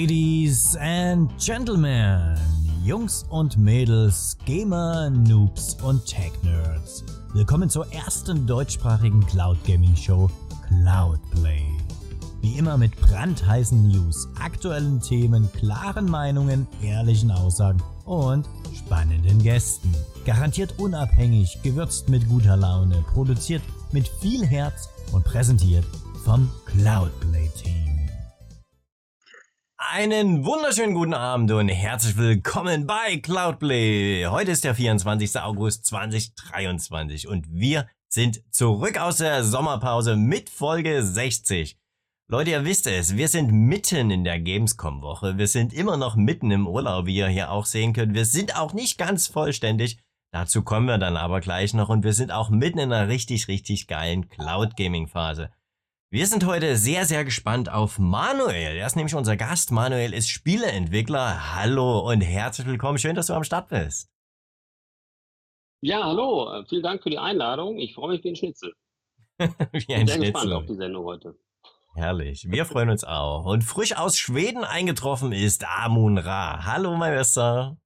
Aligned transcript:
Ladies 0.00 0.76
and 0.76 1.28
Gentlemen, 1.44 2.38
Jungs 2.84 3.26
und 3.30 3.58
Mädels, 3.58 4.38
Gamer, 4.44 5.10
Noobs 5.10 5.76
und 5.82 6.06
Tech-Nerds. 6.06 7.02
Willkommen 7.32 7.68
zur 7.68 7.92
ersten 7.92 8.46
deutschsprachigen 8.46 9.26
Cloud 9.26 9.56
Gaming 9.66 9.96
Show 9.96 10.30
Cloudplay. 10.68 11.64
Wie 12.42 12.56
immer 12.56 12.78
mit 12.78 12.94
brandheißen 13.00 13.88
News, 13.88 14.28
aktuellen 14.40 15.00
Themen, 15.00 15.50
klaren 15.52 16.08
Meinungen, 16.08 16.68
ehrlichen 16.80 17.32
Aussagen 17.32 17.82
und 18.04 18.48
spannenden 18.72 19.42
Gästen. 19.42 19.92
Garantiert 20.24 20.78
unabhängig, 20.78 21.58
gewürzt 21.64 22.08
mit 22.08 22.28
guter 22.28 22.56
Laune, 22.56 23.04
produziert 23.12 23.64
mit 23.90 24.06
viel 24.06 24.46
Herz 24.46 24.90
und 25.10 25.24
präsentiert 25.24 25.84
vom 26.24 26.48
Cloudplay 26.66 27.48
Team. 27.60 27.87
Einen 29.90 30.44
wunderschönen 30.44 30.92
guten 30.92 31.14
Abend 31.14 31.50
und 31.50 31.70
herzlich 31.70 32.18
willkommen 32.18 32.86
bei 32.86 33.16
Cloudplay. 33.16 34.26
Heute 34.26 34.50
ist 34.50 34.64
der 34.64 34.74
24. 34.74 35.40
August 35.40 35.86
2023 35.86 37.26
und 37.26 37.46
wir 37.48 37.88
sind 38.06 38.42
zurück 38.52 39.00
aus 39.00 39.16
der 39.16 39.44
Sommerpause 39.44 40.14
mit 40.16 40.50
Folge 40.50 41.02
60. 41.02 41.78
Leute, 42.30 42.50
ihr 42.50 42.66
wisst 42.66 42.86
es, 42.86 43.16
wir 43.16 43.28
sind 43.28 43.50
mitten 43.50 44.10
in 44.10 44.24
der 44.24 44.38
Gamescom-Woche. 44.38 45.38
Wir 45.38 45.46
sind 45.46 45.72
immer 45.72 45.96
noch 45.96 46.16
mitten 46.16 46.50
im 46.50 46.66
Urlaub, 46.66 47.06
wie 47.06 47.16
ihr 47.16 47.28
hier 47.28 47.50
auch 47.50 47.64
sehen 47.64 47.94
könnt. 47.94 48.12
Wir 48.12 48.26
sind 48.26 48.56
auch 48.58 48.74
nicht 48.74 48.98
ganz 48.98 49.26
vollständig. 49.26 49.98
Dazu 50.32 50.62
kommen 50.64 50.86
wir 50.86 50.98
dann 50.98 51.16
aber 51.16 51.40
gleich 51.40 51.72
noch 51.72 51.88
und 51.88 52.04
wir 52.04 52.12
sind 52.12 52.30
auch 52.30 52.50
mitten 52.50 52.78
in 52.78 52.92
einer 52.92 53.08
richtig, 53.08 53.48
richtig 53.48 53.86
geilen 53.86 54.28
Cloud-Gaming-Phase. 54.28 55.50
Wir 56.10 56.26
sind 56.26 56.46
heute 56.46 56.76
sehr, 56.78 57.04
sehr 57.04 57.22
gespannt 57.22 57.70
auf 57.70 57.98
Manuel. 57.98 58.78
Er 58.78 58.86
ist 58.86 58.96
nämlich 58.96 59.14
unser 59.14 59.36
Gast. 59.36 59.72
Manuel 59.72 60.14
ist 60.14 60.30
Spieleentwickler. 60.30 61.54
Hallo 61.54 61.98
und 62.10 62.22
herzlich 62.22 62.66
willkommen. 62.66 62.96
Schön, 62.96 63.14
dass 63.14 63.26
du 63.26 63.34
am 63.34 63.44
Start 63.44 63.68
bist. 63.68 64.10
Ja, 65.82 66.02
hallo. 66.04 66.64
Vielen 66.66 66.82
Dank 66.82 67.02
für 67.02 67.10
die 67.10 67.18
Einladung. 67.18 67.76
Ich 67.76 67.94
freue 67.94 68.12
mich 68.12 68.24
wie 68.24 68.30
ein 68.30 68.36
Schnitzel. 68.36 68.72
wie 69.38 69.44
ein 69.44 69.52
Bin 69.52 70.06
sehr 70.06 70.06
Schnitzel. 70.06 70.32
gespannt 70.32 70.52
auf 70.54 70.64
die 70.64 70.76
Sendung 70.76 71.04
heute. 71.04 71.36
Herrlich. 71.94 72.50
Wir 72.50 72.64
freuen 72.64 72.88
uns 72.88 73.04
auch. 73.04 73.44
Und 73.44 73.62
frisch 73.62 73.94
aus 73.94 74.16
Schweden 74.16 74.64
eingetroffen 74.64 75.32
ist 75.32 75.66
Amun 75.66 76.16
Ra. 76.16 76.64
Hallo, 76.64 76.96
mein 76.96 77.12
Bester. 77.12 77.76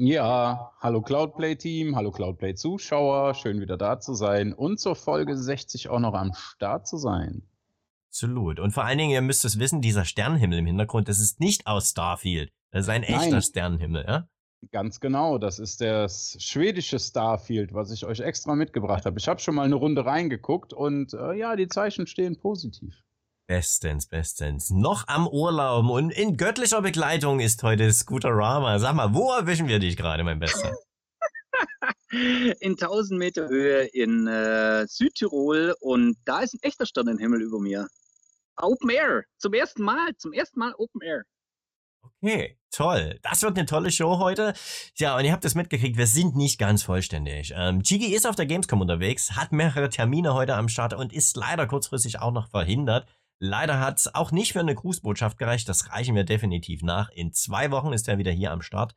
Ja, 0.00 0.70
hallo 0.78 1.02
Cloudplay-Team, 1.02 1.96
hallo 1.96 2.12
Cloudplay-Zuschauer, 2.12 3.34
schön 3.34 3.60
wieder 3.60 3.76
da 3.76 3.98
zu 3.98 4.14
sein 4.14 4.52
und 4.52 4.78
zur 4.78 4.94
Folge 4.94 5.36
60 5.36 5.88
auch 5.88 5.98
noch 5.98 6.14
am 6.14 6.34
Start 6.34 6.86
zu 6.86 6.98
sein. 6.98 7.42
Absolut. 8.10 8.58
Und 8.58 8.72
vor 8.72 8.84
allen 8.84 8.98
Dingen, 8.98 9.10
ihr 9.10 9.22
müsst 9.22 9.44
es 9.44 9.58
wissen, 9.58 9.80
dieser 9.80 10.04
Sternenhimmel 10.04 10.58
im 10.58 10.66
Hintergrund, 10.66 11.08
das 11.08 11.20
ist 11.20 11.40
nicht 11.40 11.66
aus 11.66 11.90
Starfield. 11.90 12.50
Das 12.70 12.82
ist 12.82 12.88
ein 12.88 13.02
echter 13.02 13.30
Nein. 13.30 13.42
Sternenhimmel, 13.42 14.04
ja? 14.06 14.28
Ganz 14.72 14.98
genau, 14.98 15.38
das 15.38 15.60
ist 15.60 15.80
das 15.80 16.36
schwedische 16.40 16.98
Starfield, 16.98 17.72
was 17.74 17.92
ich 17.92 18.04
euch 18.04 18.18
extra 18.18 18.56
mitgebracht 18.56 19.06
habe. 19.06 19.16
Ich 19.18 19.28
habe 19.28 19.38
schon 19.38 19.54
mal 19.54 19.62
eine 19.62 19.76
Runde 19.76 20.04
reingeguckt 20.04 20.72
und 20.72 21.14
äh, 21.14 21.34
ja, 21.34 21.54
die 21.54 21.68
Zeichen 21.68 22.08
stehen 22.08 22.36
positiv. 22.40 23.04
Bestens, 23.46 24.08
bestens. 24.08 24.70
Noch 24.70 25.06
am 25.06 25.28
Urlaub 25.28 25.88
und 25.88 26.10
in 26.10 26.36
göttlicher 26.36 26.82
Begleitung 26.82 27.38
ist 27.38 27.62
heute 27.62 27.90
Scooterama. 27.92 28.78
Sag 28.80 28.94
mal, 28.94 29.14
wo 29.14 29.32
erwischen 29.32 29.68
wir 29.68 29.78
dich 29.78 29.96
gerade, 29.96 30.24
mein 30.24 30.40
Bester? 30.40 30.74
In 32.60 32.72
1000 32.72 33.18
Meter 33.18 33.48
Höhe 33.48 33.84
in 33.86 34.26
äh, 34.26 34.86
Südtirol 34.86 35.74
und 35.80 36.16
da 36.24 36.40
ist 36.40 36.54
ein 36.54 36.60
echter 36.62 36.86
Sternenhimmel 36.86 37.42
über 37.42 37.60
mir. 37.60 37.88
Open 38.56 38.90
Air, 38.90 39.24
zum 39.38 39.54
ersten 39.54 39.82
Mal, 39.82 40.16
zum 40.16 40.32
ersten 40.32 40.58
Mal 40.58 40.74
Open 40.76 41.00
Air. 41.02 41.24
Okay, 42.20 42.58
toll. 42.70 43.18
Das 43.22 43.42
wird 43.42 43.56
eine 43.56 43.66
tolle 43.66 43.90
Show 43.90 44.18
heute. 44.18 44.54
Ja, 44.96 45.16
und 45.16 45.24
ihr 45.24 45.32
habt 45.32 45.44
es 45.44 45.54
mitgekriegt, 45.54 45.96
wir 45.96 46.06
sind 46.06 46.36
nicht 46.36 46.58
ganz 46.58 46.82
vollständig. 46.82 47.52
Ähm, 47.54 47.82
Chigi 47.82 48.12
ist 48.14 48.26
auf 48.26 48.34
der 48.34 48.46
Gamescom 48.46 48.80
unterwegs, 48.80 49.32
hat 49.32 49.52
mehrere 49.52 49.88
Termine 49.88 50.34
heute 50.34 50.54
am 50.54 50.68
Start 50.68 50.94
und 50.94 51.12
ist 51.12 51.36
leider 51.36 51.66
kurzfristig 51.66 52.20
auch 52.20 52.32
noch 52.32 52.48
verhindert. 52.48 53.06
Leider 53.40 53.78
hat 53.78 53.98
es 53.98 54.14
auch 54.14 54.32
nicht 54.32 54.52
für 54.52 54.60
eine 54.60 54.74
Grußbotschaft 54.74 55.38
gereicht. 55.38 55.68
Das 55.68 55.92
reichen 55.92 56.16
wir 56.16 56.24
definitiv 56.24 56.82
nach. 56.82 57.08
In 57.10 57.32
zwei 57.32 57.70
Wochen 57.70 57.92
ist 57.92 58.08
er 58.08 58.18
wieder 58.18 58.32
hier 58.32 58.50
am 58.50 58.62
Start. 58.62 58.96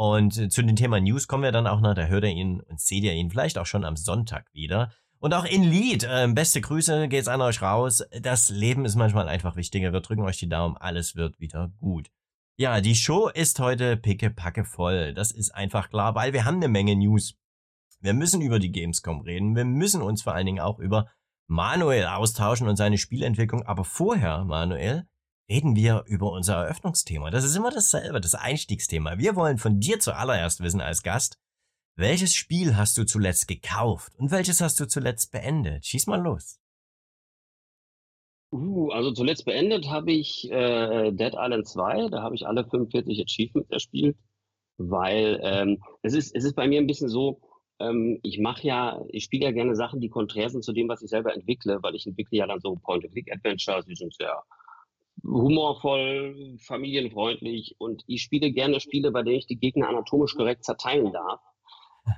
Und 0.00 0.38
äh, 0.38 0.48
zu 0.48 0.62
dem 0.62 0.76
Thema 0.76 0.98
News 0.98 1.28
kommen 1.28 1.42
wir 1.42 1.52
dann 1.52 1.66
auch 1.66 1.82
noch. 1.82 1.92
Da 1.92 2.06
hört 2.06 2.24
ihr 2.24 2.30
ihn 2.30 2.60
und 2.60 2.80
seht 2.80 3.04
ihr 3.04 3.12
ihn 3.12 3.28
vielleicht 3.28 3.58
auch 3.58 3.66
schon 3.66 3.84
am 3.84 3.96
Sonntag 3.96 4.46
wieder. 4.54 4.90
Und 5.18 5.34
auch 5.34 5.44
in 5.44 5.62
Lied. 5.62 6.04
Äh, 6.04 6.26
beste 6.28 6.62
Grüße 6.62 7.06
geht's 7.08 7.28
an 7.28 7.42
euch 7.42 7.60
raus. 7.60 8.02
Das 8.22 8.48
Leben 8.48 8.86
ist 8.86 8.94
manchmal 8.94 9.28
einfach 9.28 9.56
wichtiger. 9.56 9.92
Wir 9.92 10.00
drücken 10.00 10.22
euch 10.22 10.38
die 10.38 10.48
Daumen. 10.48 10.78
Alles 10.78 11.16
wird 11.16 11.38
wieder 11.38 11.70
gut. 11.80 12.08
Ja, 12.56 12.80
die 12.80 12.94
Show 12.94 13.28
ist 13.28 13.60
heute 13.60 13.98
pickepacke 13.98 14.64
voll. 14.64 15.12
Das 15.12 15.32
ist 15.32 15.54
einfach 15.54 15.90
klar, 15.90 16.14
weil 16.14 16.32
wir 16.32 16.46
haben 16.46 16.56
eine 16.56 16.68
Menge 16.68 16.96
News. 16.96 17.34
Wir 18.00 18.14
müssen 18.14 18.40
über 18.40 18.58
die 18.58 18.72
Gamescom 18.72 19.20
reden. 19.20 19.54
Wir 19.54 19.66
müssen 19.66 20.00
uns 20.00 20.22
vor 20.22 20.32
allen 20.32 20.46
Dingen 20.46 20.60
auch 20.60 20.78
über 20.78 21.10
Manuel 21.46 22.06
austauschen 22.06 22.68
und 22.68 22.76
seine 22.76 22.96
Spielentwicklung. 22.96 23.66
Aber 23.66 23.84
vorher, 23.84 24.46
Manuel, 24.46 25.09
reden 25.50 25.74
wir 25.74 26.04
über 26.06 26.30
unser 26.30 26.54
Eröffnungsthema. 26.54 27.30
Das 27.30 27.44
ist 27.44 27.56
immer 27.56 27.70
dasselbe, 27.70 28.20
das 28.20 28.34
Einstiegsthema. 28.34 29.18
Wir 29.18 29.34
wollen 29.34 29.58
von 29.58 29.80
dir 29.80 29.98
zuallererst 29.98 30.62
wissen 30.62 30.80
als 30.80 31.02
Gast, 31.02 31.38
welches 31.96 32.34
Spiel 32.34 32.76
hast 32.76 32.96
du 32.96 33.04
zuletzt 33.04 33.48
gekauft 33.48 34.12
und 34.16 34.30
welches 34.30 34.60
hast 34.60 34.78
du 34.78 34.86
zuletzt 34.86 35.32
beendet? 35.32 35.84
Schieß 35.84 36.06
mal 36.06 36.22
los. 36.22 36.58
Uh, 38.52 38.90
also 38.90 39.12
zuletzt 39.12 39.44
beendet 39.44 39.88
habe 39.88 40.12
ich 40.12 40.50
äh, 40.50 41.12
Dead 41.12 41.34
Island 41.34 41.68
2, 41.68 42.08
da 42.08 42.22
habe 42.22 42.34
ich 42.34 42.46
alle 42.46 42.64
45 42.64 43.20
Achievements 43.20 43.70
erspielt, 43.70 44.16
weil 44.76 45.40
ähm, 45.42 45.82
es, 46.02 46.14
ist, 46.14 46.34
es 46.34 46.44
ist 46.44 46.54
bei 46.56 46.66
mir 46.66 46.80
ein 46.80 46.86
bisschen 46.88 47.08
so, 47.08 47.40
ähm, 47.78 48.18
ich 48.22 48.40
mache 48.40 48.66
ja, 48.66 49.04
ich 49.08 49.24
spiele 49.24 49.44
ja 49.44 49.52
gerne 49.52 49.76
Sachen, 49.76 50.00
die 50.00 50.08
konträr 50.08 50.50
sind 50.50 50.64
zu 50.64 50.72
dem, 50.72 50.88
was 50.88 51.02
ich 51.02 51.10
selber 51.10 51.32
entwickle, 51.32 51.80
weil 51.82 51.94
ich 51.94 52.06
entwickle 52.06 52.38
ja 52.38 52.46
dann 52.46 52.60
so 52.60 52.74
Point-and-Click-Adventures, 52.74 53.86
die 53.86 53.94
sind 53.94 54.14
sehr 54.14 54.42
humorvoll, 55.22 56.56
familienfreundlich 56.58 57.76
und 57.78 58.02
ich 58.06 58.22
spiele 58.22 58.50
gerne 58.52 58.80
Spiele, 58.80 59.10
bei 59.10 59.22
denen 59.22 59.38
ich 59.38 59.46
die 59.46 59.58
Gegner 59.58 59.88
anatomisch 59.88 60.34
korrekt 60.34 60.64
zerteilen 60.64 61.12
darf. 61.12 61.40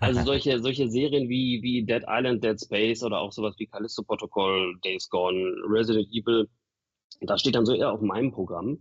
Also 0.00 0.22
solche, 0.24 0.60
solche 0.60 0.88
Serien 0.88 1.28
wie, 1.28 1.62
wie 1.62 1.84
Dead 1.84 2.04
Island, 2.08 2.42
Dead 2.44 2.60
Space 2.60 3.02
oder 3.02 3.20
auch 3.20 3.32
sowas 3.32 3.54
wie 3.58 3.66
Callisto 3.66 4.02
Protocol, 4.02 4.78
Days 4.84 5.08
Gone, 5.08 5.54
Resident 5.68 6.08
Evil, 6.12 6.48
das 7.20 7.40
steht 7.40 7.54
dann 7.54 7.66
so 7.66 7.74
eher 7.74 7.92
auf 7.92 8.00
meinem 8.00 8.32
Programm. 8.32 8.78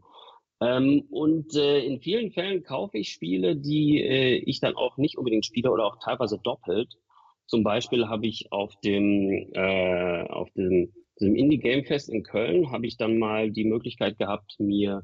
Ähm, 0.62 1.08
und 1.10 1.56
äh, 1.56 1.80
in 1.80 2.00
vielen 2.02 2.32
Fällen 2.32 2.64
kaufe 2.64 2.98
ich 3.00 3.10
Spiele, 3.10 3.56
die 3.56 4.00
äh, 4.00 4.36
ich 4.46 4.60
dann 4.60 4.76
auch 4.76 4.98
nicht 4.98 5.18
unbedingt 5.18 5.46
spiele 5.46 5.72
oder 5.72 5.86
auch 5.86 5.98
teilweise 6.00 6.38
doppelt. 6.38 6.94
Zum 7.48 7.64
Beispiel 7.64 8.08
habe 8.08 8.28
ich 8.28 8.52
auf 8.52 8.80
dem, 8.82 9.50
äh, 9.54 10.24
auf 10.30 10.50
dem, 10.52 10.94
dem 11.22 11.36
Indie 11.36 11.60
Game 11.60 11.86
Fest 11.86 12.10
in 12.10 12.24
Köln 12.24 12.72
habe 12.72 12.86
ich 12.86 12.98
dann 12.98 13.18
mal 13.18 13.52
die 13.52 13.66
Möglichkeit 13.66 14.18
gehabt, 14.18 14.56
mir 14.60 15.04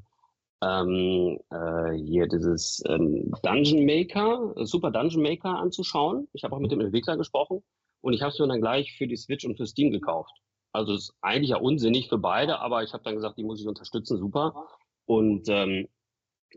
ähm, 0.62 1.40
äh, 1.52 1.94
hier 1.94 2.28
dieses 2.28 2.84
ähm, 2.88 3.32
Dungeon 3.44 3.86
Maker, 3.86 4.54
Super 4.66 4.92
Dungeon 4.92 5.22
Maker 5.22 5.58
anzuschauen. 5.58 6.28
Ich 6.34 6.44
habe 6.44 6.56
auch 6.56 6.60
mit 6.60 6.72
dem 6.72 6.82
Entwickler 6.82 7.18
gesprochen 7.18 7.64
und 8.02 8.14
ich 8.14 8.22
habe 8.22 8.32
es 8.32 8.40
mir 8.40 8.48
dann 8.48 8.62
gleich 8.62 8.98
für 8.98 9.08
die 9.08 9.18
Switch 9.18 9.46
und 9.46 9.58
für 9.58 9.68
Steam 9.68 9.92
gekauft. 9.92 10.32
Also 10.72 10.94
ist 10.94 11.14
eigentlich 11.22 11.52
ja 11.52 11.58
unsinnig 11.58 12.10
für 12.10 12.18
beide, 12.18 12.60
aber 12.60 12.84
ich 12.84 12.94
habe 12.94 13.04
dann 13.04 13.16
gesagt, 13.16 13.38
die 13.38 13.44
muss 13.44 13.62
ich 13.62 13.68
unterstützen, 13.68 14.18
super. 14.18 14.68
Und 15.06 15.48
ähm, 15.50 15.88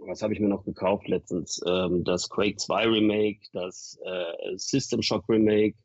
was 0.07 0.23
habe 0.23 0.33
ich 0.33 0.41
mir 0.41 0.49
noch 0.49 0.65
gekauft 0.65 1.09
letztens? 1.09 1.61
Ähm, 1.67 2.05
das 2.05 2.29
Quake 2.29 2.57
2 2.57 2.87
Remake, 2.87 3.41
das 3.53 3.99
äh, 4.05 4.57
System 4.57 5.03
Shock 5.03 5.29
Remake, 5.29 5.77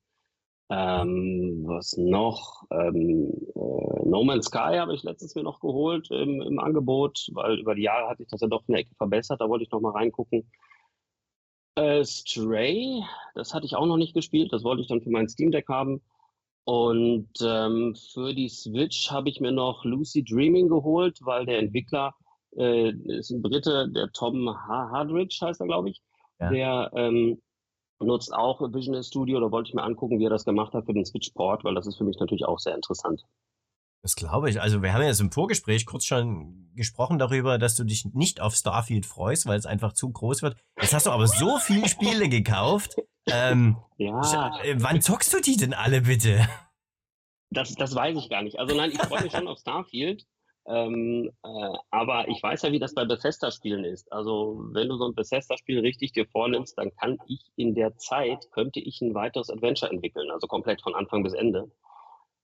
ähm, 0.69 1.63
was 1.67 1.95
noch? 1.97 2.63
Ähm, 2.71 3.31
äh, 3.55 4.07
no 4.09 4.23
Man's 4.23 4.47
Sky 4.47 4.77
habe 4.77 4.95
ich 4.95 5.03
letztens 5.03 5.35
mir 5.35 5.43
noch 5.43 5.59
geholt 5.59 6.09
im, 6.09 6.41
im, 6.41 6.59
Angebot, 6.59 7.29
weil 7.33 7.59
über 7.59 7.75
die 7.75 7.83
Jahre 7.83 8.09
hat 8.09 8.17
sich 8.17 8.27
das 8.27 8.41
ja 8.41 8.47
doch 8.47 8.63
eine 8.67 8.79
Ecke 8.79 8.95
verbessert, 8.95 9.41
da 9.41 9.49
wollte 9.49 9.63
ich 9.63 9.71
noch 9.71 9.81
mal 9.81 9.91
reingucken. 9.91 10.49
Äh, 11.75 12.03
Stray, 12.03 13.03
das 13.35 13.53
hatte 13.53 13.65
ich 13.65 13.75
auch 13.75 13.85
noch 13.85 13.97
nicht 13.97 14.15
gespielt, 14.15 14.53
das 14.53 14.63
wollte 14.63 14.81
ich 14.81 14.87
dann 14.87 15.01
für 15.01 15.11
mein 15.11 15.29
Steam 15.29 15.51
Deck 15.51 15.67
haben. 15.69 16.01
Und 16.63 17.29
ähm, 17.43 17.95
für 18.13 18.33
die 18.33 18.49
Switch 18.49 19.11
habe 19.11 19.29
ich 19.29 19.39
mir 19.39 19.51
noch 19.51 19.85
Lucy 19.85 20.23
Dreaming 20.23 20.67
geholt, 20.67 21.19
weil 21.21 21.45
der 21.45 21.59
Entwickler 21.59 22.15
äh, 22.57 22.89
ist 22.89 23.29
ein 23.29 23.43
Brite, 23.43 23.89
der 23.89 24.11
Tom 24.11 24.49
Hardridge 24.49 25.37
heißt 25.41 25.61
er, 25.61 25.67
glaube 25.67 25.91
ich. 25.91 26.01
Ja. 26.39 26.49
Der 26.49 26.91
ähm, 26.95 27.39
nutzt 27.99 28.33
auch 28.33 28.61
Visual 28.61 29.03
Studio. 29.03 29.39
Da 29.39 29.51
wollte 29.51 29.69
ich 29.69 29.73
mir 29.73 29.83
angucken, 29.83 30.19
wie 30.19 30.25
er 30.25 30.29
das 30.29 30.45
gemacht 30.45 30.73
hat 30.73 30.85
für 30.85 30.93
den 30.93 31.05
Switch-Port, 31.05 31.63
weil 31.63 31.75
das 31.75 31.87
ist 31.87 31.97
für 31.97 32.03
mich 32.03 32.19
natürlich 32.19 32.45
auch 32.45 32.59
sehr 32.59 32.75
interessant. 32.75 33.23
Das 34.01 34.15
glaube 34.15 34.51
ich. 34.51 34.61
Also 34.61 34.83
wir 34.83 34.93
haben 34.93 35.01
ja 35.01 35.07
jetzt 35.07 35.21
im 35.21 35.31
Vorgespräch 35.31 35.87
kurz 35.87 36.05
schon 36.05 36.69
gesprochen 36.75 37.17
darüber, 37.17 37.57
dass 37.57 37.75
du 37.75 37.83
dich 37.83 38.05
nicht 38.13 38.39
auf 38.39 38.53
Starfield 38.53 39.05
freust, 39.05 39.47
weil 39.47 39.57
es 39.57 39.65
einfach 39.65 39.93
zu 39.93 40.11
groß 40.11 40.43
wird. 40.43 40.57
Jetzt 40.79 40.93
hast 40.93 41.07
du 41.07 41.11
aber 41.11 41.25
so 41.25 41.57
viele 41.57 41.89
Spiele 41.89 42.29
gekauft. 42.29 42.97
Ähm, 43.27 43.77
ja. 43.97 44.51
Äh, 44.63 44.75
wann 44.77 45.01
zockst 45.01 45.33
du 45.33 45.41
die 45.41 45.57
denn 45.57 45.73
alle 45.73 46.01
bitte? 46.01 46.47
Das, 47.49 47.73
das 47.73 47.95
weiß 47.95 48.17
ich 48.17 48.29
gar 48.29 48.43
nicht. 48.43 48.59
Also 48.59 48.75
nein, 48.75 48.91
ich 48.91 49.01
freue 49.01 49.23
mich 49.23 49.31
schon 49.31 49.47
auf 49.47 49.57
Starfield. 49.57 50.27
Ähm, 50.67 51.29
äh, 51.43 51.77
aber 51.91 52.27
ich 52.27 52.41
weiß 52.41 52.63
ja, 52.63 52.71
wie 52.71 52.79
das 52.79 52.95
bei 52.95 53.05
Bethesda-Spielen 53.05 53.85
ist. 53.85 54.11
Also 54.11 54.59
wenn 54.71 54.89
du 54.89 54.97
so 54.97 55.05
ein 55.05 55.13
Bethesda-Spiel 55.13 55.79
richtig 55.79 56.13
dir 56.13 56.25
vornimmst, 56.27 56.77
dann 56.77 56.95
kann 56.95 57.19
ich 57.27 57.51
in 57.55 57.75
der 57.75 57.97
Zeit, 57.97 58.49
könnte 58.51 58.79
ich 58.79 58.99
ein 59.01 59.13
weiteres 59.13 59.51
Adventure 59.51 59.91
entwickeln, 59.91 60.31
also 60.31 60.47
komplett 60.47 60.81
von 60.81 60.95
Anfang 60.95 61.23
bis 61.23 61.33
Ende. 61.33 61.71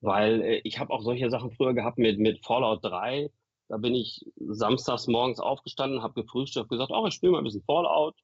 Weil 0.01 0.41
äh, 0.41 0.61
ich 0.63 0.79
habe 0.79 0.93
auch 0.93 1.01
solche 1.01 1.29
Sachen 1.31 1.51
früher 1.51 1.73
gehabt 1.73 1.97
mit, 1.97 2.19
mit 2.19 2.45
Fallout 2.45 2.83
3. 2.83 3.31
Da 3.69 3.77
bin 3.77 3.95
ich 3.95 4.25
samstags 4.35 5.07
morgens 5.07 5.39
aufgestanden, 5.39 6.03
habe 6.03 6.21
gefrühstückt, 6.21 6.69
gesagt, 6.69 6.91
oh, 6.93 7.07
ich 7.07 7.13
spiele 7.15 7.31
mal 7.31 7.39
ein 7.39 7.43
bisschen 7.45 7.63
Fallout. 7.63 8.15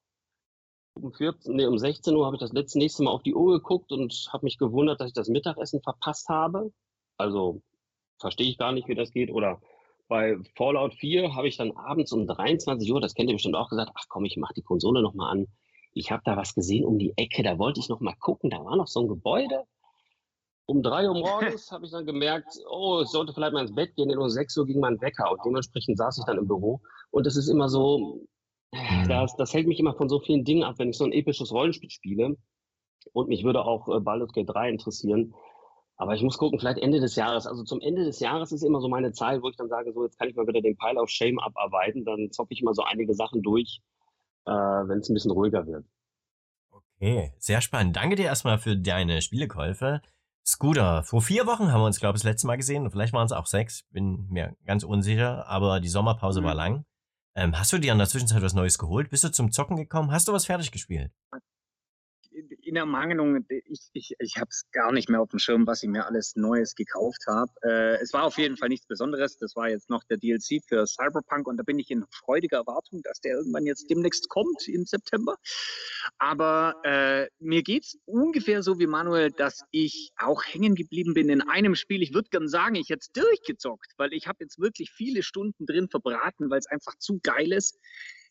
Um, 0.93 1.13
14, 1.13 1.55
nee, 1.55 1.65
um 1.65 1.77
16 1.77 2.15
Uhr 2.15 2.25
habe 2.25 2.35
ich 2.35 2.41
das 2.41 2.53
letzte 2.53 2.79
nächste 2.79 3.03
Mal 3.03 3.11
auf 3.11 3.23
die 3.23 3.35
Uhr 3.35 3.53
geguckt 3.53 3.91
und 3.91 4.29
habe 4.31 4.45
mich 4.45 4.57
gewundert, 4.57 4.99
dass 4.99 5.07
ich 5.07 5.13
das 5.13 5.29
Mittagessen 5.29 5.81
verpasst 5.81 6.27
habe. 6.29 6.71
Also 7.17 7.61
verstehe 8.19 8.49
ich 8.49 8.57
gar 8.57 8.71
nicht, 8.71 8.87
wie 8.87 8.95
das 8.95 9.11
geht. 9.11 9.31
Oder 9.31 9.61
bei 10.07 10.37
Fallout 10.55 10.93
4 10.95 11.35
habe 11.35 11.47
ich 11.47 11.57
dann 11.57 11.71
abends 11.71 12.11
um 12.11 12.27
23 12.27 12.91
Uhr, 12.91 13.01
das 13.01 13.13
kennt 13.13 13.29
ihr 13.29 13.35
bestimmt 13.35 13.55
auch, 13.55 13.69
gesagt, 13.69 13.91
ach 13.95 14.05
komm, 14.09 14.25
ich 14.25 14.37
mache 14.37 14.53
die 14.53 14.61
Konsole 14.61 15.01
nochmal 15.01 15.31
an. 15.31 15.47
Ich 15.93 16.11
habe 16.11 16.21
da 16.25 16.37
was 16.37 16.53
gesehen 16.53 16.85
um 16.85 16.97
die 16.97 17.13
Ecke, 17.17 17.43
da 17.43 17.57
wollte 17.57 17.79
ich 17.79 17.89
nochmal 17.89 18.15
gucken, 18.19 18.49
da 18.49 18.63
war 18.63 18.75
noch 18.75 18.87
so 18.87 19.01
ein 19.01 19.07
Gebäude. 19.07 19.63
Um 20.65 20.83
3 20.83 21.07
Uhr 21.07 21.15
morgens 21.15 21.71
habe 21.71 21.85
ich 21.85 21.91
dann 21.91 22.05
gemerkt, 22.05 22.53
oh, 22.69 23.01
ich 23.03 23.09
sollte 23.09 23.33
vielleicht 23.33 23.53
mal 23.53 23.61
ins 23.61 23.75
Bett 23.75 23.95
gehen, 23.95 24.09
denn 24.09 24.17
um 24.17 24.29
6 24.29 24.57
Uhr 24.57 24.65
ging 24.65 24.79
mein 24.79 24.99
Wecker 25.01 25.31
und 25.31 25.39
dementsprechend 25.45 25.97
saß 25.97 26.17
ich 26.17 26.25
dann 26.25 26.37
im 26.37 26.47
Büro. 26.47 26.81
Und 27.11 27.25
es 27.25 27.37
ist 27.37 27.47
immer 27.47 27.69
so, 27.69 28.25
das, 29.07 29.35
das 29.37 29.53
hält 29.53 29.67
mich 29.67 29.79
immer 29.79 29.95
von 29.95 30.09
so 30.09 30.19
vielen 30.19 30.43
Dingen 30.43 30.63
ab, 30.63 30.75
wenn 30.77 30.89
ich 30.89 30.97
so 30.97 31.05
ein 31.05 31.13
episches 31.13 31.51
Rollenspiel 31.51 31.89
spiele. 31.89 32.37
Und 33.13 33.29
mich 33.29 33.43
würde 33.43 33.63
auch 33.63 33.87
äh, 33.87 33.99
Baldur's 33.99 34.33
Gate 34.33 34.49
3 34.49 34.69
interessieren. 34.69 35.33
Aber 35.97 36.13
ich 36.13 36.21
muss 36.21 36.37
gucken, 36.37 36.59
vielleicht 36.59 36.79
Ende 36.79 36.99
des 36.99 37.15
Jahres. 37.15 37.47
Also 37.47 37.63
zum 37.63 37.81
Ende 37.81 38.05
des 38.05 38.19
Jahres 38.19 38.51
ist 38.51 38.63
immer 38.63 38.79
so 38.81 38.87
meine 38.87 39.11
Zeit, 39.11 39.41
wo 39.41 39.49
ich 39.49 39.55
dann 39.55 39.67
sage, 39.67 39.91
so 39.93 40.03
jetzt 40.03 40.19
kann 40.19 40.29
ich 40.29 40.35
mal 40.35 40.47
wieder 40.47 40.61
den 40.61 40.77
Pile 40.77 41.01
of 41.01 41.09
Shame 41.09 41.39
abarbeiten. 41.39 42.05
Dann 42.05 42.29
zocke 42.31 42.53
ich 42.53 42.61
mal 42.61 42.75
so 42.75 42.83
einige 42.83 43.15
Sachen 43.15 43.41
durch, 43.41 43.81
äh, 44.45 44.51
wenn 44.51 44.99
es 44.99 45.09
ein 45.09 45.15
bisschen 45.15 45.31
ruhiger 45.31 45.65
wird. 45.65 45.85
Okay, 46.69 47.33
sehr 47.39 47.61
spannend. 47.61 47.95
Danke 47.95 48.15
dir 48.15 48.25
erstmal 48.25 48.59
für 48.59 48.77
deine 48.77 49.21
Spielekäufe. 49.21 50.01
Scooter, 50.45 51.03
vor 51.03 51.21
vier 51.21 51.45
Wochen 51.45 51.71
haben 51.71 51.81
wir 51.81 51.85
uns, 51.85 51.99
glaube 51.99 52.15
ich, 52.15 52.21
das 52.21 52.31
letzte 52.31 52.47
Mal 52.47 52.55
gesehen. 52.55 52.89
Vielleicht 52.89 53.13
waren 53.13 53.25
es 53.25 53.31
auch 53.31 53.47
sechs, 53.47 53.83
bin 53.91 54.27
mir 54.29 54.55
ganz 54.65 54.83
unsicher, 54.83 55.47
aber 55.47 55.79
die 55.79 55.89
Sommerpause 55.89 56.41
mhm. 56.41 56.45
war 56.45 56.55
lang. 56.55 56.85
Ähm, 57.35 57.57
hast 57.57 57.73
du 57.73 57.79
dir 57.79 57.91
in 57.91 57.97
der 57.97 58.07
Zwischenzeit 58.07 58.41
was 58.41 58.53
Neues 58.53 58.77
geholt? 58.77 59.09
Bist 59.09 59.23
du 59.23 59.31
zum 59.31 59.51
Zocken 59.51 59.75
gekommen? 59.75 60.11
Hast 60.11 60.27
du 60.27 60.33
was 60.33 60.45
fertig 60.45 60.71
gespielt? 60.71 61.11
In 62.67 62.75
der 62.75 62.85
Mangelung, 62.85 63.45
ich, 63.49 63.89
ich, 63.93 64.13
ich 64.19 64.35
habe 64.37 64.49
es 64.49 64.63
gar 64.71 64.91
nicht 64.91 65.09
mehr 65.09 65.21
auf 65.21 65.29
dem 65.29 65.39
Schirm, 65.39 65.65
was 65.65 65.83
ich 65.83 65.89
mir 65.89 66.05
alles 66.05 66.35
Neues 66.35 66.75
gekauft 66.75 67.23
habe. 67.27 67.51
Äh, 67.63 68.01
es 68.01 68.11
war 68.13 68.23
auf 68.23 68.37
jeden 68.37 68.57
Fall 68.57 68.69
nichts 68.69 68.85
Besonderes. 68.85 69.37
Das 69.37 69.55
war 69.55 69.69
jetzt 69.69 69.89
noch 69.89 70.03
der 70.03 70.17
DLC 70.17 70.61
für 70.67 70.85
Cyberpunk 70.85 71.47
und 71.47 71.57
da 71.57 71.63
bin 71.63 71.79
ich 71.79 71.89
in 71.89 72.05
freudiger 72.11 72.57
Erwartung, 72.57 73.01
dass 73.03 73.21
der 73.21 73.37
irgendwann 73.37 73.65
jetzt 73.65 73.89
demnächst 73.89 74.27
kommt 74.29 74.67
im 74.67 74.85
September. 74.85 75.37
Aber 76.17 76.75
äh, 76.83 77.27
mir 77.39 77.63
es 77.67 77.97
ungefähr 78.05 78.61
so 78.63 78.79
wie 78.79 78.87
Manuel, 78.87 79.31
dass 79.31 79.63
ich 79.71 80.11
auch 80.17 80.43
hängen 80.43 80.75
geblieben 80.75 81.13
bin 81.13 81.29
in 81.29 81.41
einem 81.41 81.75
Spiel. 81.75 82.03
Ich 82.03 82.13
würde 82.13 82.29
gern 82.29 82.49
sagen, 82.49 82.75
ich 82.75 82.89
hätte 82.89 83.01
es 83.01 83.11
durchgezockt, 83.11 83.93
weil 83.97 84.13
ich 84.13 84.27
habe 84.27 84.39
jetzt 84.41 84.59
wirklich 84.59 84.91
viele 84.91 85.23
Stunden 85.23 85.65
drin 85.65 85.87
verbraten, 85.89 86.49
weil 86.49 86.59
es 86.59 86.67
einfach 86.67 86.97
zu 86.97 87.19
geil 87.23 87.53
ist. 87.53 87.79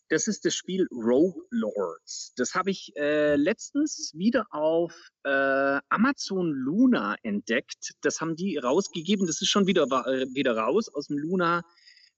Das 0.08 0.28
ist 0.28 0.44
das 0.44 0.54
Spiel 0.54 0.86
Rogue 0.92 1.42
Lords. 1.50 2.32
Das 2.36 2.54
habe 2.54 2.70
ich 2.70 2.92
äh, 2.96 3.34
letztens 3.34 4.12
wieder 4.14 4.46
auf 4.50 4.92
äh, 5.24 5.80
Amazon 5.88 6.52
Luna 6.52 7.16
entdeckt. 7.22 7.92
Das 8.02 8.20
haben 8.20 8.36
die 8.36 8.56
rausgegeben. 8.56 9.26
Das 9.26 9.42
ist 9.42 9.48
schon 9.48 9.66
wieder, 9.66 9.84
äh, 10.06 10.26
wieder 10.32 10.56
raus 10.56 10.88
aus 10.88 11.08
dem 11.08 11.18
Luna 11.18 11.64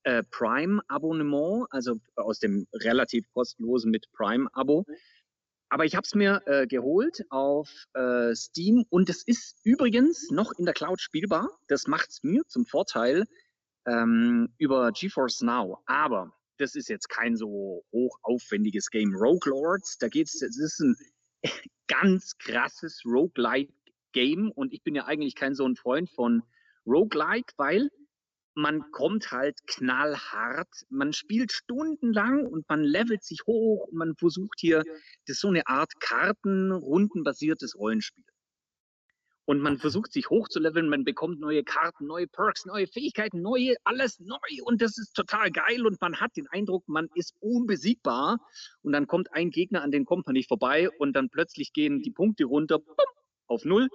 äh, 0.03 0.23
Prime 0.31 0.83
Abonnement, 0.89 1.67
also 1.71 1.95
aus 2.17 2.39
dem 2.39 2.67
relativ 2.75 3.25
kostenlosen 3.33 3.91
mit 3.91 4.11
Prime 4.13 4.49
Abo. 4.53 4.85
Aber 5.71 5.85
ich 5.85 5.97
habe 5.97 6.05
es 6.05 6.15
mir 6.15 6.43
äh, 6.47 6.67
geholt 6.67 7.25
auf 7.31 7.71
äh, 7.95 8.35
Steam 8.35 8.85
und 8.91 9.09
es 9.09 9.23
ist 9.23 9.57
übrigens 9.65 10.31
noch 10.31 10.53
in 10.59 10.67
der 10.67 10.75
Cloud 10.75 11.01
spielbar. 11.01 11.49
Das 11.69 11.87
macht 11.87 12.11
es 12.11 12.23
mir 12.23 12.43
zum 12.47 12.67
Vorteil 12.67 13.25
ähm, 13.87 14.55
über 14.59 14.93
GeForce 14.93 15.43
Now. 15.43 15.83
Aber 15.87 16.33
das 16.59 16.75
ist 16.75 16.89
jetzt 16.89 17.09
kein 17.09 17.37
so 17.37 17.85
hochaufwendiges 17.93 18.91
Game. 18.91 19.15
Rogue 19.15 19.51
Lords, 19.51 19.99
da 19.99 20.09
geht's, 20.09 20.43
es 20.43 20.59
ist 20.59 20.81
ein 20.81 20.97
ganz 21.89 22.37
krasses 22.39 23.03
Roguelike 23.05 23.73
Game 24.13 24.51
und 24.51 24.73
ich 24.73 24.83
bin 24.83 24.95
ja 24.95 25.05
eigentlich 25.07 25.35
kein 25.35 25.55
so 25.55 25.67
ein 25.67 25.77
Freund 25.77 26.11
von 26.11 26.43
Roguelike, 26.87 27.53
weil 27.57 27.89
man 28.55 28.91
kommt 28.91 29.31
halt 29.31 29.57
knallhart, 29.69 30.69
man 30.89 31.13
spielt 31.13 31.53
stundenlang 31.53 32.45
und 32.45 32.69
man 32.69 32.83
levelt 32.83 33.23
sich 33.23 33.41
hoch 33.47 33.87
und 33.87 33.97
man 33.97 34.17
versucht 34.17 34.59
hier, 34.59 34.83
das 35.27 35.37
ist 35.37 35.41
so 35.41 35.49
eine 35.49 35.67
Art 35.69 35.93
Kartenrundenbasiertes 36.01 37.77
Rollenspiel. 37.77 38.25
Und 39.49 39.63
man 39.63 39.79
versucht 39.79 40.13
sich 40.13 40.29
hochzuleveln, 40.29 40.91
man 40.91 41.05
bekommt 41.05 41.41
neue 41.41 41.65
Karten, 41.65 42.07
neue 42.07 42.27
Perks, 42.27 42.67
neue 42.67 42.87
Fähigkeiten, 42.87 43.41
neue, 43.41 43.77
alles 43.83 44.21
neu. 44.21 44.37
Und 44.65 44.83
das 44.83 44.99
ist 44.99 45.15
total 45.15 45.51
geil. 45.51 45.87
Und 45.87 45.99
man 46.03 46.21
hat 46.21 46.37
den 46.37 46.47
Eindruck, 46.49 46.87
man 46.87 47.09
ist 47.15 47.35
unbesiegbar. 47.41 48.41
Und 48.83 48.93
dann 48.93 49.07
kommt 49.07 49.33
ein 49.33 49.49
Gegner, 49.49 49.81
an 49.81 49.91
den 49.91 50.05
nicht 50.33 50.49
vorbei 50.49 50.91
und 50.99 51.15
dann 51.15 51.31
plötzlich 51.31 51.73
gehen 51.73 52.03
die 52.03 52.11
Punkte 52.11 52.45
runter 52.45 52.79
bumm, 52.79 52.95
auf 53.47 53.65
null. 53.65 53.89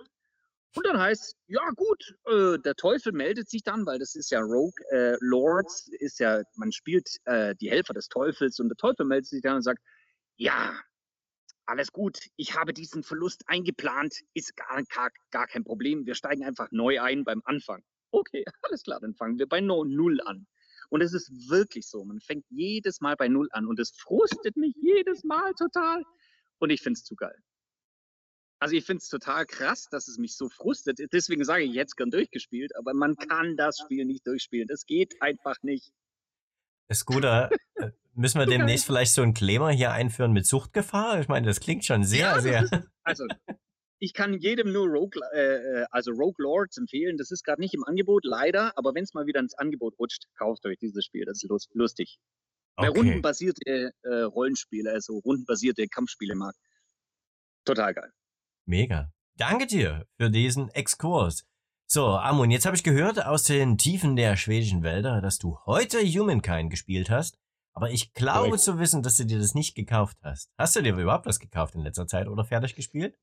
Und 0.75 0.87
dann 0.87 0.99
heißt, 0.99 1.35
ja 1.45 1.69
gut, 1.75 2.15
äh, 2.25 2.57
der 2.57 2.73
Teufel 2.73 3.11
meldet 3.11 3.47
sich 3.47 3.61
dann, 3.61 3.85
weil 3.85 3.99
das 3.99 4.15
ist 4.15 4.31
ja 4.31 4.39
Rogue 4.39 4.73
äh, 4.89 5.17
Lords, 5.19 5.87
ist 5.99 6.19
ja, 6.19 6.41
man 6.55 6.71
spielt 6.71 7.17
äh, 7.25 7.53
die 7.61 7.69
Helfer 7.69 7.93
des 7.93 8.07
Teufels 8.07 8.59
und 8.59 8.69
der 8.69 8.77
Teufel 8.77 9.05
meldet 9.05 9.27
sich 9.27 9.43
dann 9.43 9.57
und 9.57 9.61
sagt, 9.61 9.83
ja, 10.35 10.73
alles 11.65 11.91
gut, 11.91 12.19
ich 12.35 12.55
habe 12.55 12.73
diesen 12.73 13.03
Verlust 13.03 13.43
eingeplant, 13.47 14.21
ist 14.33 14.55
gar, 14.55 14.83
gar, 14.83 15.11
gar 15.31 15.47
kein 15.47 15.63
Problem. 15.63 16.05
Wir 16.05 16.15
steigen 16.15 16.43
einfach 16.43 16.69
neu 16.71 17.01
ein 17.01 17.23
beim 17.23 17.41
Anfang. 17.45 17.83
Okay, 18.11 18.43
alles 18.61 18.83
klar, 18.83 18.99
dann 18.99 19.15
fangen 19.15 19.39
wir 19.39 19.47
bei 19.47 19.61
Null 19.61 20.21
an. 20.21 20.47
Und 20.89 21.01
es 21.01 21.13
ist 21.13 21.49
wirklich 21.49 21.87
so, 21.87 22.03
man 22.05 22.19
fängt 22.19 22.45
jedes 22.49 23.01
Mal 23.01 23.15
bei 23.15 23.27
Null 23.27 23.47
an 23.51 23.65
und 23.65 23.79
es 23.79 23.91
frustet 23.91 24.57
mich 24.57 24.75
jedes 24.75 25.23
Mal 25.23 25.53
total. 25.53 26.03
Und 26.59 26.69
ich 26.69 26.81
finde 26.81 26.97
es 26.97 27.03
zu 27.03 27.15
geil. 27.15 27.35
Also 28.59 28.75
ich 28.75 28.85
finde 28.85 29.01
es 29.01 29.09
total 29.09 29.45
krass, 29.45 29.89
dass 29.89 30.07
es 30.07 30.17
mich 30.17 30.37
so 30.37 30.47
frustet. 30.47 30.99
Deswegen 31.11 31.43
sage 31.43 31.63
ich, 31.63 31.75
es 31.75 31.95
gern 31.95 32.11
durchgespielt, 32.11 32.75
aber 32.77 32.93
man 32.93 33.15
kann 33.15 33.57
das 33.57 33.79
Spiel 33.79 34.05
nicht 34.05 34.25
durchspielen. 34.25 34.67
Das 34.67 34.85
geht 34.85 35.21
einfach 35.21 35.61
nicht. 35.63 35.91
Scooter, 36.93 37.49
äh, 37.75 37.91
müssen 38.13 38.39
wir 38.39 38.45
demnächst 38.45 38.85
vielleicht 38.85 39.13
so 39.13 39.21
einen 39.21 39.33
Claimer 39.33 39.71
hier 39.71 39.91
einführen 39.91 40.33
mit 40.33 40.45
Suchtgefahr? 40.45 41.19
Ich 41.19 41.27
meine, 41.27 41.47
das 41.47 41.59
klingt 41.59 41.85
schon 41.85 42.03
sehr, 42.03 42.27
ja, 42.27 42.41
sehr. 42.41 42.63
Ist, 42.63 42.73
also, 43.03 43.25
ich 43.99 44.13
kann 44.13 44.37
jedem 44.37 44.73
nur 44.73 44.87
Rogue, 44.87 45.21
äh, 45.33 45.55
äh, 45.55 45.85
also 45.89 46.11
Rogue 46.11 46.35
Lords 46.37 46.77
empfehlen. 46.77 47.17
Das 47.17 47.31
ist 47.31 47.43
gerade 47.43 47.61
nicht 47.61 47.73
im 47.73 47.85
Angebot, 47.85 48.25
leider. 48.25 48.77
Aber 48.77 48.93
wenn 48.93 49.03
es 49.03 49.13
mal 49.13 49.25
wieder 49.25 49.39
ins 49.39 49.53
Angebot 49.53 49.97
rutscht, 49.97 50.25
kauft 50.37 50.65
euch 50.65 50.77
dieses 50.77 51.05
Spiel. 51.05 51.23
Das 51.25 51.41
ist 51.41 51.69
lustig. 51.73 52.19
Okay. 52.75 52.87
Wer 52.87 52.97
rundenbasierte 52.97 53.93
äh, 54.01 54.21
Rollenspiele, 54.21 54.91
also 54.91 55.19
rundenbasierte 55.19 55.87
Kampfspiele 55.87 56.35
mag, 56.35 56.55
total 57.65 57.93
geil. 57.93 58.11
Mega. 58.65 59.11
Danke 59.37 59.67
dir 59.67 60.05
für 60.17 60.29
diesen 60.29 60.69
Exkurs. 60.69 61.45
So, 61.87 62.07
Amun, 62.07 62.49
jetzt 62.49 62.65
habe 62.65 62.75
ich 62.75 62.83
gehört 62.83 63.23
aus 63.23 63.43
den 63.43 63.77
Tiefen 63.77 64.15
der 64.15 64.35
schwedischen 64.35 64.83
Wälder, 64.83 65.21
dass 65.21 65.37
du 65.37 65.59
heute 65.65 65.99
Humankind 65.99 66.69
gespielt 66.69 67.09
hast. 67.09 67.37
Aber 67.73 67.91
ich 67.91 68.13
glaube 68.13 68.49
Correct. 68.49 68.63
zu 68.63 68.79
wissen, 68.79 69.03
dass 69.03 69.17
du 69.17 69.25
dir 69.25 69.39
das 69.39 69.55
nicht 69.55 69.75
gekauft 69.75 70.17
hast. 70.23 70.51
Hast 70.57 70.75
du 70.75 70.81
dir 70.81 70.95
überhaupt 70.95 71.25
was 71.25 71.39
gekauft 71.39 71.75
in 71.75 71.81
letzter 71.81 72.07
Zeit 72.07 72.27
oder 72.27 72.45
fertig 72.45 72.75
gespielt? 72.75 73.17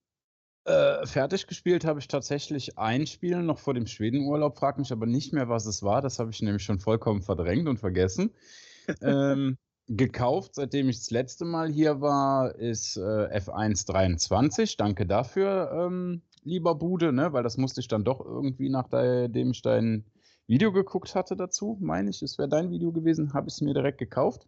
Äh, 0.65 1.07
fertig 1.07 1.47
gespielt 1.47 1.85
habe 1.85 2.01
ich 2.01 2.09
tatsächlich 2.09 2.79
ein 2.79 3.07
Spiel 3.07 3.43
noch 3.43 3.59
vor 3.59 3.75
dem 3.75 3.87
Schwedenurlaub, 3.87 4.59
frag 4.59 4.79
mich 4.79 4.93
aber 4.93 5.07
nicht 5.07 5.33
mehr, 5.33 5.49
was 5.49 5.67
es 5.67 5.83
war. 5.83 6.03
Das 6.03 6.19
habe 6.19 6.31
ich 6.31 6.43
nämlich 6.43 6.63
schon 6.63 6.81
vollkommen 6.81 7.23
verdrängt 7.23 7.67
und 7.69 7.79
vergessen. 7.79 8.35
ähm, 9.01 9.57
gekauft, 9.89 10.55
seitdem 10.55 10.89
ich 10.89 10.99
das 10.99 11.11
letzte 11.11 11.45
Mal 11.45 11.71
hier 11.71 12.01
war, 12.01 12.55
ist 12.55 12.97
äh, 12.97 13.01
F1 13.01 13.87
23. 13.87 14.77
Danke 14.77 15.07
dafür. 15.07 15.71
Ähm, 15.73 16.23
lieber 16.43 16.75
Bude, 16.75 17.13
ne? 17.13 17.33
weil 17.33 17.43
das 17.43 17.57
musste 17.57 17.81
ich 17.81 17.89
dann 17.89 18.05
doch 18.05 18.25
irgendwie, 18.25 18.69
nachdem 18.69 19.51
ich 19.51 19.63
dein 19.63 20.05
Video 20.47 20.73
geguckt 20.73 21.15
hatte 21.15 21.37
dazu, 21.37 21.79
meine 21.81 22.11
ich, 22.11 22.23
es 22.23 22.39
wäre 22.39 22.49
dein 22.49 22.71
Video 22.71 22.93
gewesen, 22.93 23.35
habe 23.35 23.49
ich 23.49 23.55
es 23.55 23.61
mir 23.61 23.75
direkt 23.75 23.99
gekauft. 23.99 24.47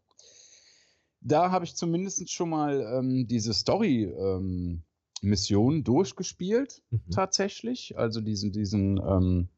Da 1.20 1.52
habe 1.52 1.64
ich 1.64 1.76
zumindest 1.76 2.28
schon 2.30 2.50
mal 2.50 2.80
ähm, 2.98 3.28
diese 3.28 3.54
Story-Mission 3.54 5.74
ähm, 5.74 5.84
durchgespielt, 5.84 6.82
mhm. 6.90 7.10
tatsächlich. 7.12 7.96
Also 7.96 8.20
diesen, 8.20 8.50
diesen, 8.50 8.98
ähm, 8.98 9.48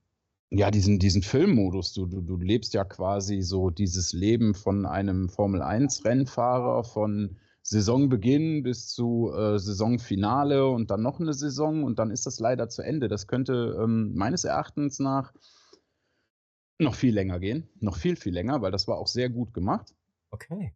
ja, 0.50 0.70
diesen, 0.70 0.98
diesen 0.98 1.22
Filmmodus. 1.22 1.94
Du, 1.94 2.04
du, 2.04 2.20
du 2.20 2.36
lebst 2.36 2.74
ja 2.74 2.84
quasi 2.84 3.40
so 3.40 3.70
dieses 3.70 4.12
Leben 4.12 4.54
von 4.54 4.84
einem 4.84 5.30
Formel-1-Rennfahrer, 5.30 6.84
von 6.84 7.38
Saisonbeginn 7.66 8.62
bis 8.62 8.88
zu 8.88 9.32
äh, 9.34 9.58
Saisonfinale 9.58 10.68
und 10.68 10.90
dann 10.90 11.02
noch 11.02 11.18
eine 11.18 11.32
Saison 11.32 11.82
und 11.82 11.98
dann 11.98 12.10
ist 12.10 12.26
das 12.26 12.38
leider 12.38 12.68
zu 12.68 12.82
Ende. 12.82 13.08
Das 13.08 13.26
könnte 13.26 13.78
ähm, 13.82 14.14
meines 14.14 14.44
Erachtens 14.44 14.98
nach 14.98 15.32
noch 16.78 16.94
viel 16.94 17.14
länger 17.14 17.40
gehen. 17.40 17.66
Noch 17.80 17.96
viel, 17.96 18.16
viel 18.16 18.34
länger, 18.34 18.60
weil 18.60 18.70
das 18.70 18.86
war 18.86 18.98
auch 18.98 19.06
sehr 19.06 19.30
gut 19.30 19.54
gemacht. 19.54 19.94
Okay. 20.30 20.74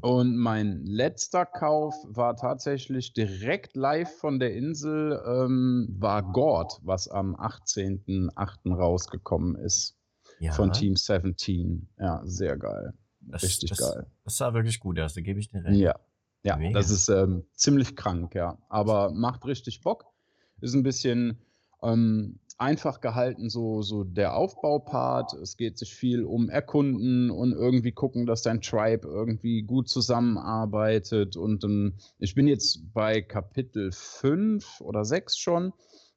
Und 0.00 0.36
mein 0.36 0.84
letzter 0.84 1.46
Kauf 1.46 1.94
war 2.04 2.36
tatsächlich 2.36 3.12
direkt 3.14 3.76
live 3.76 4.12
von 4.18 4.38
der 4.38 4.54
Insel, 4.54 5.22
ähm, 5.24 5.86
war 5.98 6.22
God, 6.32 6.78
was 6.82 7.08
am 7.08 7.36
18.08. 7.36 8.74
rausgekommen 8.74 9.54
ist. 9.56 9.96
Ja, 10.40 10.52
Von 10.52 10.72
Team 10.72 10.96
17. 10.96 11.88
Ja, 11.98 12.20
sehr 12.24 12.56
geil. 12.56 12.92
das, 13.20 13.44
Richtig 13.44 13.70
das, 13.70 13.78
geil. 13.78 14.06
Das 14.24 14.36
sah 14.36 14.52
wirklich 14.52 14.78
gut 14.78 14.98
aus, 15.00 15.14
da 15.14 15.20
gebe 15.20 15.40
ich 15.40 15.48
dir 15.48 15.64
recht. 15.64 15.80
Ja. 15.80 15.94
Ja, 16.42 16.56
Mega. 16.56 16.78
das 16.78 16.90
ist 16.90 17.08
ähm, 17.08 17.44
ziemlich 17.54 17.96
krank, 17.96 18.34
ja. 18.34 18.58
Aber 18.68 19.10
macht 19.10 19.44
richtig 19.46 19.80
Bock. 19.80 20.06
Ist 20.60 20.74
ein 20.74 20.82
bisschen 20.82 21.38
ähm, 21.82 22.38
einfach 22.58 23.00
gehalten, 23.00 23.50
so, 23.50 23.82
so 23.82 24.04
der 24.04 24.36
Aufbaupart. 24.36 25.32
Es 25.34 25.56
geht 25.56 25.78
sich 25.78 25.94
viel 25.94 26.24
um 26.24 26.48
Erkunden 26.48 27.30
und 27.30 27.52
irgendwie 27.52 27.92
gucken, 27.92 28.26
dass 28.26 28.42
dein 28.42 28.60
Tribe 28.60 29.06
irgendwie 29.06 29.62
gut 29.62 29.88
zusammenarbeitet. 29.88 31.36
Und 31.36 31.64
ähm, 31.64 31.94
ich 32.18 32.34
bin 32.34 32.48
jetzt 32.48 32.92
bei 32.92 33.22
Kapitel 33.22 33.90
5 33.92 34.80
oder 34.80 35.04
6 35.04 35.38
schon. 35.38 35.72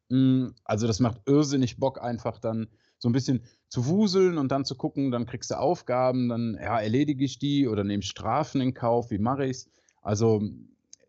Mm, 0.10 0.48
Also 0.64 0.88
das 0.88 1.00
macht 1.00 1.22
irrsinnig 1.26 1.78
Bock, 1.78 2.02
einfach 2.02 2.40
dann 2.40 2.68
so 2.98 3.10
ein 3.10 3.14
bisschen 3.14 3.44
zu 3.70 3.88
wuseln 3.88 4.38
und 4.38 4.52
dann 4.52 4.66
zu 4.66 4.76
gucken, 4.76 5.12
dann 5.12 5.26
kriegst 5.26 5.52
du 5.52 5.56
Aufgaben, 5.58 6.30
dann 6.30 6.58
ja, 6.62 6.80
erledige 6.80 7.24
ich 7.26 7.40
die 7.40 7.68
oder 7.68 7.84
nehme 7.84 8.04
Strafen 8.04 8.62
in 8.62 8.74
Kauf, 8.74 9.10
wie 9.12 9.18
mache 9.18 9.46
ich's? 9.46 9.70
Also 10.02 10.42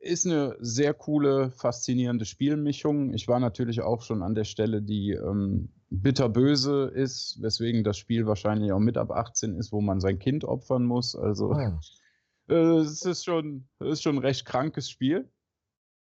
ist 0.00 0.26
eine 0.26 0.56
sehr 0.58 0.94
coole, 0.94 1.50
faszinierende 1.52 2.24
Spielmischung. 2.24 3.14
Ich 3.14 3.28
war 3.28 3.38
natürlich 3.38 3.82
auch 3.82 4.02
schon 4.02 4.22
an 4.22 4.34
der 4.34 4.44
Stelle, 4.44 4.82
die 4.82 5.12
ähm, 5.12 5.70
bitterböse 5.90 6.90
ist, 6.92 7.40
weswegen 7.40 7.84
das 7.84 7.98
Spiel 7.98 8.26
wahrscheinlich 8.26 8.72
auch 8.72 8.80
mit 8.80 8.96
ab 8.96 9.12
18 9.12 9.54
ist, 9.54 9.70
wo 9.70 9.80
man 9.80 10.00
sein 10.00 10.18
Kind 10.18 10.44
opfern 10.44 10.84
muss. 10.84 11.14
Also 11.14 11.52
Ah. 11.52 11.78
äh, 12.48 12.54
es 12.54 13.02
ist 13.02 13.24
schon, 13.24 13.68
es 13.78 13.88
ist 13.88 14.02
schon 14.02 14.16
ein 14.16 14.22
recht 14.22 14.44
krankes 14.44 14.90
Spiel, 14.90 15.30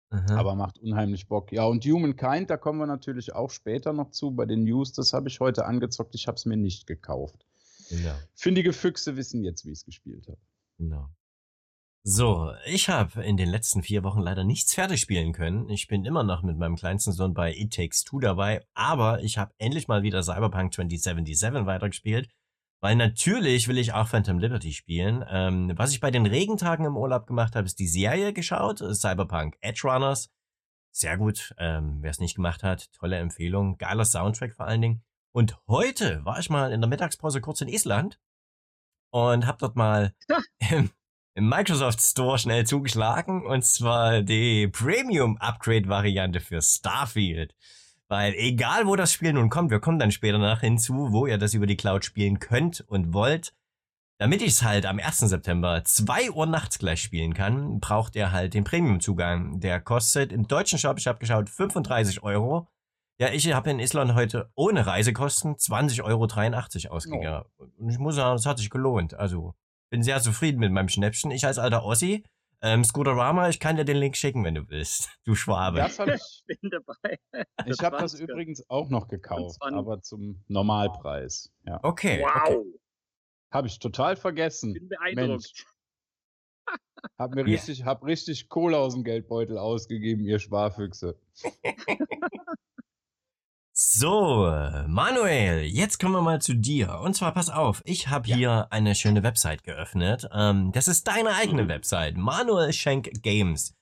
Aha. 0.10 0.36
aber 0.36 0.56
macht 0.56 0.78
unheimlich 0.80 1.30
Bock. 1.30 1.54
Ja, 1.54 1.64
und 1.64 1.86
Humankind, 1.86 2.50
da 2.50 2.58
kommen 2.58 2.80
wir 2.80 2.88
natürlich 2.88 3.34
auch 3.34 3.50
später 3.50 3.94
noch 3.94 4.12
zu 4.12 4.32
bei 4.32 4.46
den 4.46 4.66
News. 4.66 4.92
Das 4.92 5.14
habe 5.14 5.30
ich 5.30 5.40
heute 5.40 5.66
angezockt, 5.66 6.16
ich 6.16 6.28
habe 6.28 6.36
es 6.36 6.46
mir 6.46 6.58
nicht 6.58 6.86
gekauft. 6.86 7.46
Genau. 7.90 8.16
Findige 8.34 8.74
Füchse 8.74 9.16
wissen 9.16 9.44
jetzt, 9.44 9.66
wie 9.66 9.72
ich 9.72 9.80
es 9.80 9.86
gespielt 9.86 10.28
habe. 10.28 10.40
Genau. 10.78 11.08
So, 12.08 12.54
ich 12.68 12.88
habe 12.88 13.24
in 13.24 13.36
den 13.36 13.50
letzten 13.50 13.82
vier 13.82 14.04
Wochen 14.04 14.20
leider 14.20 14.44
nichts 14.44 14.76
fertig 14.76 15.02
spielen 15.02 15.34
können. 15.34 15.68
Ich 15.72 15.88
bin 15.88 16.06
immer 16.06 16.22
noch 16.22 16.44
mit 16.44 16.56
meinem 16.56 16.76
kleinsten 16.76 17.14
Sohn 17.14 17.34
bei 17.34 17.52
It 17.52 17.74
Takes 17.74 18.04
Two 18.04 18.20
dabei, 18.20 18.64
aber 18.76 19.24
ich 19.24 19.40
habe 19.40 19.56
endlich 19.58 19.88
mal 19.88 20.04
wieder 20.04 20.22
Cyberpunk 20.22 20.72
2077 20.72 21.66
weitergespielt, 21.66 22.30
weil 22.80 22.96
natürlich 22.96 23.68
will 23.68 23.80
ich 23.80 23.94
auch 23.94 24.08
Phantom 24.08 24.38
Liberty 24.38 24.72
spielen. 24.72 25.26
Ähm, 25.28 25.74
was 25.78 25.94
ich 25.94 26.00
bei 26.00 26.12
den 26.12 26.28
Regentagen 26.28 26.86
im 26.86 26.96
Urlaub 26.96 27.26
gemacht 27.26 27.56
habe, 27.56 27.66
ist 27.66 27.80
die 27.80 27.88
Serie 27.88 28.34
geschaut, 28.34 28.84
Cyberpunk 28.94 29.58
Edge 29.62 29.82
Runners. 29.86 30.30
Sehr 30.92 31.18
gut, 31.18 31.56
ähm, 31.58 31.98
wer 32.02 32.12
es 32.12 32.20
nicht 32.20 32.36
gemacht 32.36 32.62
hat, 32.62 32.92
tolle 32.94 33.18
Empfehlung, 33.18 33.80
geiler 33.80 34.06
Soundtrack 34.06 34.54
vor 34.54 34.68
allen 34.68 34.82
Dingen. 34.82 35.04
Und 35.32 35.58
heute 35.68 36.24
war 36.24 36.38
ich 36.38 36.52
mal 36.52 36.72
in 36.72 36.82
der 36.82 36.88
Mittagspause 36.88 37.42
kurz 37.42 37.62
in 37.62 37.68
Island 37.68 38.20
und 39.10 39.48
habe 39.48 39.58
dort 39.58 39.76
mal 39.76 40.14
im, 40.70 40.92
im 41.36 41.50
Microsoft 41.50 42.02
Store 42.02 42.40
schnell 42.40 42.66
zugeschlagen 42.66 43.46
und 43.46 43.66
zwar 43.66 44.22
die 44.22 44.70
Premium 44.70 45.38
Upgrade 45.38 45.90
Variante 45.90 46.40
für 46.40 46.62
Starfield. 46.62 47.54
Weil 48.08 48.34
egal 48.36 48.88
wo 48.88 48.96
das 48.96 49.12
Spiel 49.12 49.34
nun 49.34 49.50
kommt, 49.50 49.70
wir 49.70 49.82
kommen 49.82 50.00
dann 50.00 50.12
später 50.12 50.38
nach 50.38 50.62
hinzu, 50.62 51.12
wo 51.12 51.28
ihr 51.28 51.38
das 51.38 51.54
über 51.54 51.66
die 51.66 51.76
Cloud 51.76 52.06
spielen 52.06 52.40
könnt 52.40 52.86
und 52.88 53.14
wollt. 53.14 53.54
Damit 54.18 54.42
ich 54.42 54.50
es 54.50 54.64
halt 54.64 54.86
am 54.86 54.98
1. 54.98 55.20
September 55.20 55.84
2 55.84 56.32
Uhr 56.32 56.46
nachts 56.46 56.80
gleich 56.80 57.02
spielen 57.02 57.34
kann, 57.34 57.82
braucht 57.82 58.16
ihr 58.16 58.32
halt 58.32 58.54
den 58.54 58.64
Premium-Zugang. 58.64 59.60
Der 59.60 59.82
kostet 59.82 60.32
im 60.32 60.48
deutschen 60.48 60.80
Shop, 60.80 60.98
ich 60.98 61.08
habe 61.08 61.20
geschaut, 61.20 61.50
35 61.50 62.24
Euro. 62.24 62.70
Ja, 63.20 63.30
ich 63.30 63.52
habe 63.52 63.72
in 63.72 63.80
Island 63.80 64.14
heute 64.14 64.50
ohne 64.56 64.88
Reisekosten 64.88 65.56
20,83 65.56 66.06
Euro 66.06 66.96
ausgegeben. 66.96 67.44
Und 67.58 67.90
ich 67.90 68.00
muss 68.00 68.16
sagen, 68.16 68.36
es 68.36 68.46
hat 68.46 68.60
sich 68.60 68.70
gelohnt. 68.70 69.16
Also 69.16 69.54
bin 69.90 70.04
sehr 70.04 70.20
zufrieden 70.22 70.60
mit 70.60 70.72
meinem 70.72 70.90
Schnäppchen. 70.90 71.32
Ich 71.32 71.46
als 71.46 71.58
alter 71.58 71.84
Ossi, 71.84 72.24
ähm, 72.62 72.84
Scooterama, 72.84 73.50
ich 73.50 73.60
kann 73.60 73.76
dir 73.76 73.86
den 73.86 73.98
Link 73.98 74.18
schicken, 74.18 74.44
wenn 74.44 74.56
du 74.56 74.70
willst. 74.70 75.10
Du 75.26 75.36
Schwabe. 75.36 75.78
Das 75.78 76.00
hab 76.00 76.08
ich 76.08 76.44
Ich 76.48 76.58
bin 76.62 76.70
dabei. 76.70 77.20
Ich 77.66 77.80
habe 77.82 77.98
das 77.98 78.16
20er. 78.16 78.24
übrigens 78.24 78.70
auch 78.70 78.90
noch 78.90 79.08
gekauft, 79.08 79.56
20. 79.56 79.78
aber 79.78 80.02
zum 80.02 80.44
Normalpreis. 80.48 81.52
Ja. 81.66 81.80
Okay. 81.84 82.22
Wow. 82.24 82.58
okay. 82.58 82.80
Habe 83.52 83.68
ich 83.68 83.80
total 83.80 84.16
vergessen. 84.16 84.74
Bin 84.74 84.90
beeindruckt. 84.90 85.66
Hab 87.20 87.36
mir 87.36 87.46
richtig, 87.46 87.86
hab 87.86 88.04
richtig 88.04 88.50
Kohle 88.50 88.80
aus 88.80 88.96
dem 88.96 89.04
Geldbeutel 89.04 89.60
ausgegeben, 89.60 90.24
ihr 90.24 90.40
Sparfüchse. 90.40 91.20
So, 93.78 94.46
Manuel, 94.88 95.66
jetzt 95.66 96.00
kommen 96.00 96.14
wir 96.14 96.22
mal 96.22 96.42
zu 96.42 96.54
dir. 96.56 97.02
Und 97.02 97.14
zwar, 97.14 97.34
pass 97.34 97.50
auf, 97.50 97.82
ich 97.84 98.08
habe 98.08 98.26
Ja. 98.30 98.36
hier 98.38 98.68
eine 98.72 98.96
schöne 98.96 99.22
Website 99.22 99.64
geöffnet. 99.66 100.30
Ähm, 100.32 100.72
das 100.72 100.88
ist 100.88 101.06
deine 101.10 101.36
eigene 101.36 101.64
Mhm. 101.64 101.68
Website, 101.68 102.16
Manuel 102.16 102.72
Schenk 102.72 103.22
Games. 103.22 103.76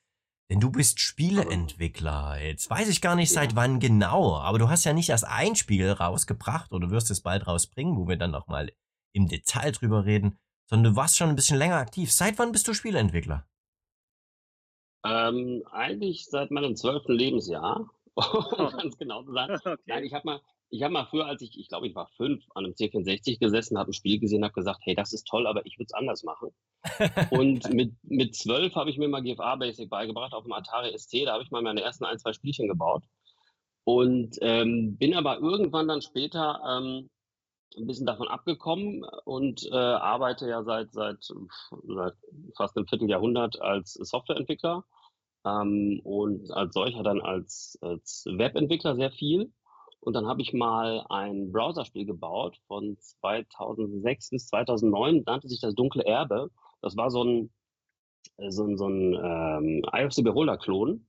Denn 0.49 0.59
du 0.59 0.71
bist 0.71 0.99
Spieleentwickler. 0.99 2.41
Jetzt 2.41 2.71
weiß 2.71 2.89
ich 2.89 3.01
gar 3.01 3.15
nicht 3.15 3.29
Ja. 3.29 3.41
seit 3.41 3.55
wann 3.55 3.79
genau, 3.79 4.35
aber 4.37 4.57
du 4.57 4.67
hast 4.67 4.83
ja 4.83 4.93
nicht 4.93 5.09
erst 5.09 5.25
ein 5.27 5.55
Spiel 5.55 5.91
rausgebracht 5.91 6.71
oder 6.71 6.89
wirst 6.89 7.11
es 7.11 7.21
bald 7.21 7.45
rausbringen, 7.45 7.95
wo 7.95 8.07
wir 8.07 8.17
dann 8.17 8.31
noch 8.31 8.47
mal 8.47 8.71
im 9.13 9.27
Detail 9.27 9.71
drüber 9.73 10.05
reden, 10.05 10.39
sondern 10.71 10.93
du 10.93 10.97
warst 10.97 11.17
schon 11.17 11.29
ein 11.29 11.35
bisschen 11.35 11.59
länger 11.59 11.77
aktiv. 11.77 12.11
Seit 12.11 12.39
wann 12.39 12.51
bist 12.51 12.67
du 12.67 12.73
Spieleentwickler? 12.73 13.45
Ähm, 15.05 15.63
eigentlich 15.71 16.25
seit 16.25 16.49
meinem 16.49 16.75
zwölften 16.75 17.11
Lebensjahr, 17.13 17.89
um 18.15 18.69
ganz 18.77 18.97
genau 18.97 19.23
zu. 19.23 19.31
Nein, 19.31 19.59
Okay. 19.65 20.05
ich 20.05 20.13
habe 20.13 20.25
mal, 20.25 20.41
ich 20.69 20.81
habe 20.83 20.93
mal 20.93 21.05
früher, 21.05 21.25
als 21.25 21.41
ich, 21.41 21.57
ich 21.57 21.67
glaube, 21.67 21.87
ich 21.87 21.95
war 21.95 22.07
fünf, 22.17 22.43
an 22.55 22.65
einem 22.65 22.73
C64 22.73 23.39
gesessen, 23.39 23.77
habe 23.77 23.91
ein 23.91 23.93
Spiel 23.93 24.19
gesehen, 24.19 24.43
habe 24.43 24.53
gesagt, 24.53 24.81
hey, 24.83 24.95
das 24.95 25.13
ist 25.13 25.27
toll, 25.27 25.47
aber 25.47 25.65
ich 25.65 25.77
würde 25.77 25.87
es 25.87 25.93
anders 25.93 26.23
machen. 26.23 26.49
Und 27.31 27.69
mit, 27.73 27.93
mit 28.03 28.35
zwölf 28.35 28.75
habe 28.75 28.89
ich 28.89 28.97
mir 28.97 29.07
mal 29.07 29.21
GFA 29.21 29.55
Basic 29.55 29.89
beigebracht 29.89 30.33
auf 30.33 30.43
dem 30.43 30.53
Atari 30.53 30.97
ST. 30.97 31.25
Da 31.25 31.33
habe 31.33 31.43
ich 31.43 31.51
mal 31.51 31.61
meine 31.61 31.81
ersten 31.81 32.05
ein, 32.05 32.19
zwei 32.19 32.33
Spielchen 32.33 32.67
gebaut. 32.67 33.03
Und 33.85 34.37
ähm, 34.41 34.97
bin 34.97 35.13
aber 35.13 35.39
irgendwann 35.39 35.87
dann 35.89 36.01
später 36.01 36.61
ähm, 36.65 37.09
ein 37.77 37.87
bisschen 37.87 38.05
davon 38.05 38.27
abgekommen 38.27 39.03
und 39.25 39.65
äh, 39.71 39.75
arbeite 39.75 40.47
ja 40.47 40.63
seit, 40.63 40.93
seit, 40.93 41.17
seit 41.21 42.13
fast 42.55 42.77
einem 42.77 42.87
Vierteljahrhundert 42.87 43.61
als 43.61 43.93
Softwareentwickler 43.93 44.85
ähm, 45.45 46.01
und 46.03 46.51
als 46.51 46.73
solcher 46.73 47.03
dann 47.03 47.21
als, 47.21 47.77
als 47.81 48.25
Webentwickler 48.25 48.95
sehr 48.95 49.11
viel. 49.11 49.51
Und 49.99 50.13
dann 50.13 50.27
habe 50.27 50.41
ich 50.41 50.53
mal 50.53 51.05
ein 51.09 51.51
Browserspiel 51.51 52.05
gebaut 52.05 52.59
von 52.67 52.97
2006 52.99 54.31
bis 54.31 54.47
2009, 54.47 55.23
nannte 55.25 55.47
sich 55.47 55.61
das 55.61 55.75
Dunkle 55.75 56.05
Erbe. 56.05 56.49
Das 56.81 56.97
war 56.97 57.09
so 57.09 57.23
ein, 57.23 57.53
äh, 58.37 58.51
so 58.51 58.65
ein, 58.65 58.77
so 58.77 58.87
ein 58.87 59.13
ähm, 59.13 60.11
the 60.11 60.21
Beholder-Klon. 60.21 61.07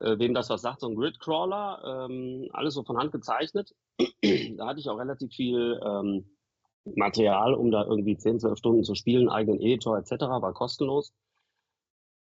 Äh, 0.00 0.18
wem 0.18 0.34
das 0.34 0.50
was 0.50 0.62
sagt, 0.62 0.80
so 0.80 0.88
ein 0.88 0.96
Gridcrawler, 0.96 2.08
ähm, 2.08 2.48
alles 2.52 2.74
so 2.74 2.82
von 2.82 2.98
Hand 2.98 3.12
gezeichnet. 3.12 3.72
da 3.98 4.66
hatte 4.66 4.80
ich 4.80 4.88
auch 4.88 4.98
relativ 4.98 5.32
viel 5.32 5.80
ähm, 5.84 6.36
Material, 6.84 7.54
um 7.54 7.70
da 7.70 7.84
irgendwie 7.84 8.16
10, 8.16 8.40
12 8.40 8.58
Stunden 8.58 8.84
zu 8.84 8.94
spielen, 8.96 9.28
eigenen 9.28 9.60
Editor 9.60 9.98
etc., 9.98 10.22
war 10.22 10.52
kostenlos. 10.52 11.12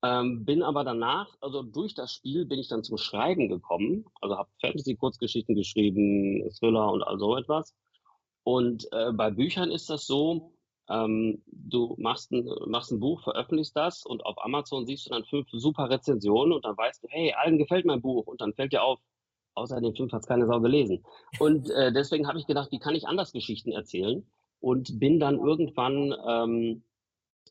Ähm, 0.02 0.44
bin 0.44 0.62
aber 0.62 0.84
danach, 0.84 1.28
also 1.40 1.62
durch 1.62 1.94
das 1.94 2.12
Spiel 2.12 2.44
bin 2.44 2.60
ich 2.60 2.68
dann 2.68 2.84
zum 2.84 2.98
Schreiben 2.98 3.48
gekommen. 3.48 4.04
Also 4.20 4.36
habe 4.36 4.50
Fantasy-Kurzgeschichten 4.60 5.54
geschrieben, 5.54 6.48
Thriller 6.58 6.92
und 6.92 7.02
all 7.02 7.18
so 7.18 7.36
etwas. 7.36 7.74
Und 8.44 8.88
äh, 8.92 9.12
bei 9.12 9.30
Büchern 9.30 9.70
ist 9.70 9.90
das 9.90 10.06
so, 10.06 10.52
ähm, 10.88 11.42
du 11.46 11.94
machst 11.98 12.32
ein, 12.32 12.48
machst 12.66 12.92
ein 12.92 13.00
Buch, 13.00 13.22
veröffentlichst 13.22 13.76
das 13.76 14.06
und 14.06 14.24
auf 14.24 14.42
Amazon 14.42 14.86
siehst 14.86 15.06
du 15.06 15.10
dann 15.10 15.24
fünf 15.24 15.48
super 15.50 15.90
Rezensionen 15.90 16.52
und 16.52 16.64
dann 16.64 16.76
weißt 16.76 17.02
du, 17.04 17.08
hey, 17.10 17.34
allen 17.34 17.58
gefällt 17.58 17.84
mein 17.84 18.00
Buch 18.00 18.26
und 18.26 18.40
dann 18.40 18.54
fällt 18.54 18.72
dir 18.72 18.82
auf, 18.82 19.00
außer 19.54 19.80
den 19.80 19.94
fünf 19.94 20.12
hat 20.12 20.22
es 20.22 20.28
keine 20.28 20.46
Sau 20.46 20.60
gelesen. 20.60 21.04
Und 21.38 21.68
äh, 21.70 21.92
deswegen 21.92 22.26
habe 22.26 22.38
ich 22.38 22.46
gedacht, 22.46 22.70
wie 22.70 22.78
kann 22.78 22.94
ich 22.94 23.06
anders 23.06 23.32
Geschichten 23.32 23.72
erzählen? 23.72 24.26
Und 24.60 24.98
bin 24.98 25.20
dann 25.20 25.38
irgendwann 25.38 26.14
ähm, 26.26 26.82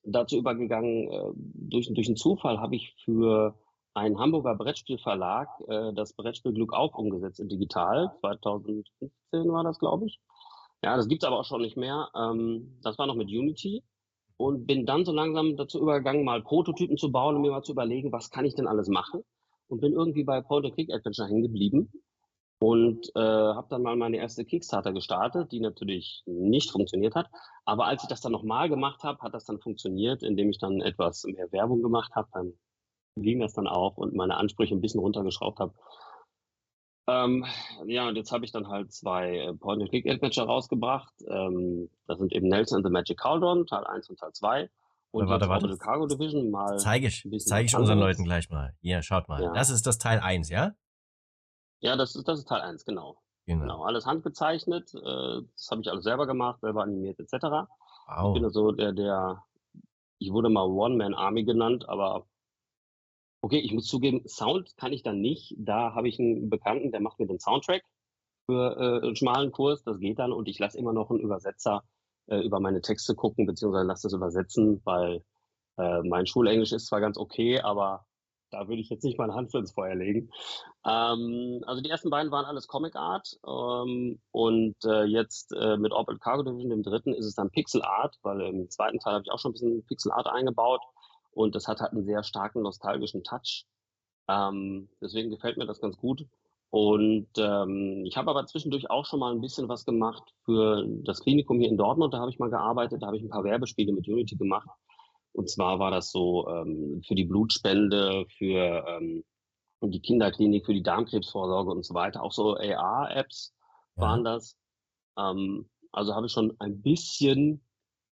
dazu 0.08 0.38
übergegangen, 0.38 1.12
äh, 1.12 1.32
durch, 1.36 1.92
durch 1.94 2.08
einen 2.08 2.16
Zufall 2.16 2.60
habe 2.60 2.76
ich 2.76 2.94
für 3.04 3.56
einen 3.94 4.20
Hamburger 4.20 4.56
Brettspielverlag 4.56 5.48
äh, 5.68 5.94
das 5.94 6.14
Brettspiel 6.14 6.54
Glück 6.54 6.74
auf 6.74 6.96
umgesetzt 6.96 7.40
in 7.40 7.50
digital. 7.50 8.12
2015 8.22 9.12
war 9.32 9.64
das, 9.64 9.80
glaube 9.80 10.06
ich. 10.06 10.20
Ja, 10.84 10.96
das 10.96 11.08
gibt's 11.08 11.26
aber 11.26 11.40
auch 11.40 11.46
schon 11.46 11.62
nicht 11.62 11.78
mehr. 11.78 12.10
Ähm, 12.16 12.78
das 12.84 12.98
war 12.98 13.08
noch 13.08 13.16
mit 13.16 13.28
Unity 13.28 13.84
und 14.38 14.68
bin 14.68 14.86
dann 14.86 15.06
so 15.06 15.12
langsam 15.12 15.58
dazu 15.58 15.80
übergegangen, 15.80 16.24
mal 16.24 16.44
Prototypen 16.44 16.98
zu 16.98 17.12
bauen 17.12 17.36
und 17.36 17.42
mir 17.42 17.52
mal 17.52 17.64
zu 17.64 17.72
überlegen, 17.72 18.12
was 18.12 18.30
kann 18.30 18.46
ich 18.46 18.56
denn 18.56 18.68
alles 18.68 18.88
machen? 18.88 19.24
Und 19.68 19.82
bin 19.82 19.94
irgendwie 19.94 20.24
bei 20.24 20.42
Point-and-Click-Adventure 20.42 21.28
hängen 21.28 21.42
geblieben 21.42 21.92
und 22.60 23.12
äh, 23.16 23.20
habe 23.20 23.68
dann 23.70 23.84
mal 23.84 23.96
meine 23.96 24.18
erste 24.18 24.44
Kickstarter 24.44 24.92
gestartet, 24.92 25.52
die 25.52 25.60
natürlich 25.60 26.24
nicht 26.26 26.72
funktioniert 26.72 27.16
hat. 27.16 27.28
Aber 27.66 27.86
als 27.86 28.04
ich 28.04 28.10
das 28.10 28.22
dann 28.22 28.32
nochmal 28.32 28.70
gemacht 28.70 29.04
habe, 29.04 29.20
hat 29.20 29.34
das 29.34 29.46
dann 29.46 29.60
funktioniert, 29.60 30.24
indem 30.24 30.50
ich 30.50 30.58
dann 30.58 30.82
etwas 30.82 31.24
mehr 31.26 31.52
Werbung 31.52 31.84
gemacht 31.84 32.16
habe. 32.16 32.30
Dann 32.34 32.54
ging 33.16 33.40
das 33.40 33.54
dann 33.54 33.68
auch 33.68 33.98
und 33.98 34.16
meine 34.16 34.38
Ansprüche 34.38 34.74
ein 34.76 34.82
bisschen 34.82 35.02
runtergeschraubt 35.02 35.60
habe. 35.60 35.74
Ähm, 37.10 37.46
ja, 37.86 38.08
und 38.08 38.16
jetzt 38.16 38.32
habe 38.32 38.44
ich 38.44 38.52
dann 38.52 38.68
halt 38.68 38.92
zwei 38.92 39.38
äh, 39.38 39.54
Point-and-Click-Adventure 39.54 40.48
rausgebracht. 40.48 41.14
Ähm, 41.30 41.90
das 42.06 42.20
sind 42.20 42.34
eben 42.34 42.50
Nelson 42.50 42.78
and 42.78 42.86
the 42.86 42.92
Magic 42.92 43.18
Cauldron, 43.18 43.66
Teil 43.66 43.86
1 43.86 44.10
und 44.10 44.20
Teil 44.20 44.34
2. 44.34 44.70
Und 45.12 45.30
warte, 45.30 45.48
warte. 45.48 45.68
warte. 45.68 45.78
Cargo 45.78 46.06
Division 46.06 46.50
mal. 46.50 46.78
Zeige 46.78 47.08
ich, 47.08 47.26
zeig 47.46 47.66
ich 47.66 47.78
unseren 47.78 48.00
Leuten 48.00 48.26
gleich 48.26 48.50
mal. 48.50 48.74
Hier, 48.82 49.02
schaut 49.04 49.30
mal. 49.30 49.42
Ja. 49.42 49.54
Das 49.54 49.70
ist 49.70 49.88
das 49.88 50.00
Teil 50.00 50.20
1, 50.20 50.50
ja? 50.50 50.74
Ja, 51.80 51.96
das 51.96 52.16
ist, 52.16 52.28
das 52.28 52.40
ist 52.40 52.48
Teil 52.48 52.62
1, 52.62 52.86
genau. 52.86 53.18
genau. 53.46 53.62
Genau, 53.62 53.84
alles 53.84 54.06
handgezeichnet. 54.06 54.94
Äh, 54.94 55.42
das 55.54 55.68
habe 55.70 55.82
ich 55.82 55.90
alles 55.90 56.04
selber 56.04 56.28
gemacht, 56.28 56.62
selber 56.62 56.84
animiert, 56.84 57.20
etc. 57.20 57.34
Wow. 58.08 58.36
Ich 58.36 58.42
bin 58.42 58.50
so 58.50 58.72
der, 58.72 58.94
der, 58.94 59.44
ich 60.18 60.32
wurde 60.32 60.50
mal 60.50 60.66
One-Man-Army 60.66 61.44
genannt, 61.44 61.88
aber 61.88 62.26
okay, 63.42 63.60
ich 63.60 63.74
muss 63.74 63.86
zugeben, 63.86 64.28
Sound 64.28 64.76
kann 64.78 64.94
ich 64.94 65.04
dann 65.04 65.22
nicht. 65.22 65.56
Da 65.58 65.94
habe 65.94 66.08
ich 66.08 66.20
einen 66.20 66.50
Bekannten, 66.50 66.92
der 66.92 67.02
macht 67.02 67.20
mir 67.20 67.28
den 67.28 67.40
Soundtrack 67.40 67.84
für 68.46 68.78
äh, 68.78 69.06
einen 69.06 69.16
schmalen 69.16 69.52
Kurs, 69.52 69.84
das 69.84 70.00
geht 70.00 70.20
dann 70.20 70.32
und 70.32 70.48
ich 70.48 70.58
lasse 70.58 70.78
immer 70.78 70.94
noch 70.94 71.12
einen 71.12 71.20
Übersetzer 71.20 71.84
äh, 72.28 72.40
über 72.40 72.60
meine 72.60 72.82
Texte 72.82 73.14
gucken, 73.14 73.46
beziehungsweise 73.46 73.86
lasse 73.86 74.08
das 74.08 74.14
übersetzen, 74.14 74.82
weil 74.86 75.24
äh, 75.78 76.02
mein 76.04 76.26
Schulenglisch 76.26 76.72
ist 76.72 76.88
zwar 76.88 77.02
ganz 77.02 77.18
okay, 77.18 77.60
aber 77.60 78.07
da 78.50 78.68
würde 78.68 78.82
ich 78.82 78.90
jetzt 78.90 79.04
nicht 79.04 79.18
meine 79.18 79.34
Hand 79.34 79.54
ins 79.54 79.74
Feuer 79.74 79.96
legen. 79.96 80.30
Ähm, 80.86 81.64
also 81.66 81.82
die 81.82 81.90
ersten 81.90 82.10
beiden 82.10 82.32
waren 82.32 82.46
alles 82.46 82.68
Comic 82.68 82.96
Art 82.96 83.28
ähm, 83.46 84.20
und 84.32 84.76
äh, 84.86 85.04
jetzt 85.04 85.54
äh, 85.54 85.78
mit 85.78 85.92
Orbit 85.92 86.22
Cargo 86.22 86.44
Division, 86.44 86.70
dem 86.70 86.84
dritten, 86.84 87.14
ist 87.14 87.26
es 87.26 87.36
dann 87.36 87.52
Pixel 87.52 87.82
Art, 87.82 88.18
weil 88.24 88.42
im 88.42 88.70
zweiten 88.70 89.00
Teil 89.00 89.14
habe 89.14 89.24
ich 89.26 89.32
auch 89.32 89.40
schon 89.40 89.52
ein 89.52 89.54
bisschen 89.54 89.86
Pixel 89.86 90.12
Art 90.12 90.28
eingebaut 90.28 90.82
und 91.32 91.56
das 91.56 91.68
hat 91.68 91.82
halt 91.82 91.92
einen 91.92 92.06
sehr 92.06 92.24
starken 92.24 92.62
nostalgischen 92.62 93.24
Touch. 93.24 93.66
Ähm, 94.28 94.90
deswegen 95.02 95.30
gefällt 95.30 95.58
mir 95.58 95.66
das 95.66 95.80
ganz 95.80 95.98
gut. 95.98 96.26
Und 96.70 97.30
ähm, 97.38 98.04
ich 98.06 98.18
habe 98.18 98.30
aber 98.30 98.46
zwischendurch 98.46 98.90
auch 98.90 99.06
schon 99.06 99.20
mal 99.20 99.34
ein 99.34 99.40
bisschen 99.40 99.70
was 99.70 99.86
gemacht 99.86 100.24
für 100.44 100.86
das 101.04 101.22
Klinikum 101.22 101.60
hier 101.60 101.70
in 101.70 101.78
Dortmund. 101.78 102.14
Da 102.14 102.20
habe 102.20 102.30
ich 102.30 102.40
mal 102.40 102.50
gearbeitet, 102.50 103.02
da 103.02 103.08
habe 103.08 103.18
ich 103.18 103.24
ein 103.24 103.30
paar 103.30 103.46
Werbespiele 103.46 103.94
mit 103.94 104.08
Unity 104.08 104.36
gemacht. 104.36 104.68
Und 105.38 105.52
zwar 105.52 105.78
war 105.78 105.92
das 105.92 106.10
so 106.10 106.50
ähm, 106.50 107.04
für 107.06 107.14
die 107.14 107.26
Blutspende, 107.26 108.26
für 108.40 108.84
ähm, 108.88 109.24
die 109.84 110.02
Kinderklinik, 110.02 110.66
für 110.66 110.74
die 110.74 110.82
Darmkrebsvorsorge 110.82 111.70
und 111.70 111.86
so 111.86 111.94
weiter. 111.94 112.24
Auch 112.24 112.32
so 112.32 112.56
AR-Apps 112.56 113.54
ja. 113.98 114.02
waren 114.02 114.24
das. 114.24 114.58
Ähm, 115.16 115.70
also 115.92 116.16
habe 116.16 116.26
ich 116.26 116.32
schon 116.32 116.56
ein 116.58 116.82
bisschen 116.82 117.64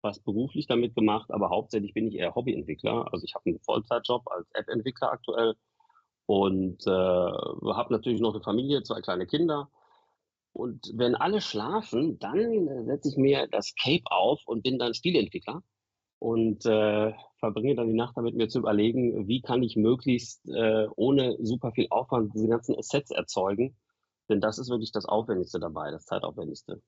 was 0.01 0.19
beruflich 0.19 0.65
damit 0.65 0.95
gemacht, 0.95 1.29
aber 1.29 1.51
hauptsächlich 1.51 1.93
bin 1.93 2.07
ich 2.07 2.15
eher 2.15 2.33
Hobbyentwickler. 2.33 3.13
Also 3.13 3.23
ich 3.23 3.35
habe 3.35 3.51
einen 3.51 3.59
Vollzeitjob 3.59 4.27
als 4.31 4.49
App-Entwickler 4.53 5.11
aktuell 5.11 5.53
und 6.25 6.87
äh, 6.87 6.89
habe 6.89 7.93
natürlich 7.93 8.19
noch 8.19 8.33
eine 8.33 8.41
Familie, 8.41 8.81
zwei 8.81 8.99
kleine 8.99 9.27
Kinder. 9.27 9.69
Und 10.53 10.91
wenn 10.95 11.13
alle 11.13 11.39
schlafen, 11.39 12.17
dann 12.17 12.85
setze 12.87 13.09
ich 13.09 13.17
mir 13.17 13.45
das 13.45 13.75
Cape 13.75 14.05
auf 14.05 14.41
und 14.47 14.63
bin 14.63 14.79
dann 14.79 14.95
Spieleentwickler 14.95 15.61
und 16.21 16.67
äh, 16.67 17.13
verbringe 17.39 17.73
dann 17.73 17.87
die 17.87 17.95
Nacht 17.95 18.15
damit, 18.15 18.35
mir 18.35 18.47
zu 18.47 18.59
überlegen, 18.59 19.27
wie 19.27 19.41
kann 19.41 19.63
ich 19.63 19.75
möglichst 19.75 20.47
äh, 20.47 20.85
ohne 20.95 21.35
super 21.41 21.71
viel 21.71 21.87
Aufwand 21.89 22.35
diese 22.35 22.47
ganzen 22.47 22.77
Assets 22.77 23.09
erzeugen. 23.09 23.75
Denn 24.29 24.39
das 24.39 24.59
ist 24.59 24.69
wirklich 24.69 24.91
das 24.91 25.05
Aufwendigste 25.05 25.59
dabei, 25.59 25.89
das 25.89 26.05
Zeitaufwendigste. 26.05 26.79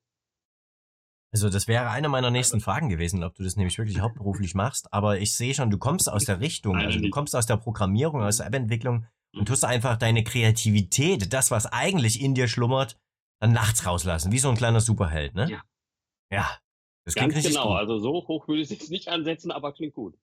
Also 1.33 1.49
das 1.49 1.67
wäre 1.67 1.89
eine 1.89 2.09
meiner 2.09 2.29
nächsten 2.29 2.61
Fragen 2.61 2.89
gewesen, 2.89 3.23
ob 3.23 3.33
du 3.33 3.43
das 3.43 3.55
nämlich 3.55 3.79
wirklich 3.79 3.99
hauptberuflich 4.01 4.53
machst. 4.53 4.93
Aber 4.93 5.17
ich 5.17 5.35
sehe 5.35 5.55
schon, 5.55 5.71
du 5.71 5.79
kommst 5.79 6.11
aus 6.11 6.25
der 6.25 6.39
Richtung, 6.39 6.75
also 6.75 6.99
du 6.99 7.09
kommst 7.09 7.35
aus 7.35 7.47
der 7.47 7.57
Programmierung, 7.57 8.21
aus 8.21 8.37
der 8.37 8.45
App-Entwicklung 8.45 9.07
und 9.35 9.47
tust 9.47 9.65
einfach 9.65 9.97
deine 9.97 10.23
Kreativität, 10.23 11.33
das, 11.33 11.49
was 11.49 11.65
eigentlich 11.65 12.21
in 12.21 12.35
dir 12.35 12.47
schlummert, 12.47 12.99
dann 13.39 13.51
nachts 13.51 13.87
rauslassen, 13.87 14.31
wie 14.31 14.37
so 14.37 14.49
ein 14.49 14.55
kleiner 14.55 14.79
Superheld, 14.79 15.33
ne? 15.33 15.49
Ja. 15.49 15.63
Ja, 16.31 16.47
das 17.05 17.15
Ganz 17.15 17.33
klingt 17.33 17.47
genau, 17.47 17.69
gut. 17.69 17.77
also 17.77 17.99
so 17.99 18.27
hoch 18.27 18.47
würde 18.47 18.61
ich 18.61 18.71
es 18.71 18.89
nicht 18.89 19.09
ansetzen, 19.09 19.51
aber 19.51 19.73
klingt 19.73 19.93
gut. 19.93 20.17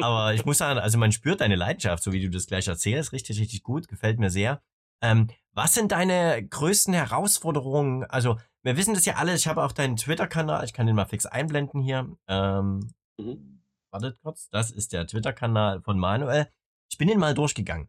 Aber 0.00 0.34
ich 0.34 0.44
muss 0.44 0.58
sagen, 0.58 0.78
also 0.78 0.98
man 0.98 1.12
spürt 1.12 1.40
deine 1.40 1.56
Leidenschaft, 1.56 2.02
so 2.02 2.12
wie 2.12 2.20
du 2.20 2.30
das 2.30 2.46
gleich 2.46 2.68
erzählst, 2.68 3.12
richtig, 3.12 3.38
richtig 3.38 3.62
gut, 3.62 3.88
gefällt 3.88 4.18
mir 4.18 4.30
sehr. 4.30 4.62
Ähm, 5.02 5.28
was 5.52 5.74
sind 5.74 5.92
deine 5.92 6.46
größten 6.46 6.94
Herausforderungen? 6.94 8.04
Also, 8.04 8.38
wir 8.62 8.76
wissen 8.76 8.94
das 8.94 9.04
ja 9.04 9.16
alle, 9.16 9.34
ich 9.34 9.46
habe 9.48 9.62
auch 9.62 9.72
deinen 9.72 9.96
Twitter-Kanal, 9.96 10.64
ich 10.64 10.72
kann 10.72 10.86
den 10.86 10.96
mal 10.96 11.06
fix 11.06 11.26
einblenden 11.26 11.80
hier. 11.80 12.16
Ähm, 12.28 12.92
mhm. 13.18 13.62
Wartet 13.90 14.18
kurz, 14.22 14.48
das 14.48 14.70
ist 14.70 14.92
der 14.92 15.06
Twitter-Kanal 15.06 15.82
von 15.82 15.98
Manuel. 15.98 16.48
Ich 16.90 16.98
bin 16.98 17.08
den 17.08 17.18
mal 17.18 17.34
durchgegangen. 17.34 17.88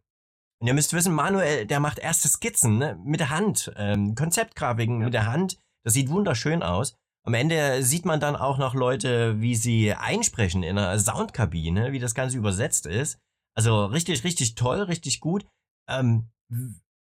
Und 0.60 0.66
ihr 0.66 0.74
müsst 0.74 0.92
wissen, 0.92 1.14
Manuel, 1.14 1.66
der 1.66 1.80
macht 1.80 1.98
erste 1.98 2.28
Skizzen 2.28 2.78
ne? 2.78 2.98
mit 3.02 3.20
der 3.20 3.30
Hand, 3.30 3.72
ähm, 3.76 4.14
Konzeptgrafiken 4.14 5.00
ja. 5.00 5.04
mit 5.06 5.14
der 5.14 5.26
Hand. 5.26 5.58
Das 5.84 5.94
sieht 5.94 6.10
wunderschön 6.10 6.62
aus. 6.62 6.96
Am 7.26 7.32
Ende 7.32 7.82
sieht 7.82 8.04
man 8.04 8.20
dann 8.20 8.36
auch 8.36 8.58
noch 8.58 8.74
Leute, 8.74 9.40
wie 9.40 9.54
sie 9.54 9.94
einsprechen 9.94 10.62
in 10.62 10.76
einer 10.76 10.98
Soundkabine, 10.98 11.92
wie 11.92 11.98
das 11.98 12.14
Ganze 12.14 12.36
übersetzt 12.36 12.84
ist. 12.84 13.18
Also 13.56 13.86
richtig, 13.86 14.24
richtig 14.24 14.56
toll, 14.56 14.82
richtig 14.82 15.20
gut. 15.20 15.46
Ähm, 15.88 16.28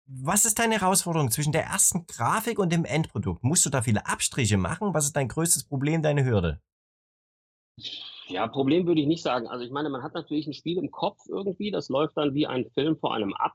was 0.06 0.46
ist 0.46 0.60
deine 0.60 0.80
Herausforderung 0.80 1.32
zwischen 1.32 1.52
der 1.52 1.64
ersten 1.64 2.06
Grafik 2.06 2.60
und 2.60 2.72
dem 2.72 2.86
Endprodukt? 2.86 3.44
Musst 3.44 3.66
du 3.66 3.72
da 3.72 3.82
viele 3.82 4.06
Abstriche 4.06 4.58
machen? 4.58 4.94
Was 4.94 5.06
ist 5.06 5.16
dein 5.16 5.30
größtes 5.30 5.64
Problem, 5.64 6.04
deine 6.04 6.26
Hürde? 6.26 6.62
Ja, 8.28 8.48
Problem 8.48 8.86
würde 8.86 9.02
ich 9.02 9.08
nicht 9.08 9.24
sagen. 9.24 9.48
Also 9.48 9.66
ich 9.66 9.72
meine, 9.72 9.90
man 9.90 10.04
hat 10.04 10.14
natürlich 10.14 10.46
ein 10.46 10.54
Spiel 10.54 10.78
im 10.78 10.92
Kopf 10.92 11.20
irgendwie, 11.28 11.72
das 11.72 11.90
läuft 11.90 12.18
dann 12.18 12.36
wie 12.36 12.46
ein 12.46 12.70
Film 12.70 12.98
vor 12.98 13.16
einem 13.16 13.34
ab. 13.34 13.54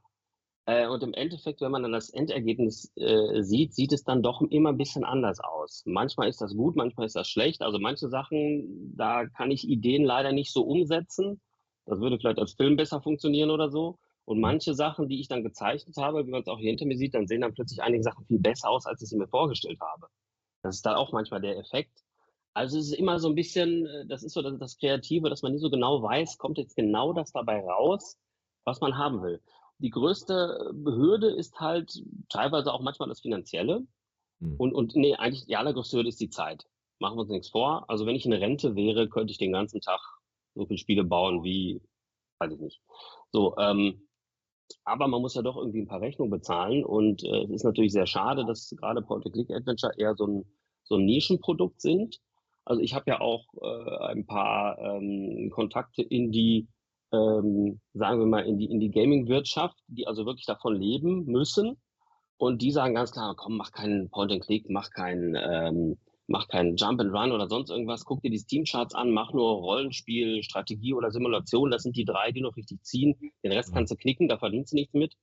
Äh, 0.69 0.87
und 0.87 1.03
im 1.03 1.15
Endeffekt, 1.15 1.63
wenn 1.63 1.71
man 1.71 1.83
dann 1.83 1.93
das 1.93 2.11
Endergebnis 2.11 2.93
äh, 2.97 3.43
sieht, 3.43 3.73
sieht 3.73 3.91
es 3.95 4.05
dann 4.05 4.23
doch 4.23 4.43
immer 4.43 4.69
ein 4.69 4.77
bisschen 4.77 5.03
anders 5.03 5.41
aus. 5.41 5.83
Manchmal 5.87 6.29
ist 6.29 6.43
das 6.43 6.55
gut, 6.55 6.77
manchmal 6.77 7.07
ist 7.07 7.17
das 7.17 7.27
schlecht. 7.27 7.63
Also 7.63 7.79
manche 7.79 8.11
Sachen, 8.11 8.95
da 8.95 9.27
kann 9.29 9.51
ich 9.51 9.67
Ideen 9.67 10.05
leider 10.05 10.33
nicht 10.33 10.53
so 10.53 10.63
umsetzen. 10.63 11.41
Das 11.87 12.01
würde 12.01 12.19
vielleicht 12.19 12.39
als 12.39 12.53
Film 12.53 12.77
besser 12.77 13.01
funktionieren 13.01 13.51
oder 13.51 13.71
so. 13.71 13.99
Und 14.27 14.41
manche 14.41 14.75
Sachen, 14.75 15.09
die 15.09 15.21
ich 15.21 15.29
dann 15.29 15.43
gezeichnet 15.43 15.97
habe, 15.97 16.27
wie 16.27 16.31
man 16.31 16.43
es 16.43 16.49
auch 16.49 16.59
hier 16.59 16.69
hinter 16.69 16.85
mir 16.85 16.99
sieht, 16.99 17.15
dann 17.15 17.27
sehen 17.27 17.41
dann 17.41 17.55
plötzlich 17.55 17.81
einige 17.83 18.03
Sachen 18.03 18.27
viel 18.27 18.39
besser 18.39 18.69
aus, 18.69 18.85
als 18.85 19.01
ich 19.01 19.09
sie 19.09 19.17
mir 19.17 19.29
vorgestellt 19.29 19.81
habe. 19.81 20.09
Das 20.63 20.77
ist 20.77 20.85
dann 20.85 20.97
auch 20.97 21.13
manchmal 21.13 21.41
der 21.41 21.57
Effekt. 21.57 22.05
Also 22.53 22.79
es 22.79 22.89
ist 22.89 22.99
immer 22.99 23.21
so 23.21 23.31
ein 23.31 23.35
bisschen, 23.35 23.87
äh, 23.87 24.07
das 24.07 24.23
ist 24.23 24.35
so 24.35 24.43
das, 24.43 24.59
das 24.59 24.77
Kreative, 24.77 25.31
dass 25.31 25.41
man 25.41 25.53
nicht 25.53 25.63
so 25.63 25.71
genau 25.71 26.03
weiß, 26.03 26.37
kommt 26.37 26.59
jetzt 26.59 26.77
genau 26.77 27.15
das 27.15 27.33
dabei 27.33 27.61
raus, 27.61 28.19
was 28.65 28.83
man 28.83 28.99
haben 28.99 29.23
will 29.23 29.41
die 29.79 29.91
größte 29.91 30.73
Hürde 30.85 31.29
ist 31.29 31.61
halt 31.61 32.03
teilweise 32.29 32.73
auch 32.73 32.81
manchmal 32.81 33.09
das 33.09 33.21
Finanzielle. 33.21 33.87
Hm. 34.41 34.57
Und, 34.59 34.75
und 34.75 34.97
nee, 34.97 35.15
eigentlich 35.15 35.47
die 35.47 35.57
allergrößte 35.57 35.97
Hürde 35.97 36.09
ist 36.09 36.21
die 36.21 36.31
Zeit. 36.31 36.67
Machen 36.99 37.17
wir 37.17 37.23
uns 37.23 37.31
nichts 37.31 37.49
vor. 37.49 37.85
Also 37.89 38.07
wenn 38.07 38.17
ich 38.17 38.27
in 38.27 38.33
Rente 38.33 38.75
wäre, 38.75 39.09
könnte 39.09 39.31
ich 39.31 39.39
den 39.39 39.53
ganzen 39.53 39.81
Tag 39.81 40.01
so 40.55 40.67
viele 40.67 40.79
Spiele 40.79 41.05
bauen 41.05 41.45
wie, 41.45 41.81
weiß 42.41 42.53
ich 42.53 42.61
nicht. 42.61 42.81
So, 43.31 43.57
ähm, 43.57 44.09
aber 44.85 45.07
man 45.09 45.23
muss 45.23 45.35
ja 45.35 45.43
doch 45.43 45.57
irgendwie 45.57 45.81
ein 45.81 45.87
paar 45.87 46.01
Rechnungen 46.01 46.31
bezahlen 46.31 46.85
und 46.85 47.23
äh, 47.25 47.45
es 47.45 47.51
ist 47.51 47.65
natürlich 47.65 47.93
sehr 47.93 48.07
schade, 48.07 48.45
dass 48.45 48.75
gerade 48.77 49.01
Point-and-Click-Adventure 49.03 49.93
eher 49.97 50.15
so 50.17 50.27
ein, 50.27 50.45
so 50.83 50.97
ein 50.97 51.05
Nischenprodukt 51.05 51.81
sind. 51.81 52.21
Also 52.65 52.83
ich 52.83 52.95
habe 52.95 53.05
ja 53.09 53.21
auch 53.21 53.47
äh, 53.63 54.07
ein 54.09 54.27
paar 54.27 54.79
ähm, 54.79 55.51
Kontakte 55.51 56.03
in 56.03 56.33
die 56.33 56.69
ähm, 57.13 57.81
sagen 57.95 58.21
wir 58.21 58.27
mal, 58.27 58.47
in 58.47 58.59
die, 58.59 58.67
in 58.67 58.81
die 58.81 58.91
Gaming-Wirtschaft, 58.91 59.77
die 59.87 60.07
also 60.07 60.27
wirklich 60.27 60.47
davon 60.47 60.77
leben 60.77 61.25
müssen. 61.27 61.81
Und 62.37 62.63
die 62.63 62.71
sagen 62.71 62.95
ganz 62.95 63.13
klar, 63.13 63.35
komm, 63.37 63.57
mach 63.57 63.73
keinen 63.73 64.11
Point-and-Click, 64.11 64.71
mach 64.71 64.91
keinen, 64.91 65.35
ähm, 65.35 65.99
mach 66.29 66.47
keinen 66.49 66.77
Jump 66.77 67.01
and 67.01 67.13
Run 67.13 67.33
oder 67.33 67.49
sonst 67.49 67.71
irgendwas, 67.71 68.05
guck 68.05 68.23
dir 68.23 68.31
die 68.31 68.39
Steam-Charts 68.39 68.95
an, 68.95 69.11
mach 69.11 69.33
nur 69.33 69.51
Rollenspiel, 69.57 70.43
Strategie 70.43 70.95
oder 70.95 71.11
Simulation. 71.11 71.71
Das 71.71 71.83
sind 71.83 71.97
die 71.97 72.05
drei, 72.05 72.31
die 72.31 72.43
noch 72.43 72.57
richtig 72.57 72.85
ziehen. 72.85 73.19
Den 73.43 73.53
Rest 73.53 73.73
kannst 73.73 73.93
du 73.93 73.97
knicken, 73.97 74.29
da 74.29 74.39
verdienst 74.39 74.73
du 74.73 74.77
nichts 74.77 74.95
mit. 74.95 75.15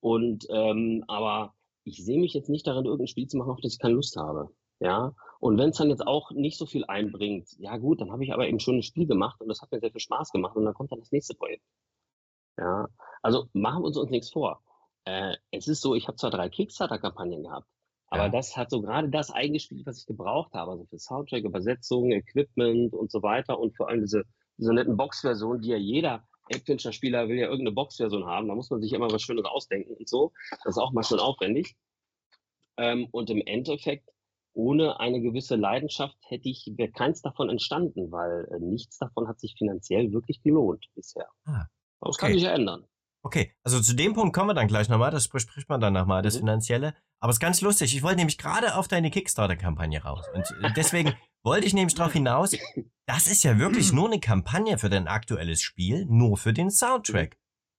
Und 0.00 0.46
ähm, 0.50 1.04
aber 1.08 1.54
ich 1.84 2.04
sehe 2.04 2.20
mich 2.20 2.34
jetzt 2.34 2.50
nicht 2.50 2.66
darin, 2.66 2.84
irgendein 2.84 3.08
Spiel 3.08 3.26
zu 3.26 3.38
machen, 3.38 3.50
auf 3.50 3.60
das 3.62 3.74
ich 3.74 3.78
keine 3.78 3.94
Lust 3.94 4.16
habe. 4.16 4.50
Ja, 4.80 5.14
und 5.40 5.58
wenn 5.58 5.70
es 5.70 5.78
dann 5.78 5.90
jetzt 5.90 6.06
auch 6.06 6.30
nicht 6.32 6.58
so 6.58 6.66
viel 6.66 6.84
einbringt, 6.86 7.48
ja 7.58 7.76
gut, 7.76 8.00
dann 8.00 8.10
habe 8.10 8.24
ich 8.24 8.32
aber 8.32 8.48
eben 8.48 8.60
schon 8.60 8.78
ein 8.78 8.82
Spiel 8.82 9.06
gemacht 9.06 9.40
und 9.40 9.48
das 9.48 9.62
hat 9.62 9.70
mir 9.70 9.80
sehr 9.80 9.92
viel 9.92 10.00
Spaß 10.00 10.32
gemacht 10.32 10.56
und 10.56 10.64
dann 10.64 10.74
kommt 10.74 10.92
dann 10.92 11.00
das 11.00 11.12
nächste 11.12 11.34
Projekt. 11.34 11.64
Ja, 12.56 12.88
also 13.22 13.46
machen 13.52 13.82
wir 13.82 13.86
uns 13.86 13.96
uns 13.96 14.10
nichts 14.10 14.30
vor. 14.30 14.62
Äh, 15.04 15.36
es 15.52 15.68
ist 15.68 15.80
so, 15.80 15.94
ich 15.94 16.08
habe 16.08 16.16
zwar 16.16 16.30
drei 16.30 16.48
Kickstarter-Kampagnen 16.48 17.44
gehabt, 17.44 17.68
aber 18.08 18.24
ja. 18.24 18.28
das 18.30 18.56
hat 18.56 18.70
so 18.70 18.80
gerade 18.80 19.08
das 19.10 19.30
eingespielt, 19.30 19.86
was 19.86 19.98
ich 19.98 20.06
gebraucht 20.06 20.54
habe, 20.54 20.72
also 20.72 20.84
für 20.86 20.98
Soundtrack, 20.98 21.44
Übersetzung, 21.44 22.10
Equipment 22.10 22.94
und 22.94 23.10
so 23.10 23.22
weiter 23.22 23.58
und 23.60 23.76
vor 23.76 23.88
allem 23.88 24.00
diese, 24.00 24.24
diese 24.56 24.74
netten 24.74 24.96
Box-Version, 24.96 25.60
die 25.60 25.68
ja 25.68 25.76
jeder 25.76 26.26
Adventure-Spieler 26.52 27.28
will 27.28 27.36
ja 27.36 27.46
irgendeine 27.46 27.74
Box-Version 27.74 28.26
haben, 28.26 28.48
da 28.48 28.54
muss 28.54 28.70
man 28.70 28.80
sich 28.80 28.92
immer 28.92 29.10
was 29.10 29.22
Schönes 29.22 29.44
ausdenken 29.44 29.94
und 29.94 30.08
so. 30.08 30.32
Das 30.64 30.76
ist 30.76 30.78
auch 30.78 30.92
mal 30.92 31.04
schon 31.04 31.20
aufwendig. 31.20 31.76
Ähm, 32.76 33.08
und 33.10 33.28
im 33.30 33.42
Endeffekt, 33.44 34.08
ohne 34.58 34.98
eine 34.98 35.20
gewisse 35.20 35.54
Leidenschaft 35.54 36.18
hätte 36.26 36.48
ich, 36.48 36.68
wäre 36.76 36.90
keins 36.90 37.22
davon 37.22 37.48
entstanden, 37.48 38.10
weil 38.10 38.48
äh, 38.50 38.58
nichts 38.58 38.98
davon 38.98 39.28
hat 39.28 39.38
sich 39.38 39.54
finanziell 39.56 40.12
wirklich 40.12 40.42
gelohnt 40.42 40.86
bisher. 40.96 41.28
Ah, 41.44 41.66
okay. 42.00 42.10
Das 42.10 42.18
kann 42.18 42.32
sich 42.32 42.42
ja 42.42 42.50
ändern. 42.50 42.84
Okay, 43.24 43.54
also 43.62 43.80
zu 43.80 43.94
dem 43.94 44.14
Punkt 44.14 44.34
kommen 44.34 44.50
wir 44.50 44.54
dann 44.54 44.66
gleich 44.66 44.88
nochmal, 44.88 45.12
das 45.12 45.28
bespricht 45.28 45.68
man 45.68 45.80
dann 45.80 45.92
nochmal, 45.92 46.22
das 46.22 46.34
mhm. 46.34 46.40
Finanzielle. 46.40 46.94
Aber 47.20 47.30
es 47.30 47.36
ist 47.36 47.40
ganz 47.40 47.60
lustig, 47.60 47.94
ich 47.94 48.02
wollte 48.02 48.16
nämlich 48.16 48.38
gerade 48.38 48.74
auf 48.74 48.88
deine 48.88 49.10
Kickstarter-Kampagne 49.10 50.02
raus. 50.02 50.26
Und 50.34 50.44
äh, 50.62 50.72
deswegen 50.74 51.14
wollte 51.44 51.66
ich 51.66 51.74
nämlich 51.74 51.94
darauf 51.94 52.12
hinaus, 52.12 52.56
das 53.06 53.28
ist 53.28 53.44
ja 53.44 53.58
wirklich 53.58 53.92
nur 53.92 54.06
eine 54.06 54.18
Kampagne 54.18 54.76
für 54.78 54.90
dein 54.90 55.06
aktuelles 55.06 55.62
Spiel, 55.62 56.04
nur 56.06 56.36
für 56.36 56.52
den 56.52 56.70
Soundtrack. 56.70 57.38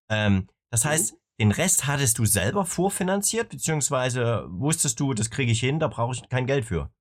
Ähm, 0.10 0.48
das 0.72 0.86
heißt, 0.86 1.14
mhm. 1.14 1.20
Den 1.40 1.52
Rest 1.52 1.88
hattest 1.88 2.20
du 2.20 2.26
selber 2.26 2.66
vorfinanziert, 2.66 3.50
beziehungsweise 3.50 4.46
wusstest 4.50 5.00
du, 5.00 5.14
das 5.14 5.30
kriege 5.30 5.52
ich 5.52 5.60
hin, 5.60 5.80
da 5.80 5.88
brauche 5.88 6.14
ich 6.14 6.28
kein 6.30 6.46
Geld 6.46 6.66
für. 6.66 6.92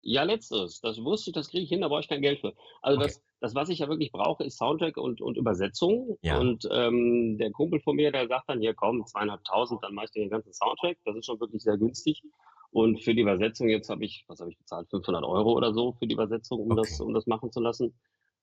Ja, 0.00 0.22
letztes. 0.22 0.80
Das 0.80 1.02
wusste 1.02 1.30
ich, 1.30 1.34
das 1.34 1.50
kriege 1.50 1.64
ich 1.64 1.68
hin, 1.68 1.82
da 1.82 1.88
brauche 1.88 2.00
ich 2.00 2.08
kein 2.08 2.22
Geld 2.22 2.40
für. 2.40 2.54
Also 2.80 2.98
okay. 2.98 3.08
das, 3.08 3.22
das, 3.40 3.54
was 3.54 3.68
ich 3.68 3.80
ja 3.80 3.88
wirklich 3.88 4.10
brauche, 4.10 4.44
ist 4.44 4.56
Soundtrack 4.56 4.96
und, 4.96 5.20
und 5.20 5.36
Übersetzung. 5.36 6.16
Ja. 6.22 6.38
Und 6.38 6.66
ähm, 6.70 7.36
der 7.38 7.50
Kumpel 7.50 7.80
von 7.80 7.96
mir, 7.96 8.10
der 8.10 8.26
sagt 8.26 8.48
dann, 8.48 8.60
hier 8.60 8.74
komm, 8.74 9.04
zweieinhalbtausend, 9.04 9.82
dann 9.82 9.94
mache 9.94 10.06
ich 10.06 10.12
den 10.12 10.30
ganzen 10.30 10.52
Soundtrack. 10.52 10.96
Das 11.04 11.16
ist 11.16 11.26
schon 11.26 11.40
wirklich 11.40 11.62
sehr 11.62 11.76
günstig. 11.76 12.22
Und 12.70 13.02
für 13.02 13.14
die 13.14 13.22
Übersetzung 13.22 13.68
jetzt 13.68 13.90
habe 13.90 14.04
ich, 14.04 14.24
was 14.28 14.40
habe 14.40 14.50
ich 14.50 14.58
bezahlt, 14.58 14.88
500 14.90 15.24
Euro 15.24 15.52
oder 15.52 15.72
so 15.72 15.92
für 15.92 16.06
die 16.06 16.14
Übersetzung, 16.14 16.60
um, 16.60 16.72
okay. 16.72 16.82
das, 16.82 17.00
um 17.00 17.12
das 17.12 17.26
machen 17.26 17.50
zu 17.50 17.60
lassen. 17.60 17.94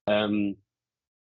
Ähm, 0.07 0.61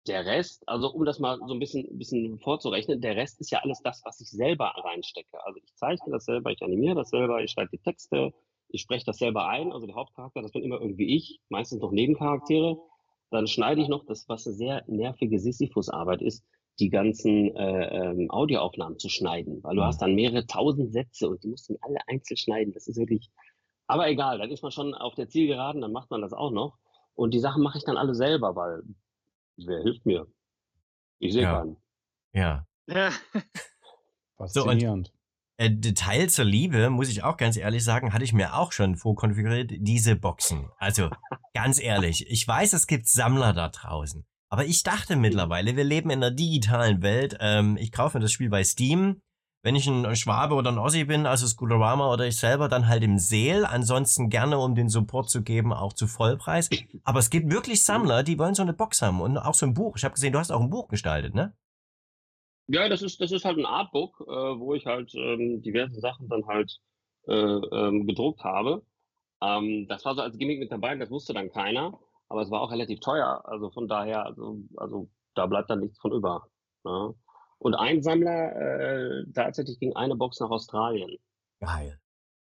der 0.06 0.26
Rest, 0.26 0.68
also 0.68 0.88
um 0.92 1.04
das 1.04 1.18
mal 1.18 1.38
so 1.46 1.54
ein 1.54 1.60
bisschen, 1.60 1.86
bisschen 1.96 2.38
vorzurechnen, 2.40 3.00
der 3.00 3.16
Rest 3.16 3.40
ist 3.40 3.50
ja 3.50 3.60
alles 3.60 3.80
das, 3.82 4.02
was 4.04 4.20
ich 4.20 4.30
selber 4.30 4.72
reinstecke. 4.84 5.44
Also 5.44 5.60
ich 5.62 5.74
zeichne 5.76 6.12
das 6.12 6.24
selber, 6.24 6.50
ich 6.50 6.62
animiere 6.62 6.96
das 6.96 7.10
selber, 7.10 7.42
ich 7.42 7.52
schreibe 7.52 7.70
die 7.70 7.82
Texte, 7.82 8.32
ich 8.68 8.80
spreche 8.80 9.04
das 9.04 9.18
selber 9.18 9.46
ein, 9.48 9.72
also 9.72 9.86
der 9.86 9.94
Hauptcharakter, 9.94 10.42
das 10.42 10.52
bin 10.52 10.62
immer 10.62 10.80
irgendwie 10.80 11.14
ich, 11.14 11.40
meistens 11.48 11.80
noch 11.80 11.92
Nebencharaktere. 11.92 12.78
Dann 13.30 13.46
schneide 13.46 13.80
ich 13.80 13.88
noch 13.88 14.04
das, 14.04 14.28
was 14.28 14.46
eine 14.46 14.56
sehr 14.56 14.84
nervige 14.88 15.38
Sisyphus-Arbeit 15.38 16.20
ist, 16.20 16.44
die 16.80 16.90
ganzen 16.90 17.54
äh, 17.54 18.10
ähm, 18.10 18.30
Audioaufnahmen 18.30 18.98
zu 18.98 19.08
schneiden, 19.08 19.62
weil 19.62 19.76
du 19.76 19.82
mhm. 19.82 19.86
hast 19.86 20.02
dann 20.02 20.14
mehrere 20.14 20.46
tausend 20.46 20.92
Sätze 20.92 21.28
und 21.28 21.42
die 21.44 21.48
musst 21.48 21.68
du 21.68 21.76
alle 21.80 21.98
einzeln 22.08 22.36
schneiden. 22.36 22.72
Das 22.72 22.88
ist 22.88 22.98
wirklich, 22.98 23.30
aber 23.86 24.08
egal, 24.08 24.38
dann 24.38 24.50
ist 24.50 24.62
man 24.62 24.72
schon 24.72 24.94
auf 24.94 25.14
der 25.14 25.28
Zielgeraden, 25.28 25.80
dann 25.80 25.92
macht 25.92 26.10
man 26.10 26.22
das 26.22 26.32
auch 26.32 26.50
noch. 26.50 26.78
Und 27.14 27.34
die 27.34 27.40
Sachen 27.40 27.62
mache 27.62 27.78
ich 27.78 27.84
dann 27.84 27.98
alle 27.98 28.14
selber, 28.14 28.56
weil 28.56 28.82
wer 29.56 29.82
hilft 29.82 30.04
mir? 30.06 30.26
Ich 31.18 31.32
sehe 31.32 31.42
ja. 31.42 31.58
keinen. 31.58 31.76
Ja. 32.32 32.66
Faszinierend. 34.36 35.08
So, 35.08 35.22
äh, 35.58 35.70
Detail 35.70 36.28
zur 36.28 36.44
Liebe, 36.44 36.90
muss 36.90 37.08
ich 37.08 37.22
auch 37.22 37.36
ganz 37.36 37.56
ehrlich 37.56 37.84
sagen, 37.84 38.12
hatte 38.12 38.24
ich 38.24 38.32
mir 38.32 38.56
auch 38.56 38.72
schon 38.72 38.96
vorkonfiguriert, 38.96 39.70
diese 39.76 40.16
Boxen. 40.16 40.68
Also 40.78 41.10
ganz 41.54 41.80
ehrlich, 41.80 42.28
ich 42.28 42.46
weiß, 42.46 42.72
es 42.72 42.86
gibt 42.86 43.08
Sammler 43.08 43.52
da 43.52 43.68
draußen. 43.68 44.24
Aber 44.48 44.64
ich 44.66 44.82
dachte 44.82 45.16
mittlerweile, 45.16 45.76
wir 45.76 45.84
leben 45.84 46.10
in 46.10 46.22
einer 46.22 46.30
digitalen 46.30 47.02
Welt. 47.02 47.36
Ähm, 47.40 47.78
ich 47.78 47.92
kaufe 47.92 48.18
mir 48.18 48.22
das 48.22 48.32
Spiel 48.32 48.50
bei 48.50 48.64
Steam. 48.64 49.22
Wenn 49.64 49.76
ich 49.76 49.86
ein 49.86 50.16
Schwabe 50.16 50.56
oder 50.56 50.72
ein 50.72 50.78
Ossi 50.78 51.04
bin, 51.04 51.24
also 51.24 51.46
Scooterama 51.46 52.12
oder 52.12 52.26
ich 52.26 52.36
selber, 52.36 52.68
dann 52.68 52.88
halt 52.88 53.04
im 53.04 53.18
Sale. 53.18 53.68
Ansonsten 53.68 54.28
gerne, 54.28 54.58
um 54.58 54.74
den 54.74 54.88
Support 54.88 55.30
zu 55.30 55.42
geben, 55.42 55.72
auch 55.72 55.92
zu 55.92 56.08
Vollpreis. 56.08 56.68
Aber 57.04 57.20
es 57.20 57.30
gibt 57.30 57.52
wirklich 57.52 57.84
Sammler, 57.84 58.24
die 58.24 58.38
wollen 58.40 58.54
so 58.54 58.62
eine 58.62 58.72
Box 58.72 59.02
haben 59.02 59.20
und 59.20 59.38
auch 59.38 59.54
so 59.54 59.64
ein 59.66 59.74
Buch. 59.74 59.96
Ich 59.96 60.04
habe 60.04 60.14
gesehen, 60.14 60.32
du 60.32 60.40
hast 60.40 60.50
auch 60.50 60.60
ein 60.60 60.70
Buch 60.70 60.88
gestaltet, 60.88 61.34
ne? 61.34 61.54
Ja, 62.66 62.88
das 62.88 63.02
ist, 63.02 63.20
das 63.20 63.30
ist 63.30 63.44
halt 63.44 63.58
ein 63.58 63.66
Artbook, 63.66 64.20
äh, 64.20 64.30
wo 64.30 64.74
ich 64.74 64.86
halt 64.86 65.14
ähm, 65.14 65.62
diverse 65.62 66.00
Sachen 66.00 66.28
dann 66.28 66.46
halt 66.46 66.80
äh, 67.28 67.34
ähm, 67.34 68.06
gedruckt 68.06 68.42
habe. 68.42 68.82
Ähm, 69.42 69.86
das 69.88 70.04
war 70.04 70.14
so 70.14 70.22
als 70.22 70.38
Gimmick 70.38 70.58
mit 70.58 70.72
dabei, 70.72 70.96
das 70.96 71.10
wusste 71.10 71.34
dann 71.34 71.50
keiner, 71.50 71.98
aber 72.28 72.42
es 72.42 72.50
war 72.50 72.62
auch 72.62 72.72
relativ 72.72 73.00
teuer. 73.00 73.42
Also 73.44 73.70
von 73.70 73.86
daher, 73.86 74.24
also, 74.26 74.58
also 74.76 75.08
da 75.34 75.46
bleibt 75.46 75.70
dann 75.70 75.80
nichts 75.80 75.98
von 76.00 76.12
über. 76.12 76.48
Ne? 76.84 77.14
Und 77.62 77.74
ein 77.74 78.02
Sammler, 78.02 78.56
äh, 78.56 79.24
tatsächlich 79.32 79.78
ging 79.78 79.94
eine 79.94 80.16
Box 80.16 80.40
nach 80.40 80.50
Australien. 80.50 81.16
Geil. 81.60 82.00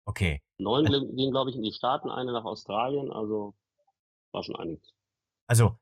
Okay. 0.06 0.41
Neun 0.60 0.86
gingen, 0.86 1.32
glaube 1.32 1.50
ich, 1.50 1.56
in 1.56 1.63
die 1.63 1.72
Staaten, 1.72 2.10
eine 2.10 2.32
nach 2.32 2.45
Australien, 2.45 3.12
also 3.12 3.56
war 4.32 4.43
schon 4.43 4.56
einiges. 4.56 4.93
Also 5.48 5.78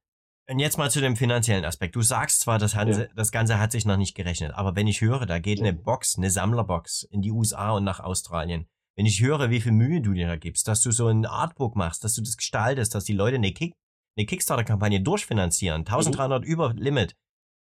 und 0.49 0.59
jetzt 0.59 0.77
mal 0.77 0.89
zu 0.89 1.01
dem 1.01 1.17
finanziellen 1.17 1.65
Aspekt. 1.65 1.97
Du 1.97 2.01
sagst 2.01 2.39
zwar, 2.39 2.57
das, 2.57 2.73
Hanse, 2.73 3.03
ja. 3.03 3.07
das 3.15 3.33
Ganze 3.33 3.59
hat 3.59 3.73
sich 3.73 3.85
noch 3.85 3.97
nicht 3.97 4.15
gerechnet, 4.15 4.53
aber 4.53 4.77
wenn 4.77 4.87
ich 4.87 5.01
höre, 5.01 5.25
da 5.25 5.39
geht 5.39 5.59
eine 5.59 5.73
Box, 5.73 6.17
eine 6.17 6.29
Sammlerbox 6.29 7.03
in 7.03 7.21
die 7.21 7.31
USA 7.31 7.71
und 7.71 7.83
nach 7.83 7.99
Australien. 7.99 8.65
Wenn 8.95 9.05
ich 9.05 9.21
höre, 9.21 9.49
wie 9.49 9.59
viel 9.59 9.73
Mühe 9.73 10.01
du 10.01 10.13
dir 10.13 10.27
da 10.27 10.37
gibst, 10.37 10.69
dass 10.69 10.81
du 10.81 10.91
so 10.91 11.07
ein 11.07 11.25
Artbook 11.25 11.75
machst, 11.75 12.05
dass 12.05 12.15
du 12.15 12.21
das 12.21 12.37
gestaltest, 12.37 12.95
dass 12.95 13.03
die 13.03 13.13
Leute 13.13 13.35
eine, 13.35 13.51
Kick, 13.51 13.73
eine 14.17 14.25
Kickstarter-Kampagne 14.25 15.01
durchfinanzieren, 15.01 15.81
1300 15.81 16.43
mhm. 16.43 16.47
über 16.47 16.73
Limit. 16.73 17.17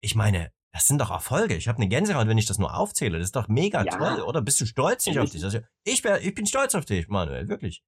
Ich 0.01 0.15
meine, 0.15 0.51
das 0.72 0.87
sind 0.88 1.00
doch 1.00 1.11
Erfolge. 1.11 1.54
Ich 1.54 1.68
habe 1.68 1.76
eine 1.76 1.88
Gänsehaut, 1.88 2.26
wenn 2.28 2.38
ich 2.38 2.46
das 2.46 2.58
nur 2.58 2.74
aufzähle. 2.74 3.18
Das 3.18 3.28
ist 3.28 3.37
doch 3.37 3.48
mega 3.48 3.85
ja. 3.85 3.96
toll, 3.96 4.22
oder? 4.22 4.40
Bist 4.40 4.61
du 4.61 4.66
stolz 4.66 5.06
nicht 5.06 5.18
auf 5.18 5.30
dich? 5.30 5.44
Also, 5.44 5.58
ich, 5.85 6.02
wär, 6.02 6.22
ich 6.22 6.35
bin 6.35 6.46
stolz 6.46 6.74
auf 6.74 6.87
dich, 6.87 7.08
Manuel, 7.08 7.48
wirklich. 7.48 7.82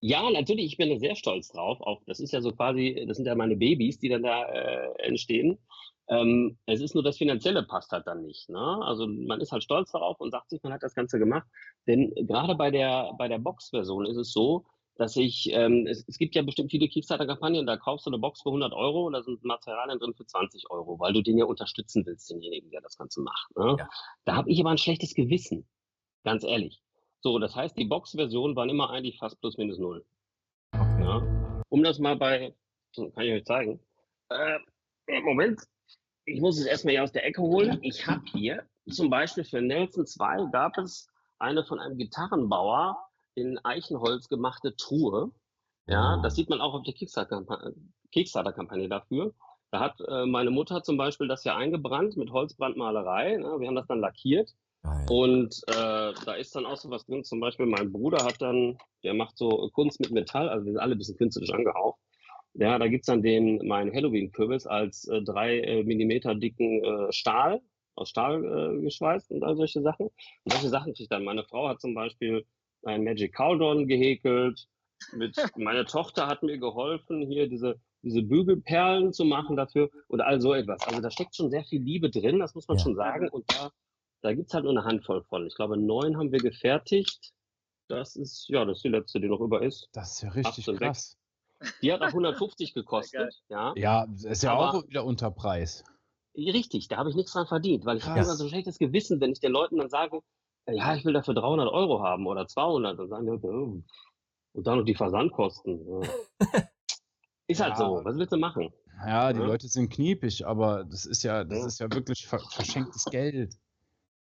Ja, 0.00 0.30
natürlich, 0.30 0.64
ich 0.64 0.76
bin 0.78 0.88
da 0.88 0.98
sehr 0.98 1.14
stolz 1.14 1.48
drauf. 1.48 1.78
Auch 1.82 2.00
das 2.06 2.20
ist 2.20 2.32
ja 2.32 2.40
so 2.40 2.52
quasi, 2.52 3.04
das 3.06 3.18
sind 3.18 3.26
ja 3.26 3.34
meine 3.34 3.56
Babys, 3.56 3.98
die 3.98 4.08
dann 4.08 4.22
da 4.22 4.44
äh, 4.44 5.02
entstehen. 5.02 5.58
Ähm, 6.08 6.58
es 6.64 6.80
ist 6.80 6.94
nur 6.94 7.04
das 7.04 7.18
Finanzielle 7.18 7.62
passt 7.62 7.92
halt 7.92 8.06
dann 8.06 8.22
nicht. 8.22 8.48
Ne? 8.48 8.58
Also 8.58 9.06
man 9.06 9.40
ist 9.42 9.52
halt 9.52 9.62
stolz 9.62 9.92
darauf 9.92 10.18
und 10.18 10.30
sagt 10.30 10.48
sich, 10.48 10.62
man 10.62 10.72
hat 10.72 10.82
das 10.82 10.94
Ganze 10.94 11.18
gemacht. 11.18 11.46
Denn 11.86 12.12
gerade 12.26 12.54
bei 12.54 12.70
der 12.70 13.12
bei 13.18 13.28
der 13.28 13.38
Box-Version 13.38 14.06
ist 14.06 14.16
es 14.16 14.32
so, 14.32 14.64
dass 15.00 15.16
ich, 15.16 15.50
ähm, 15.54 15.86
es, 15.86 16.04
es 16.06 16.18
gibt 16.18 16.34
ja 16.34 16.42
bestimmt 16.42 16.70
viele 16.70 16.86
Kickstarter-Kampagnen, 16.86 17.64
da 17.64 17.78
kaufst 17.78 18.04
du 18.04 18.10
eine 18.10 18.18
Box 18.18 18.42
für 18.42 18.50
100 18.50 18.74
Euro 18.74 19.06
und 19.06 19.14
da 19.14 19.22
sind 19.22 19.42
Materialien 19.42 19.98
drin 19.98 20.12
für 20.12 20.26
20 20.26 20.70
Euro, 20.70 21.00
weil 21.00 21.14
du 21.14 21.22
den 21.22 21.38
ja 21.38 21.46
unterstützen 21.46 22.04
willst, 22.04 22.30
denjenigen, 22.30 22.70
der 22.70 22.82
das 22.82 22.98
Ganze 22.98 23.22
macht. 23.22 23.56
Ne? 23.56 23.76
Ja. 23.78 23.88
Da 24.26 24.36
habe 24.36 24.50
ich 24.50 24.60
aber 24.60 24.70
ein 24.70 24.76
schlechtes 24.76 25.14
Gewissen, 25.14 25.66
ganz 26.22 26.44
ehrlich. 26.44 26.82
So, 27.22 27.38
das 27.38 27.56
heißt, 27.56 27.78
die 27.78 27.86
Box-Versionen 27.86 28.54
waren 28.56 28.68
immer 28.68 28.90
eigentlich 28.90 29.16
fast 29.16 29.40
plus 29.40 29.56
minus 29.56 29.78
null. 29.78 30.04
Ja. 30.74 31.22
Um 31.70 31.82
das 31.82 31.98
mal 31.98 32.16
bei, 32.16 32.54
kann 32.94 33.24
ich 33.24 33.32
euch 33.32 33.44
zeigen. 33.46 33.80
Äh, 34.28 34.58
Moment, 35.22 35.62
ich 36.26 36.42
muss 36.42 36.58
es 36.58 36.66
erstmal 36.66 36.92
hier 36.92 37.04
aus 37.04 37.12
der 37.12 37.24
Ecke 37.24 37.40
holen. 37.40 37.78
Ich 37.80 38.06
habe 38.06 38.22
hier 38.32 38.66
zum 38.90 39.08
Beispiel 39.08 39.44
für 39.44 39.62
Nelson 39.62 40.04
2 40.04 40.50
gab 40.52 40.76
es 40.76 41.08
eine 41.38 41.64
von 41.64 41.80
einem 41.80 41.96
Gitarrenbauer 41.96 42.98
in 43.40 43.58
Eichenholz 43.64 44.28
gemachte 44.28 44.76
Truhe. 44.76 45.30
Ja, 45.86 46.20
das 46.22 46.36
sieht 46.36 46.50
man 46.50 46.60
auch 46.60 46.74
auf 46.74 46.82
der 46.84 46.94
Kickstarter-Kampagne 46.94 48.88
dafür. 48.88 49.34
Da 49.72 49.80
hat 49.80 50.00
äh, 50.00 50.26
meine 50.26 50.50
Mutter 50.50 50.82
zum 50.82 50.96
Beispiel 50.96 51.26
das 51.26 51.44
ja 51.44 51.56
eingebrannt 51.56 52.16
mit 52.16 52.30
Holzbrandmalerei. 52.30 53.36
Ne? 53.38 53.56
Wir 53.58 53.66
haben 53.68 53.74
das 53.74 53.86
dann 53.86 54.00
lackiert 54.00 54.54
Geil. 54.82 55.06
Und 55.10 55.60
äh, 55.66 56.12
da 56.24 56.34
ist 56.38 56.56
dann 56.56 56.64
auch 56.64 56.76
so 56.76 56.90
was 56.90 57.04
drin. 57.04 57.24
Zum 57.24 57.40
Beispiel 57.40 57.66
mein 57.66 57.92
Bruder 57.92 58.24
hat 58.24 58.40
dann, 58.40 58.78
der 59.02 59.14
macht 59.14 59.36
so 59.36 59.68
Kunst 59.74 60.00
mit 60.00 60.10
Metall, 60.10 60.48
also 60.48 60.64
wir 60.64 60.72
sind 60.72 60.80
alle 60.80 60.94
ein 60.94 60.98
bisschen 60.98 61.18
künstlerisch 61.18 61.52
angehaucht. 61.52 62.00
Ja, 62.54 62.78
da 62.78 62.88
gibt's 62.88 63.06
dann 63.06 63.22
den, 63.22 63.66
meinen 63.66 63.92
Halloween-Kürbis 63.94 64.66
als 64.66 65.06
äh, 65.08 65.22
drei 65.22 65.60
äh, 65.60 65.84
Millimeter 65.84 66.34
dicken 66.34 66.82
äh, 66.82 67.12
Stahl, 67.12 67.60
aus 67.94 68.08
Stahl 68.08 68.42
äh, 68.42 68.82
geschweißt 68.82 69.30
und 69.30 69.44
all 69.44 69.54
solche 69.54 69.82
Sachen. 69.82 70.06
Und 70.06 70.52
solche 70.52 70.68
Sachen 70.68 70.92
kriege 70.92 71.04
ich 71.04 71.08
dann. 71.08 71.24
Meine 71.24 71.44
Frau 71.44 71.68
hat 71.68 71.80
zum 71.80 71.94
Beispiel 71.94 72.46
ein 72.84 73.04
Magic 73.04 73.34
Cowdon 73.34 73.86
gehäkelt. 73.86 74.68
Mit, 75.12 75.36
meine 75.56 75.84
Tochter 75.84 76.26
hat 76.26 76.42
mir 76.42 76.58
geholfen, 76.58 77.26
hier 77.26 77.48
diese, 77.48 77.80
diese 78.02 78.22
Bügelperlen 78.22 79.12
zu 79.12 79.24
machen 79.24 79.56
dafür 79.56 79.90
und 80.08 80.20
all 80.20 80.40
so 80.40 80.54
etwas. 80.54 80.82
Also 80.86 81.00
da 81.00 81.10
steckt 81.10 81.36
schon 81.36 81.50
sehr 81.50 81.64
viel 81.64 81.82
Liebe 81.82 82.10
drin, 82.10 82.38
das 82.38 82.54
muss 82.54 82.68
man 82.68 82.76
ja. 82.76 82.82
schon 82.82 82.94
sagen. 82.94 83.28
Und 83.28 83.44
da 83.48 83.70
da 84.22 84.34
gibt 84.34 84.48
es 84.48 84.54
halt 84.54 84.64
nur 84.64 84.72
eine 84.72 84.84
Handvoll 84.84 85.22
von. 85.24 85.46
Ich 85.46 85.54
glaube, 85.54 85.76
neun 85.76 86.16
haben 86.18 86.32
wir 86.32 86.40
gefertigt. 86.40 87.32
Das 87.88 88.16
ist, 88.16 88.48
ja, 88.48 88.64
das 88.64 88.78
ist 88.78 88.84
die 88.84 88.88
letzte, 88.88 89.20
die 89.20 89.28
noch 89.28 89.40
über 89.40 89.62
ist. 89.62 89.88
Das 89.92 90.12
ist 90.12 90.22
ja 90.22 90.30
richtig 90.30 90.66
krass. 90.76 91.16
Die 91.82 91.92
hat 91.92 92.00
auch 92.02 92.08
150 92.08 92.72
gekostet. 92.72 93.34
ja, 93.48 93.72
ja 93.76 94.06
ist 94.24 94.42
ja 94.42 94.52
Aber, 94.52 94.78
auch 94.78 94.88
wieder 94.88 95.04
unter 95.04 95.30
Preis. 95.30 95.84
Richtig, 96.36 96.88
da 96.88 96.98
habe 96.98 97.10
ich 97.10 97.16
nichts 97.16 97.32
dran 97.32 97.46
verdient, 97.46 97.84
weil 97.84 97.96
ich 97.96 98.04
habe 98.04 98.20
immer 98.20 98.36
so 98.36 98.44
ein 98.44 98.50
schlechtes 98.50 98.78
Gewissen, 98.78 99.20
wenn 99.20 99.32
ich 99.32 99.40
den 99.40 99.52
Leuten 99.52 99.78
dann 99.78 99.90
sage, 99.90 100.20
ja, 100.66 100.94
ich 100.94 101.04
will 101.04 101.12
dafür 101.12 101.34
300 101.34 101.68
Euro 101.72 102.02
haben 102.02 102.26
oder 102.26 102.46
200, 102.46 102.98
dann 102.98 103.08
sagen 103.08 103.26
die, 103.26 103.46
oh. 103.46 103.82
und 104.52 104.66
dann 104.66 104.78
noch 104.78 104.84
die 104.84 104.94
Versandkosten. 104.94 105.80
Ja. 105.86 106.08
ist 107.46 107.60
halt 107.60 107.72
ja. 107.72 107.76
so, 107.76 108.00
was 108.04 108.16
willst 108.16 108.32
du 108.32 108.36
machen? 108.36 108.72
Ja, 109.06 109.32
die 109.32 109.40
ja? 109.40 109.46
Leute 109.46 109.68
sind 109.68 109.90
kniepig, 109.90 110.46
aber 110.46 110.84
das 110.84 111.06
ist 111.06 111.22
ja, 111.22 111.44
das 111.44 111.64
ist 111.64 111.80
ja 111.80 111.90
wirklich 111.92 112.26
verschenktes 112.26 113.06
Geld. 113.06 113.58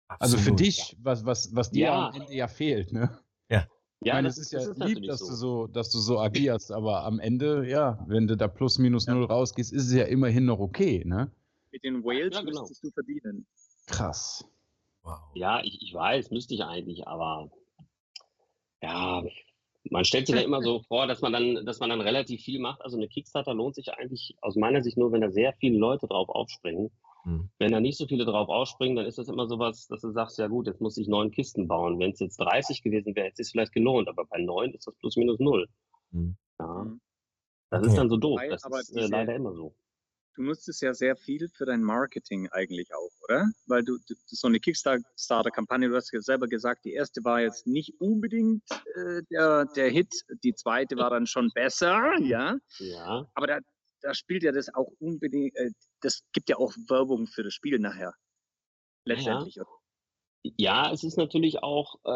Also 0.07 0.37
für 0.37 0.53
dich, 0.53 0.97
was, 1.01 1.25
was, 1.25 1.53
was 1.55 1.71
dir 1.71 1.87
ja. 1.87 2.07
am 2.07 2.21
Ende 2.21 2.33
ja 2.33 2.47
fehlt, 2.47 2.91
ne? 2.93 3.17
Ja. 3.49 3.67
Ich 3.99 4.07
ja, 4.07 4.13
meine, 4.13 4.27
es 4.27 4.37
ist 4.37 4.51
ja 4.51 4.59
ist 4.59 4.77
lieb, 4.77 5.07
dass 5.07 5.19
so. 5.19 5.29
du 5.29 5.35
so, 5.35 5.67
dass 5.67 5.89
du 5.89 5.99
so 5.99 6.19
agierst, 6.19 6.71
aber 6.71 7.03
am 7.03 7.19
Ende, 7.19 7.67
ja, 7.67 8.03
wenn 8.07 8.27
du 8.27 8.37
da 8.37 8.47
plus 8.47 8.77
minus 8.77 9.07
null 9.07 9.25
rausgehst, 9.25 9.73
ist 9.73 9.87
es 9.87 9.93
ja 9.93 10.03
immerhin 10.03 10.45
noch 10.45 10.59
okay, 10.59 11.03
ne? 11.05 11.31
Mit 11.71 11.83
den 11.83 12.03
Whales 12.03 12.35
ja, 12.35 12.41
genau. 12.41 12.61
müsstest 12.61 12.83
du 12.83 12.91
verdienen. 12.91 13.45
Krass. 13.87 14.45
Wow. 15.07 15.19
Ja, 15.35 15.63
ich, 15.63 15.81
ich 15.81 15.93
weiß, 15.93 16.31
müsste 16.31 16.53
ich 16.53 16.63
eigentlich, 16.63 17.07
aber 17.07 17.49
Ja, 18.81 19.23
man 19.89 20.03
stellt 20.03 20.27
sich 20.27 20.35
ja 20.35 20.41
immer 20.41 20.61
so 20.61 20.81
vor, 20.81 21.07
dass 21.07 21.21
man 21.21 21.31
dann, 21.31 21.65
dass 21.65 21.79
man 21.79 21.89
dann 21.89 22.01
relativ 22.01 22.41
viel 22.43 22.59
macht. 22.59 22.81
Also 22.81 22.97
eine 22.97 23.07
Kickstarter 23.07 23.53
lohnt 23.53 23.75
sich 23.75 23.93
eigentlich 23.93 24.35
aus 24.41 24.57
meiner 24.57 24.83
Sicht 24.83 24.97
nur, 24.97 25.13
wenn 25.13 25.21
da 25.21 25.31
sehr 25.31 25.53
viele 25.53 25.77
Leute 25.77 26.07
drauf 26.07 26.27
aufspringen. 26.27 26.91
Hm. 27.23 27.49
Wenn 27.57 27.71
da 27.71 27.79
nicht 27.79 27.97
so 27.97 28.05
viele 28.05 28.25
drauf 28.25 28.49
aufspringen, 28.49 28.97
dann 28.97 29.05
ist 29.05 29.17
das 29.17 29.29
immer 29.29 29.47
so 29.47 29.59
was, 29.59 29.87
dass 29.87 30.01
du 30.01 30.11
sagst, 30.11 30.37
ja 30.39 30.47
gut, 30.47 30.67
jetzt 30.67 30.81
muss 30.81 30.97
ich 30.97 31.07
neun 31.07 31.31
Kisten 31.31 31.67
bauen. 31.69 31.99
Wenn 31.99 32.11
es 32.11 32.19
jetzt 32.19 32.37
30 32.37 32.83
gewesen 32.83 33.15
wäre, 33.15 33.27
hätte 33.27 33.41
es 33.41 33.47
sich 33.47 33.51
vielleicht 33.53 33.73
gelohnt, 33.73 34.09
aber 34.09 34.25
bei 34.25 34.39
neun 34.39 34.73
ist 34.73 34.87
das 34.87 34.95
plus 34.95 35.15
minus 35.15 35.39
null. 35.39 35.67
Hm. 36.11 36.35
Ja. 36.59 36.83
Mhm. 36.83 36.99
Das 37.69 37.79
okay. 37.79 37.89
ist 37.89 37.97
dann 37.97 38.09
so 38.09 38.17
doof. 38.17 38.41
Das 38.49 38.63
aber 38.65 38.79
ist 38.79 38.95
äh, 38.95 39.07
leider 39.07 39.35
immer 39.35 39.53
so 39.53 39.73
du 40.37 40.43
nutzt 40.43 40.69
es 40.69 40.81
ja 40.81 40.93
sehr 40.93 41.15
viel 41.15 41.49
für 41.49 41.65
dein 41.65 41.81
Marketing 41.81 42.47
eigentlich 42.51 42.93
auch, 42.93 43.11
oder? 43.23 43.45
Weil 43.65 43.83
du, 43.83 43.97
du 44.07 44.15
so 44.27 44.47
eine 44.47 44.59
Kickstarter-Kampagne, 44.59 45.89
du 45.89 45.95
hast 45.95 46.13
ja 46.13 46.21
selber 46.21 46.47
gesagt, 46.47 46.85
die 46.85 46.93
erste 46.93 47.23
war 47.23 47.41
jetzt 47.41 47.65
nicht 47.65 47.99
unbedingt 47.99 48.63
äh, 48.95 49.23
der, 49.31 49.65
der 49.65 49.89
Hit, 49.89 50.13
die 50.43 50.53
zweite 50.53 50.95
war 50.97 51.09
dann 51.09 51.25
schon 51.25 51.49
besser, 51.53 52.13
ja. 52.21 52.55
Ja. 52.77 53.27
Aber 53.33 53.47
da, 53.47 53.59
da 54.01 54.13
spielt 54.13 54.43
ja 54.43 54.51
das 54.51 54.73
auch 54.73 54.91
unbedingt, 54.99 55.55
äh, 55.55 55.71
das 56.01 56.23
gibt 56.33 56.49
ja 56.49 56.57
auch 56.57 56.73
Werbung 56.87 57.25
für 57.27 57.43
das 57.43 57.53
Spiel 57.53 57.79
nachher. 57.79 58.13
Letztendlich. 59.05 59.55
Ja. 59.55 59.65
Ja, 60.55 60.91
es 60.93 61.03
ist 61.03 61.17
natürlich 61.17 61.61
auch 61.61 61.95
äh, 62.05 62.09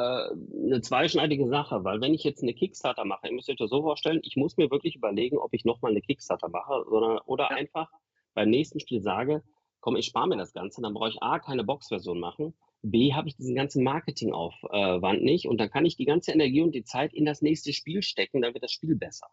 eine 0.66 0.80
zweischneidige 0.82 1.50
Sache, 1.50 1.84
weil 1.84 2.00
wenn 2.00 2.14
ich 2.14 2.24
jetzt 2.24 2.44
eine 2.44 2.54
Kickstarter 2.54 3.04
mache, 3.04 3.28
ihr 3.28 3.34
müsst 3.34 3.50
euch 3.50 3.58
das 3.58 3.72
so 3.72 3.82
vorstellen, 3.82 4.22
ich 4.24 4.38
muss 4.38 4.56
mir 4.56 4.72
wirklich 4.72 4.96
überlegen, 4.96 5.38
ob 5.38 5.54
ich 5.54 5.66
nochmal 5.66 5.92
eine 5.92 6.02
Kickstarter 6.02 6.48
mache 6.48 6.86
oder, 6.88 7.28
oder 7.28 7.50
ja. 7.50 7.58
einfach 7.58 7.90
beim 8.34 8.50
nächsten 8.50 8.80
Spiel 8.80 9.02
sage, 9.02 9.44
komm, 9.80 9.96
ich 9.96 10.06
spare 10.06 10.28
mir 10.28 10.38
das 10.38 10.54
Ganze, 10.54 10.82
dann 10.82 10.94
brauche 10.94 11.10
ich 11.10 11.22
A, 11.22 11.40
keine 11.40 11.64
Boxversion 11.64 12.20
machen, 12.20 12.54
B, 12.84 13.14
habe 13.14 13.28
ich 13.28 13.36
diesen 13.36 13.56
ganzen 13.56 13.84
Marketingaufwand 13.84 15.24
nicht 15.24 15.48
und 15.48 15.60
dann 15.60 15.70
kann 15.70 15.86
ich 15.86 15.98
die 15.98 16.06
ganze 16.06 16.32
Energie 16.32 16.62
und 16.62 16.74
die 16.74 16.84
Zeit 16.84 17.14
in 17.14 17.26
das 17.26 17.42
nächste 17.42 17.74
Spiel 17.74 18.02
stecken, 18.02 18.42
dann 18.42 18.54
wird 18.54 18.64
das 18.64 18.72
Spiel 18.72 18.96
besser. 18.96 19.28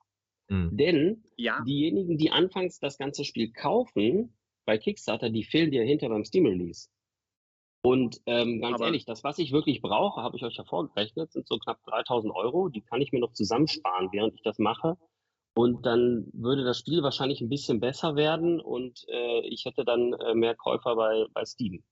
Mhm. 0.49 0.77
Denn 0.77 1.25
ja. 1.37 1.63
diejenigen, 1.67 2.19
die 2.19 2.31
anfangs 2.31 2.79
das 2.79 2.99
ganze 2.99 3.25
Spiel 3.25 3.53
kaufen, 3.53 4.35
bei 4.65 4.77
Kickstarter, 4.77 5.31
die 5.31 5.45
fehlen 5.45 5.71
dir 5.71 5.83
hinter 5.83 6.11
beim 6.11 6.25
Steam-Release. 6.25 6.89
Und 7.81 8.21
ähm, 8.27 8.61
ganz 8.61 8.75
Aber 8.75 8.87
ehrlich, 8.87 9.07
das, 9.07 9.25
was 9.25 9.39
ich 9.39 9.53
wirklich 9.53 9.81
brauche, 9.81 10.21
habe 10.23 10.37
ich 10.37 10.45
euch 10.45 10.57
ja 10.57 10.65
vorgerechnet, 10.65 11.33
sind 11.33 11.47
so 11.47 11.59
knapp 11.59 11.83
3000 11.85 12.35
Euro. 12.35 12.69
Die 12.69 12.83
kann 12.83 13.01
ich 13.01 13.13
mir 13.13 13.21
noch 13.21 13.33
zusammensparen, 13.33 14.11
während 14.13 14.35
ich 14.35 14.43
das 14.43 14.59
mache. 14.59 14.99
Und 15.59 15.87
dann 15.87 16.31
würde 16.35 16.63
das 16.63 16.79
Spiel 16.79 17.03
wahrscheinlich 17.03 17.41
ein 17.41 17.49
bisschen 17.49 17.81
besser 17.81 18.15
werden 18.15 18.61
und 18.61 19.05
äh, 19.09 19.41
ich 19.41 19.65
hätte 19.65 19.85
dann 19.85 20.13
äh, 20.13 20.33
mehr 20.33 20.55
Käufer 20.55 20.95
bei, 20.95 21.27
bei 21.35 21.45
Steam. 21.45 21.83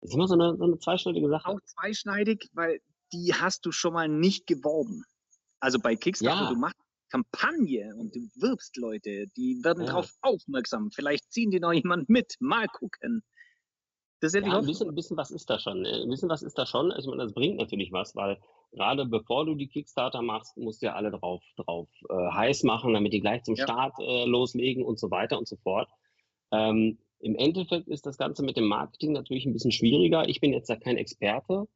Das 0.00 0.10
ist 0.10 0.14
immer 0.14 0.28
so 0.28 0.34
eine, 0.34 0.56
so 0.56 0.62
eine 0.62 0.78
zweischneidige 0.78 1.28
Sache. 1.28 1.48
Auch 1.48 1.60
zweischneidig, 1.64 2.48
weil 2.52 2.80
die 3.12 3.34
hast 3.34 3.66
du 3.66 3.72
schon 3.72 3.94
mal 3.94 4.08
nicht 4.08 4.46
geworben. 4.46 5.02
Also 5.58 5.80
bei 5.80 5.96
Kickstarter, 5.96 6.44
ja. 6.44 6.48
du 6.48 6.60
machst 6.60 6.76
Kampagne 7.10 7.92
und 7.96 8.14
du 8.14 8.20
wirbst 8.36 8.76
Leute, 8.76 9.26
die 9.36 9.58
werden 9.64 9.80
ja. 9.80 9.86
darauf 9.86 10.12
aufmerksam. 10.20 10.92
Vielleicht 10.92 11.32
ziehen 11.32 11.50
die 11.50 11.58
noch 11.58 11.72
jemand 11.72 12.08
mit. 12.08 12.36
Mal 12.38 12.68
gucken. 12.68 13.24
Das 14.20 14.32
ist 14.32 14.46
ja, 14.46 14.58
ein, 14.58 14.64
bisschen, 14.64 14.90
ein 14.90 14.94
bisschen 14.94 15.16
was 15.16 15.32
ist 15.32 15.50
da 15.50 15.58
schon. 15.58 15.84
Äh, 15.84 16.02
ein 16.02 16.08
bisschen 16.08 16.28
was 16.28 16.44
ist 16.44 16.56
da 16.56 16.66
schon. 16.66 16.92
Also, 16.92 17.12
das 17.16 17.32
bringt 17.32 17.56
natürlich 17.56 17.90
was, 17.90 18.14
weil 18.14 18.40
gerade 18.72 19.06
bevor 19.06 19.44
du 19.44 19.54
die 19.54 19.68
Kickstarter 19.68 20.22
machst, 20.22 20.56
musst 20.56 20.82
du 20.82 20.86
ja 20.86 20.94
alle 20.94 21.10
drauf, 21.10 21.42
drauf 21.56 21.88
äh, 22.08 22.14
heiß 22.14 22.64
machen, 22.64 22.92
damit 22.94 23.12
die 23.12 23.20
gleich 23.20 23.42
zum 23.44 23.54
ja. 23.54 23.64
Start 23.64 23.94
äh, 23.98 24.24
loslegen 24.24 24.84
und 24.84 24.98
so 24.98 25.10
weiter 25.10 25.38
und 25.38 25.48
so 25.48 25.56
fort. 25.56 25.88
Ähm, 26.52 26.98
Im 27.20 27.34
Endeffekt 27.36 27.88
ist 27.88 28.06
das 28.06 28.16
Ganze 28.16 28.42
mit 28.42 28.56
dem 28.56 28.66
Marketing 28.66 29.12
natürlich 29.12 29.46
ein 29.46 29.52
bisschen 29.52 29.72
schwieriger. 29.72 30.28
Ich 30.28 30.40
bin 30.40 30.52
jetzt 30.52 30.68
ja 30.68 30.76
kein 30.76 30.96
Experte. 30.96 31.66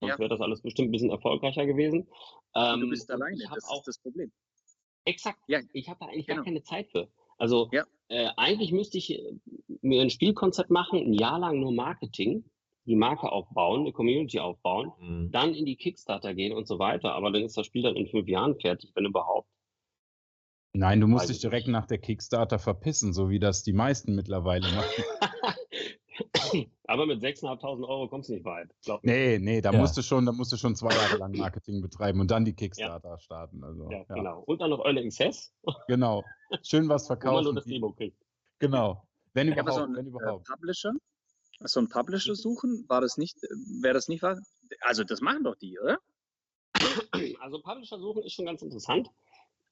Sonst 0.00 0.12
ja. 0.12 0.18
wäre 0.18 0.28
das 0.28 0.40
alles 0.40 0.62
bestimmt 0.62 0.88
ein 0.88 0.92
bisschen 0.92 1.10
erfolgreicher 1.10 1.66
gewesen. 1.66 2.08
Ähm, 2.54 2.80
du 2.80 2.88
bist 2.90 3.10
alleine, 3.10 3.38
das 3.54 3.64
auch, 3.68 3.78
ist 3.78 3.88
das 3.88 3.98
Problem. 3.98 4.32
Exakt. 5.04 5.38
Ja, 5.46 5.60
ich 5.72 5.88
habe 5.88 5.98
da 6.00 6.06
eigentlich 6.06 6.26
genau. 6.26 6.38
gar 6.38 6.44
keine 6.44 6.62
Zeit 6.62 6.90
für. 6.90 7.08
Also 7.38 7.68
ja. 7.72 7.84
äh, 8.08 8.30
eigentlich 8.36 8.72
müsste 8.72 8.98
ich 8.98 9.10
äh, 9.10 9.32
mir 9.82 10.02
ein 10.02 10.10
Spielkonzept 10.10 10.70
machen, 10.70 10.98
ein 10.98 11.12
Jahr 11.12 11.38
lang 11.38 11.60
nur 11.60 11.72
Marketing 11.72 12.44
die 12.86 12.96
Marke 12.96 13.30
aufbauen, 13.32 13.80
eine 13.80 13.92
Community 13.92 14.38
aufbauen, 14.38 14.92
mhm. 15.00 15.30
dann 15.30 15.54
in 15.54 15.64
die 15.64 15.76
Kickstarter 15.76 16.34
gehen 16.34 16.52
und 16.52 16.66
so 16.66 16.78
weiter. 16.78 17.14
Aber 17.14 17.30
dann 17.30 17.42
ist 17.42 17.56
das 17.56 17.66
Spiel 17.66 17.82
dann 17.82 17.96
in 17.96 18.06
fünf 18.06 18.28
Jahren 18.28 18.58
fertig, 18.60 18.92
wenn 18.94 19.06
überhaupt. 19.06 19.48
Nein, 20.76 21.00
du 21.00 21.06
musst 21.06 21.28
dich 21.28 21.38
direkt 21.38 21.68
nach 21.68 21.86
der 21.86 21.98
Kickstarter 21.98 22.58
verpissen, 22.58 23.12
so 23.12 23.30
wie 23.30 23.38
das 23.38 23.62
die 23.62 23.72
meisten 23.72 24.16
mittlerweile 24.16 24.66
machen. 24.72 25.04
Aber 26.86 27.06
mit 27.06 27.22
6.500 27.22 27.88
Euro 27.88 28.08
kommst 28.08 28.28
du 28.28 28.34
nicht 28.34 28.44
weit. 28.44 28.68
Nee, 29.02 29.38
nee, 29.38 29.60
da 29.60 29.72
ja. 29.72 29.78
musst 29.78 29.96
du 29.96 30.02
schon, 30.02 30.26
da 30.26 30.32
musst 30.32 30.52
du 30.52 30.56
schon 30.56 30.76
zwei 30.76 30.92
Jahre 30.94 31.16
lang 31.16 31.32
Marketing 31.36 31.80
betreiben 31.80 32.20
und 32.20 32.30
dann 32.30 32.44
die 32.44 32.54
Kickstarter 32.54 33.10
ja. 33.10 33.18
starten. 33.18 33.64
Also, 33.64 33.90
ja, 33.90 33.98
ja, 34.08 34.14
genau. 34.14 34.40
Und 34.40 34.60
dann 34.60 34.70
noch 34.70 34.84
Early 34.84 35.06
Access. 35.06 35.52
Genau. 35.88 36.24
Schön 36.62 36.88
was 36.88 37.06
verkaufen. 37.06 37.32
Wo 37.32 37.36
man 37.36 37.44
nur 37.44 37.54
das 37.54 37.64
Demo 37.64 37.92
kriegt. 37.92 38.20
Genau. 38.58 39.06
Wenn 39.32 39.48
überhaupt. 39.48 39.72
So 39.72 39.82
ein, 39.82 39.96
wenn 39.96 40.06
überhaupt. 40.06 40.48
Äh, 40.48 40.52
Publisher? 40.52 40.92
So 41.72 41.80
ein 41.80 41.88
Publisher 41.88 42.34
suchen? 42.34 42.84
War 42.88 43.00
das 43.00 43.16
nicht, 43.16 43.36
wäre 43.80 43.94
das 43.94 44.08
nicht 44.08 44.22
was? 44.22 44.40
Also 44.80 45.04
das 45.04 45.20
machen 45.20 45.44
doch 45.44 45.56
die, 45.56 45.78
oder? 45.78 45.98
Also 47.40 47.60
Publisher 47.60 47.98
suchen 47.98 48.22
ist 48.22 48.32
schon 48.32 48.46
ganz 48.46 48.62
interessant. 48.62 49.08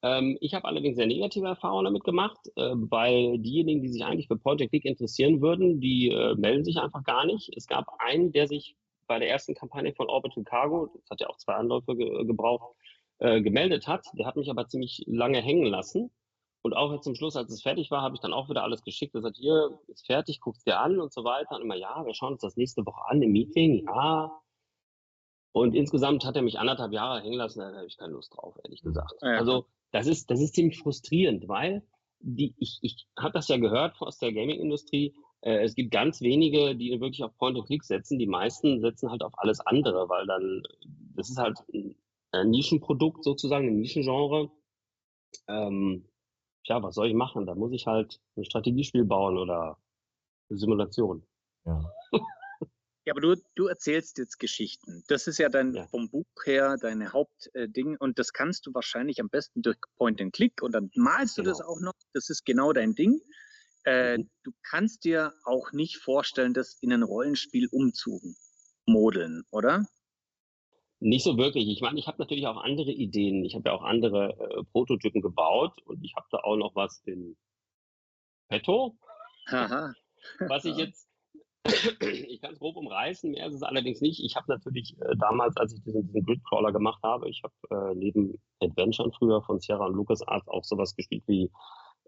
Ähm, 0.02 0.37
ich 0.40 0.55
habe 0.55 0.66
allerdings 0.66 0.96
sehr 0.96 1.07
negative 1.07 1.46
Erfahrungen 1.46 1.85
damit 1.85 2.05
gemacht, 2.05 2.38
äh, 2.57 2.72
weil 2.74 3.38
diejenigen, 3.38 3.83
die 3.83 3.88
sich 3.88 4.05
eigentlich 4.05 4.26
für 4.26 4.37
Project 4.37 4.72
League 4.72 4.85
interessieren 4.85 5.40
würden, 5.40 5.81
die 5.81 6.09
äh, 6.09 6.35
melden 6.35 6.64
sich 6.64 6.78
einfach 6.78 7.05
gar 7.05 7.24
nicht. 7.24 7.50
Es 7.57 7.66
gab 7.66 7.87
einen, 7.98 8.33
der 8.33 8.48
sich 8.48 8.76
bei 9.07 9.18
der 9.18 9.28
ersten 9.31 9.55
Kampagne 9.55 9.94
von 9.94 10.09
Orbital 10.09 10.44
Cargo, 10.44 10.90
das 10.94 11.11
hat 11.11 11.20
ja 11.20 11.28
auch 11.28 11.37
zwei 11.37 11.55
Anläufe 11.55 11.96
ge 11.96 12.24
gebraucht, 12.24 12.74
äh, 13.18 13.40
gemeldet 13.40 13.87
hat. 13.87 14.05
Der 14.18 14.26
hat 14.26 14.37
mich 14.37 14.50
aber 14.50 14.66
ziemlich 14.66 15.05
lange 15.07 15.40
hängen 15.40 15.66
lassen. 15.66 16.11
Und 16.62 16.75
auch 16.75 16.92
jetzt 16.92 17.05
zum 17.05 17.16
Schluss, 17.16 17.37
als 17.37 17.51
es 17.51 17.62
fertig 17.62 17.90
war, 17.90 18.03
habe 18.03 18.14
ich 18.14 18.20
dann 18.20 18.33
auch 18.33 18.48
wieder 18.48 18.62
alles 18.62 18.85
geschickt. 18.85 19.14
Er 19.14 19.22
sagt, 19.22 19.37
hier 19.37 19.79
ist 19.88 20.07
fertig, 20.07 20.40
guck's 20.40 20.62
dir 20.62 20.79
an 20.79 21.01
und 21.01 21.12
so 21.12 21.25
weiter. 21.25 21.57
Und 21.57 21.62
immer, 21.62 21.75
ja, 21.75 22.05
wir 22.07 22.14
schauen 22.14 22.35
uns 22.35 22.42
das 22.42 22.57
nächste 22.57 22.87
Woche 22.87 23.03
an 23.09 23.20
im 23.20 23.33
Meeting, 23.33 23.85
ja. 23.85 24.31
Und 25.53 25.75
insgesamt 25.75 26.25
hat 26.25 26.37
er 26.37 26.42
mich 26.42 26.59
anderthalb 26.59 26.92
Jahre 26.92 27.20
hängen 27.20 27.37
lassen, 27.37 27.59
da 27.59 27.75
habe 27.75 27.87
ich 27.87 27.98
keine 27.98 28.14
Lust 28.14 28.35
drauf, 28.35 28.57
ehrlich 28.64 28.81
gesagt. 28.81 29.12
Ja. 29.20 29.37
Also 29.37 29.66
das 29.90 30.07
ist, 30.07 30.31
das 30.31 30.40
ist 30.40 30.55
ziemlich 30.55 30.79
frustrierend, 30.79 31.48
weil 31.48 31.83
die, 32.20 32.55
ich, 32.59 32.79
ich 32.81 33.07
habe 33.18 33.35
das 33.35 33.48
ja 33.48 33.59
gehört 33.59 34.01
aus 34.01 34.18
der 34.18 34.33
Gaming-Industrie. 34.33 35.14
Äh, 35.42 35.64
es 35.64 35.75
gibt 35.75 35.90
ganz 35.90 36.20
wenige, 36.20 36.77
die 36.77 36.98
wirklich 37.01 37.25
auf 37.25 37.37
Point-and-Click 37.37 37.85
setzen. 37.85 38.18
Die 38.18 38.27
meisten 38.27 38.81
setzen 38.81 39.11
halt 39.11 39.22
auf 39.22 39.33
alles 39.37 39.61
andere, 39.61 40.09
weil 40.09 40.27
dann, 40.27 40.62
das 41.14 41.29
ist 41.29 41.38
halt 41.38 41.59
ein 42.31 42.51
Nischenprodukt 42.51 43.25
sozusagen, 43.25 43.66
ein 43.66 43.81
Nischengenre. 43.81 44.51
Ähm, 45.48 46.09
tja, 46.64 46.83
was 46.83 46.94
soll 46.94 47.09
ich 47.09 47.14
machen? 47.14 47.46
Da 47.46 47.55
muss 47.55 47.72
ich 47.72 47.87
halt 47.87 48.20
ein 48.37 48.44
Strategiespiel 48.44 49.05
bauen 49.05 49.38
oder 49.38 49.79
eine 50.48 50.59
Simulation. 50.59 51.27
Ja. 51.64 51.83
Ja, 53.05 53.14
aber 53.14 53.20
du, 53.20 53.35
du 53.57 53.66
erzählst 53.66 54.18
jetzt 54.18 54.38
Geschichten. 54.38 55.03
Das 55.09 55.27
ist 55.27 55.38
ja 55.38 55.48
dann 55.48 55.75
ja. 55.75 55.87
vom 55.88 56.09
Buch 56.09 56.27
her 56.44 56.77
deine 56.81 57.12
Hauptding 57.12 57.94
äh, 57.94 57.96
und 57.98 58.18
das 58.18 58.33
kannst 58.33 58.64
du 58.66 58.75
wahrscheinlich 58.75 59.20
am 59.20 59.29
besten 59.29 59.61
durch 59.61 59.77
Point 59.96 60.20
and 60.20 60.33
Click 60.33 60.62
und 60.62 60.72
dann 60.72 60.88
malst 60.94 61.37
du 61.37 61.42
genau. 61.42 61.53
das 61.53 61.66
auch 61.66 61.81
noch. 61.81 61.94
Das 62.12 62.31
ist 62.31 62.44
genau 62.44 62.72
dein 62.72 62.94
Ding. 62.94 63.20
Äh, 63.85 64.18
mhm. 64.18 64.31
Du 64.44 64.53
kannst 64.62 65.05
dir 65.05 65.35
auch 65.44 65.72
nicht 65.72 65.96
vorstellen, 65.96 66.55
das 66.55 66.79
in 66.81 66.92
ein 66.92 67.03
Rollenspiel 67.03 67.68
umzumodeln, 67.72 69.42
oder? 69.51 69.85
Nicht 71.02 71.24
so 71.24 71.36
wirklich. 71.36 71.68
Ich 71.68 71.80
meine, 71.80 71.98
ich 71.98 72.06
habe 72.06 72.18
natürlich 72.18 72.46
auch 72.46 72.58
andere 72.58 72.92
Ideen. 72.92 73.44
Ich 73.44 73.56
habe 73.56 73.68
ja 73.68 73.74
auch 73.74 73.82
andere 73.82 74.38
äh, 74.38 74.62
Prototypen 74.70 75.20
gebaut 75.20 75.72
und 75.84 76.04
ich 76.04 76.14
habe 76.14 76.26
da 76.30 76.38
auch 76.38 76.54
noch 76.54 76.76
was 76.76 77.02
in 77.04 77.36
petto. 78.48 78.96
Aha. 79.48 79.92
was 80.48 80.64
ich 80.64 80.76
jetzt, 80.76 81.08
ich 81.66 82.40
kann 82.40 82.52
es 82.52 82.60
grob 82.60 82.76
umreißen, 82.76 83.32
mehr 83.32 83.48
ist 83.48 83.54
es 83.54 83.64
allerdings 83.64 84.00
nicht. 84.00 84.22
Ich 84.24 84.36
habe 84.36 84.46
natürlich 84.48 84.96
äh, 85.00 85.16
damals, 85.18 85.56
als 85.56 85.74
ich 85.74 85.82
diesen, 85.82 86.06
diesen 86.06 86.24
Gridcrawler 86.24 86.70
gemacht 86.70 87.02
habe, 87.02 87.28
ich 87.28 87.42
habe 87.42 87.90
äh, 87.90 87.94
neben 87.96 88.40
Adventure 88.60 89.10
früher 89.10 89.42
von 89.42 89.58
Sierra 89.58 89.86
und 89.86 89.94
LucasArts 89.94 90.46
auch 90.46 90.62
sowas 90.62 90.94
gespielt 90.94 91.24
wie 91.26 91.50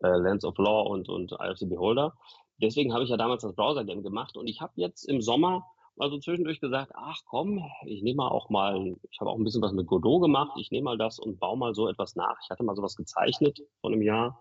äh, 0.04 0.06
Lands 0.06 0.44
of 0.44 0.56
Law 0.58 0.82
und, 0.82 1.08
und 1.08 1.32
Eye 1.32 1.50
of 1.50 1.58
the 1.58 1.66
Beholder. 1.66 2.14
Deswegen 2.58 2.92
habe 2.92 3.02
ich 3.02 3.10
ja 3.10 3.16
damals 3.16 3.42
das 3.42 3.56
Browser-Game 3.56 4.04
gemacht 4.04 4.36
und 4.36 4.46
ich 4.46 4.60
habe 4.60 4.74
jetzt 4.76 5.08
im 5.08 5.20
Sommer 5.20 5.64
also 5.98 6.18
zwischendurch 6.18 6.60
gesagt, 6.60 6.92
ach 6.94 7.18
komm, 7.26 7.64
ich 7.86 8.02
nehme 8.02 8.16
mal 8.16 8.28
auch 8.28 8.50
mal, 8.50 8.96
ich 9.10 9.20
habe 9.20 9.30
auch 9.30 9.36
ein 9.36 9.44
bisschen 9.44 9.62
was 9.62 9.72
mit 9.72 9.86
Godot 9.86 10.22
gemacht, 10.22 10.52
ich 10.58 10.70
nehme 10.70 10.84
mal 10.84 10.98
das 10.98 11.18
und 11.18 11.38
baue 11.38 11.56
mal 11.56 11.74
so 11.74 11.88
etwas 11.88 12.16
nach. 12.16 12.36
Ich 12.42 12.50
hatte 12.50 12.64
mal 12.64 12.76
sowas 12.76 12.96
gezeichnet 12.96 13.60
vor 13.80 13.90
einem 13.90 14.02
Jahr. 14.02 14.40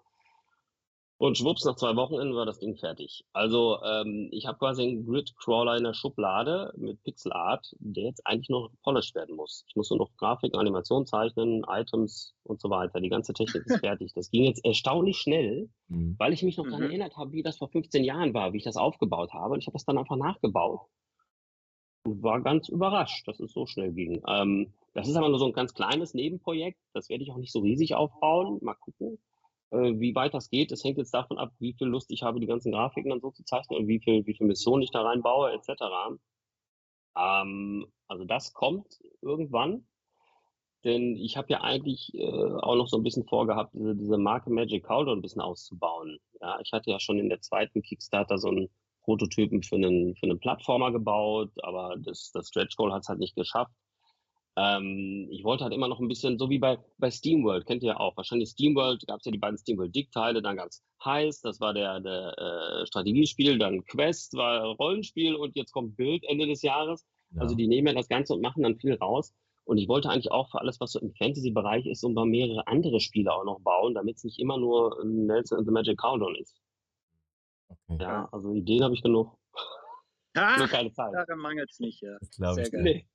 Und 1.17 1.37
schwupps, 1.37 1.63
nach 1.63 1.75
zwei 1.75 1.95
Wochenenden 1.95 2.35
war 2.35 2.45
das 2.45 2.59
Ding 2.59 2.75
fertig. 2.75 3.23
Also 3.31 3.77
ähm, 3.81 4.27
ich 4.31 4.45
habe 4.45 4.57
quasi 4.57 4.81
einen 4.81 5.05
Grid-Crawler 5.05 5.77
in 5.77 5.83
der 5.83 5.93
Schublade 5.93 6.73
mit 6.75 7.01
Pixel 7.03 7.31
Art, 7.31 7.73
der 7.79 8.03
jetzt 8.05 8.27
eigentlich 8.27 8.49
noch 8.49 8.71
polished 8.83 9.15
werden 9.15 9.35
muss. 9.37 9.63
Ich 9.69 9.75
muss 9.77 9.89
nur 9.89 9.99
noch 9.99 10.09
Grafik, 10.17 10.53
Animation 10.57 11.05
zeichnen, 11.05 11.63
Items 11.69 12.33
und 12.43 12.59
so 12.59 12.69
weiter. 12.69 12.99
Die 12.99 13.07
ganze 13.07 13.31
Technik 13.31 13.65
ist 13.67 13.79
fertig. 13.79 14.11
Das 14.15 14.31
ging 14.31 14.43
jetzt 14.43 14.65
erstaunlich 14.65 15.17
schnell, 15.17 15.69
mhm. 15.87 16.15
weil 16.17 16.33
ich 16.33 16.43
mich 16.43 16.57
noch 16.57 16.65
mhm. 16.65 16.71
daran 16.71 16.87
erinnert 16.87 17.15
habe, 17.15 17.31
wie 17.31 17.43
das 17.43 17.57
vor 17.57 17.69
15 17.69 18.03
Jahren 18.03 18.33
war, 18.33 18.51
wie 18.51 18.57
ich 18.57 18.65
das 18.65 18.75
aufgebaut 18.75 19.33
habe. 19.33 19.53
Und 19.53 19.59
ich 19.59 19.67
habe 19.67 19.75
das 19.75 19.85
dann 19.85 19.99
einfach 19.99 20.17
nachgebaut 20.17 20.81
war 22.05 22.41
ganz 22.41 22.69
überrascht, 22.69 23.27
dass 23.27 23.39
es 23.39 23.53
so 23.53 23.65
schnell 23.65 23.93
ging. 23.93 24.21
Ähm, 24.27 24.73
Das 24.93 25.07
ist 25.07 25.15
aber 25.15 25.29
nur 25.29 25.39
so 25.39 25.45
ein 25.45 25.53
ganz 25.53 25.73
kleines 25.73 26.13
Nebenprojekt. 26.13 26.79
Das 26.93 27.09
werde 27.09 27.23
ich 27.23 27.31
auch 27.31 27.37
nicht 27.37 27.51
so 27.51 27.59
riesig 27.61 27.95
aufbauen. 27.95 28.59
Mal 28.61 28.75
gucken, 28.75 29.17
äh, 29.71 29.99
wie 29.99 30.13
weit 30.15 30.33
das 30.35 30.49
geht. 30.49 30.71
Das 30.71 30.83
hängt 30.83 30.97
jetzt 30.97 31.13
davon 31.13 31.39
ab, 31.39 31.51
wie 31.59 31.73
viel 31.73 31.87
Lust 31.87 32.11
ich 32.11 32.21
habe, 32.23 32.39
die 32.39 32.45
ganzen 32.45 32.71
Grafiken 32.71 33.09
dann 33.09 33.21
so 33.21 33.31
zu 33.31 33.43
zeichnen 33.43 33.79
und 33.79 33.87
wie 33.87 33.99
viel, 33.99 34.25
wie 34.27 34.35
viel 34.35 34.45
Missionen 34.47 34.83
ich 34.83 34.91
da 34.91 35.01
reinbaue, 35.01 35.51
etc. 35.53 36.19
Ähm, 37.17 37.87
also 38.07 38.25
das 38.25 38.53
kommt 38.53 38.99
irgendwann. 39.21 39.87
Denn 40.83 41.15
ich 41.15 41.37
habe 41.37 41.47
ja 41.49 41.61
eigentlich 41.61 42.13
äh, 42.13 42.27
auch 42.27 42.75
noch 42.75 42.87
so 42.89 42.97
ein 42.97 43.03
bisschen 43.03 43.25
vorgehabt, 43.25 43.73
diese, 43.73 43.95
diese 43.95 44.17
Marke 44.17 44.51
Magic 44.51 44.83
Cauldron 44.83 45.19
ein 45.19 45.21
bisschen 45.21 45.41
auszubauen. 45.41 46.19
Ja, 46.41 46.59
ich 46.61 46.71
hatte 46.73 46.91
ja 46.91 46.99
schon 46.99 47.19
in 47.19 47.29
der 47.29 47.39
zweiten 47.41 47.81
Kickstarter 47.81 48.37
so 48.37 48.49
einen 48.49 48.69
Prototypen 49.03 49.63
für 49.63 49.75
einen, 49.75 50.15
für 50.15 50.23
einen 50.25 50.39
Plattformer 50.39 50.91
gebaut, 50.91 51.51
aber 51.61 51.95
das, 51.99 52.31
das 52.33 52.47
Stretch 52.47 52.75
Goal 52.75 52.93
hat 52.93 53.03
es 53.03 53.09
halt 53.09 53.19
nicht 53.19 53.35
geschafft. 53.35 53.71
Ähm, 54.55 55.27
ich 55.31 55.43
wollte 55.43 55.63
halt 55.63 55.73
immer 55.73 55.87
noch 55.87 55.99
ein 55.99 56.07
bisschen, 56.07 56.37
so 56.37 56.49
wie 56.49 56.59
bei, 56.59 56.77
bei 56.99 57.09
SteamWorld, 57.09 57.65
kennt 57.65 57.81
ihr 57.83 57.93
ja 57.93 57.99
auch. 57.99 58.15
Wahrscheinlich 58.17 58.49
SteamWorld 58.49 59.05
gab 59.07 59.19
es 59.19 59.25
ja 59.25 59.31
die 59.31 59.39
beiden 59.39 59.57
SteamWorld-Dick-Teile, 59.57 60.41
dann 60.41 60.57
gab 60.57 60.67
es 60.67 60.83
Heist, 61.03 61.43
das 61.43 61.59
war 61.59 61.73
der, 61.73 61.99
der 62.01 62.37
äh, 62.37 62.85
Strategiespiel, 62.85 63.57
dann 63.57 63.83
Quest 63.85 64.35
war 64.35 64.63
Rollenspiel 64.75 65.35
und 65.35 65.55
jetzt 65.55 65.71
kommt 65.71 65.97
Bild 65.97 66.23
Ende 66.25 66.45
des 66.45 66.61
Jahres. 66.61 67.05
Ja. 67.31 67.41
Also 67.41 67.55
die 67.55 67.67
nehmen 67.67 67.87
ja 67.87 67.93
das 67.93 68.09
Ganze 68.09 68.33
und 68.33 68.41
machen 68.41 68.63
dann 68.63 68.77
viel 68.77 68.93
raus. 68.93 69.33
Und 69.65 69.77
ich 69.77 69.87
wollte 69.87 70.09
eigentlich 70.09 70.31
auch 70.31 70.51
für 70.51 70.59
alles, 70.59 70.79
was 70.79 70.91
so 70.91 70.99
im 70.99 71.13
Fantasy-Bereich 71.13 71.85
ist, 71.85 72.03
und 72.03 72.13
mal 72.13 72.25
mehrere 72.25 72.67
andere 72.67 72.99
Spiele 72.99 73.33
auch 73.33 73.45
noch 73.45 73.61
bauen, 73.61 73.95
damit 73.95 74.17
es 74.17 74.23
nicht 74.23 74.39
immer 74.39 74.57
nur 74.57 75.03
Nelson 75.05 75.59
and 75.59 75.67
the 75.67 75.71
Magic 75.71 75.97
Countdown 75.97 76.35
ist. 76.35 76.59
Okay. 77.95 78.03
Ja, 78.03 78.29
also 78.31 78.53
Ideen 78.53 78.83
habe 78.83 78.93
ich 78.93 79.01
genug. 79.01 79.37
Nur 80.35 80.67
keine 80.67 80.91
Zeit. 80.91 81.13
Daran 81.13 81.39
mangelt 81.39 81.69
es 81.71 81.79
nicht, 81.79 82.01
ja. 82.01 82.17
Sehr 82.53 82.69
geil. 82.69 82.81
Nee. 82.81 83.07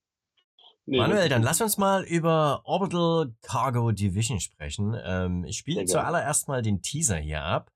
Nee, 0.87 0.99
Manuel, 0.99 1.29
dann 1.29 1.43
lass 1.43 1.61
uns 1.61 1.77
mal 1.77 2.03
über 2.05 2.63
Orbital 2.65 3.35
Cargo 3.43 3.93
Division 3.93 4.41
sprechen. 4.41 4.97
Ähm, 5.05 5.45
ich 5.45 5.59
spiele 5.59 5.85
zuallererst 5.85 6.49
mal 6.49 6.63
den 6.63 6.81
Teaser 6.81 7.17
hier 7.17 7.43
ab. 7.43 7.71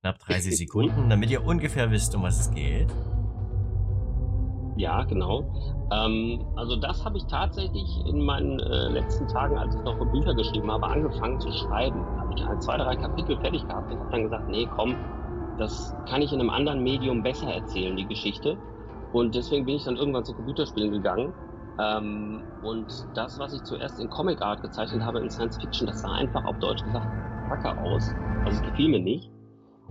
Knapp 0.00 0.18
30 0.18 0.56
Sekunden, 0.58 1.08
damit 1.08 1.30
ihr 1.30 1.44
ungefähr 1.44 1.92
wisst, 1.92 2.16
um 2.16 2.24
was 2.24 2.40
es 2.40 2.50
geht. 2.52 2.92
Ja, 4.76 5.04
genau. 5.04 5.44
Ähm, 5.92 6.44
also 6.56 6.74
das 6.74 7.04
habe 7.04 7.18
ich 7.18 7.24
tatsächlich 7.26 7.88
in 8.04 8.20
meinen 8.20 8.58
äh, 8.58 8.88
letzten 8.88 9.28
Tagen, 9.28 9.56
als 9.56 9.74
ich 9.76 9.82
noch 9.82 9.96
Bücher 10.10 10.34
geschrieben 10.34 10.70
habe, 10.70 10.86
angefangen 10.86 11.40
zu 11.40 11.52
schreiben. 11.52 12.04
Habe 12.18 12.34
ich 12.36 12.44
halt 12.44 12.62
zwei, 12.62 12.76
drei 12.76 12.96
Kapitel 12.96 13.38
fertig 13.40 13.62
gehabt 13.62 13.92
und 13.92 14.00
habe 14.00 14.10
dann 14.10 14.22
gesagt, 14.24 14.48
nee, 14.48 14.68
komm, 14.74 14.96
das 15.58 15.94
kann 16.08 16.22
ich 16.22 16.32
in 16.32 16.40
einem 16.40 16.50
anderen 16.50 16.82
Medium 16.82 17.22
besser 17.22 17.52
erzählen, 17.52 17.96
die 17.96 18.06
Geschichte. 18.06 18.58
Und 19.12 19.34
deswegen 19.34 19.64
bin 19.64 19.76
ich 19.76 19.84
dann 19.84 19.96
irgendwann 19.96 20.24
zu 20.24 20.34
Computerspielen 20.34 20.92
gegangen. 20.92 21.32
Ähm, 21.78 22.42
und 22.62 22.86
das, 23.14 23.38
was 23.38 23.52
ich 23.52 23.62
zuerst 23.62 24.00
in 24.00 24.08
Comic 24.08 24.40
Art 24.42 24.62
gezeichnet 24.62 25.02
habe, 25.02 25.20
in 25.20 25.30
Science 25.30 25.58
Fiction, 25.58 25.86
das 25.86 26.02
sah 26.02 26.12
einfach 26.12 26.44
auf 26.44 26.58
Deutsch 26.58 26.82
gesagt 26.82 27.06
kacke 27.48 27.80
aus. 27.80 28.14
Also 28.44 28.62
es 28.62 28.70
gefiel 28.70 28.88
mir 28.88 29.00
nicht. 29.00 29.30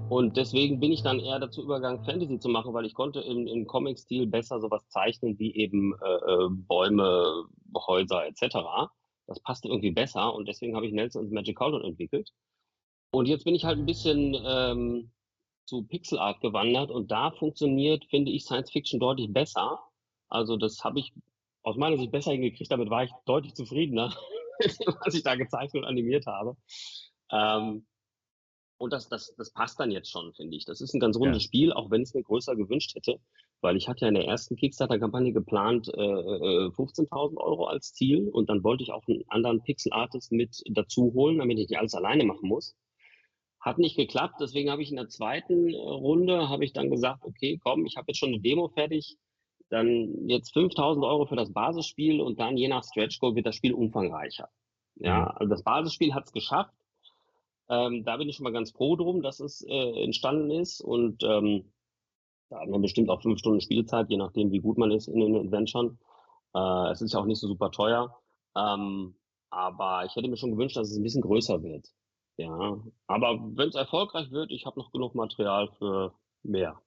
Und 0.10 0.36
deswegen 0.36 0.80
bin 0.80 0.92
ich 0.92 1.04
dann 1.04 1.20
eher 1.20 1.40
dazu 1.40 1.64
übergegangen, 1.64 2.04
Fantasy 2.04 2.38
zu 2.38 2.50
machen, 2.50 2.74
weil 2.74 2.86
ich 2.86 2.94
konnte 2.94 3.22
im, 3.22 3.48
im 3.48 3.66
Comic-Stil 3.66 4.28
besser 4.28 4.60
sowas 4.60 4.88
zeichnen 4.90 5.40
wie 5.40 5.56
eben 5.56 5.94
äh, 6.04 6.08
äh 6.08 6.50
Bäume, 6.50 7.46
Häuser 7.88 8.26
etc. 8.28 8.58
Das 9.28 9.40
passte 9.40 9.70
irgendwie 9.70 9.92
besser 9.92 10.34
und 10.34 10.48
deswegen 10.48 10.76
habe 10.76 10.86
ich 10.86 10.94
Nelson's 10.94 11.32
Magic 11.32 11.58
Cauldron 11.58 11.84
entwickelt. 11.84 12.30
Und 13.12 13.28
jetzt 13.28 13.46
bin 13.46 13.56
ich 13.56 13.64
halt 13.64 13.80
ein 13.80 13.86
bisschen 13.86 14.36
ähm, 14.46 15.12
zu 15.66 15.84
Pixel 15.84 16.20
Art 16.20 16.42
gewandert 16.42 16.92
und 16.92 17.12
da 17.12 17.32
funktioniert, 17.32 18.06
finde 18.06 18.32
ich, 18.32 18.46
Science 18.46 18.72
Fiction 18.72 19.00
deutlich 19.00 19.32
besser. 19.32 19.80
Also 20.30 20.58
das 20.58 20.84
habe 20.84 21.00
ich 21.00 21.14
aus 21.64 21.78
meiner 21.78 21.98
Sicht 21.98 22.12
besser 22.12 22.32
hingekriegt, 22.32 22.72
damit 22.72 22.90
war 22.90 23.04
ich 23.04 23.12
deutlich 23.26 23.56
zufriedener, 23.56 24.16
was 25.04 25.14
ich 25.14 25.24
da 25.24 25.36
gezeichnet 25.36 25.84
und 25.84 25.90
animiert 25.90 26.28
habe. 26.28 26.56
Ähm, 27.32 27.86
und 28.78 28.92
das, 28.92 29.08
das, 29.08 29.34
das 29.38 29.52
passt 29.52 29.80
dann 29.80 29.92
jetzt 29.92 30.12
schon, 30.12 30.34
finde 30.34 30.56
ich. 30.58 30.66
Das 30.66 30.82
ist 30.82 30.94
ein 30.94 31.00
ganz 31.00 31.18
rundes 31.18 31.44
ja. 31.44 31.48
Spiel, 31.48 31.74
auch 31.74 31.90
wenn 31.90 32.02
es 32.02 32.14
mir 32.14 32.24
größer 32.24 32.56
gewünscht 32.56 32.94
hätte, 32.96 33.20
weil 33.62 33.78
ich 33.78 33.88
hatte 33.88 34.02
ja 34.02 34.10
in 34.10 34.16
der 34.16 34.26
ersten 34.26 34.58
Kickstarter-Kampagne 34.58 35.32
geplant 35.32 35.88
äh, 35.88 35.92
15.000 35.92 37.34
äh, 37.34 37.38
Euro 37.38 37.66
als 37.66 37.94
Ziel 37.94 38.30
und 38.30 38.50
dann 38.50 38.64
wollte 38.64 38.84
ich 38.84 38.92
auch 38.92 39.08
einen 39.08 39.24
anderen 39.30 39.64
Pixel-Artist 39.64 40.32
mit 40.32 40.62
dazu 40.70 41.14
holen, 41.14 41.38
damit 41.38 41.58
ich 41.58 41.70
nicht 41.70 41.80
alles 41.80 41.96
alleine 41.96 42.26
machen 42.26 42.50
muss. 42.50 42.76
Hat 43.66 43.80
nicht 43.80 43.98
geklappt, 43.98 44.36
deswegen 44.40 44.70
habe 44.70 44.84
ich 44.84 44.92
in 44.92 44.98
der 44.98 45.10
zweiten 45.10 45.70
äh, 45.70 45.78
Runde, 45.78 46.50
habe 46.50 46.64
ich 46.64 46.72
dann 46.72 46.92
gesagt, 46.92 47.26
okay, 47.26 47.60
komm, 47.64 47.88
ich 47.88 47.98
habe 47.98 48.06
jetzt 48.10 48.20
schon 48.20 48.30
eine 48.30 48.40
Demo 48.40 48.68
fertig, 48.70 49.18
dann 49.70 50.30
jetzt 50.30 50.56
5.000 50.56 51.04
Euro 51.04 51.26
für 51.26 51.36
das 51.36 51.52
Basisspiel 51.52 52.22
und 52.22 52.40
dann 52.40 52.58
je 52.58 52.68
nach 52.68 52.84
Stretch 52.84 53.20
Goal 53.20 53.34
wird 53.36 53.48
das 53.48 53.56
Spiel 53.56 53.74
umfangreicher. 53.74 54.50
Ja, 54.98 55.22
mhm. 55.22 55.38
also 55.38 55.50
das 55.50 55.64
Basisspiel 55.64 56.14
hat 56.14 56.26
es 56.26 56.32
geschafft, 56.32 56.76
ähm, 57.68 58.04
da 58.06 58.18
bin 58.18 58.30
ich 58.30 58.36
schon 58.36 58.44
mal 58.44 58.54
ganz 58.54 58.72
froh 58.72 58.96
drum, 58.96 59.24
dass 59.24 59.40
es 59.40 59.66
äh, 59.68 60.04
entstanden 60.04 60.52
ist 60.52 60.82
und 60.82 61.24
ähm, 61.24 61.74
da 62.50 62.62
hat 62.62 62.70
man 62.70 62.84
bestimmt 62.84 63.10
auch 63.10 63.24
fünf 63.24 63.40
Stunden 63.40 63.62
Spielzeit, 63.62 64.12
je 64.12 64.18
nachdem, 64.18 64.52
wie 64.52 64.60
gut 64.60 64.78
man 64.78 64.92
ist 64.92 65.08
in 65.08 65.20
den 65.20 65.36
Adventuren. 65.36 65.98
Äh, 66.54 66.92
es 66.92 67.02
ist 67.02 67.14
ja 67.14 67.20
auch 67.20 67.26
nicht 67.26 67.40
so 67.40 67.48
super 67.48 67.72
teuer, 67.72 68.16
ähm, 68.56 69.16
aber 69.50 70.06
ich 70.06 70.16
hätte 70.16 70.28
mir 70.28 70.38
schon 70.38 70.52
gewünscht, 70.52 70.78
dass 70.78 70.92
es 70.92 70.98
ein 70.98 71.04
bisschen 71.04 71.24
größer 71.24 71.64
wird. 71.64 71.88
Ja, 72.38 72.82
aber 73.08 73.40
wenn 73.56 73.70
es 73.70 73.76
erfolgreich 73.76 74.32
wird, 74.32 74.52
ich 74.52 74.66
habe 74.66 74.80
noch 74.80 74.92
genug 74.92 75.16
Material 75.16 75.70
für 75.78 76.14
mehr. 76.44 76.82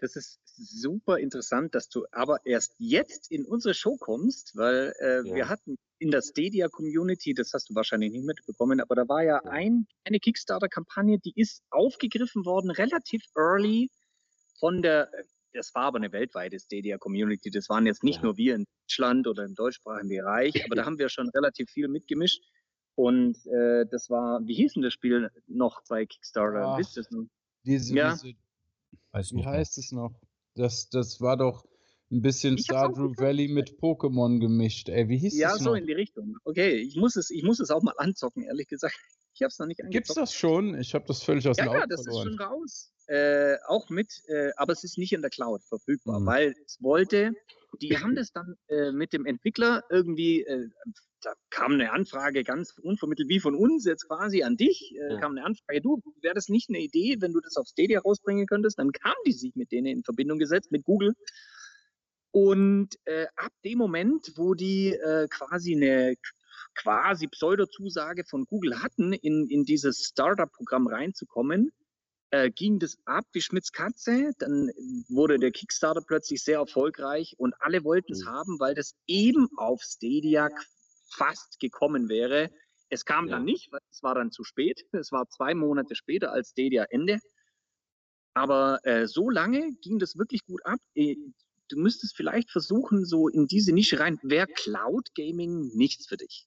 Das 0.00 0.16
ist 0.16 0.40
super 0.56 1.18
interessant, 1.18 1.76
dass 1.76 1.88
du 1.88 2.04
aber 2.10 2.44
erst 2.44 2.74
jetzt 2.78 3.30
in 3.30 3.44
unsere 3.44 3.72
Show 3.72 3.96
kommst, 3.96 4.56
weil 4.56 4.92
äh, 4.98 5.28
ja. 5.28 5.34
wir 5.34 5.48
hatten 5.48 5.76
in 6.00 6.10
der 6.10 6.22
Stadia 6.22 6.68
Community, 6.68 7.32
das 7.32 7.52
hast 7.54 7.70
du 7.70 7.74
wahrscheinlich 7.76 8.10
nicht 8.10 8.24
mitbekommen, 8.24 8.80
aber 8.80 8.96
da 8.96 9.08
war 9.08 9.22
ja 9.22 9.38
ein, 9.44 9.86
eine 10.04 10.18
Kickstarter-Kampagne, 10.18 11.20
die 11.20 11.32
ist 11.36 11.62
aufgegriffen 11.70 12.44
worden, 12.44 12.72
relativ 12.72 13.22
early 13.36 13.88
von 14.58 14.82
der, 14.82 15.08
das 15.52 15.72
war 15.74 15.84
aber 15.84 15.98
eine 15.98 16.10
weltweite 16.10 16.58
Stadia 16.58 16.98
Community, 16.98 17.50
das 17.50 17.68
waren 17.68 17.86
jetzt 17.86 18.02
nicht 18.02 18.16
ja. 18.16 18.22
nur 18.22 18.36
wir 18.36 18.56
in 18.56 18.64
Deutschland 18.88 19.28
oder 19.28 19.44
im 19.44 19.54
deutschsprachigen 19.54 20.08
Bereich, 20.08 20.64
aber 20.64 20.74
da 20.74 20.84
haben 20.86 20.98
wir 20.98 21.08
schon 21.08 21.28
relativ 21.28 21.70
viel 21.70 21.86
mitgemischt. 21.86 22.42
Und 22.94 23.36
äh, 23.46 23.86
das 23.90 24.10
war, 24.10 24.40
wie 24.44 24.54
hieß 24.54 24.74
denn 24.74 24.82
das 24.82 24.92
Spiel 24.92 25.30
noch 25.46 25.82
bei 25.88 26.06
Kickstarter? 26.06 26.66
Ach, 26.66 26.78
Wisst 26.78 26.96
ihr 26.96 27.04
noch? 27.10 27.26
Diese, 27.64 27.94
ja? 27.94 28.12
diese 28.12 28.34
wie 29.36 29.44
heißt 29.44 29.78
es 29.78 29.92
noch? 29.92 30.12
Das, 30.54 30.88
das 30.90 31.20
war 31.20 31.36
doch 31.36 31.64
ein 32.10 32.20
bisschen 32.20 32.58
Stardew 32.58 33.14
Valley 33.16 33.48
mit 33.48 33.78
Pokémon 33.80 34.38
gemischt. 34.38 34.88
Ey, 34.88 35.08
wie 35.08 35.18
hieß 35.18 35.38
ja, 35.38 35.52
das 35.52 35.60
noch? 35.60 35.66
Ja, 35.66 35.70
so 35.72 35.74
in 35.74 35.86
die 35.86 35.94
Richtung. 35.94 36.36
Okay, 36.44 36.76
ich 36.76 36.96
muss 36.96 37.16
es, 37.16 37.30
ich 37.30 37.42
muss 37.42 37.58
es 37.60 37.70
auch 37.70 37.82
mal 37.82 37.94
anzocken, 37.96 38.42
ehrlich 38.44 38.68
gesagt. 38.68 38.98
Ich 39.34 39.40
habe 39.40 39.48
es 39.48 39.58
noch 39.58 39.66
nicht 39.66 39.80
angezockt. 39.80 39.92
Gibt's 39.92 40.14
das 40.14 40.34
schon? 40.34 40.78
Ich 40.78 40.94
habe 40.94 41.06
das 41.06 41.22
völlig 41.22 41.48
aus 41.48 41.56
ja, 41.56 41.64
dem 41.64 41.72
Ja, 41.72 41.86
das 41.86 42.02
verloren. 42.02 42.28
ist 42.28 42.34
schon 42.34 42.46
raus. 42.46 42.92
Äh, 43.06 43.56
auch 43.66 43.88
mit, 43.88 44.22
äh, 44.28 44.50
aber 44.56 44.74
es 44.74 44.84
ist 44.84 44.98
nicht 44.98 45.12
in 45.12 45.22
der 45.22 45.30
Cloud 45.30 45.64
verfügbar, 45.64 46.20
mhm. 46.20 46.26
weil 46.26 46.54
es 46.66 46.82
wollte, 46.82 47.32
die 47.80 47.98
haben 47.98 48.14
das 48.14 48.32
dann 48.32 48.56
äh, 48.68 48.92
mit 48.92 49.12
dem 49.12 49.26
Entwickler 49.26 49.82
irgendwie, 49.90 50.42
äh, 50.42 50.68
da 51.22 51.32
kam 51.50 51.72
eine 51.72 51.92
Anfrage 51.92 52.42
ganz 52.42 52.74
unvermittelt 52.82 53.28
wie 53.28 53.40
von 53.40 53.54
uns 53.54 53.84
jetzt 53.84 54.06
quasi 54.08 54.42
an 54.42 54.56
dich, 54.56 54.94
äh, 54.96 55.14
ja. 55.14 55.20
kam 55.20 55.32
eine 55.32 55.44
Anfrage, 55.44 55.80
du, 55.80 56.00
wäre 56.20 56.34
das 56.34 56.48
nicht 56.48 56.68
eine 56.68 56.80
Idee, 56.80 57.16
wenn 57.20 57.32
du 57.32 57.40
das 57.40 57.56
auf 57.56 57.66
Stadia 57.68 58.00
rausbringen 58.00 58.46
könntest? 58.46 58.78
Dann 58.78 58.92
kam 58.92 59.14
die 59.26 59.32
sich 59.32 59.54
mit 59.54 59.72
denen 59.72 59.86
in 59.86 60.04
Verbindung 60.04 60.38
gesetzt, 60.38 60.72
mit 60.72 60.84
Google 60.84 61.14
und 62.32 62.96
äh, 63.04 63.26
ab 63.36 63.52
dem 63.64 63.78
Moment, 63.78 64.32
wo 64.36 64.54
die 64.54 64.94
äh, 64.94 65.28
quasi 65.28 65.74
eine 65.74 66.16
quasi 66.74 67.28
Pseudo-Zusage 67.28 68.24
von 68.24 68.46
Google 68.46 68.82
hatten, 68.82 69.12
in, 69.12 69.46
in 69.48 69.64
dieses 69.64 70.06
Startup-Programm 70.06 70.86
reinzukommen, 70.86 71.70
äh, 72.32 72.50
ging 72.50 72.78
das 72.78 72.96
ab 73.04 73.26
wie 73.32 73.42
Schmitz 73.42 73.72
Katze. 73.72 74.32
Dann 74.38 74.70
wurde 75.08 75.38
der 75.38 75.52
Kickstarter 75.52 76.00
plötzlich 76.00 76.42
sehr 76.42 76.58
erfolgreich 76.58 77.34
und 77.38 77.54
alle 77.60 77.84
wollten 77.84 78.12
es 78.12 78.24
mhm. 78.24 78.30
haben, 78.30 78.60
weil 78.60 78.74
das 78.74 78.96
eben 79.06 79.48
auf 79.56 79.82
Stadia 79.82 80.48
fast 81.10 81.60
gekommen 81.60 82.08
wäre. 82.08 82.50
Es 82.88 83.04
kam 83.04 83.28
ja. 83.28 83.36
dann 83.36 83.44
nicht, 83.44 83.70
weil 83.70 83.80
es 83.90 84.02
war 84.02 84.14
dann 84.14 84.30
zu 84.30 84.44
spät. 84.44 84.84
Es 84.92 85.12
war 85.12 85.28
zwei 85.28 85.54
Monate 85.54 85.94
später 85.94 86.32
als 86.32 86.50
Stadia 86.50 86.84
Ende. 86.90 87.18
Aber 88.34 88.80
äh, 88.84 89.06
so 89.06 89.28
lange 89.28 89.70
ging 89.82 89.98
das 89.98 90.16
wirklich 90.16 90.44
gut 90.46 90.64
ab. 90.64 90.78
Äh, 90.94 91.16
du 91.68 91.78
müsstest 91.78 92.16
vielleicht 92.16 92.50
versuchen, 92.50 93.04
so 93.04 93.28
in 93.28 93.46
diese 93.46 93.72
Nische 93.72 94.00
rein. 94.00 94.18
Wäre 94.22 94.46
Cloud 94.46 95.14
Gaming 95.14 95.70
nichts 95.74 96.06
für 96.06 96.16
dich? 96.16 96.46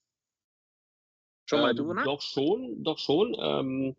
Schon 1.48 1.60
mal 1.60 1.70
ähm, 1.70 1.76
drüber 1.76 1.94
nach? 1.94 2.04
Doch 2.04 2.20
schon, 2.20 2.82
doch 2.82 2.98
schon. 2.98 3.36
Ähm, 3.38 3.96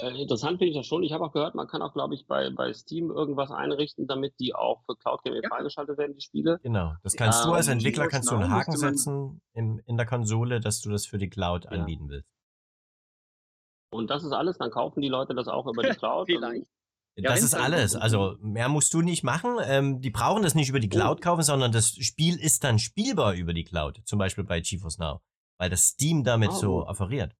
äh, 0.00 0.20
interessant 0.20 0.58
finde 0.58 0.70
ich 0.70 0.76
das 0.76 0.86
schon. 0.86 1.02
Ich 1.02 1.12
habe 1.12 1.24
auch 1.24 1.32
gehört, 1.32 1.54
man 1.54 1.68
kann 1.68 1.80
auch, 1.80 1.92
glaube 1.92 2.14
ich, 2.14 2.26
bei, 2.26 2.50
bei 2.50 2.72
Steam 2.72 3.10
irgendwas 3.10 3.50
einrichten, 3.50 4.06
damit 4.06 4.34
die 4.40 4.54
auch 4.54 4.82
für 4.86 4.96
Cloud 4.96 5.22
Gaming 5.22 5.42
ja. 5.42 5.48
freigeschaltet 5.48 5.96
werden, 5.98 6.14
die 6.14 6.20
Spiele. 6.20 6.58
Genau. 6.62 6.94
Das 7.02 7.14
kannst 7.14 7.44
ähm, 7.44 7.50
du 7.50 7.54
als 7.54 7.68
Entwickler 7.68 8.08
kannst 8.08 8.30
du 8.30 8.34
einen 8.34 8.50
Haken 8.50 8.76
setzen 8.76 9.40
in, 9.52 9.78
in 9.86 9.96
der 9.96 10.06
Konsole, 10.06 10.60
dass 10.60 10.80
du 10.80 10.90
das 10.90 11.06
für 11.06 11.18
die 11.18 11.30
Cloud 11.30 11.64
ja. 11.64 11.70
anbieten 11.70 12.08
willst. 12.08 12.28
Und 13.92 14.10
das 14.10 14.24
ist 14.24 14.32
alles, 14.32 14.58
dann 14.58 14.72
kaufen 14.72 15.00
die 15.00 15.08
Leute 15.08 15.34
das 15.34 15.46
auch 15.46 15.66
über 15.66 15.84
die 15.84 15.88
Cloud. 15.96 16.26
Vielleicht. 16.26 16.66
Ja, 17.16 17.30
das 17.30 17.44
ist 17.44 17.54
alles. 17.54 17.94
Also 17.94 18.36
mehr 18.40 18.68
musst 18.68 18.92
du 18.92 19.00
nicht 19.00 19.22
machen. 19.22 19.58
Ähm, 19.64 20.00
die 20.00 20.10
brauchen 20.10 20.42
das 20.42 20.56
nicht 20.56 20.68
über 20.68 20.80
die 20.80 20.88
Cloud 20.88 21.18
oh. 21.18 21.20
kaufen, 21.20 21.42
sondern 21.42 21.70
das 21.70 21.90
Spiel 21.90 22.34
ist 22.34 22.64
dann 22.64 22.80
spielbar 22.80 23.34
über 23.34 23.52
die 23.52 23.62
Cloud. 23.62 24.00
Zum 24.04 24.18
Beispiel 24.18 24.42
bei 24.42 24.60
GeForce 24.60 24.98
Now. 24.98 25.20
Weil 25.56 25.70
das 25.70 25.86
Steam 25.86 26.24
damit 26.24 26.50
oh. 26.50 26.54
so 26.54 26.86
offeriert. 26.86 27.36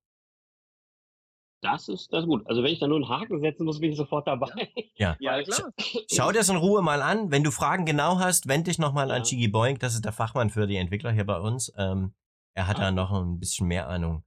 Das 1.64 1.88
ist, 1.88 2.12
das 2.12 2.24
ist 2.24 2.26
gut. 2.26 2.46
Also 2.46 2.62
wenn 2.62 2.72
ich 2.74 2.78
da 2.78 2.86
nur 2.86 2.98
einen 2.98 3.08
Haken 3.08 3.40
setzen 3.40 3.64
muss, 3.64 3.80
bin 3.80 3.90
ich 3.90 3.96
sofort 3.96 4.26
dabei. 4.26 4.68
Ja, 4.96 5.16
ja 5.20 5.42
klar. 5.42 5.72
Schau 6.12 6.30
dir 6.30 6.38
das 6.38 6.50
in 6.50 6.56
Ruhe 6.56 6.82
mal 6.82 7.00
an. 7.00 7.30
Wenn 7.30 7.42
du 7.42 7.50
Fragen 7.50 7.86
genau 7.86 8.18
hast, 8.18 8.46
wende 8.48 8.70
dich 8.70 8.78
nochmal 8.78 9.08
ja. 9.08 9.14
an 9.14 9.22
Chigi 9.22 9.48
Boink. 9.48 9.80
Das 9.80 9.94
ist 9.94 10.04
der 10.04 10.12
Fachmann 10.12 10.50
für 10.50 10.66
die 10.66 10.76
Entwickler 10.76 11.10
hier 11.10 11.24
bei 11.24 11.38
uns. 11.38 11.72
Ähm, 11.78 12.12
er 12.52 12.66
hat 12.66 12.76
ah. 12.76 12.80
da 12.80 12.90
noch 12.90 13.12
ein 13.12 13.40
bisschen 13.40 13.66
mehr 13.66 13.88
Ahnung. 13.88 14.24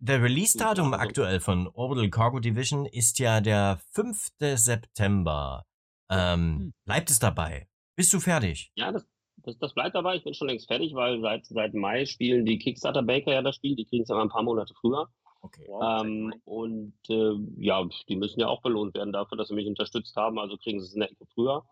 Der 0.00 0.22
Release-Datum 0.22 0.92
also 0.92 1.02
aktuell 1.02 1.40
von 1.40 1.66
Orbital 1.68 2.10
Cargo 2.10 2.40
Division 2.40 2.84
ist 2.84 3.18
ja 3.18 3.40
der 3.40 3.80
5. 3.92 4.28
September. 4.38 5.64
Ähm, 6.10 6.58
hm. 6.58 6.74
Bleibt 6.84 7.10
es 7.10 7.20
dabei? 7.20 7.68
Bist 7.96 8.12
du 8.12 8.20
fertig? 8.20 8.70
Ja, 8.74 8.92
das, 8.92 9.06
das, 9.38 9.56
das, 9.56 9.72
bleibt 9.72 9.94
dabei. 9.94 10.16
Ich 10.16 10.24
bin 10.24 10.34
schon 10.34 10.48
längst 10.48 10.68
fertig, 10.68 10.94
weil 10.94 11.22
seit, 11.22 11.46
seit 11.46 11.72
Mai 11.72 12.04
spielen 12.04 12.44
die 12.44 12.58
Kickstarter-Baker 12.58 13.32
ja 13.32 13.40
das 13.40 13.56
Spiel. 13.56 13.76
Die 13.76 13.86
kriegen 13.86 14.02
es 14.02 14.10
aber 14.10 14.20
ein 14.20 14.28
paar 14.28 14.42
Monate 14.42 14.74
früher. 14.78 15.08
Okay. 15.40 15.66
Ähm, 15.82 16.34
und 16.44 16.94
äh, 17.08 17.34
ja, 17.58 17.88
die 18.08 18.16
müssen 18.16 18.40
ja 18.40 18.48
auch 18.48 18.62
belohnt 18.62 18.94
werden 18.94 19.12
dafür, 19.12 19.38
dass 19.38 19.48
sie 19.48 19.54
mich 19.54 19.66
unterstützt 19.66 20.16
haben. 20.16 20.38
Also 20.38 20.56
kriegen 20.56 20.80
sie 20.80 20.86
es 20.86 20.96
eine 20.96 21.08
Ecke 21.10 21.26
früher. 21.34 21.64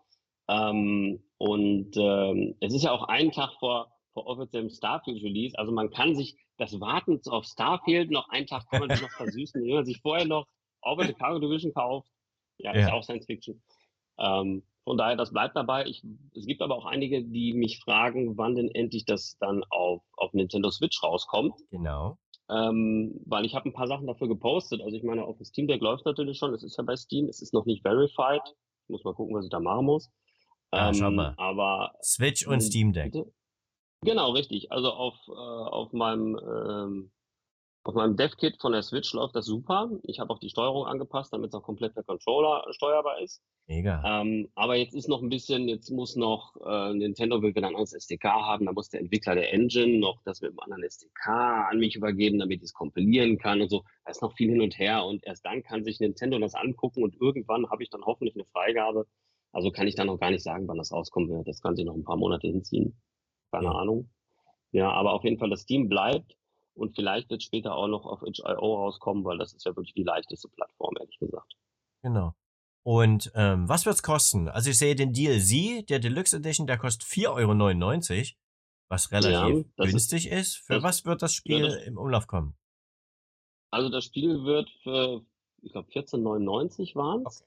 Ähm, 0.47 1.21
und 1.37 1.91
ähm, 1.97 2.55
es 2.61 2.73
ist 2.73 2.83
ja 2.83 2.91
auch 2.91 3.03
ein 3.03 3.31
Tag 3.31 3.53
vor, 3.59 3.91
vor 4.13 4.27
offiziellem 4.27 4.69
Starfield-Release. 4.69 5.57
Also 5.57 5.71
man 5.71 5.89
kann 5.89 6.15
sich 6.15 6.37
das 6.57 6.79
Warten 6.79 7.19
auf 7.27 7.45
Starfield 7.45 8.09
noch 8.09 8.29
einen 8.29 8.47
Tag 8.47 8.67
kann 8.69 8.87
man 8.87 8.89
noch 8.89 9.11
versüßen, 9.17 9.61
wenn 9.61 9.75
man 9.75 9.85
sich 9.85 9.99
vorher 10.01 10.25
noch 10.25 10.47
Orbit 10.81 11.17
Cargo 11.17 11.39
Division 11.39 11.73
kauft. 11.73 12.09
Ja, 12.57 12.73
ja. 12.73 12.87
ist 12.87 12.91
auch 12.91 13.03
Science 13.03 13.25
Fiction. 13.25 13.61
Ähm, 14.17 14.63
von 14.83 14.97
daher, 14.97 15.17
das 15.17 15.31
bleibt 15.31 15.55
dabei. 15.55 15.85
Ich, 15.85 16.01
es 16.33 16.45
gibt 16.45 16.61
aber 16.61 16.75
auch 16.75 16.85
einige, 16.85 17.23
die 17.23 17.53
mich 17.53 17.79
fragen, 17.79 18.37
wann 18.37 18.55
denn 18.55 18.69
endlich 18.69 19.03
das 19.05 19.37
dann 19.37 19.63
auf, 19.69 20.01
auf 20.15 20.33
Nintendo 20.33 20.71
Switch 20.71 21.03
rauskommt. 21.03 21.55
Genau. 21.71 22.17
Ähm, 22.49 23.19
weil 23.25 23.45
ich 23.45 23.55
habe 23.55 23.67
ein 23.67 23.73
paar 23.73 23.87
Sachen 23.87 24.07
dafür 24.07 24.27
gepostet. 24.27 24.81
Also 24.81 24.95
ich 24.95 25.03
meine, 25.03 25.25
auf 25.25 25.37
dem 25.37 25.45
Steam 25.45 25.67
Deck 25.67 25.81
läuft 25.81 26.05
natürlich 26.05 26.37
schon. 26.37 26.53
Es 26.53 26.63
ist 26.63 26.77
ja 26.77 26.83
bei 26.83 26.95
Steam. 26.95 27.27
Es 27.27 27.41
ist 27.41 27.53
noch 27.53 27.65
nicht 27.65 27.81
verified. 27.81 28.41
Ich 28.83 28.89
muss 28.89 29.03
mal 29.03 29.13
gucken, 29.13 29.35
was 29.35 29.45
ich 29.45 29.51
da 29.51 29.59
machen 29.59 29.85
muss. 29.85 30.09
Ähm, 30.71 30.93
schau 30.93 31.11
mal. 31.11 31.33
Aber 31.37 31.93
Switch 32.01 32.47
und 32.47 32.61
Steam 32.61 32.93
Deck. 32.93 33.13
Genau, 34.01 34.31
richtig. 34.31 34.71
Also 34.71 34.91
auf, 34.91 35.15
äh, 35.27 35.31
auf 35.31 35.91
meinem 35.91 36.39
ähm, 36.39 37.11
auf 37.87 37.95
meinem 37.95 38.17
Dev-Kit 38.17 38.57
von 38.59 38.73
der 38.73 38.81
Switch 38.81 39.13
läuft 39.13 39.37
das 39.37 39.45
super. 39.45 39.89
Ich 40.03 40.19
habe 40.19 40.33
auch 40.33 40.39
die 40.39 40.49
Steuerung 40.49 40.85
angepasst, 40.85 41.31
damit 41.31 41.49
es 41.49 41.53
auch 41.53 41.63
komplett 41.63 41.93
per 41.93 42.03
Controller 42.03 42.65
steuerbar 42.71 43.21
ist. 43.21 43.41
Mega. 43.65 44.03
Ähm, 44.05 44.49
aber 44.55 44.75
jetzt 44.75 44.93
ist 44.93 45.07
noch 45.07 45.21
ein 45.21 45.29
bisschen, 45.29 45.69
jetzt 45.69 45.89
muss 45.89 46.17
noch, 46.17 46.57
äh, 46.65 46.93
Nintendo 46.93 47.41
will 47.41 47.55
wieder 47.55 47.67
ein 47.67 47.75
anderes 47.75 47.93
SDK 47.93 48.25
haben, 48.25 48.65
da 48.65 48.73
muss 48.73 48.89
der 48.89 48.99
Entwickler 48.99 49.35
der 49.35 49.53
Engine 49.53 49.99
noch 49.99 50.21
das 50.25 50.41
mit 50.41 50.51
einem 50.51 50.59
anderen 50.59 50.83
SDK 50.83 51.69
an 51.69 51.79
mich 51.79 51.95
übergeben, 51.95 52.39
damit 52.39 52.57
ich 52.57 52.65
es 52.65 52.73
kompilieren 52.73 53.37
kann 53.37 53.61
und 53.61 53.69
so. 53.69 53.85
Da 54.03 54.11
ist 54.11 54.21
noch 54.21 54.33
viel 54.33 54.51
hin 54.51 54.61
und 54.61 54.77
her 54.77 55.05
und 55.05 55.25
erst 55.25 55.45
dann 55.45 55.63
kann 55.63 55.85
sich 55.85 56.01
Nintendo 56.01 56.39
das 56.39 56.55
angucken 56.55 57.03
und 57.03 57.15
irgendwann 57.21 57.69
habe 57.69 57.83
ich 57.83 57.89
dann 57.89 58.03
hoffentlich 58.03 58.35
eine 58.35 58.45
Freigabe. 58.51 59.07
Also 59.53 59.71
kann 59.71 59.87
ich 59.87 59.95
dann 59.95 60.07
noch 60.07 60.19
gar 60.19 60.31
nicht 60.31 60.43
sagen, 60.43 60.67
wann 60.67 60.77
das 60.77 60.91
rauskommen 60.91 61.29
wird. 61.29 61.47
Das 61.47 61.61
kann 61.61 61.77
sich 61.77 61.85
noch 61.85 61.95
ein 61.95 62.03
paar 62.03 62.17
Monate 62.17 62.47
hinziehen. 62.47 62.99
Keine 63.49 63.67
ja. 63.67 63.71
Ahnung. 63.71 64.09
Ja, 64.73 64.91
aber 64.91 65.13
auf 65.13 65.23
jeden 65.23 65.37
Fall, 65.37 65.49
das 65.49 65.61
Steam 65.61 65.87
bleibt 65.87 66.37
und 66.77 66.95
vielleicht 66.95 67.29
wird 67.29 67.43
später 67.43 67.75
auch 67.75 67.87
noch 67.87 68.05
auf 68.05 68.21
itch.io 68.23 68.75
rauskommen, 68.75 69.23
weil 69.23 69.37
das 69.37 69.53
ist 69.53 69.65
ja 69.65 69.75
wirklich 69.75 69.93
die 69.93 70.03
leichteste 70.03 70.47
Plattform, 70.49 70.95
ehrlich 70.99 71.17
gesagt. 71.19 71.53
Genau. 72.03 72.33
Und 72.83 73.31
ähm, 73.35 73.67
was 73.67 73.85
wird's 73.85 74.03
kosten? 74.03 74.47
Also 74.47 74.69
ich 74.69 74.77
sehe 74.77 74.95
den 74.95 75.11
DLC, 75.11 75.85
der 75.87 75.99
Deluxe 75.99 76.37
Edition, 76.37 76.67
der 76.67 76.77
kostet 76.77 77.03
4,99 77.07 78.19
Euro, 78.19 78.25
was 78.89 79.11
relativ 79.11 79.65
ja, 79.77 79.85
günstig 79.85 80.27
ist, 80.27 80.39
ist. 80.39 80.57
Für 80.57 80.75
das, 80.75 80.83
was 80.83 81.05
wird 81.05 81.21
das 81.21 81.33
Spiel 81.33 81.59
ja, 81.59 81.65
das, 81.65 81.83
im 81.83 81.97
Umlauf 81.97 82.27
kommen? 82.27 82.55
Also 83.71 83.89
das 83.89 84.05
Spiel 84.05 84.43
wird 84.45 84.69
für, 84.83 85.25
ich 85.61 85.73
glaube, 85.73 85.89
14,99 85.91 86.95
waren 86.95 87.25
es. 87.27 87.41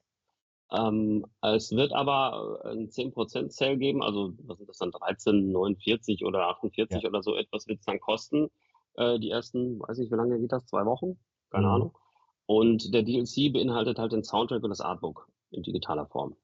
Okay. 0.69 0.87
Ähm, 0.87 1.25
es 1.41 1.71
wird 1.71 1.91
aber 1.91 2.61
ein 2.65 2.89
10% 2.89 3.49
Sale 3.49 3.77
geben, 3.77 4.03
also 4.03 4.33
was 4.43 4.57
sind 4.57 4.69
das 4.69 4.77
dann, 4.77 4.91
13,49 4.91 6.23
oder 6.23 6.47
48 6.49 7.01
ja. 7.01 7.09
oder 7.09 7.23
so 7.23 7.35
etwas 7.35 7.67
wird 7.67 7.79
es 7.79 7.85
dann 7.85 7.99
kosten. 7.99 8.49
Äh, 8.95 9.19
die 9.19 9.29
ersten, 9.29 9.79
weiß 9.79 9.97
nicht, 9.97 10.11
wie 10.11 10.15
lange 10.15 10.39
geht 10.39 10.51
das? 10.51 10.65
Zwei 10.65 10.85
Wochen? 10.85 11.19
Keine 11.49 11.67
mhm. 11.67 11.73
Ahnung. 11.73 11.97
Und 12.45 12.93
der 12.93 13.03
DLC 13.03 13.53
beinhaltet 13.53 13.97
halt 13.97 14.11
den 14.11 14.23
Soundtrack 14.23 14.63
und 14.63 14.69
das 14.69 14.81
Artbook 14.81 15.29
in 15.51 15.63
digitaler 15.63 16.05
Form. 16.07 16.35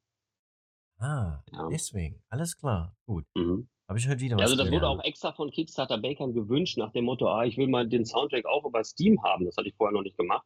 Ah, 1.00 1.42
ja. 1.52 1.68
deswegen. 1.70 2.24
Alles 2.30 2.58
klar. 2.58 2.96
Gut. 3.06 3.26
Mhm. 3.36 3.68
Habe 3.88 4.00
ich 4.00 4.08
heute 4.08 4.20
wieder 4.20 4.36
was 4.36 4.44
Also 4.44 4.56
das 4.56 4.72
wurde 4.72 4.88
auch 4.88 5.04
extra 5.04 5.32
von 5.32 5.50
Kickstarter 5.52 5.98
Bakern 5.98 6.34
gewünscht, 6.34 6.78
nach 6.78 6.92
dem 6.92 7.06
Motto, 7.06 7.30
ah, 7.30 7.46
ich 7.46 7.58
will 7.58 7.68
mal 7.68 7.88
den 7.88 8.06
Soundtrack 8.06 8.46
auch 8.46 8.66
über 8.66 8.84
Steam 8.84 9.22
haben. 9.24 9.46
Das 9.46 9.56
hatte 9.56 9.70
ich 9.70 9.76
vorher 9.76 9.94
noch 9.94 10.04
nicht 10.04 10.18
gemacht. 10.18 10.46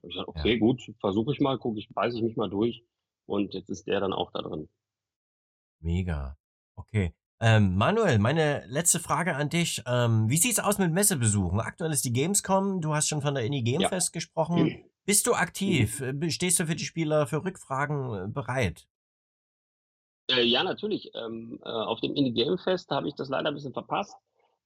Und 0.00 0.10
ich 0.10 0.16
dachte, 0.16 0.28
okay, 0.28 0.54
ja. 0.54 0.58
gut, 0.58 0.82
versuche 1.00 1.32
ich 1.32 1.40
mal, 1.40 1.58
gucke 1.58 1.78
ich, 1.78 1.88
beiße 1.88 2.16
ich 2.16 2.22
mich 2.22 2.36
mal 2.36 2.50
durch. 2.50 2.84
Und 3.26 3.54
jetzt 3.54 3.68
ist 3.68 3.86
der 3.86 4.00
dann 4.00 4.12
auch 4.12 4.30
da 4.30 4.42
drin. 4.42 4.68
Mega. 5.80 6.36
Okay. 6.76 7.14
Ähm, 7.40 7.76
Manuel, 7.76 8.18
meine 8.18 8.64
letzte 8.66 8.98
Frage 8.98 9.36
an 9.36 9.48
dich. 9.48 9.82
Ähm, 9.86 10.28
wie 10.28 10.38
sieht's 10.38 10.58
aus 10.58 10.78
mit 10.78 10.92
Messebesuchen? 10.92 11.60
Aktuell 11.60 11.92
ist 11.92 12.04
die 12.04 12.12
Gamescom. 12.12 12.80
Du 12.80 12.94
hast 12.94 13.08
schon 13.08 13.22
von 13.22 13.34
der 13.34 13.44
Indie 13.44 13.62
Game 13.62 13.80
ja. 13.80 13.88
Fest 13.88 14.12
gesprochen. 14.12 14.84
Bist 15.04 15.26
du 15.26 15.34
aktiv? 15.34 16.00
Mhm. 16.00 16.30
Stehst 16.30 16.58
du 16.58 16.66
für 16.66 16.74
die 16.74 16.84
Spieler 16.84 17.26
für 17.26 17.44
Rückfragen 17.44 18.24
äh, 18.24 18.28
bereit? 18.28 18.88
Äh, 20.30 20.42
ja, 20.42 20.64
natürlich. 20.64 21.12
Ähm, 21.14 21.60
äh, 21.64 21.68
auf 21.68 22.00
dem 22.00 22.14
Indie 22.14 22.32
Game 22.32 22.58
Fest 22.58 22.90
habe 22.90 23.08
ich 23.08 23.14
das 23.14 23.28
leider 23.28 23.48
ein 23.48 23.54
bisschen 23.54 23.72
verpasst. 23.72 24.16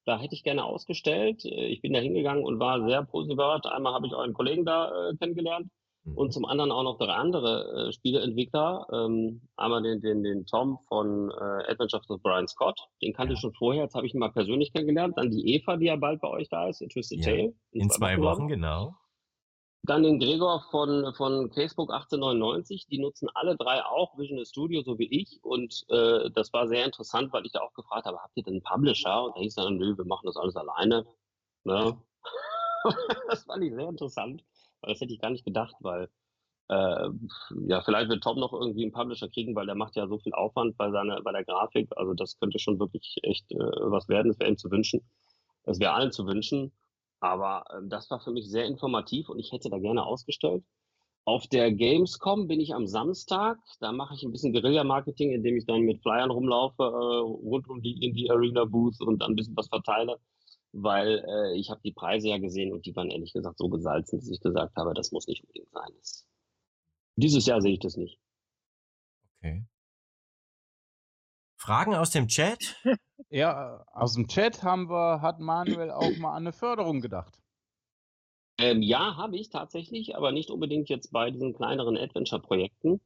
Da 0.04 0.18
hätte 0.18 0.34
ich 0.34 0.42
gerne 0.42 0.64
ausgestellt. 0.64 1.44
Äh, 1.44 1.66
ich 1.66 1.82
bin 1.82 1.92
da 1.92 2.00
hingegangen 2.00 2.42
und 2.42 2.58
war 2.58 2.82
sehr 2.88 3.04
positiv 3.04 3.34
überrascht. 3.34 3.66
Einmal 3.66 3.92
habe 3.92 4.06
ich 4.06 4.14
euren 4.14 4.32
Kollegen 4.32 4.64
da 4.64 5.10
äh, 5.10 5.16
kennengelernt 5.16 5.70
und 6.04 6.26
mhm. 6.26 6.30
zum 6.32 6.44
anderen 6.44 6.72
auch 6.72 6.82
noch 6.82 6.98
drei 6.98 7.12
andere 7.12 7.88
äh, 7.88 7.92
Spieleentwickler. 7.92 8.86
Ähm, 8.92 9.42
einmal 9.56 9.82
den, 9.82 10.00
den, 10.00 10.22
den 10.22 10.46
Tom 10.46 10.78
von 10.88 11.30
äh, 11.30 11.70
Adventures 11.70 12.10
of 12.10 12.22
Brian 12.22 12.48
Scott, 12.48 12.78
den 13.00 13.12
kannte 13.12 13.34
ich 13.34 13.40
schon 13.40 13.54
vorher, 13.54 13.84
jetzt 13.84 13.94
habe 13.94 14.06
ich 14.06 14.14
ihn 14.14 14.20
mal 14.20 14.32
persönlich 14.32 14.72
kennengelernt. 14.72 15.16
Dann 15.16 15.30
die 15.30 15.54
Eva, 15.54 15.76
die 15.76 15.86
ja 15.86 15.96
bald 15.96 16.20
bei 16.20 16.28
euch 16.28 16.48
da 16.48 16.68
ist, 16.68 16.78
Twisted 16.78 17.18
ja, 17.18 17.24
Tale. 17.24 17.54
In, 17.70 17.82
in 17.82 17.90
zwei, 17.90 18.16
zwei 18.16 18.22
Wochen, 18.22 18.48
genau. 18.48 18.94
Dann 19.84 20.04
den 20.04 20.20
Gregor 20.20 20.64
von, 20.70 21.12
von 21.16 21.50
Facebook 21.50 21.92
1899, 21.92 22.86
die 22.86 22.98
nutzen 22.98 23.28
alle 23.34 23.56
drei 23.56 23.84
auch 23.84 24.16
Visual 24.16 24.46
Studio, 24.46 24.82
so 24.82 24.96
wie 24.98 25.08
ich. 25.10 25.40
Und 25.42 25.84
äh, 25.88 26.30
das 26.30 26.52
war 26.52 26.68
sehr 26.68 26.84
interessant, 26.84 27.32
weil 27.32 27.44
ich 27.46 27.52
da 27.52 27.60
auch 27.60 27.74
gefragt 27.74 28.06
habe, 28.06 28.18
habt 28.18 28.36
ihr 28.36 28.44
denn 28.44 28.54
einen 28.54 28.62
Publisher? 28.62 29.24
Und 29.24 29.36
da 29.36 29.40
hieß 29.40 29.56
dann, 29.56 29.78
nö, 29.78 29.96
wir 29.96 30.04
machen 30.04 30.26
das 30.26 30.36
alles 30.36 30.54
alleine. 30.54 31.04
Ne? 31.64 31.96
das 33.28 33.42
fand 33.42 33.64
ich 33.64 33.74
sehr 33.74 33.88
interessant. 33.88 34.44
Das 34.82 35.00
hätte 35.00 35.12
ich 35.12 35.20
gar 35.20 35.30
nicht 35.30 35.44
gedacht, 35.44 35.74
weil 35.80 36.08
äh, 36.68 37.08
ja, 37.66 37.82
vielleicht 37.82 38.08
wird 38.08 38.22
Tom 38.22 38.38
noch 38.38 38.52
irgendwie 38.52 38.82
einen 38.82 38.92
Publisher 38.92 39.28
kriegen, 39.28 39.54
weil 39.54 39.66
der 39.66 39.74
macht 39.74 39.96
ja 39.96 40.06
so 40.06 40.18
viel 40.18 40.32
Aufwand 40.32 40.76
bei 40.78 40.90
seiner, 40.90 41.20
bei 41.22 41.32
der 41.32 41.44
Grafik. 41.44 41.90
Also 41.96 42.14
das 42.14 42.38
könnte 42.38 42.58
schon 42.58 42.78
wirklich 42.78 43.16
echt 43.22 43.50
äh, 43.52 43.56
was 43.56 44.08
werden. 44.08 44.28
Das 44.28 44.38
wäre 44.38 44.50
ihm 44.50 44.56
zu 44.56 44.70
wünschen. 44.70 45.02
Das 45.64 45.80
wäre 45.80 45.92
allen 45.92 46.12
zu 46.12 46.26
wünschen. 46.26 46.72
Aber 47.20 47.64
äh, 47.70 47.86
das 47.88 48.10
war 48.10 48.20
für 48.20 48.32
mich 48.32 48.50
sehr 48.50 48.64
informativ 48.64 49.28
und 49.28 49.38
ich 49.38 49.52
hätte 49.52 49.70
da 49.70 49.78
gerne 49.78 50.04
ausgestellt. 50.04 50.64
Auf 51.24 51.46
der 51.46 51.70
Gamescom 51.70 52.48
bin 52.48 52.58
ich 52.58 52.74
am 52.74 52.86
Samstag. 52.86 53.58
Da 53.80 53.92
mache 53.92 54.14
ich 54.14 54.24
ein 54.24 54.32
bisschen 54.32 54.52
Guerilla-Marketing, 54.52 55.30
indem 55.32 55.56
ich 55.56 55.66
dann 55.66 55.82
mit 55.82 56.02
Flyern 56.02 56.30
rumlaufe, 56.30 56.82
äh, 56.82 56.86
rund 56.86 57.68
um 57.68 57.80
die 57.82 58.04
Indie 58.04 58.30
Arena 58.30 58.64
Booth 58.64 59.00
und 59.00 59.20
dann 59.20 59.32
ein 59.32 59.36
bisschen 59.36 59.56
was 59.56 59.68
verteile 59.68 60.18
weil 60.72 61.24
äh, 61.26 61.58
ich 61.58 61.70
habe 61.70 61.80
die 61.84 61.92
Preise 61.92 62.28
ja 62.28 62.38
gesehen 62.38 62.72
und 62.72 62.86
die 62.86 62.96
waren 62.96 63.10
ehrlich 63.10 63.32
gesagt 63.32 63.58
so 63.58 63.68
gesalzen, 63.68 64.18
dass 64.18 64.30
ich 64.30 64.40
gesagt 64.40 64.76
habe, 64.76 64.94
das 64.94 65.12
muss 65.12 65.26
nicht 65.26 65.42
unbedingt 65.42 65.70
sein. 65.70 65.90
Das, 65.98 66.26
dieses 67.16 67.46
Jahr 67.46 67.60
sehe 67.60 67.74
ich 67.74 67.80
das 67.80 67.96
nicht. 67.96 68.18
Okay. 69.38 69.66
Fragen 71.56 71.94
aus 71.94 72.10
dem 72.10 72.28
Chat? 72.28 72.76
Ja, 73.34 73.82
aus 73.92 74.12
dem 74.12 74.28
Chat 74.28 74.62
haben 74.62 74.90
wir, 74.90 75.22
hat 75.22 75.40
Manuel 75.40 75.90
auch 75.90 76.14
mal 76.18 76.32
an 76.32 76.42
eine 76.42 76.52
Förderung 76.52 77.00
gedacht. 77.00 77.40
Ähm, 78.58 78.82
ja, 78.82 79.16
habe 79.16 79.38
ich 79.38 79.48
tatsächlich, 79.48 80.16
aber 80.16 80.32
nicht 80.32 80.50
unbedingt 80.50 80.90
jetzt 80.90 81.12
bei 81.12 81.30
diesen 81.30 81.54
kleineren 81.54 81.96
Adventure-Projekten. 81.96 83.00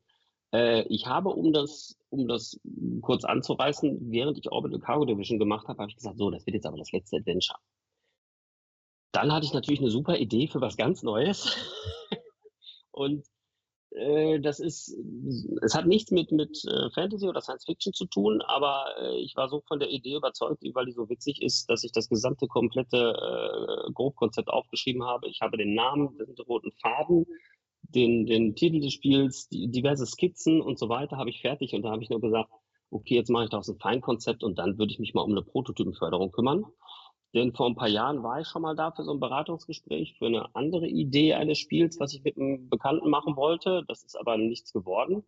Äh, 0.57 0.83
ich 0.89 1.07
habe, 1.07 1.29
um 1.29 1.53
das, 1.53 1.99
um 2.09 2.27
das 2.29 2.59
kurz 3.03 3.25
anzureißen, 3.25 4.11
während 4.11 4.39
ich 4.39 4.51
Orbital 4.51 4.81
Cargo 4.81 5.05
Division 5.05 5.39
gemacht 5.39 5.69
habe, 5.69 5.79
habe 5.81 5.91
ich 5.91 5.97
gesagt, 5.97 6.17
so, 6.17 6.31
das 6.31 6.47
wird 6.47 6.55
jetzt 6.55 6.67
aber 6.67 6.79
das 6.79 6.93
letzte 6.93 7.19
Adventure. 7.19 7.59
Dann 9.13 9.33
hatte 9.33 9.45
ich 9.45 9.53
natürlich 9.53 9.81
eine 9.81 9.91
super 9.91 10.17
Idee 10.17 10.49
für 10.49 10.61
was 10.61 10.77
ganz 10.79 11.03
Neues. 11.03 11.57
Und 12.91 13.27
äh, 13.91 14.41
das 14.41 14.59
ist, 14.59 14.97
es 15.63 15.75
hat 15.75 15.87
nichts 15.87 16.11
mit, 16.11 16.33
mit 16.33 16.57
äh, 16.65 16.91
Fantasy 16.95 17.29
oder 17.29 17.43
Science 17.43 17.67
Fiction 17.67 17.93
zu 17.93 18.07
tun, 18.07 18.41
aber 18.43 18.87
ich 19.19 19.37
war 19.37 19.49
so 19.49 19.63
von 19.69 19.79
der 19.79 19.91
Idee 19.91 20.17
überzeugt, 20.17 20.63
weil 20.73 20.87
die 20.87 20.93
so 20.93 21.09
witzig 21.11 21.43
ist, 21.43 21.69
dass 21.69 21.85
ich 21.85 21.93
das 21.93 22.09
gesamte 22.09 22.47
komplette 22.47 23.87
äh, 23.87 23.93
Grobkonzept 23.93 24.49
aufgeschrieben 24.49 25.05
habe. 25.05 25.29
Ich 25.29 25.41
habe 25.43 25.59
den 25.59 25.75
Namen, 25.75 26.17
den 26.17 26.35
roten 26.47 26.73
Faden, 26.73 27.27
den, 27.97 28.27
den 28.27 28.55
Titel 28.55 28.81
des 28.81 28.93
Spiels, 28.93 29.49
die, 29.49 29.69
diverse 29.69 30.07
Skizzen 30.07 30.61
und 30.61 30.79
so 30.79 30.89
weiter 30.89 31.17
habe 31.17 31.31
ich 31.31 31.41
fertig 31.41 31.75
und 31.75 31.83
da 31.83 31.91
habe 31.91 32.03
ich 32.03 32.11
nur 32.11 32.21
gesagt, 32.21 32.51
okay, 32.91 33.15
jetzt 33.15 33.31
mache 33.31 33.45
ich 33.45 33.51
daraus 33.51 33.69
ein 33.69 33.79
Feinkonzept 33.79 34.45
und 34.45 34.59
dann 34.59 34.79
würde 34.79 34.93
ich 34.93 34.99
mich 34.99 35.15
mal 35.15 35.23
um 35.23 35.33
eine 35.33 35.43
Prototypenförderung 35.43 36.31
kümmern. 36.31 36.65
Denn 37.35 37.53
vor 37.53 37.67
ein 37.67 37.75
paar 37.75 37.89
Jahren 37.89 38.23
war 38.23 38.41
ich 38.41 38.47
schon 38.47 38.63
mal 38.63 38.77
da 38.77 38.93
für 38.93 39.03
so 39.03 39.13
ein 39.13 39.21
Beratungsgespräch 39.21 40.17
für 40.19 40.27
eine 40.27 40.55
andere 40.55 40.87
Idee 40.87 41.35
eines 41.35 41.59
Spiels, 41.59 41.99
was 41.99 42.15
ich 42.15 42.23
mit 42.23 42.37
einem 42.37 42.69
Bekannten 42.69 43.11
machen 43.11 43.37
wollte. 43.37 43.83
Das 43.89 44.05
ist 44.05 44.19
aber 44.19 44.39
nichts 44.39 44.73
geworden. 44.73 45.25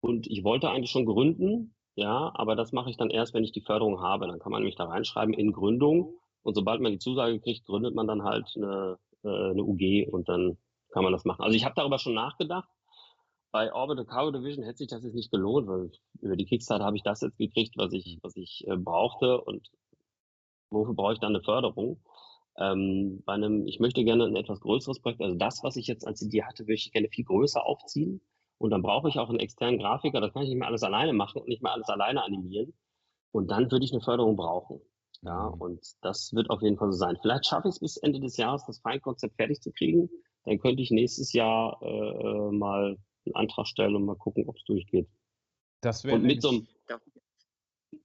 Und 0.00 0.26
ich 0.26 0.44
wollte 0.44 0.70
eigentlich 0.70 0.90
schon 0.90 1.06
gründen, 1.06 1.74
ja, 1.94 2.30
aber 2.34 2.54
das 2.54 2.72
mache 2.72 2.90
ich 2.90 2.96
dann 2.96 3.10
erst, 3.10 3.34
wenn 3.34 3.44
ich 3.44 3.52
die 3.52 3.62
Förderung 3.62 4.00
habe. 4.00 4.26
Dann 4.26 4.38
kann 4.38 4.52
man 4.52 4.62
nämlich 4.62 4.76
da 4.76 4.84
reinschreiben 4.84 5.34
in 5.34 5.52
Gründung. 5.52 6.14
Und 6.42 6.54
sobald 6.54 6.80
man 6.80 6.92
die 6.92 6.98
Zusage 6.98 7.40
kriegt, 7.40 7.66
gründet 7.66 7.94
man 7.94 8.06
dann 8.06 8.24
halt 8.24 8.52
eine, 8.56 8.98
äh, 9.24 9.50
eine 9.50 9.64
UG 9.64 10.08
und 10.10 10.28
dann 10.28 10.58
kann 10.92 11.04
man 11.04 11.12
das 11.12 11.24
machen. 11.24 11.42
Also 11.42 11.56
ich 11.56 11.64
habe 11.64 11.74
darüber 11.74 11.98
schon 11.98 12.14
nachgedacht. 12.14 12.68
Bei 13.50 13.72
Orbital 13.72 14.04
Cargo 14.04 14.30
Division 14.30 14.64
hätte 14.64 14.78
sich 14.78 14.88
das 14.88 15.04
jetzt 15.04 15.14
nicht 15.14 15.30
gelohnt, 15.30 15.66
weil 15.66 15.90
über 16.20 16.36
die 16.36 16.44
Kickstarter 16.44 16.84
habe 16.84 16.96
ich 16.96 17.02
das 17.02 17.22
jetzt 17.22 17.38
gekriegt, 17.38 17.74
was 17.76 17.92
ich, 17.92 18.18
was 18.22 18.36
ich 18.36 18.64
äh, 18.66 18.76
brauchte 18.76 19.40
und 19.40 19.68
wofür 20.70 20.94
brauche 20.94 21.14
ich 21.14 21.18
dann 21.18 21.34
eine 21.34 21.42
Förderung? 21.42 22.02
Ähm, 22.58 23.22
bei 23.24 23.34
einem, 23.34 23.66
ich 23.66 23.80
möchte 23.80 24.04
gerne 24.04 24.24
ein 24.24 24.36
etwas 24.36 24.60
größeres 24.60 25.00
Projekt, 25.00 25.22
also 25.22 25.36
das, 25.36 25.62
was 25.62 25.76
ich 25.76 25.86
jetzt 25.86 26.06
als 26.06 26.20
Idee 26.20 26.42
hatte, 26.42 26.64
würde 26.64 26.74
ich 26.74 26.92
gerne 26.92 27.08
viel 27.08 27.24
größer 27.24 27.64
aufziehen. 27.64 28.20
Und 28.58 28.70
dann 28.70 28.82
brauche 28.82 29.08
ich 29.08 29.18
auch 29.18 29.28
einen 29.28 29.38
externen 29.38 29.78
Grafiker, 29.78 30.20
das 30.20 30.32
kann 30.32 30.42
ich 30.42 30.48
nicht 30.48 30.58
mehr 30.58 30.66
alles 30.66 30.82
alleine 30.82 31.12
machen 31.12 31.40
und 31.40 31.48
nicht 31.48 31.62
mehr 31.62 31.72
alles 31.72 31.88
alleine 31.88 32.24
animieren. 32.24 32.74
Und 33.30 33.50
dann 33.50 33.70
würde 33.70 33.84
ich 33.84 33.92
eine 33.92 34.02
Förderung 34.02 34.36
brauchen. 34.36 34.80
Ja, 35.22 35.50
mhm. 35.50 35.60
und 35.60 35.80
das 36.02 36.32
wird 36.32 36.50
auf 36.50 36.62
jeden 36.62 36.76
Fall 36.76 36.92
so 36.92 36.98
sein. 36.98 37.16
Vielleicht 37.20 37.46
schaffe 37.46 37.68
ich 37.68 37.74
es 37.74 37.80
bis 37.80 37.96
Ende 37.96 38.20
des 38.20 38.36
Jahres, 38.36 38.64
das 38.66 38.80
Feinkonzept 38.80 39.36
fertig 39.36 39.60
zu 39.60 39.72
kriegen. 39.72 40.10
Dann 40.44 40.58
könnte 40.58 40.82
ich 40.82 40.90
nächstes 40.90 41.32
Jahr 41.32 41.78
äh, 41.82 41.86
äh 41.86 42.52
mal 42.52 42.98
einen 43.24 43.34
Antrag 43.34 43.66
stellen 43.66 43.96
und 43.96 44.04
mal 44.04 44.16
gucken, 44.16 44.44
ob 44.46 44.56
es 44.56 44.64
durchgeht. 44.64 45.08
Das 45.80 46.04
wäre 46.04 46.16
und 46.16 46.24
mit 46.24 46.42
so 46.42 46.48
einem, 46.48 46.66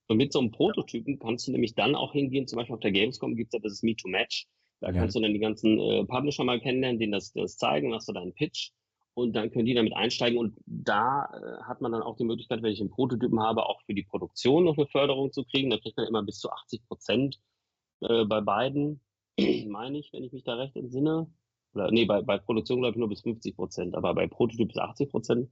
und 0.07 0.17
mit 0.17 0.33
so 0.33 0.39
einem 0.39 0.51
Prototypen 0.51 1.19
kannst 1.19 1.47
du 1.47 1.51
nämlich 1.51 1.75
dann 1.75 1.95
auch 1.95 2.13
hingehen, 2.13 2.47
zum 2.47 2.57
Beispiel 2.57 2.75
auf 2.75 2.81
der 2.81 2.91
Gamescom 2.91 3.35
gibt 3.35 3.53
es 3.53 3.59
ja 3.59 3.59
das 3.63 3.83
Me 3.83 3.95
to 3.95 4.07
Match. 4.07 4.47
Da 4.79 4.87
ja. 4.89 4.93
kannst 4.99 5.15
du 5.15 5.21
dann 5.21 5.33
die 5.33 5.39
ganzen 5.39 5.79
äh, 5.79 6.05
Publisher 6.05 6.43
mal 6.43 6.59
kennenlernen, 6.59 6.99
denen 6.99 7.13
das, 7.13 7.31
das 7.31 7.57
zeigen, 7.57 7.93
hast 7.93 8.09
du 8.09 8.13
deinen 8.13 8.33
Pitch 8.33 8.71
und 9.13 9.33
dann 9.33 9.51
können 9.51 9.65
die 9.65 9.73
damit 9.73 9.95
einsteigen 9.95 10.37
und 10.37 10.57
da 10.65 11.25
äh, 11.25 11.63
hat 11.63 11.81
man 11.81 11.91
dann 11.91 12.01
auch 12.01 12.17
die 12.17 12.25
Möglichkeit, 12.25 12.61
wenn 12.63 12.71
ich 12.71 12.81
einen 12.81 12.89
Prototypen 12.89 13.39
habe, 13.39 13.65
auch 13.65 13.81
für 13.83 13.93
die 13.93 14.03
Produktion 14.03 14.65
noch 14.65 14.77
eine 14.77 14.87
Förderung 14.87 15.31
zu 15.31 15.45
kriegen. 15.45 15.69
Da 15.69 15.77
kriegt 15.77 15.97
man 15.97 16.07
immer 16.07 16.23
bis 16.23 16.39
zu 16.39 16.49
80 16.49 16.85
Prozent 16.87 17.39
äh, 18.01 18.25
bei 18.25 18.41
beiden, 18.41 19.01
meine 19.67 19.99
ich, 19.99 20.11
wenn 20.13 20.23
ich 20.23 20.33
mich 20.33 20.43
da 20.43 20.55
recht 20.55 20.75
entsinne. 20.75 21.27
Oder 21.73 21.91
nee, 21.91 22.05
bei, 22.05 22.21
bei 22.21 22.37
Produktion 22.37 22.79
glaube 22.79 22.93
ich 22.93 22.99
nur 22.99 23.09
bis 23.09 23.21
50 23.21 23.55
Prozent, 23.55 23.95
aber 23.95 24.13
bei 24.13 24.27
Prototyp 24.27 24.69
bis 24.69 24.77
80 24.77 25.09
Prozent. 25.09 25.49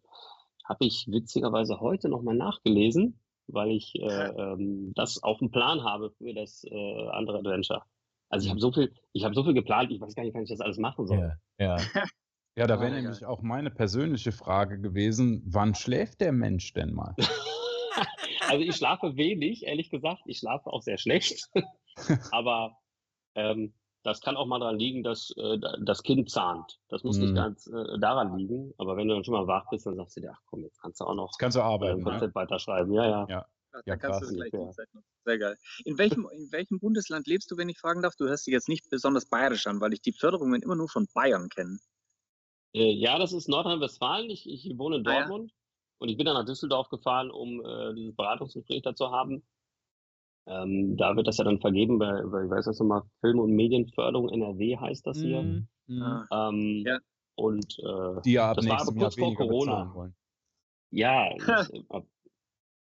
Habe 0.63 0.85
ich 0.85 1.07
witzigerweise 1.09 1.79
heute 1.79 2.07
nochmal 2.07 2.35
nachgelesen 2.35 3.19
weil 3.53 3.71
ich 3.71 3.95
äh, 3.95 4.05
ähm, 4.05 4.93
das 4.95 5.21
auf 5.23 5.39
dem 5.39 5.51
Plan 5.51 5.83
habe 5.83 6.11
für 6.11 6.33
das 6.33 6.63
äh, 6.63 7.07
andere 7.09 7.39
Adventure. 7.39 7.83
Also 8.29 8.45
ich 8.45 8.49
habe 8.49 8.59
so 8.59 8.71
viel, 8.71 8.93
ich 9.11 9.25
habe 9.25 9.35
so 9.35 9.43
viel 9.43 9.53
geplant, 9.53 9.91
ich 9.91 9.99
weiß 9.99 10.15
gar 10.15 10.23
nicht, 10.23 10.35
wie 10.35 10.41
ich 10.41 10.49
das 10.49 10.61
alles 10.61 10.77
machen 10.77 11.05
soll. 11.05 11.19
Ja, 11.59 11.77
ja. 11.77 11.77
ja 12.55 12.67
da 12.67 12.79
wäre 12.79 12.91
oh, 12.91 12.95
nämlich 12.95 13.25
auch 13.25 13.41
meine 13.41 13.71
persönliche 13.71 14.31
Frage 14.31 14.79
gewesen, 14.79 15.43
wann 15.45 15.75
schläft 15.75 16.21
der 16.21 16.31
Mensch 16.31 16.73
denn 16.73 16.93
mal? 16.93 17.15
also 18.47 18.63
ich 18.63 18.75
schlafe 18.75 19.17
wenig, 19.17 19.65
ehrlich 19.65 19.89
gesagt. 19.89 20.21
Ich 20.25 20.39
schlafe 20.39 20.71
auch 20.71 20.81
sehr 20.81 20.97
schlecht. 20.97 21.49
Aber 22.31 22.77
ähm, 23.35 23.73
das 24.03 24.21
kann 24.21 24.35
auch 24.35 24.45
mal 24.45 24.59
daran 24.59 24.79
liegen, 24.79 25.03
dass 25.03 25.31
äh, 25.37 25.57
das 25.81 26.03
Kind 26.03 26.29
zahnt. 26.29 26.79
Das 26.89 27.03
muss 27.03 27.17
mm. 27.17 27.21
nicht 27.21 27.31
mhm. 27.31 27.35
ganz 27.35 27.67
äh, 27.67 27.99
daran 27.99 28.37
liegen, 28.37 28.73
aber 28.77 28.97
wenn 28.97 29.07
du 29.07 29.13
dann 29.13 29.23
schon 29.23 29.33
mal 29.33 29.47
wach 29.47 29.69
bist, 29.69 29.85
dann 29.85 29.95
sagst 29.95 30.17
du 30.17 30.21
dir, 30.21 30.31
ach 30.33 30.41
komm, 30.45 30.63
jetzt 30.63 30.81
kannst 30.81 30.99
du 31.01 31.05
auch 31.05 31.15
noch 31.15 31.31
kannst 31.37 31.57
du 31.57 31.61
arbeiten, 31.61 32.01
äh, 32.01 32.03
Konzept 32.03 32.35
ja? 32.35 32.41
weiterschreiben. 32.41 32.93
Ja, 32.93 33.05
ja. 33.05 33.25
ja. 33.29 33.45
Ja, 33.73 33.81
ja 33.85 33.97
kannst 33.97 34.29
du 34.29 34.35
gleich 34.35 34.51
die 34.51 34.71
Zeit 34.71 34.93
nutzen. 34.93 35.09
Sehr 35.23 35.37
geil. 35.37 35.57
In 35.85 35.97
welchem, 35.97 36.27
in 36.33 36.51
welchem 36.51 36.79
Bundesland 36.79 37.27
lebst 37.27 37.49
du, 37.51 37.57
wenn 37.57 37.69
ich 37.69 37.79
fragen 37.79 38.01
darf? 38.01 38.15
Du 38.17 38.27
hörst 38.27 38.45
dich 38.45 38.51
jetzt 38.51 38.67
nicht 38.67 38.89
besonders 38.89 39.25
bayerisch 39.27 39.67
an, 39.67 39.79
weil 39.79 39.93
ich 39.93 40.01
die 40.01 40.11
Förderungen 40.11 40.61
immer 40.61 40.75
nur 40.75 40.89
von 40.89 41.07
Bayern 41.13 41.47
kenne. 41.49 41.77
Äh, 42.73 42.91
ja, 42.91 43.17
das 43.17 43.33
ist 43.33 43.47
Nordrhein-Westfalen. 43.47 44.29
Ich, 44.29 44.49
ich 44.49 44.77
wohne 44.77 44.97
in 44.97 45.03
Dortmund 45.03 45.51
ah, 45.51 45.55
ja. 45.55 45.95
und 45.99 46.09
ich 46.09 46.17
bin 46.17 46.25
dann 46.25 46.35
nach 46.35 46.45
Düsseldorf 46.45 46.89
gefahren, 46.89 47.31
um 47.31 47.63
äh, 47.63 47.93
dieses 47.93 48.15
Beratungsgespräch 48.15 48.81
da 48.81 48.95
zu 48.95 49.11
haben. 49.11 49.43
Ähm, 50.47 50.97
da 50.97 51.15
wird 51.15 51.27
das 51.27 51.37
ja 51.37 51.43
dann 51.43 51.59
vergeben 51.59 51.99
bei, 51.99 52.21
bei 52.23 52.45
ich 52.45 52.49
weiß 52.49 52.65
das 52.65 52.79
nochmal, 52.79 53.03
Film- 53.19 53.39
und 53.39 53.51
Medienförderung 53.51 54.29
NRW 54.29 54.77
heißt 54.77 55.05
das 55.05 55.19
hier. 55.19 55.41
Mm, 55.41 55.67
mm. 55.87 56.27
Ähm, 56.31 56.83
ja. 56.85 56.99
Und 57.35 57.77
äh, 57.79 58.21
die 58.25 58.33
ja 58.33 58.53
das 58.53 58.67
war 58.67 58.81
aber 58.81 58.93
kurz 58.93 59.15
vor 59.15 59.35
Corona. 59.35 60.11
Ja, 60.89 61.29
das, 61.47 61.69
äh, 61.69 62.01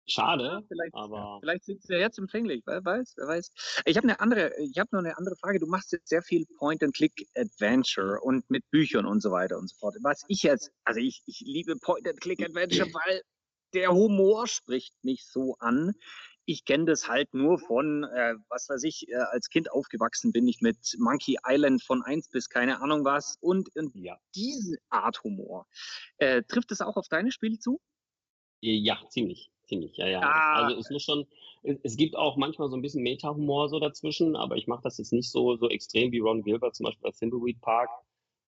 schade, 0.06 0.44
ja, 0.44 0.62
vielleicht, 0.66 0.94
aber 0.94 1.38
vielleicht 1.40 1.64
sind 1.64 1.82
sie 1.82 1.92
ja 1.92 1.98
jetzt 1.98 2.18
empfänglich, 2.18 2.62
wer 2.64 2.82
weiß, 2.84 3.14
wer 3.16 3.26
weiß. 3.26 3.82
Ich 3.84 3.96
habe 3.96 4.08
eine 4.08 4.20
andere, 4.20 4.52
ich 4.58 4.78
habe 4.78 4.88
noch 4.92 5.00
eine 5.00 5.16
andere 5.18 5.36
Frage. 5.36 5.58
Du 5.58 5.66
machst 5.66 5.92
jetzt 5.92 6.08
sehr 6.08 6.22
viel 6.22 6.46
Point-and-Click-Adventure 6.58 8.20
und 8.22 8.48
mit 8.48 8.68
Büchern 8.70 9.04
und 9.04 9.20
so 9.20 9.30
weiter 9.30 9.58
und 9.58 9.68
so 9.68 9.76
fort. 9.78 9.96
Was 10.02 10.24
ich 10.28 10.42
jetzt, 10.42 10.72
also 10.84 11.00
ich, 11.00 11.22
ich 11.26 11.40
liebe 11.44 11.76
Point-and-Click-Adventure, 11.76 12.88
weil 12.94 13.22
der 13.74 13.92
Humor 13.92 14.46
spricht 14.46 14.94
mich 15.02 15.26
so 15.26 15.56
an 15.58 15.92
ich 16.48 16.64
kenne 16.64 16.86
das 16.86 17.08
halt 17.08 17.34
nur 17.34 17.58
von, 17.58 18.04
äh, 18.04 18.34
was 18.48 18.70
weiß 18.70 18.82
ich, 18.84 19.06
äh, 19.08 19.16
als 19.16 19.50
Kind 19.50 19.70
aufgewachsen 19.70 20.32
bin 20.32 20.48
ich 20.48 20.62
mit 20.62 20.78
Monkey 20.98 21.36
Island 21.46 21.82
von 21.82 22.02
1 22.02 22.30
bis 22.30 22.48
keine 22.48 22.80
Ahnung 22.80 23.04
was 23.04 23.36
und, 23.42 23.68
und 23.76 23.94
ja. 23.94 24.18
diese 24.34 24.78
Art 24.88 25.22
Humor. 25.24 25.66
Äh, 26.16 26.42
trifft 26.44 26.70
das 26.70 26.80
auch 26.80 26.96
auf 26.96 27.08
deine 27.08 27.32
Spiele 27.32 27.58
zu? 27.58 27.80
Ja, 28.62 28.98
ziemlich, 29.10 29.50
ziemlich, 29.66 29.98
ja, 29.98 30.08
ja. 30.08 30.20
Ah. 30.22 30.64
Also 30.64 30.78
es 30.78 30.88
muss 30.88 31.02
schon, 31.02 31.26
es 31.62 31.96
gibt 31.98 32.16
auch 32.16 32.38
manchmal 32.38 32.70
so 32.70 32.76
ein 32.76 32.82
bisschen 32.82 33.02
Meta-Humor 33.02 33.68
so 33.68 33.78
dazwischen, 33.78 34.34
aber 34.34 34.56
ich 34.56 34.66
mache 34.66 34.82
das 34.82 34.96
jetzt 34.96 35.12
nicht 35.12 35.30
so, 35.30 35.56
so 35.56 35.68
extrem 35.68 36.12
wie 36.12 36.20
Ron 36.20 36.42
Gilbert 36.42 36.74
zum 36.74 36.84
Beispiel 36.84 37.02
bei 37.02 37.10
Thimbleweed 37.10 37.60
Park. 37.60 37.90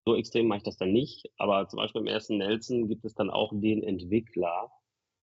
So 0.06 0.16
extrem 0.16 0.46
mache 0.46 0.58
ich 0.58 0.64
das 0.64 0.78
dann 0.78 0.94
nicht, 0.94 1.30
aber 1.36 1.68
zum 1.68 1.76
Beispiel 1.76 2.00
im 2.00 2.06
ersten 2.06 2.38
Nelson 2.38 2.88
gibt 2.88 3.04
es 3.04 3.12
dann 3.12 3.28
auch 3.28 3.52
den 3.54 3.82
Entwickler, 3.82 4.72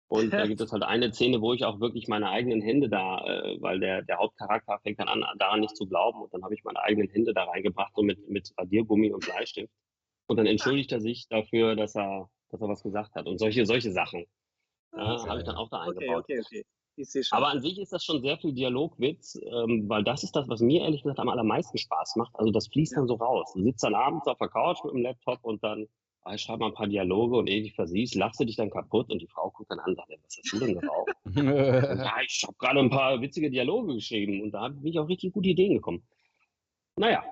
und 0.10 0.32
da 0.32 0.46
gibt 0.48 0.62
es 0.62 0.72
halt 0.72 0.84
eine 0.84 1.12
Szene, 1.12 1.42
wo 1.42 1.54
ich 1.54 1.66
auch 1.66 1.80
wirklich 1.80 2.08
meine 2.08 2.30
eigenen 2.30 2.62
Hände 2.62 2.90
da, 2.90 3.20
äh, 3.26 3.62
weil 3.62 3.80
der, 3.80 4.04
der 4.04 4.18
Hauptcharakter 4.18 4.80
fängt 4.80 5.00
dann 5.00 5.10
an, 5.10 5.24
daran 5.38 5.60
nicht 5.60 5.76
zu 5.76 5.86
glauben. 5.86 6.22
Und 6.22 6.34
dann 6.34 6.44
habe 6.44 6.54
ich 6.54 6.64
meine 6.64 6.82
eigenen 6.82 7.10
Hände 7.10 7.34
da 7.34 7.44
reingebracht, 7.44 7.94
so 7.96 8.04
mit, 8.04 8.30
mit 8.30 8.52
Radiergummi 8.58 9.12
und 9.12 9.26
Bleistift. 9.26 9.74
Und 10.28 10.38
dann 10.38 10.46
entschuldigt 10.46 10.92
er 10.92 11.02
sich 11.02 11.28
dafür, 11.30 11.76
dass 11.76 11.96
er, 11.96 12.30
dass 12.50 12.62
er 12.62 12.68
was 12.68 12.84
gesagt 12.84 13.16
hat. 13.16 13.28
Und 13.28 13.38
solche, 13.38 13.66
solche 13.66 13.92
Sachen 13.92 14.26
ja, 14.94 15.28
habe 15.28 15.40
ich 15.40 15.46
dann 15.46 15.56
auch 15.56 15.70
da 15.70 15.82
eingebaut. 15.82 16.24
Okay, 16.24 16.40
okay, 16.40 16.64
okay. 16.64 16.66
Aber 17.30 17.50
an 17.50 17.62
sich 17.62 17.78
ist 17.80 17.94
das 17.94 18.04
schon 18.04 18.22
sehr 18.22 18.38
viel 18.38 18.54
Dialogwitz, 18.54 19.40
ähm, 19.46 19.88
weil 19.88 20.04
das 20.04 20.24
ist 20.24 20.36
das, 20.36 20.50
was 20.50 20.62
mir 20.62 20.82
ehrlich 20.82 21.04
gesagt 21.04 21.20
am 21.20 21.30
allermeisten 21.30 21.78
Spaß 21.78 22.16
macht. 22.16 22.34
Also 22.36 22.52
das 22.52 22.68
fließt 22.70 22.98
dann 22.98 23.08
so 23.08 23.16
raus. 23.16 23.52
Du 23.54 23.62
sitzt 23.62 23.84
dann 23.84 23.94
abends 23.94 24.26
auf 24.26 24.40
der 24.40 24.48
Couch 24.48 24.84
mit 24.84 24.94
dem 24.94 25.04
Laptop 25.04 25.40
und 25.44 25.64
dann 25.64 25.84
ah, 25.84 25.88
ich 26.34 26.42
schreibe 26.42 26.60
mal 26.60 26.68
ein 26.68 26.74
paar 26.74 26.88
Dialoge 26.88 27.38
und 27.38 27.48
ehe 27.48 27.62
dich 27.62 27.74
versiehst, 27.74 28.16
lachst 28.16 28.40
du 28.40 28.46
dich 28.46 28.56
dann 28.56 28.70
kaputt 28.70 29.10
und 29.10 29.20
die 29.20 29.28
Frau 29.28 29.52
guckt 29.52 29.72
dann 29.72 29.80
an 29.80 29.92
und 29.92 29.96
sagt, 29.96 30.10
was 30.10 30.38
hast 30.38 30.54
du 30.54 30.60
denn 30.60 30.80
geraucht? 30.80 31.12
ja, 31.36 32.22
ich 32.22 32.44
habe 32.44 32.58
gerade 32.58 32.80
ein 32.80 32.90
paar 32.90 33.22
witzige 33.22 33.50
Dialoge 33.50 33.96
geschrieben 33.96 34.42
und 34.42 34.52
da 34.52 34.68
bin 34.70 34.86
ich 34.86 35.00
auch 35.00 35.08
richtig 35.08 35.34
gute 35.34 35.50
Ideen 35.50 35.74
gekommen. 35.74 36.08
Naja. 36.96 37.24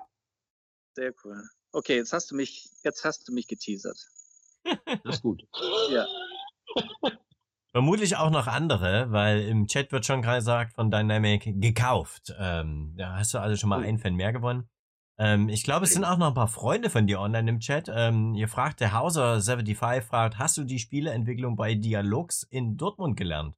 Sehr 0.94 1.12
cool. 1.24 1.42
Okay, 1.72 1.96
jetzt 1.96 2.12
hast 2.12 2.30
du 2.30 2.36
mich, 2.36 2.70
jetzt 2.84 3.04
hast 3.04 3.28
du 3.28 3.32
mich 3.32 3.48
geteasert. 3.48 3.98
Das 5.04 5.16
ist 5.16 5.22
gut. 5.22 5.42
ja. 5.90 6.06
Vermutlich 7.76 8.16
auch 8.16 8.30
noch 8.30 8.46
andere, 8.46 9.12
weil 9.12 9.42
im 9.42 9.66
Chat 9.66 9.92
wird 9.92 10.06
schon 10.06 10.22
gerade 10.22 10.38
gesagt 10.38 10.72
von 10.72 10.90
Dynamic 10.90 11.60
gekauft. 11.60 12.32
Ähm, 12.38 12.94
da 12.96 13.16
hast 13.18 13.34
du 13.34 13.38
also 13.38 13.54
schon 13.56 13.68
mal 13.68 13.80
oh. 13.80 13.86
einen 13.86 13.98
Fan 13.98 14.14
mehr 14.14 14.32
gewonnen. 14.32 14.66
Ähm, 15.18 15.48
ich 15.48 15.62
glaube, 15.64 15.84
es 15.84 15.92
sind 15.92 16.04
auch 16.04 16.18
noch 16.18 16.28
ein 16.28 16.34
paar 16.34 16.48
Freunde 16.48 16.90
von 16.90 17.06
dir 17.06 17.20
online 17.20 17.48
im 17.48 17.60
Chat. 17.60 17.90
Ähm, 17.92 18.34
ihr 18.34 18.48
fragt, 18.48 18.80
der 18.80 18.92
Hauser75 18.92 20.02
fragt, 20.02 20.38
hast 20.38 20.58
du 20.58 20.64
die 20.64 20.78
Spieleentwicklung 20.78 21.56
bei 21.56 21.74
Dialogs 21.74 22.42
in 22.42 22.76
Dortmund 22.76 23.16
gelernt? 23.16 23.54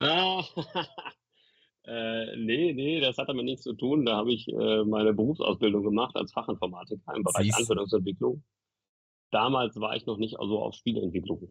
Ah, 0.00 0.42
äh, 1.84 2.36
nee, 2.36 2.72
nee, 2.72 3.00
das 3.00 3.18
hat 3.18 3.28
damit 3.28 3.44
nichts 3.44 3.62
zu 3.62 3.74
tun. 3.74 4.06
Da 4.06 4.16
habe 4.16 4.32
ich 4.32 4.48
äh, 4.48 4.84
meine 4.84 5.12
Berufsausbildung 5.12 5.84
gemacht 5.84 6.16
als 6.16 6.32
Fachinformatiker 6.32 7.14
im 7.14 7.22
Bereich 7.22 7.46
Siehst. 7.46 7.60
Anwendungsentwicklung. 7.60 8.42
Damals 9.30 9.76
war 9.76 9.94
ich 9.94 10.06
noch 10.06 10.16
nicht 10.16 10.36
so 10.38 10.60
auf 10.60 10.74
Spieleentwicklung, 10.74 11.50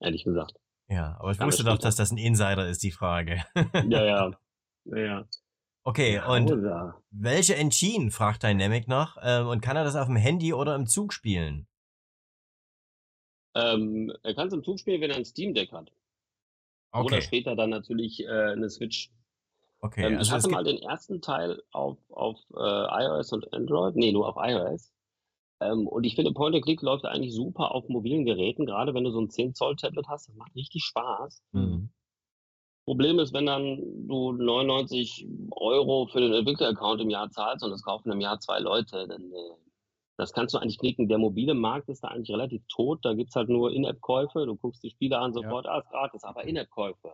ehrlich 0.00 0.24
gesagt. 0.24 0.54
Ja, 0.88 1.16
aber 1.20 1.30
ich 1.32 1.40
wusste 1.40 1.64
doch, 1.64 1.78
dass 1.78 1.96
das 1.96 2.10
ein 2.10 2.18
Insider 2.18 2.66
ist, 2.68 2.82
die 2.82 2.92
Frage. 2.92 3.44
ja, 3.88 4.04
ja. 4.04 4.30
Ja, 4.90 4.96
ja. 4.96 5.28
Okay, 5.88 6.16
ja, 6.16 6.30
und 6.30 6.52
oder? 6.52 7.00
welche 7.10 7.56
Engine, 7.56 8.10
fragt 8.10 8.42
Dynamic 8.42 8.88
noch, 8.88 9.16
ähm, 9.22 9.48
und 9.48 9.62
kann 9.62 9.74
er 9.74 9.84
das 9.84 9.96
auf 9.96 10.04
dem 10.04 10.16
Handy 10.16 10.52
oder 10.52 10.74
im 10.74 10.86
Zug 10.86 11.14
spielen? 11.14 11.66
Ähm, 13.54 14.12
er 14.22 14.34
kann 14.34 14.48
es 14.48 14.52
im 14.52 14.62
Zug 14.62 14.78
spielen, 14.78 15.00
wenn 15.00 15.10
er 15.10 15.16
ein 15.16 15.24
Steam 15.24 15.54
Deck 15.54 15.72
hat. 15.72 15.90
Okay. 16.92 17.06
Oder 17.06 17.22
später 17.22 17.56
dann 17.56 17.70
natürlich 17.70 18.22
äh, 18.22 18.28
eine 18.28 18.68
Switch. 18.68 19.10
Okay, 19.80 20.04
ähm, 20.04 20.18
also 20.18 20.28
ich 20.28 20.32
hatte 20.36 20.50
mal 20.50 20.62
den 20.62 20.76
ersten 20.76 21.22
Teil 21.22 21.62
auf, 21.72 21.96
auf 22.10 22.38
äh, 22.54 23.04
iOS 23.04 23.32
und 23.32 23.50
Android, 23.54 23.96
nee, 23.96 24.12
nur 24.12 24.28
auf 24.28 24.36
iOS. 24.36 24.92
Ähm, 25.60 25.86
und 25.86 26.04
ich 26.04 26.16
finde, 26.16 26.34
Point 26.34 26.54
and 26.54 26.64
Click 26.64 26.82
läuft 26.82 27.06
eigentlich 27.06 27.34
super 27.34 27.74
auf 27.74 27.88
mobilen 27.88 28.26
Geräten, 28.26 28.66
gerade 28.66 28.92
wenn 28.92 29.04
du 29.04 29.10
so 29.10 29.22
ein 29.22 29.30
10 29.30 29.54
Zoll 29.54 29.76
Tablet 29.76 30.06
hast, 30.06 30.28
das 30.28 30.36
macht 30.36 30.54
richtig 30.54 30.84
Spaß. 30.84 31.42
Mhm. 31.52 31.88
Problem 32.88 33.18
ist, 33.18 33.34
wenn 33.34 33.44
dann 33.44 34.08
du 34.08 34.32
99 34.32 35.28
Euro 35.50 36.06
für 36.06 36.22
den 36.22 36.32
Entwickler-Account 36.32 37.02
im 37.02 37.10
Jahr 37.10 37.30
zahlst 37.30 37.62
und 37.62 37.70
das 37.70 37.82
kaufen 37.82 38.10
im 38.10 38.22
Jahr 38.22 38.40
zwei 38.40 38.60
Leute, 38.60 39.06
dann 39.06 39.30
äh, 39.30 39.56
das 40.16 40.32
kannst 40.32 40.54
du 40.54 40.58
eigentlich 40.58 40.78
knicken. 40.78 41.06
Der 41.06 41.18
mobile 41.18 41.52
Markt 41.52 41.90
ist 41.90 42.02
da 42.02 42.08
eigentlich 42.08 42.30
relativ 42.30 42.62
tot. 42.68 43.04
Da 43.04 43.12
gibt's 43.12 43.36
halt 43.36 43.50
nur 43.50 43.72
In-App-Käufe. 43.72 44.46
Du 44.46 44.56
guckst 44.56 44.82
die 44.82 44.88
Spiele 44.88 45.18
an, 45.18 45.34
sofort, 45.34 45.66
ah, 45.66 45.80
ist 45.80 45.90
gratis, 45.90 46.24
aber 46.24 46.44
In-App-Käufe. 46.44 47.12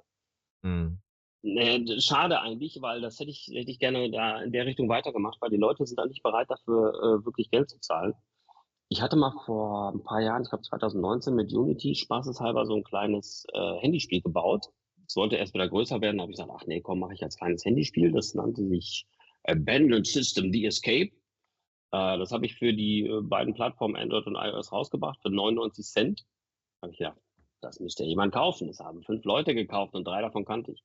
Mhm. 0.63 1.01
Nee, 1.43 1.99
schade 1.99 2.41
eigentlich, 2.41 2.79
weil 2.81 3.01
das 3.01 3.19
hätte 3.19 3.31
ich, 3.31 3.51
hätte 3.53 3.73
ich 3.73 3.81
gerne 3.81 4.13
da 4.13 4.43
in 4.43 4.53
der 4.53 4.67
Richtung 4.67 4.89
weitergemacht, 4.89 5.39
weil 5.41 5.51
die 5.51 5.57
Leute 5.57 5.85
sind 5.85 5.99
dann 5.99 6.09
nicht 6.09 6.23
bereit 6.23 6.49
dafür, 6.51 6.95
äh, 6.95 7.27
wirklich 7.27 7.51
Geld 7.51 7.69
zu 7.69 7.81
zahlen. 7.81 8.15
Ich 8.91 9.03
hatte 9.03 9.17
mal 9.17 9.33
vor 9.45 9.93
ein 9.93 10.05
paar 10.05 10.21
Jahren, 10.21 10.43
ich 10.43 10.51
glaube 10.51 10.63
2019, 10.63 11.35
mit 11.35 11.53
Unity 11.53 11.97
spaßeshalber 11.97 12.65
so 12.65 12.77
ein 12.77 12.85
kleines 12.85 13.45
äh, 13.53 13.79
Handyspiel 13.81 14.23
gebaut. 14.23 14.69
Es 15.07 15.17
wollte 15.17 15.37
erst 15.37 15.55
wieder 15.55 15.69
größer 15.69 16.01
werden, 16.01 16.21
habe 16.21 16.31
ich 16.31 16.37
gesagt, 16.37 16.53
ach 16.55 16.67
nee, 16.67 16.81
komm, 16.81 17.01
mache 17.01 17.15
ich 17.15 17.23
als 17.23 17.37
kleines 17.37 17.65
Handyspiel. 17.65 18.13
Das 18.13 18.35
nannte 18.35 18.67
sich 18.67 19.07
Abandoned 19.45 20.07
System 20.07 20.53
The 20.53 20.67
Escape. 20.67 21.11
Äh, 21.93 22.19
das 22.19 22.33
habe 22.33 22.47
ich 22.47 22.57
für 22.57 22.73
die 22.73 23.07
äh, 23.07 23.21
beiden 23.23 23.55
Plattformen 23.55 23.97
Android 23.97 24.27
und 24.27 24.37
iOS 24.37 24.73
rausgebracht 24.73 25.21
für 25.23 25.31
99 25.31 25.85
Cent. 25.85 26.25
Habe 26.83 26.93
ich 26.93 26.99
gedacht, 26.99 27.19
das 27.61 27.81
müsste 27.81 28.05
jemand 28.05 28.33
kaufen. 28.33 28.69
Das 28.69 28.81
haben 28.81 29.03
fünf 29.03 29.25
Leute 29.25 29.55
gekauft 29.55 29.95
und 29.95 30.07
drei 30.07 30.23
davon 30.23 30.45
kannte 30.45 30.73
ich. 30.73 30.85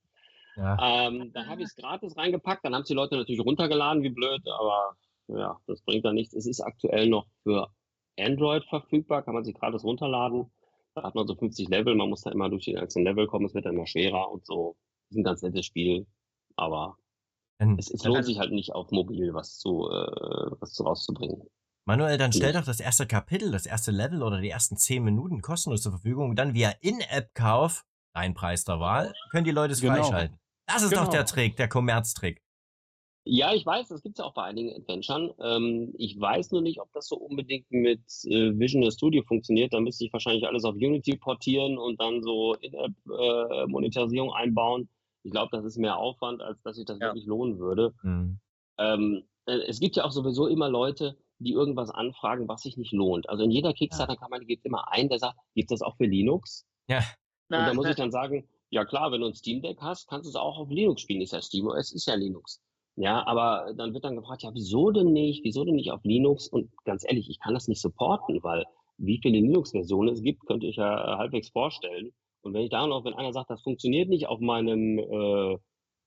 Ja. 0.55 1.07
Ähm, 1.07 1.31
dann 1.33 1.47
habe 1.47 1.61
ich 1.61 1.67
es 1.67 1.75
gratis 1.75 2.17
reingepackt, 2.17 2.65
dann 2.65 2.73
haben 2.73 2.81
es 2.81 2.87
die 2.87 2.93
Leute 2.93 3.15
natürlich 3.15 3.39
runtergeladen, 3.39 4.03
wie 4.03 4.09
blöd, 4.09 4.41
aber 4.47 4.95
ja, 5.27 5.57
das 5.67 5.81
bringt 5.81 6.03
da 6.03 6.11
nichts. 6.11 6.33
Es 6.33 6.45
ist 6.45 6.59
aktuell 6.59 7.07
noch 7.07 7.27
für 7.43 7.69
Android 8.17 8.65
verfügbar, 8.65 9.23
kann 9.23 9.35
man 9.35 9.45
sich 9.45 9.55
gratis 9.55 9.83
runterladen. 9.83 10.51
Da 10.95 11.03
hat 11.03 11.15
man 11.15 11.27
so 11.27 11.35
50 11.35 11.69
Level, 11.69 11.95
man 11.95 12.09
muss 12.09 12.21
da 12.21 12.31
immer 12.31 12.49
durch 12.49 12.65
die 12.65 12.77
einzelnen 12.77 13.05
Level 13.05 13.27
kommen, 13.27 13.45
es 13.45 13.53
wird 13.53 13.65
dann 13.65 13.75
immer 13.75 13.87
schwerer 13.87 14.29
und 14.31 14.45
so. 14.45 14.75
Das 15.09 15.11
ist 15.11 15.17
ein 15.17 15.23
ganz 15.23 15.41
nettes 15.41 15.65
Spiel, 15.65 16.07
aber 16.55 16.97
Dann, 17.59 17.77
es, 17.77 17.89
es 17.91 18.03
lohnt 18.03 18.25
sich 18.25 18.39
halt 18.39 18.51
nicht 18.51 18.73
auf 18.73 18.91
mobil 18.91 19.33
was 19.33 19.57
zu, 19.57 19.89
äh, 19.89 20.51
was 20.59 20.73
zu 20.73 20.83
rauszubringen. 20.83 21.41
Manuel, 21.85 22.17
dann 22.17 22.31
stell 22.33 22.53
doch 22.53 22.65
das 22.65 22.79
erste 22.79 23.07
Kapitel, 23.07 23.51
das 23.51 23.65
erste 23.65 23.91
Level 23.91 24.21
oder 24.21 24.39
die 24.41 24.49
ersten 24.49 24.77
10 24.77 25.03
Minuten 25.03 25.41
kostenlos 25.41 25.81
zur 25.81 25.91
Verfügung. 25.93 26.35
Dann 26.35 26.53
via 26.53 26.69
In-App-Kauf, 26.81 27.83
dein 28.13 28.33
Preis 28.35 28.63
der 28.63 28.79
Wahl, 28.79 29.13
können 29.31 29.45
die 29.45 29.51
Leute 29.51 29.73
es 29.73 29.81
Genau. 29.81 29.95
freischalten. 29.95 30.37
Das 30.67 30.83
ist 30.83 30.93
doch 30.93 30.99
Genau. 31.01 31.11
der 31.11 31.25
Trick, 31.25 31.55
der 31.55 31.67
Kommerztrick. 31.67 32.43
Ja, 33.31 33.53
ich 33.53 33.63
weiß, 33.63 33.89
das 33.89 34.01
gibt's 34.01 34.17
ja 34.17 34.25
auch 34.25 34.33
bei 34.33 34.43
einigen 34.43 34.73
Adventuren. 34.75 35.31
Ähm, 35.39 35.93
ich 35.99 36.19
weiß 36.19 36.51
nur 36.51 36.63
nicht, 36.63 36.81
ob 36.81 36.91
das 36.93 37.07
so 37.07 37.15
unbedingt 37.15 37.69
mit 37.69 37.99
äh, 38.25 38.57
Visual 38.57 38.91
Studio 38.91 39.21
funktioniert. 39.21 39.71
Da 39.71 39.79
müsste 39.79 40.03
ich 40.03 40.11
wahrscheinlich 40.11 40.47
alles 40.47 40.63
auf 40.65 40.73
Unity 40.73 41.15
portieren 41.15 41.77
und 41.77 42.01
dann 42.01 42.23
so 42.23 42.55
In-App-Monetarisierung 42.55 44.31
einbauen. 44.33 44.89
Ich 45.23 45.31
glaube, 45.31 45.49
das 45.51 45.63
ist 45.65 45.77
mehr 45.77 45.97
Aufwand, 45.97 46.41
als 46.41 46.59
dass 46.63 46.77
sich 46.77 46.85
das 46.85 46.97
Ja. 46.99 47.07
wirklich 47.07 47.25
lohnen 47.27 47.59
würde. 47.59 47.93
Hm. 48.01 48.39
Ähm, 48.79 49.23
äh, 49.45 49.59
es 49.67 49.79
gibt 49.79 49.95
ja 49.95 50.05
auch 50.05 50.11
sowieso 50.11 50.47
immer 50.47 50.69
Leute, 50.69 51.17
die 51.37 51.51
irgendwas 51.51 51.89
anfragen, 51.89 52.47
was 52.47 52.63
sich 52.63 52.77
nicht 52.77 52.93
lohnt. 52.93 53.29
Also 53.29 53.43
in 53.43 53.51
jeder 53.51 53.73
Kickstarter-Kampagne 53.73 54.45
gibt 54.47 54.61
es 54.61 54.65
immer 54.65 54.91
einen, 54.91 55.09
der 55.09 55.19
sagt, 55.19 55.37
gibt 55.53 55.71
es 55.71 55.79
das 55.79 55.87
auch 55.87 55.95
für 55.97 56.05
Linux? 56.05 56.65
Ja, 56.87 56.99
Und 57.59 57.65
da 57.67 57.73
muss 57.73 57.87
ich 57.87 57.95
dann 57.95 58.11
sagen, 58.11 58.47
ja 58.71 58.85
klar, 58.85 59.11
wenn 59.11 59.21
du 59.21 59.27
ein 59.27 59.33
Steam 59.35 59.61
Deck 59.61 59.77
hast, 59.81 60.07
kannst 60.07 60.25
du 60.25 60.29
es 60.29 60.35
auch 60.35 60.57
auf 60.57 60.69
Linux 60.69 61.01
spielen. 61.01 61.21
Ist 61.21 61.33
ja 61.33 61.41
SteamOS, 61.41 61.91
ist 61.91 62.07
ja 62.07 62.15
Linux. 62.15 62.61
Ja, 62.95 63.25
aber 63.25 63.73
dann 63.77 63.93
wird 63.93 64.03
dann 64.03 64.15
gefragt, 64.17 64.43
ja, 64.43 64.51
wieso 64.53 64.91
denn 64.91 65.13
nicht? 65.13 65.43
Wieso 65.43 65.63
denn 65.63 65.75
nicht 65.75 65.91
auf 65.91 66.03
Linux? 66.03 66.47
Und 66.47 66.69
ganz 66.83 67.03
ehrlich, 67.07 67.29
ich 67.29 67.39
kann 67.39 67.53
das 67.53 67.67
nicht 67.67 67.81
supporten, 67.81 68.43
weil 68.43 68.65
wie 68.97 69.19
viele 69.21 69.39
Linux-Versionen 69.39 70.13
es 70.13 70.21
gibt, 70.21 70.45
könnte 70.45 70.67
ich 70.67 70.75
ja 70.75 71.13
äh, 71.13 71.17
halbwegs 71.17 71.49
vorstellen. 71.49 72.11
Und 72.41 72.53
wenn 72.53 72.63
ich 72.63 72.69
da 72.69 72.85
noch, 72.87 73.05
wenn 73.05 73.13
einer 73.13 73.31
sagt, 73.31 73.49
das 73.49 73.61
funktioniert 73.61 74.09
nicht 74.09 74.27
auf 74.27 74.39
meinem 74.41 74.99
äh, 74.99 75.53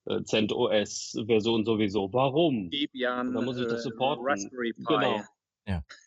äh, 0.05 0.23
CentOS-Version 0.23 1.65
sowieso, 1.65 2.11
warum? 2.13 2.69
Debian, 2.69 3.33
Da 3.33 3.41
muss 3.41 3.57
ich 3.57 3.65
das 3.65 3.79
äh, 3.85 3.89
supporten. 3.89 4.25
Raspberry 4.25 4.73
Pi. 4.73 4.83
Genau. 4.85 5.21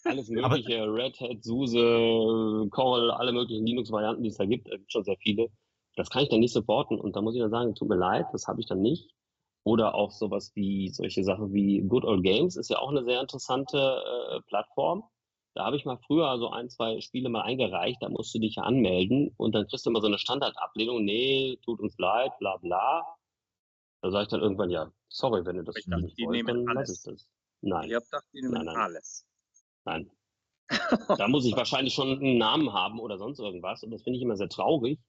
Alles 0.04 0.30
Aber- 0.30 0.48
mögliche, 0.50 0.84
Red 0.92 1.18
Hat, 1.20 1.42
SUSE, 1.42 2.68
Coral, 2.70 3.10
alle 3.12 3.32
möglichen 3.32 3.66
Linux-Varianten, 3.66 4.22
die 4.22 4.28
es 4.28 4.36
da 4.36 4.44
gibt, 4.44 4.68
es 4.68 4.76
gibt 4.78 4.92
schon 4.92 5.04
sehr 5.04 5.16
viele. 5.18 5.48
Das 5.96 6.10
kann 6.10 6.22
ich 6.22 6.28
dann 6.28 6.40
nicht 6.40 6.52
supporten 6.52 7.00
und 7.00 7.16
da 7.16 7.22
muss 7.22 7.34
ich 7.34 7.40
dann 7.40 7.50
sagen, 7.50 7.74
tut 7.74 7.88
mir 7.88 7.96
leid, 7.96 8.26
das 8.32 8.46
habe 8.46 8.60
ich 8.60 8.66
dann 8.66 8.82
nicht. 8.82 9.10
Oder 9.66 9.96
auch 9.96 10.12
sowas 10.12 10.52
wie 10.54 10.90
solche 10.90 11.24
Sachen 11.24 11.52
wie 11.52 11.82
Good 11.82 12.04
Old 12.04 12.22
Games 12.22 12.54
ist 12.54 12.70
ja 12.70 12.78
auch 12.78 12.90
eine 12.90 13.02
sehr 13.02 13.20
interessante 13.20 13.76
äh, 13.76 14.40
Plattform. 14.42 15.02
Da 15.54 15.64
habe 15.64 15.74
ich 15.74 15.84
mal 15.84 15.98
früher 16.06 16.38
so 16.38 16.50
ein, 16.50 16.70
zwei 16.70 17.00
Spiele 17.00 17.28
mal 17.30 17.42
eingereicht, 17.42 18.00
da 18.00 18.08
musst 18.08 18.32
du 18.32 18.38
dich 18.38 18.54
ja 18.54 18.62
anmelden 18.62 19.34
und 19.36 19.56
dann 19.56 19.66
kriegst 19.66 19.84
du 19.84 19.90
immer 19.90 20.00
so 20.00 20.06
eine 20.06 20.18
Standardablehnung, 20.18 21.04
nee, 21.04 21.58
tut 21.64 21.80
uns 21.80 21.98
leid, 21.98 22.30
bla 22.38 22.58
bla. 22.58 23.04
Da 24.02 24.12
sage 24.12 24.22
ich 24.22 24.28
dann 24.28 24.40
irgendwann, 24.40 24.70
ja, 24.70 24.92
sorry, 25.08 25.44
wenn 25.44 25.56
ihr 25.56 25.64
das 25.64 25.74
Ich 25.78 25.86
dachte, 25.86 26.04
nicht 26.04 26.16
die 26.16 26.26
wollt, 26.26 26.46
nehmen 26.46 26.64
dann 26.64 26.76
alles. 26.76 27.02
das. 27.02 27.28
Nein, 27.60 27.88
Ich 27.88 27.94
habe 27.96 28.04
gedacht, 28.04 28.24
die 28.32 28.42
nehmen 28.42 28.54
Nein, 28.54 28.66
nein. 28.66 28.76
alles. 28.76 29.26
nein. 29.84 30.10
Da 31.18 31.26
muss 31.26 31.44
ich 31.44 31.56
wahrscheinlich 31.56 31.94
schon 31.94 32.20
einen 32.20 32.38
Namen 32.38 32.72
haben 32.72 33.00
oder 33.00 33.18
sonst 33.18 33.40
irgendwas. 33.40 33.82
Und 33.82 33.90
das 33.90 34.04
finde 34.04 34.18
ich 34.18 34.22
immer 34.22 34.36
sehr 34.36 34.48
traurig. 34.48 35.00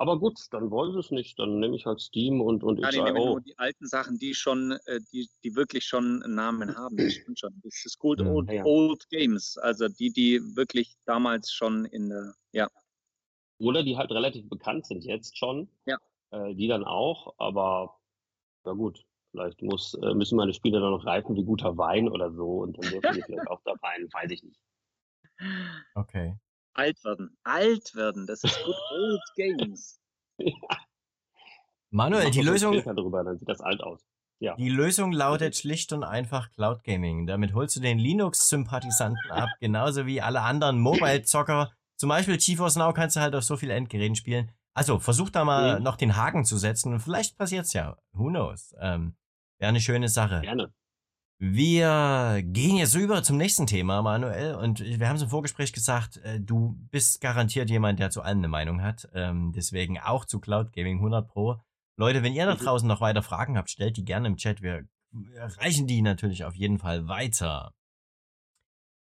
Aber 0.00 0.18
gut, 0.18 0.38
dann 0.50 0.70
wollen 0.70 0.92
sie 0.94 0.98
es 0.98 1.10
nicht. 1.10 1.38
Dann 1.38 1.60
nehme 1.60 1.76
ich 1.76 1.84
halt 1.84 2.00
Steam 2.00 2.40
und, 2.40 2.64
und 2.64 2.80
Ja, 2.80 2.90
die 2.90 3.02
nehmen 3.02 3.16
XIO. 3.16 3.26
nur 3.32 3.40
die 3.42 3.58
alten 3.58 3.86
Sachen, 3.86 4.16
die 4.18 4.32
schon, 4.34 4.72
äh, 4.86 4.98
die, 5.12 5.28
die 5.44 5.54
wirklich 5.54 5.84
schon 5.84 6.22
einen 6.22 6.34
Namen 6.34 6.74
haben. 6.74 6.96
Das 6.96 7.12
stimmt 7.12 7.38
schon. 7.38 7.60
Das 7.62 7.84
ist 7.84 7.98
Good 7.98 8.20
Mhm. 8.20 8.26
old, 8.28 8.48
Ja, 8.48 8.54
ja. 8.54 8.64
old 8.64 9.06
Games. 9.10 9.58
Also 9.58 9.88
die, 9.88 10.10
die 10.10 10.40
wirklich 10.56 10.96
damals 11.04 11.52
schon 11.52 11.84
in 11.84 12.08
der, 12.08 12.34
ja, 12.52 12.68
Oder 13.58 13.82
die 13.82 13.98
halt 13.98 14.10
relativ 14.10 14.48
bekannt 14.48 14.86
sind 14.86 15.04
jetzt 15.04 15.36
schon. 15.36 15.68
Ja. 15.84 15.98
Äh, 16.30 16.54
die 16.54 16.66
dann 16.66 16.84
auch. 16.84 17.34
Aber 17.36 18.00
na 18.64 18.72
gut, 18.72 19.04
vielleicht 19.32 19.60
muss, 19.60 19.92
äh, 20.02 20.14
müssen 20.14 20.36
meine 20.36 20.54
Spiele 20.54 20.80
dann 20.80 20.92
noch 20.92 21.04
reifen 21.04 21.36
wie 21.36 21.44
guter 21.44 21.76
Wein 21.76 22.08
oder 22.08 22.32
so. 22.32 22.60
Und 22.62 22.78
dann 22.78 22.90
dürfen 22.90 23.12
die 23.14 23.22
vielleicht 23.22 23.46
auch 23.50 23.60
da 23.66 23.74
rein. 23.82 24.08
Weiß 24.14 24.30
ich 24.30 24.42
nicht. 24.42 24.60
okay. 25.94 26.36
Alt 26.80 27.04
werden. 27.04 27.36
Alt 27.44 27.94
werden. 27.94 28.26
Das 28.26 28.42
ist 28.44 28.58
Good 28.64 28.76
old 28.92 29.22
Games. 29.36 30.00
Manuel, 31.90 32.24
Mach 32.24 32.30
die 32.30 32.42
Lösung, 32.42 32.80
drüber, 32.82 33.24
dann 33.24 33.38
sieht 33.38 33.48
das 33.48 33.60
alt 33.60 33.82
aus. 33.82 34.00
Ja. 34.42 34.54
die 34.56 34.70
Lösung 34.70 35.12
lautet 35.12 35.54
schlicht 35.54 35.92
und 35.92 36.02
einfach 36.02 36.50
Cloud 36.52 36.82
Gaming. 36.84 37.26
Damit 37.26 37.52
holst 37.52 37.76
du 37.76 37.80
den 37.80 37.98
Linux-Sympathisanten 37.98 39.30
ab, 39.30 39.50
genauso 39.60 40.06
wie 40.06 40.22
alle 40.22 40.40
anderen 40.40 40.78
Mobile-Zocker. 40.78 41.70
Zum 41.96 42.08
Beispiel 42.08 42.38
GeForce 42.38 42.76
Now 42.76 42.94
kannst 42.94 43.16
du 43.16 43.20
halt 43.20 43.34
auf 43.34 43.44
so 43.44 43.58
vielen 43.58 43.72
Endgeräten 43.72 44.16
spielen. 44.16 44.50
Also 44.72 44.98
versuch 44.98 45.28
da 45.28 45.44
mal 45.44 45.76
Mhm. 45.78 45.82
noch 45.82 45.96
den 45.96 46.16
Haken 46.16 46.46
zu 46.46 46.56
setzen 46.56 46.94
und 46.94 47.00
vielleicht 47.00 47.36
passiert's 47.36 47.74
ja. 47.74 47.98
Who 48.12 48.28
knows? 48.28 48.74
Ähm, 48.80 49.14
Wäre 49.58 49.68
eine 49.68 49.80
schöne 49.80 50.08
Sache. 50.08 50.40
Gerne. 50.40 50.72
Wir 51.42 52.42
gehen 52.44 52.76
jetzt 52.76 52.94
über 52.94 53.22
zum 53.22 53.38
nächsten 53.38 53.66
Thema, 53.66 54.02
Manuel. 54.02 54.56
Und 54.56 54.80
wir 54.80 55.08
haben 55.08 55.16
es 55.16 55.22
im 55.22 55.30
Vorgespräch 55.30 55.72
gesagt, 55.72 56.18
äh, 56.18 56.38
du 56.38 56.76
bist 56.90 57.22
garantiert 57.22 57.70
jemand, 57.70 57.98
der 57.98 58.10
zu 58.10 58.20
allem 58.20 58.38
eine 58.38 58.48
Meinung 58.48 58.82
hat. 58.82 59.08
Ähm, 59.14 59.50
deswegen 59.56 59.98
auch 59.98 60.26
zu 60.26 60.38
Cloud 60.38 60.74
Gaming 60.74 60.98
100 60.98 61.26
Pro. 61.26 61.56
Leute, 61.96 62.22
wenn 62.22 62.34
ihr 62.34 62.44
da 62.44 62.56
Mhm. 62.56 62.58
draußen 62.58 62.86
noch 62.86 63.00
weiter 63.00 63.22
Fragen 63.22 63.56
habt, 63.56 63.70
stellt 63.70 63.96
die 63.96 64.04
gerne 64.04 64.28
im 64.28 64.36
Chat. 64.36 64.60
Wir 64.60 64.84
reichen 65.38 65.86
die 65.86 66.02
natürlich 66.02 66.44
auf 66.44 66.54
jeden 66.54 66.78
Fall 66.78 67.08
weiter. 67.08 67.72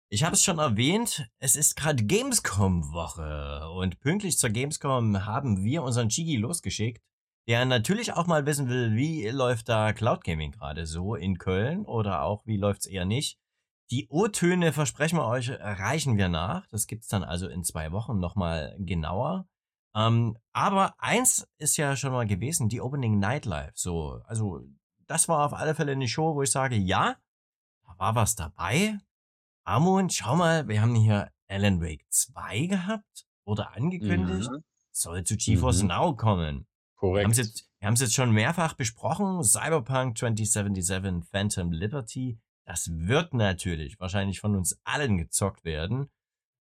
Ich 0.10 0.24
habe 0.24 0.36
es 0.36 0.44
schon 0.44 0.60
erwähnt, 0.60 1.28
es 1.40 1.58
ist 1.58 1.76
gerade 1.76 2.06
Gamescom-Woche 2.06 3.70
und 3.72 4.00
pünktlich 4.00 4.38
zur 4.38 4.50
Gamescom 4.52 5.26
haben 5.26 5.64
wir 5.64 5.84
unseren 5.84 6.10
Chigi 6.10 6.38
losgeschickt, 6.38 7.02
der 7.48 7.66
natürlich 7.66 8.14
auch 8.14 8.28
mal 8.28 8.46
wissen 8.46 8.70
will, 8.70 8.96
wie 8.96 9.28
läuft 9.30 9.68
da 9.70 9.94
Cloud 9.94 10.24
Gaming 10.24 10.52
gerade 10.52 10.86
so 10.86 11.16
in 11.16 11.38
Köln 11.38 11.86
oder 11.86 12.22
auch 12.24 12.46
wie 12.46 12.58
läuft's 12.58 12.86
eher 12.86 13.06
nicht. 13.06 13.38
Die 13.90 14.08
O-Töne 14.10 14.72
versprechen 14.72 15.18
wir 15.18 15.26
euch, 15.26 15.50
reichen 15.52 16.18
wir 16.18 16.30
nach. 16.30 16.66
Das 16.68 16.88
gibt's 16.88 17.08
dann 17.08 17.24
also 17.24 17.48
in 17.50 17.64
zwei 17.64 17.92
Wochen 17.92 18.20
nochmal 18.20 18.76
genauer. 18.80 19.48
Ähm, 19.94 20.38
aber 20.54 20.94
eins 20.98 21.46
ist 21.58 21.76
ja 21.76 21.98
schon 21.98 22.14
mal 22.14 22.26
gewesen, 22.26 22.70
die 22.70 22.80
Opening 22.80 23.20
Nightlife. 23.20 23.74
So, 23.76 24.22
also 24.26 24.62
das 25.08 25.28
war 25.28 25.46
auf 25.46 25.54
alle 25.54 25.76
Fälle 25.76 25.92
eine 25.92 26.08
Show, 26.08 26.36
wo 26.36 26.42
ich 26.44 26.52
sage, 26.52 26.76
ja, 26.78 27.18
da 27.86 27.94
war 27.98 28.16
was 28.16 28.36
dabei. 28.36 28.98
Amon, 29.66 30.10
schau 30.10 30.38
mal, 30.38 30.68
wir 30.70 30.82
haben 30.82 30.96
hier 30.96 31.30
Alan 31.50 31.82
Wake 31.82 32.06
2 32.10 32.68
gehabt, 32.68 33.26
wurde 33.46 33.70
angekündigt, 33.72 34.50
Mhm. 34.50 34.64
soll 34.92 35.26
zu 35.26 35.36
GeForce 35.36 35.82
Mhm. 35.82 35.88
Now 35.90 36.16
kommen. 36.16 36.66
Wir 37.02 37.08
Korrekt. 37.08 37.24
haben 37.26 37.32
es 37.32 37.38
jetzt, 37.38 37.70
wir 37.80 37.88
haben's 37.88 38.02
jetzt 38.02 38.14
schon 38.14 38.32
mehrfach 38.32 38.74
besprochen. 38.74 39.44
Cyberpunk 39.44 40.18
2077 40.18 41.24
Phantom 41.30 41.72
Liberty. 41.72 42.40
Das 42.66 42.90
wird 42.94 43.34
natürlich 43.34 44.00
wahrscheinlich 44.00 44.40
von 44.40 44.56
uns 44.56 44.80
allen 44.84 45.18
gezockt 45.18 45.66
werden. 45.66 46.10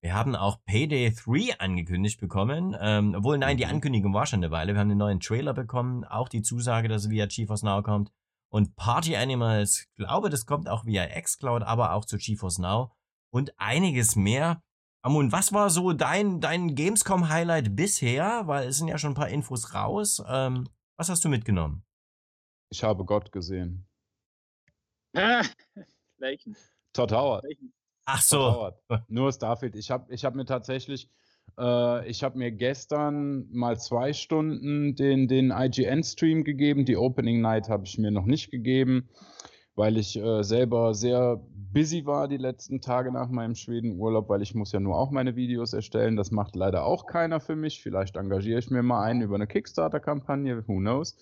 Wir 0.03 0.15
haben 0.15 0.35
auch 0.35 0.59
Payday 0.65 1.13
3 1.15 1.61
angekündigt 1.61 2.19
bekommen. 2.19 2.75
Ähm, 2.81 3.15
obwohl, 3.17 3.39
nein, 3.39 3.57
die 3.57 3.65
Mhm. 3.67 3.71
Ankündigung 3.73 4.15
war 4.15 4.27
schon 4.27 4.41
eine 4.41 4.51
Weile. 4.51 4.73
Wir 4.75 4.81
haben 4.81 4.91
einen 4.91 4.99
neuen 4.99 5.21
Trailer 5.21 5.53
bekommen. 5.55 6.05
Auch 6.05 6.29
die 6.29 6.43
Zusage, 6.43 6.89
dass 6.89 7.05
es 7.05 7.11
via 7.11 7.27
GeForce 7.27 7.63
Now 7.63 7.83
kommt. 7.83 8.11
Und 8.51 8.75
Party 8.75 9.17
Animals, 9.17 9.87
glaube, 9.97 10.29
das 10.29 10.45
kommt 10.47 10.69
auch 10.69 10.85
via 10.87 11.07
xCloud, 11.07 11.63
aber 11.63 11.93
auch 11.93 12.05
zu 12.05 12.17
GeForce 12.19 12.59
Now. 12.59 12.91
und 13.31 13.53
einiges 13.59 14.17
mehr. 14.17 14.63
Amun, 15.05 15.33
was 15.33 15.53
war 15.53 15.69
so 15.69 15.93
dein, 15.93 16.41
dein 16.41 16.77
Gamescom-Highlight 16.77 17.75
bisher? 17.75 18.47
Weil 18.47 18.69
es 18.69 18.79
sind 18.79 18.87
ja 18.87 18.99
schon 18.99 19.13
ein 19.13 19.17
paar 19.17 19.29
Infos 19.29 19.75
raus. 19.75 20.23
Ähm, 20.29 20.69
was 20.97 21.09
hast 21.09 21.25
du 21.25 21.29
mitgenommen? 21.29 21.83
Ich 22.71 22.85
habe 22.85 23.05
Gott 23.05 23.33
gesehen. 23.33 23.85
Ah, 25.15 25.43
welchen? 26.19 26.57
Todd 26.93 27.11
Howard. 27.11 27.43
welchen? 27.43 27.73
Ach 28.05 28.23
so. 28.23 28.39
Howard. 28.39 28.81
Nur 29.09 29.33
Starfield. 29.33 29.75
Ich 29.75 29.91
habe 29.91 30.13
ich 30.15 30.25
hab 30.25 30.37
mir 30.37 30.45
tatsächlich, 30.45 31.11
äh, 31.59 32.09
ich 32.09 32.23
habe 32.23 32.39
mir 32.39 32.53
gestern 32.53 33.51
mal 33.51 33.81
zwei 33.81 34.13
Stunden 34.13 34.95
den, 34.95 35.27
den 35.27 35.51
IGN-Stream 35.51 36.45
gegeben. 36.45 36.85
Die 36.85 36.97
Opening 36.97 37.41
Night 37.41 37.69
habe 37.69 37.87
ich 37.87 37.99
mir 37.99 38.13
noch 38.13 38.27
nicht 38.27 38.53
gegeben, 38.53 39.09
weil 39.75 39.97
ich 39.97 40.17
äh, 40.17 40.45
selber 40.45 40.95
sehr 40.95 41.45
busy 41.73 42.07
war 42.07 42.29
die 42.29 42.37
letzten 42.37 42.81
Tage 42.81 43.13
nach 43.13 43.29
meinem 43.29 43.55
Schwedenurlaub, 43.55 44.29
weil 44.29 44.43
ich 44.43 44.55
muss 44.55 44.73
ja 44.73 44.81
nur 44.81 44.97
auch 44.97 45.11
meine 45.11 45.37
Videos 45.37 45.73
erstellen. 45.73 46.17
Das 46.17 46.31
macht 46.31 46.57
leider 46.57 46.85
auch 46.85 47.07
keiner 47.07 47.41
für 47.41 47.57
mich. 47.57 47.83
Vielleicht 47.83 48.17
engagiere 48.17 48.59
ich 48.59 48.71
mir 48.71 48.83
mal 48.83 49.03
einen 49.03 49.23
über 49.23 49.35
eine 49.35 49.47
Kickstarter-Kampagne, 49.47 50.67
who 50.67 50.79
knows. 50.79 51.17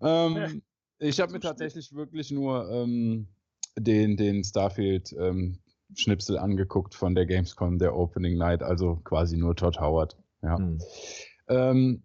Ähm, 0.00 0.62
ich 0.98 1.20
habe 1.20 1.32
mir 1.32 1.40
tatsächlich 1.40 1.92
wirklich 1.94 2.30
nur 2.30 2.70
ähm, 2.70 3.28
den, 3.76 4.16
den 4.16 4.44
Starfield 4.44 5.14
ähm, 5.18 5.58
Schnipsel 5.94 6.38
angeguckt 6.38 6.94
von 6.94 7.14
der 7.14 7.26
Gamescom, 7.26 7.78
der 7.78 7.96
Opening 7.96 8.38
Night, 8.38 8.62
also 8.62 8.96
quasi 9.04 9.36
nur 9.36 9.56
Todd 9.56 9.80
Howard. 9.80 10.16
Ja, 10.42 10.58
Hm. 11.48 12.02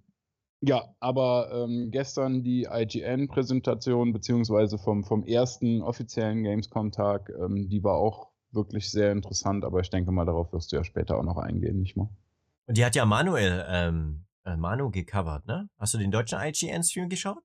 Ja 0.68 0.84
aber 1.00 1.50
ähm, 1.54 1.90
gestern 1.92 2.44
die 2.44 2.68
IGN-Präsentation, 2.72 4.14
beziehungsweise 4.14 4.78
vom, 4.78 5.04
vom 5.04 5.24
ersten 5.24 5.82
offiziellen 5.82 6.44
Gamescom-Tag, 6.44 7.32
ähm, 7.40 7.70
die 7.70 7.84
war 7.84 7.96
auch 7.98 8.30
wirklich 8.52 8.90
sehr 8.90 9.12
interessant, 9.12 9.66
aber 9.66 9.80
ich 9.82 9.90
denke 9.90 10.12
mal, 10.12 10.26
darauf 10.26 10.54
wirst 10.54 10.72
du 10.72 10.78
ja 10.78 10.84
später 10.84 11.18
auch 11.18 11.24
noch 11.24 11.38
eingehen, 11.38 11.80
nicht 11.80 11.98
mal? 11.98 12.10
Und 12.66 12.78
die 12.78 12.86
hat 12.86 12.96
ja 12.96 13.06
Manuel, 13.06 13.66
ähm, 13.70 14.26
äh, 14.46 14.56
Manu 14.56 14.90
gecovert, 14.92 15.46
ne? 15.48 15.70
Hast 15.78 15.94
du 15.94 15.98
den 15.98 16.12
deutschen 16.12 16.40
IGN-Stream 16.40 17.10
geschaut? 17.10 17.44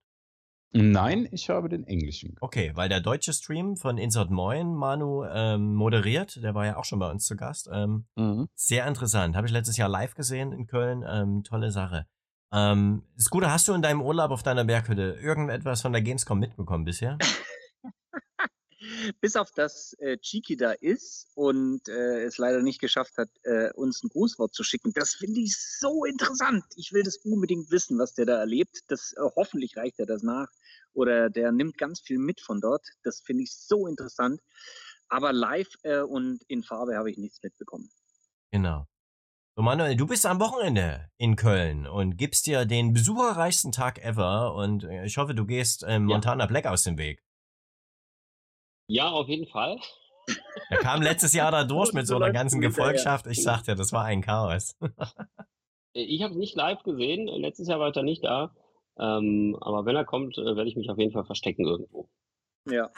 Nein, 0.75 1.29
ich 1.33 1.51
habe 1.51 1.69
den 1.69 1.85
englischen. 1.85 2.37
Okay, 2.41 2.73
weil 2.75 2.89
der 2.89 3.01
deutsche 3.01 3.35
Stream 3.35 3.77
von 3.77 3.99
Insert 3.99 4.31
Moin 4.31 4.75
Manu 4.75 5.23
ähm, 5.25 5.75
moderiert, 5.75 6.43
der 6.43 6.55
war 6.55 6.65
ja 6.65 6.77
auch 6.79 6.85
schon 6.85 6.99
bei 6.99 7.11
uns 7.11 7.27
zu 7.27 7.37
Gast. 7.37 7.69
Ähm, 7.71 8.07
Mhm. 8.17 8.49
sehr 8.55 8.87
interessant. 8.87 9.37
Habe 9.37 9.47
ich 9.47 9.53
letztes 9.53 9.77
Jahr 9.77 9.91
live 9.91 10.15
gesehen 10.15 10.53
in 10.53 10.67
Köln. 10.67 11.05
Ähm, 11.07 11.43
tolle 11.45 11.71
Sache. 11.71 12.07
Ähm, 12.53 13.03
Scooter, 13.19 13.51
hast 13.51 13.67
du 13.69 13.73
in 13.73 13.81
deinem 13.81 14.03
Urlaub 14.03 14.31
auf 14.31 14.43
deiner 14.43 14.65
Berghütte 14.65 15.19
irgendetwas 15.23 15.81
von 15.81 15.93
der 15.93 16.03
Gamescom 16.03 16.39
mitbekommen 16.39 16.85
bisher? 16.85 17.17
Bis 19.21 19.37
auf 19.37 19.51
das 19.53 19.95
äh, 20.01 20.19
Chiki 20.19 20.57
da 20.57 20.73
ist 20.73 21.29
und 21.35 21.89
äh, 21.89 22.25
es 22.25 22.37
leider 22.37 22.63
nicht 22.63 22.81
geschafft 22.81 23.17
hat, 23.17 23.31
äh, 23.45 23.73
uns 23.73 24.03
ein 24.03 24.09
Grußwort 24.09 24.55
zu 24.55 24.65
schicken. 24.65 24.93
Das 24.93 25.15
finde 25.15 25.41
ich 25.41 25.57
so 25.57 26.05
interessant. 26.05 26.65
Ich 26.77 26.93
will 26.93 27.03
das 27.03 27.17
unbedingt 27.25 27.71
wissen, 27.71 27.99
was 27.99 28.15
der 28.15 28.27
da 28.27 28.39
erlebt. 28.39 28.81
Das, 28.89 29.15
äh, 29.17 29.21
hoffentlich 29.35 29.77
reicht 29.77 29.99
er 29.99 30.07
das 30.07 30.23
nach. 30.23 30.49
Oder 30.93 31.31
der 31.31 31.53
nimmt 31.53 31.79
ganz 31.79 32.01
viel 32.01 32.19
mit 32.19 32.41
von 32.41 32.61
dort. 32.61 32.87
Das 33.03 33.21
finde 33.21 33.45
ich 33.45 33.55
so 33.55 33.87
interessant. 33.87 34.41
Aber 35.09 35.33
live 35.33 35.73
äh, 35.85 36.01
und 36.01 36.43
in 36.49 36.63
Farbe 36.63 36.97
habe 36.97 37.11
ich 37.11 37.19
nichts 37.19 37.43
mitbekommen. 37.43 37.89
Genau. 38.51 38.87
So, 39.55 39.63
Manuel, 39.63 39.97
du 39.97 40.07
bist 40.07 40.25
am 40.25 40.41
Wochenende 40.41 41.11
in 41.19 41.37
Köln 41.37 41.87
und 41.87 42.17
gibst 42.17 42.47
dir 42.47 42.65
den 42.65 42.95
besucherreichsten 42.95 43.71
Tag 43.71 44.03
ever 44.03 44.55
und 44.55 44.85
äh, 44.85 45.05
ich 45.05 45.19
hoffe, 45.19 45.35
du 45.35 45.45
gehst 45.45 45.85
ähm, 45.87 46.09
Ja. 46.09 46.15
Montana 46.17 46.47
Black 46.47 46.67
aus 46.67 46.85
dem 46.85 46.97
Weg. 46.97 47.23
Ja, 48.89 49.11
auf 49.11 49.29
jeden 49.29 49.47
Fall. 49.47 49.79
Er 50.71 50.79
kam 50.79 51.03
letztes 51.03 51.35
Jahr 51.35 51.51
da 51.51 51.65
durch 51.65 51.93
mit 51.93 52.07
so 52.07 52.17
einer 52.17 52.31
ganzen. 52.33 52.61
Gefolgschaft. 52.63 53.27
Ich 53.27 53.43
sagte, 53.43 53.75
das 53.75 53.93
war 53.93 54.05
ein 54.05 54.23
Chaos. 54.23 54.77
Äh, 55.95 56.05
Ich 56.05 56.23
habe 56.23 56.33
es 56.33 56.39
nicht 56.39 56.57
live 56.57 56.83
gesehen. 56.85 57.27
Letztes 57.27 57.69
Jahr 57.69 57.79
war 57.79 57.95
er 57.95 58.03
nicht 58.03 58.25
da. 58.25 58.55
Ähm, 58.99 59.59
aber 59.61 59.85
wenn 59.85 59.95
er 59.95 60.07
kommt, 60.07 60.39
äh, 60.39 60.57
werde 60.57 60.67
ich 60.67 60.77
mich 60.77 60.89
auf 60.89 60.97
jeden 60.97 61.13
Fall 61.13 61.27
verstecken 61.27 61.67
irgendwo. 61.67 62.09
Ja. 62.67 62.91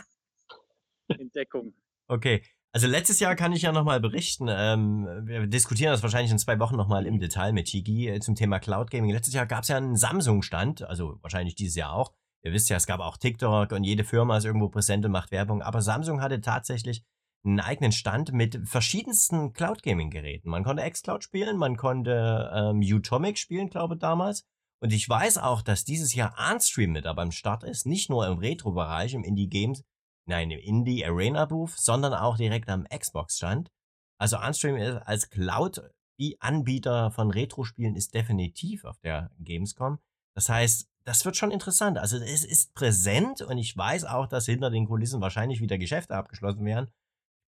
Entdeckung. 1.09 1.74
Okay. 2.07 2.44
Also 2.74 2.88
letztes 2.88 3.20
Jahr 3.20 3.36
kann 3.36 3.52
ich 3.52 3.62
ja 3.62 3.70
nochmal 3.70 4.00
berichten. 4.00 4.48
Ähm, 4.50 5.06
wir 5.22 5.46
diskutieren 5.46 5.92
das 5.92 6.02
wahrscheinlich 6.02 6.32
in 6.32 6.40
zwei 6.40 6.58
Wochen 6.58 6.74
nochmal 6.74 7.06
im 7.06 7.20
Detail 7.20 7.52
mit 7.52 7.66
Chigi 7.66 8.08
äh, 8.08 8.18
zum 8.18 8.34
Thema 8.34 8.58
Cloud 8.58 8.90
Gaming. 8.90 9.12
Letztes 9.12 9.32
Jahr 9.32 9.46
gab 9.46 9.62
es 9.62 9.68
ja 9.68 9.76
einen 9.76 9.94
Samsung-Stand, 9.94 10.82
also 10.82 11.20
wahrscheinlich 11.22 11.54
dieses 11.54 11.76
Jahr 11.76 11.92
auch. 11.92 12.14
Ihr 12.42 12.52
wisst 12.52 12.68
ja, 12.70 12.76
es 12.76 12.88
gab 12.88 12.98
auch 12.98 13.16
TikTok 13.16 13.70
und 13.70 13.84
jede 13.84 14.02
Firma 14.02 14.38
ist 14.38 14.44
irgendwo 14.44 14.70
präsent 14.70 15.04
und 15.04 15.12
macht 15.12 15.30
Werbung. 15.30 15.62
Aber 15.62 15.82
Samsung 15.82 16.20
hatte 16.20 16.40
tatsächlich 16.40 17.04
einen 17.44 17.60
eigenen 17.60 17.92
Stand 17.92 18.32
mit 18.32 18.60
verschiedensten 18.64 19.52
Cloud 19.52 19.84
Gaming 19.84 20.10
Geräten. 20.10 20.50
Man 20.50 20.64
konnte 20.64 20.82
xCloud 20.82 21.22
spielen, 21.22 21.56
man 21.56 21.76
konnte 21.76 22.50
ähm, 22.52 22.80
Utomic 22.80 23.38
spielen, 23.38 23.70
glaube 23.70 23.94
ich, 23.94 24.00
damals. 24.00 24.48
Und 24.80 24.92
ich 24.92 25.08
weiß 25.08 25.38
auch, 25.38 25.62
dass 25.62 25.84
dieses 25.84 26.12
Jahr 26.12 26.36
Arnstream 26.36 26.90
mit 26.90 27.04
dabei 27.04 27.22
am 27.22 27.30
Start 27.30 27.62
ist. 27.62 27.86
Nicht 27.86 28.10
nur 28.10 28.26
im 28.26 28.38
Retro-Bereich, 28.38 29.14
im 29.14 29.22
Indie-Games, 29.22 29.84
nein, 30.26 30.50
im 30.50 30.58
Indie 30.58 31.04
Arena 31.04 31.44
Booth, 31.46 31.72
sondern 31.76 32.14
auch 32.14 32.36
direkt 32.36 32.68
am 32.68 32.84
Xbox-Stand. 32.84 33.70
Also 34.18 34.38
Unstream 34.38 34.76
als 35.04 35.28
Cloud-Anbieter 35.30 37.10
von 37.10 37.30
Retro-Spielen 37.30 37.96
ist 37.96 38.14
definitiv 38.14 38.84
auf 38.84 38.98
der 39.00 39.30
Gamescom. 39.38 39.98
Das 40.34 40.48
heißt, 40.48 40.88
das 41.04 41.24
wird 41.24 41.36
schon 41.36 41.50
interessant. 41.50 41.98
Also 41.98 42.16
es 42.16 42.44
ist 42.44 42.74
präsent 42.74 43.42
und 43.42 43.58
ich 43.58 43.76
weiß 43.76 44.04
auch, 44.04 44.26
dass 44.26 44.46
hinter 44.46 44.70
den 44.70 44.86
Kulissen 44.86 45.20
wahrscheinlich 45.20 45.60
wieder 45.60 45.78
Geschäfte 45.78 46.16
abgeschlossen 46.16 46.64
werden. 46.64 46.90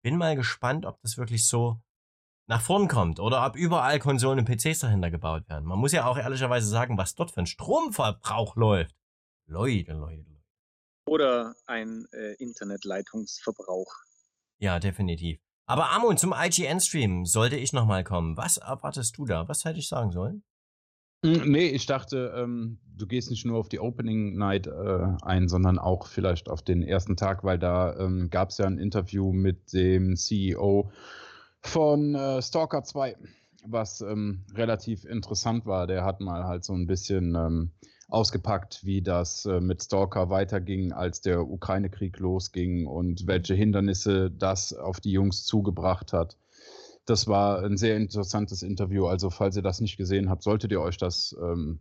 Bin 0.02 0.16
mal 0.16 0.36
gespannt, 0.36 0.86
ob 0.86 1.00
das 1.00 1.16
wirklich 1.16 1.46
so 1.46 1.80
nach 2.48 2.60
vorn 2.60 2.86
kommt 2.86 3.18
oder 3.18 3.44
ob 3.44 3.56
überall 3.56 3.98
Konsolen 3.98 4.38
und 4.38 4.44
PCs 4.44 4.80
dahinter 4.80 5.10
gebaut 5.10 5.48
werden. 5.48 5.64
Man 5.64 5.78
muss 5.78 5.92
ja 5.92 6.06
auch 6.06 6.16
ehrlicherweise 6.16 6.68
sagen, 6.68 6.96
was 6.96 7.14
dort 7.14 7.32
für 7.32 7.40
ein 7.40 7.46
Stromverbrauch 7.46 8.56
läuft. 8.56 8.94
Leute, 9.46 9.94
Leute, 9.94 10.22
Leute. 10.22 10.35
Oder 11.06 11.54
ein 11.66 12.06
äh, 12.12 12.32
Internetleitungsverbrauch. 12.34 13.92
Ja, 14.58 14.78
definitiv. 14.80 15.38
Aber 15.66 15.90
Amon, 15.90 16.16
zum 16.16 16.32
IGN-Stream 16.36 17.24
sollte 17.26 17.56
ich 17.56 17.72
nochmal 17.72 18.04
kommen. 18.04 18.36
Was 18.36 18.56
erwartest 18.56 19.16
du 19.18 19.24
da? 19.24 19.48
Was 19.48 19.64
hätte 19.64 19.78
ich 19.78 19.88
sagen 19.88 20.10
sollen? 20.12 20.42
Mm, 21.22 21.50
Nee, 21.50 21.68
ich 21.68 21.86
dachte, 21.86 22.32
ähm, 22.36 22.78
du 22.96 23.06
gehst 23.06 23.30
nicht 23.30 23.44
nur 23.44 23.58
auf 23.58 23.68
die 23.68 23.80
Opening 23.80 24.36
Night 24.36 24.66
äh, 24.66 25.06
ein, 25.22 25.48
sondern 25.48 25.78
auch 25.78 26.06
vielleicht 26.06 26.48
auf 26.48 26.62
den 26.62 26.82
ersten 26.82 27.16
Tag, 27.16 27.42
weil 27.44 27.58
da 27.58 27.96
ähm, 27.98 28.30
gab 28.30 28.50
es 28.50 28.58
ja 28.58 28.66
ein 28.66 28.78
Interview 28.78 29.32
mit 29.32 29.72
dem 29.72 30.16
CEO 30.16 30.90
von 31.60 32.14
äh, 32.14 32.40
Stalker 32.42 32.84
2, 32.84 33.16
was 33.66 34.00
ähm, 34.02 34.44
relativ 34.54 35.04
interessant 35.04 35.66
war. 35.66 35.86
Der 35.86 36.04
hat 36.04 36.20
mal 36.20 36.44
halt 36.44 36.64
so 36.64 36.74
ein 36.74 36.86
bisschen 36.86 37.34
ähm, 37.34 37.72
ausgepackt, 38.08 38.84
wie 38.84 39.02
das 39.02 39.46
äh, 39.46 39.60
mit 39.60 39.82
Stalker 39.82 40.30
weiterging, 40.30 40.92
als 40.92 41.20
der 41.20 41.48
Ukraine-Krieg 41.48 42.18
losging 42.18 42.86
und 42.86 43.26
welche 43.26 43.54
Hindernisse 43.54 44.30
das 44.30 44.72
auf 44.72 45.00
die 45.00 45.10
Jungs 45.10 45.44
zugebracht 45.44 46.12
hat. 46.12 46.36
Das 47.04 47.26
war 47.26 47.62
ein 47.62 47.76
sehr 47.76 47.96
interessantes 47.96 48.62
Interview. 48.62 49.06
Also, 49.06 49.30
falls 49.30 49.56
ihr 49.56 49.62
das 49.62 49.80
nicht 49.80 49.96
gesehen 49.96 50.28
habt, 50.28 50.42
solltet 50.42 50.72
ihr 50.72 50.80
euch 50.80 50.96
das 50.96 51.36
ähm, 51.40 51.80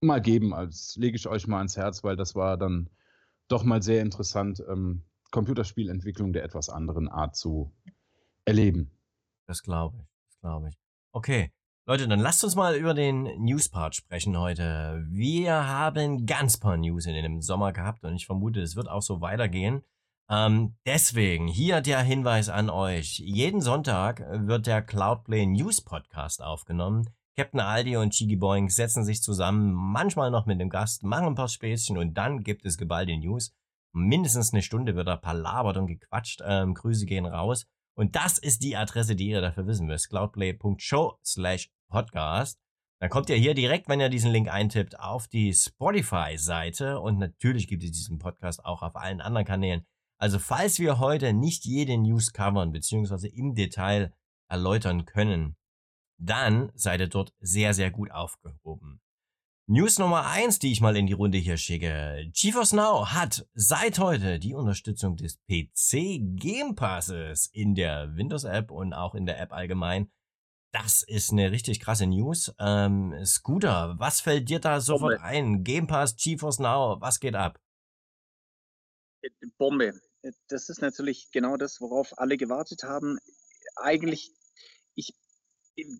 mal 0.00 0.20
geben. 0.20 0.54
Als 0.54 0.96
lege 0.96 1.16
ich 1.16 1.26
euch 1.28 1.46
mal 1.46 1.58
ans 1.58 1.76
Herz, 1.76 2.04
weil 2.04 2.16
das 2.16 2.34
war 2.34 2.56
dann 2.56 2.88
doch 3.48 3.64
mal 3.64 3.82
sehr 3.82 4.02
interessant, 4.02 4.62
ähm, 4.68 5.02
Computerspielentwicklung 5.30 6.32
der 6.32 6.44
etwas 6.44 6.68
anderen 6.68 7.08
Art 7.08 7.36
zu 7.36 7.72
erleben. 8.44 8.90
Das 9.46 9.62
glaube 9.62 9.98
ich. 9.98 10.08
Das 10.28 10.40
glaube 10.40 10.68
ich. 10.68 10.78
Okay. 11.12 11.52
Leute, 11.90 12.06
dann 12.06 12.20
lasst 12.20 12.44
uns 12.44 12.54
mal 12.54 12.76
über 12.76 12.94
den 12.94 13.24
News-Part 13.42 13.96
sprechen 13.96 14.38
heute. 14.38 15.04
Wir 15.08 15.66
haben 15.66 16.24
ganz 16.24 16.56
paar 16.56 16.76
News 16.76 17.06
in 17.06 17.14
dem 17.14 17.42
Sommer 17.42 17.72
gehabt 17.72 18.04
und 18.04 18.14
ich 18.14 18.26
vermute, 18.26 18.60
es 18.60 18.76
wird 18.76 18.88
auch 18.88 19.02
so 19.02 19.20
weitergehen. 19.20 19.82
Ähm, 20.30 20.76
deswegen 20.86 21.48
hier 21.48 21.80
der 21.80 22.00
Hinweis 22.00 22.48
an 22.48 22.70
euch. 22.70 23.18
Jeden 23.18 23.60
Sonntag 23.60 24.24
wird 24.30 24.68
der 24.68 24.82
Cloudplay 24.82 25.46
News 25.46 25.80
Podcast 25.80 26.44
aufgenommen. 26.44 27.10
Captain 27.36 27.58
Aldi 27.58 27.96
und 27.96 28.10
Chigi 28.10 28.36
Boing 28.36 28.68
setzen 28.68 29.04
sich 29.04 29.20
zusammen, 29.20 29.72
manchmal 29.72 30.30
noch 30.30 30.46
mit 30.46 30.60
dem 30.60 30.70
Gast, 30.70 31.02
machen 31.02 31.26
ein 31.26 31.34
paar 31.34 31.48
Späßchen 31.48 31.98
und 31.98 32.14
dann 32.14 32.44
gibt 32.44 32.64
es 32.66 32.78
geballte 32.78 33.16
News. 33.16 33.52
Mindestens 33.92 34.52
eine 34.52 34.62
Stunde 34.62 34.94
wird 34.94 35.08
da 35.08 35.16
palabert 35.16 35.76
und 35.76 35.88
gequatscht. 35.88 36.40
Ähm, 36.44 36.74
Grüße 36.74 37.04
gehen 37.04 37.26
raus. 37.26 37.66
Und 37.96 38.14
das 38.14 38.38
ist 38.38 38.62
die 38.62 38.76
Adresse, 38.76 39.16
die 39.16 39.28
ihr 39.28 39.40
dafür 39.40 39.66
wissen 39.66 39.88
müsst. 39.88 40.08
cloudplay.show 40.08 41.18
slash 41.24 41.68
podcast. 41.90 42.58
Dann 43.00 43.10
kommt 43.10 43.28
ihr 43.28 43.36
hier 43.36 43.52
direkt, 43.52 43.88
wenn 43.88 44.00
ihr 44.00 44.08
diesen 44.08 44.30
Link 44.30 44.48
eintippt, 44.48 44.98
auf 44.98 45.28
die 45.28 45.52
Spotify-Seite. 45.52 47.00
Und 47.00 47.18
natürlich 47.18 47.68
gibt 47.68 47.84
es 47.84 47.90
diesen 47.92 48.18
Podcast 48.18 48.64
auch 48.64 48.82
auf 48.82 48.96
allen 48.96 49.20
anderen 49.20 49.46
Kanälen. 49.46 49.84
Also 50.18 50.38
falls 50.38 50.78
wir 50.78 50.98
heute 50.98 51.32
nicht 51.32 51.64
jede 51.64 51.96
News 51.98 52.32
covern, 52.32 52.72
beziehungsweise 52.72 53.28
im 53.28 53.54
Detail 53.54 54.12
erläutern 54.48 55.06
können, 55.06 55.56
dann 56.18 56.70
seid 56.74 57.00
ihr 57.00 57.08
dort 57.08 57.32
sehr, 57.40 57.72
sehr 57.72 57.90
gut 57.90 58.10
aufgehoben. 58.10 59.00
News 59.66 59.98
Nummer 59.98 60.26
eins, 60.26 60.58
die 60.58 60.72
ich 60.72 60.80
mal 60.80 60.96
in 60.96 61.06
die 61.06 61.12
Runde 61.12 61.38
hier 61.38 61.56
schicke. 61.56 62.28
GeForce 62.34 62.72
Now 62.72 63.06
hat 63.06 63.46
seit 63.54 63.98
heute 63.98 64.38
die 64.38 64.52
Unterstützung 64.52 65.16
des 65.16 65.38
PC 65.48 66.20
Game 66.36 66.74
Passes 66.74 67.46
in 67.46 67.74
der 67.74 68.14
Windows 68.16 68.44
App 68.44 68.70
und 68.70 68.92
auch 68.92 69.14
in 69.14 69.26
der 69.26 69.40
App 69.40 69.52
allgemein. 69.52 70.10
Das 70.72 71.02
ist 71.02 71.32
eine 71.32 71.50
richtig 71.50 71.80
krasse 71.80 72.06
News. 72.06 72.54
Ähm, 72.58 73.14
Scooter, 73.24 73.96
was 73.98 74.20
fällt 74.20 74.48
dir 74.48 74.60
da 74.60 74.80
sofort 74.80 75.16
Bombe. 75.16 75.24
ein? 75.24 75.64
Game 75.64 75.86
Pass, 75.86 76.16
GeForce 76.16 76.60
Now, 76.60 77.00
was 77.00 77.18
geht 77.18 77.34
ab? 77.34 77.58
Bombe. 79.58 80.00
Das 80.48 80.68
ist 80.68 80.80
natürlich 80.80 81.30
genau 81.32 81.56
das, 81.56 81.80
worauf 81.80 82.18
alle 82.18 82.36
gewartet 82.36 82.84
haben. 82.84 83.18
Eigentlich, 83.76 84.32
ich 84.94 85.14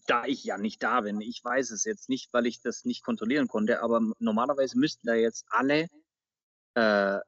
da 0.07 0.25
ich 0.25 0.45
ja 0.45 0.59
nicht 0.59 0.83
da 0.83 1.01
bin, 1.01 1.21
ich 1.21 1.43
weiß 1.43 1.71
es 1.71 1.85
jetzt 1.85 2.09
nicht, 2.09 2.33
weil 2.33 2.47
ich 2.47 2.61
das 2.61 2.85
nicht 2.85 3.03
kontrollieren 3.03 3.49
konnte, 3.49 3.83
aber 3.83 4.01
normalerweise 4.19 4.79
müssten 4.79 5.07
da 5.07 5.15
jetzt 5.15 5.45
alle, 5.49 5.89
äh, 6.75 7.19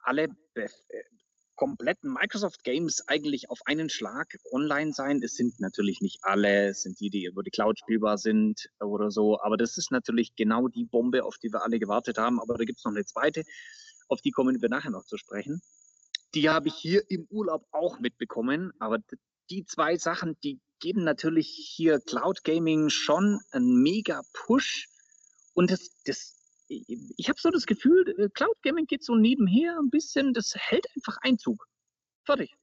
alle 0.00 0.28
kompletten 1.56 2.12
Microsoft 2.12 2.64
Games 2.64 3.06
eigentlich 3.06 3.50
auf 3.50 3.60
einen 3.64 3.88
Schlag 3.88 4.36
online 4.52 4.92
sein. 4.92 5.22
Es 5.22 5.34
sind 5.34 5.60
natürlich 5.60 6.00
nicht 6.00 6.18
alle, 6.22 6.68
es 6.68 6.82
sind 6.82 7.00
die, 7.00 7.10
die 7.10 7.24
über 7.24 7.42
die 7.42 7.50
Cloud 7.50 7.78
spielbar 7.78 8.18
sind 8.18 8.68
oder 8.80 9.10
so, 9.10 9.40
aber 9.40 9.56
das 9.56 9.76
ist 9.78 9.90
natürlich 9.90 10.34
genau 10.36 10.68
die 10.68 10.84
Bombe, 10.84 11.24
auf 11.24 11.38
die 11.38 11.52
wir 11.52 11.62
alle 11.62 11.78
gewartet 11.78 12.18
haben. 12.18 12.40
Aber 12.40 12.56
da 12.56 12.64
gibt 12.64 12.78
es 12.78 12.84
noch 12.84 12.92
eine 12.92 13.04
zweite, 13.04 13.44
auf 14.08 14.20
die 14.20 14.30
kommen 14.30 14.60
wir 14.60 14.68
nachher 14.68 14.90
noch 14.90 15.04
zu 15.04 15.16
sprechen. 15.16 15.60
Die 16.34 16.48
habe 16.48 16.68
ich 16.68 16.74
hier 16.74 17.02
im 17.08 17.26
Urlaub 17.30 17.64
auch 17.70 18.00
mitbekommen, 18.00 18.72
aber 18.78 18.98
die 19.50 19.64
zwei 19.64 19.96
Sachen, 19.96 20.36
die 20.42 20.60
geben 20.80 21.04
natürlich 21.04 21.48
hier 21.48 22.00
Cloud 22.00 22.44
Gaming 22.44 22.90
schon 22.90 23.40
einen 23.52 23.82
mega 23.82 24.22
Push. 24.32 24.88
Und 25.54 25.70
das, 25.70 25.90
das 26.04 26.43
ich 26.68 27.28
habe 27.28 27.38
so 27.40 27.50
das 27.50 27.66
Gefühl, 27.66 28.14
äh, 28.18 28.28
Cloud 28.28 28.56
Gaming 28.62 28.86
geht 28.86 29.04
so 29.04 29.14
nebenher 29.14 29.78
ein 29.78 29.90
bisschen, 29.90 30.32
das 30.32 30.54
hält 30.56 30.86
einfach 30.96 31.18
Einzug. 31.22 31.66
Fertig. 32.24 32.54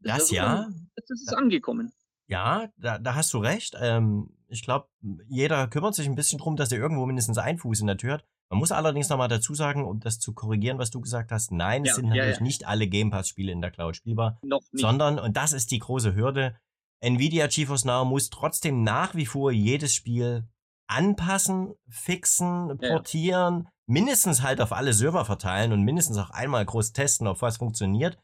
Das, 0.00 0.18
das 0.18 0.30
ja. 0.30 0.68
Das 0.96 1.10
ist 1.10 1.34
angekommen. 1.34 1.92
Ja, 2.26 2.68
da, 2.76 2.98
da 2.98 3.14
hast 3.14 3.32
du 3.32 3.38
recht. 3.38 3.74
Ähm, 3.80 4.30
ich 4.48 4.62
glaube, 4.62 4.88
jeder 5.28 5.66
kümmert 5.68 5.94
sich 5.94 6.06
ein 6.06 6.14
bisschen 6.14 6.38
drum, 6.38 6.56
dass 6.56 6.72
er 6.72 6.78
irgendwo 6.78 7.06
mindestens 7.06 7.38
einen 7.38 7.58
Fuß 7.58 7.80
in 7.80 7.86
der 7.86 7.96
Tür 7.96 8.14
hat. 8.14 8.24
Man 8.50 8.58
muss 8.58 8.72
allerdings 8.72 9.08
nochmal 9.08 9.28
dazu 9.28 9.54
sagen, 9.54 9.84
um 9.84 10.00
das 10.00 10.18
zu 10.18 10.32
korrigieren, 10.32 10.78
was 10.78 10.90
du 10.90 11.00
gesagt 11.00 11.32
hast, 11.32 11.52
nein, 11.52 11.84
ja, 11.84 11.90
es 11.90 11.96
sind 11.96 12.06
ja, 12.06 12.14
natürlich 12.14 12.36
ja. 12.38 12.42
nicht 12.42 12.66
alle 12.66 12.86
Game 12.86 13.10
Pass-Spiele 13.10 13.52
in 13.52 13.60
der 13.60 13.70
Cloud 13.70 13.96
spielbar. 13.96 14.38
Noch 14.42 14.62
nicht. 14.72 14.80
Sondern, 14.80 15.18
und 15.18 15.36
das 15.36 15.52
ist 15.52 15.70
die 15.70 15.78
große 15.78 16.14
Hürde, 16.14 16.56
Nvidia 17.00 17.46
GeForce 17.46 17.84
Now 17.84 18.04
muss 18.04 18.30
trotzdem 18.30 18.82
nach 18.82 19.14
wie 19.14 19.26
vor 19.26 19.52
jedes 19.52 19.94
Spiel 19.94 20.48
anpassen, 20.88 21.74
fixen, 21.88 22.78
portieren, 22.78 23.64
ja. 23.64 23.70
mindestens 23.86 24.42
halt 24.42 24.60
auf 24.60 24.72
alle 24.72 24.92
Server 24.92 25.24
verteilen 25.24 25.72
und 25.72 25.82
mindestens 25.82 26.18
auch 26.18 26.30
einmal 26.30 26.64
groß 26.64 26.92
testen, 26.92 27.26
ob 27.26 27.40
was 27.42 27.58
funktioniert. 27.58 28.18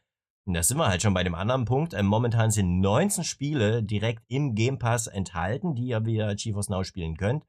Und 0.47 0.53
da 0.53 0.61
sind 0.61 0.77
wir 0.77 0.87
halt 0.87 1.01
schon 1.01 1.13
bei 1.13 1.23
dem 1.23 1.33
anderen 1.33 1.65
Punkt. 1.65 1.93
Ähm, 1.93 2.05
momentan 2.05 2.51
sind 2.51 2.79
19 2.79 3.23
Spiele 3.23 3.81
direkt 3.81 4.23
im 4.27 4.53
Game 4.53 4.77
Pass 4.77 5.07
enthalten, 5.07 5.73
die 5.73 5.87
ihr 5.87 6.05
via 6.05 6.33
GeForce 6.35 6.69
Now 6.69 6.83
spielen 6.83 7.17
könnt. 7.17 7.43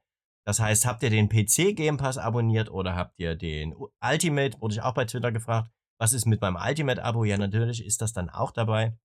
Das 0.47 0.59
heißt, 0.59 0.85
habt 0.85 1.03
ihr 1.03 1.09
den 1.09 1.29
PC 1.29 1.75
Game 1.75 1.97
Pass 1.97 2.17
abonniert 2.17 2.71
oder 2.71 2.95
habt 2.95 3.19
ihr 3.19 3.35
den 3.35 3.75
Ultimate? 4.01 4.59
Wurde 4.61 4.75
ich 4.75 4.81
auch 4.81 4.93
bei 4.93 5.05
Twitter 5.05 5.31
gefragt. 5.31 5.69
Was 5.99 6.13
ist 6.13 6.25
mit 6.25 6.41
meinem 6.41 6.55
Ultimate 6.55 7.03
Abo? 7.03 7.23
Ja, 7.23 7.37
natürlich 7.37 7.85
ist 7.85 8.01
das 8.01 8.13
dann 8.13 8.29
auch 8.29 8.51
dabei. 8.51 8.97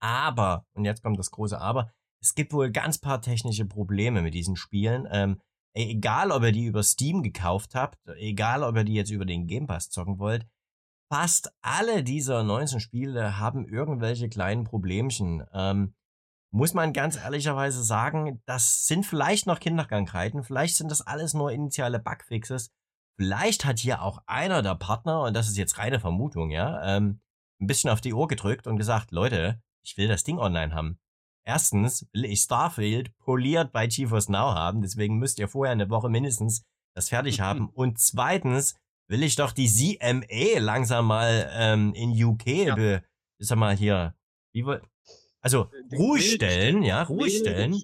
Aber, 0.00 0.66
und 0.72 0.84
jetzt 0.84 1.02
kommt 1.02 1.18
das 1.18 1.30
große 1.30 1.60
Aber, 1.60 1.92
es 2.22 2.34
gibt 2.34 2.52
wohl 2.52 2.70
ganz 2.70 2.98
paar 2.98 3.20
technische 3.20 3.66
Probleme 3.66 4.22
mit 4.22 4.34
diesen 4.34 4.56
Spielen. 4.56 5.08
Ähm, 5.10 5.40
egal, 5.74 6.30
ob 6.30 6.44
ihr 6.44 6.52
die 6.52 6.66
über 6.66 6.82
Steam 6.82 7.22
gekauft 7.22 7.74
habt, 7.74 7.98
egal, 8.16 8.62
ob 8.62 8.76
ihr 8.76 8.84
die 8.84 8.94
jetzt 8.94 9.10
über 9.10 9.24
den 9.24 9.46
Game 9.46 9.66
Pass 9.66 9.90
zocken 9.90 10.18
wollt, 10.18 10.46
fast 11.12 11.52
alle 11.60 12.04
dieser 12.04 12.42
19 12.44 12.80
Spiele 12.80 13.38
haben 13.38 13.66
irgendwelche 13.66 14.28
kleinen 14.28 14.64
Problemchen. 14.64 15.44
Ähm, 15.52 15.94
muss 16.54 16.74
man 16.74 16.92
ganz 16.92 17.16
ehrlicherweise 17.16 17.82
sagen, 17.82 18.42
das 18.46 18.86
sind 18.86 19.04
vielleicht 19.04 19.46
noch 19.46 19.58
Kinderkrankheiten, 19.58 20.42
vielleicht 20.42 20.76
sind 20.76 20.90
das 20.90 21.00
alles 21.00 21.34
nur 21.34 21.50
initiale 21.50 21.98
Bugfixes. 21.98 22.70
Vielleicht 23.18 23.64
hat 23.64 23.78
hier 23.78 24.02
auch 24.02 24.22
einer 24.26 24.62
der 24.62 24.74
Partner, 24.74 25.22
und 25.22 25.34
das 25.34 25.48
ist 25.48 25.56
jetzt 25.56 25.78
reine 25.78 25.98
Vermutung, 25.98 26.50
ja, 26.50 26.96
ähm, 26.96 27.20
ein 27.60 27.66
bisschen 27.66 27.90
auf 27.90 28.00
die 28.00 28.12
Uhr 28.12 28.28
gedrückt 28.28 28.66
und 28.66 28.76
gesagt, 28.76 29.12
Leute, 29.12 29.60
ich 29.84 29.96
will 29.96 30.08
das 30.08 30.24
Ding 30.24 30.38
online 30.38 30.74
haben. 30.74 30.98
Erstens 31.44 32.06
will 32.12 32.24
ich 32.26 32.40
Starfield 32.40 33.16
poliert 33.18 33.72
bei 33.72 33.86
GeForce 33.86 34.28
Now 34.28 34.54
haben, 34.54 34.82
deswegen 34.82 35.18
müsst 35.18 35.38
ihr 35.38 35.48
vorher 35.48 35.72
eine 35.72 35.90
Woche 35.90 36.08
mindestens 36.08 36.64
das 36.94 37.08
fertig 37.08 37.40
haben. 37.40 37.68
Und 37.68 37.98
zweitens 37.98 38.76
will 39.08 39.22
ich 39.22 39.36
doch 39.36 39.52
die 39.52 39.68
CMA 39.68 40.58
langsam 40.58 41.06
mal 41.06 41.50
ähm, 41.52 41.92
in 41.94 42.10
UK, 42.10 42.46
ja. 42.46 42.74
be, 42.74 43.02
sag 43.38 43.58
mal 43.58 43.76
hier, 43.76 44.14
wie 44.52 44.64
wohl, 44.64 44.82
also 45.40 45.68
äh, 45.90 45.96
Ruhe 45.96 46.20
stellen, 46.20 46.82
ja, 46.82 47.02
Ruhe 47.02 47.28
stellen, 47.28 47.82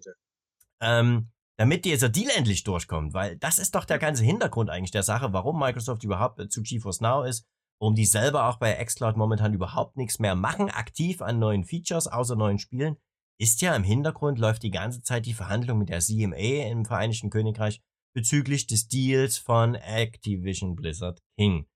ähm, 0.80 1.30
damit 1.56 1.84
dieser 1.84 2.09
Deal 2.09 2.30
endlich 2.36 2.62
durchkommt, 2.62 3.14
weil 3.14 3.36
das 3.36 3.59
ist 3.59 3.74
doch 3.74 3.84
der 3.84 3.98
ganze 3.98 4.22
Hintergrund 4.24 4.70
eigentlich 4.70 4.92
der 4.92 5.02
Sache, 5.02 5.32
warum 5.32 5.59
Microsoft 5.59 6.04
überhaupt 6.04 6.40
zu 6.52 6.62
GeForce 6.62 7.00
Now 7.00 7.24
ist 7.24 7.44
warum 7.78 7.94
die 7.94 8.06
selber 8.06 8.48
auch 8.48 8.56
bei 8.56 8.72
xCloud 8.84 9.16
momentan 9.16 9.54
überhaupt 9.54 9.96
nichts 9.96 10.18
mehr 10.18 10.34
machen, 10.34 10.70
aktiv 10.70 11.22
an 11.22 11.38
neuen 11.38 11.64
Features, 11.64 12.06
außer 12.06 12.36
neuen 12.36 12.59
Spielen, 12.59 12.96
ist 13.39 13.62
ja 13.62 13.74
im 13.74 13.84
Hintergrund 13.84 14.39
läuft 14.39 14.62
die 14.62 14.70
ganze 14.70 15.03
Zeit 15.03 15.26
die 15.26 15.34
Verhandlung 15.34 15.78
mit 15.78 15.89
der 15.89 16.01
CMA 16.01 16.68
im 16.70 16.84
Vereinigten 16.84 17.30
Königreich 17.30 17.80
bezüglich 18.12 18.66
des 18.66 18.89
Deals 18.89 19.39
von 19.39 19.76
Activision 19.76 20.74
Blizzard 20.74 21.22
King. 21.36 21.66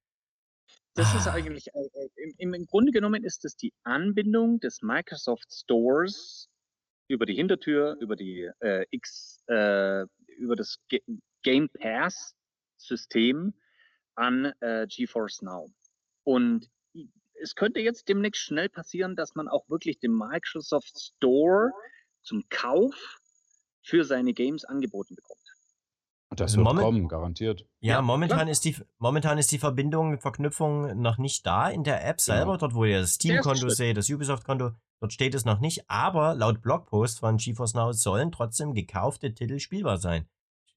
Das 0.95 1.15
ist 1.15 1.27
ah. 1.27 1.33
eigentlich, 1.33 1.69
äh, 1.69 1.79
äh 1.79 2.33
im, 2.39 2.53
im, 2.53 2.67
Grunde 2.67 2.93
genommen 2.93 3.25
ist 3.25 3.45
es 3.45 3.57
die 3.57 3.73
Anbindung 3.85 4.61
des 4.61 4.83
Microsoft 4.83 5.53
Stores 5.53 6.49
über 7.09 7.27
die 7.27 7.35
Hintertür, 7.35 7.97
über 8.01 8.17
die 8.17 8.51
äh, 8.61 8.85
X, 8.91 9.43
äh, 9.47 10.05
über 10.37 10.57
das 10.57 10.79
G 10.89 11.01
Game 11.43 11.69
Pass 11.71 12.35
System 12.77 13.55
an 14.15 14.53
äh, 14.61 14.87
GeForce 14.87 15.43
Now. 15.43 15.73
Und 16.25 16.69
es 17.43 17.55
könnte 17.55 17.81
jetzt 17.81 18.09
demnächst 18.09 18.43
schnell 18.43 18.69
passieren, 18.69 19.17
dass 19.17 19.35
man 19.35 19.49
auch 19.49 19.69
wirklich 19.69 19.99
den 19.99 20.13
Microsoft 20.13 20.99
Store 20.99 21.73
zum 22.23 22.45
Kauf 22.49 23.19
für 23.83 24.05
seine 24.05 24.33
Games 24.33 24.65
angeboten 24.65 25.17
bekommt. 25.17 25.41
Das 26.35 26.57
wird 26.57 26.65
Moment, 26.65 26.85
kommen, 26.85 27.09
garantiert. 27.09 27.67
Ja, 27.81 27.95
ja 27.95 28.03
momentan 28.03 28.49
ist 28.49 28.65
die 28.65 28.77
momentan 28.99 29.37
ist 29.37 29.53
die 29.53 29.59
Verbindung, 29.59 30.19
Verknüpfung 30.19 30.99
noch 30.99 31.19
nicht 31.19 31.47
da 31.47 31.69
in 31.69 31.85
der 31.85 32.07
App 32.07 32.23
selber, 32.23 32.53
genau. 32.53 32.57
dort 32.57 32.75
wo 32.75 32.85
ihr 32.87 33.01
das 33.01 33.15
Steam-Konto 33.15 33.69
seht, 33.69 33.99
das 33.99 34.09
Ubisoft-Konto, 34.09 34.71
dort 35.01 35.13
steht 35.13 35.35
es 35.35 35.45
noch 35.45 35.61
nicht, 35.61 35.91
aber 35.91 36.35
laut 36.35 36.63
Blogpost 36.63 37.19
von 37.19 37.37
GeForce 37.37 37.75
Now 37.75 37.93
sollen 37.93 38.33
trotzdem 38.33 38.73
gekaufte 38.73 39.35
Titel 39.35 39.59
spielbar 39.59 39.99
sein. 39.99 40.27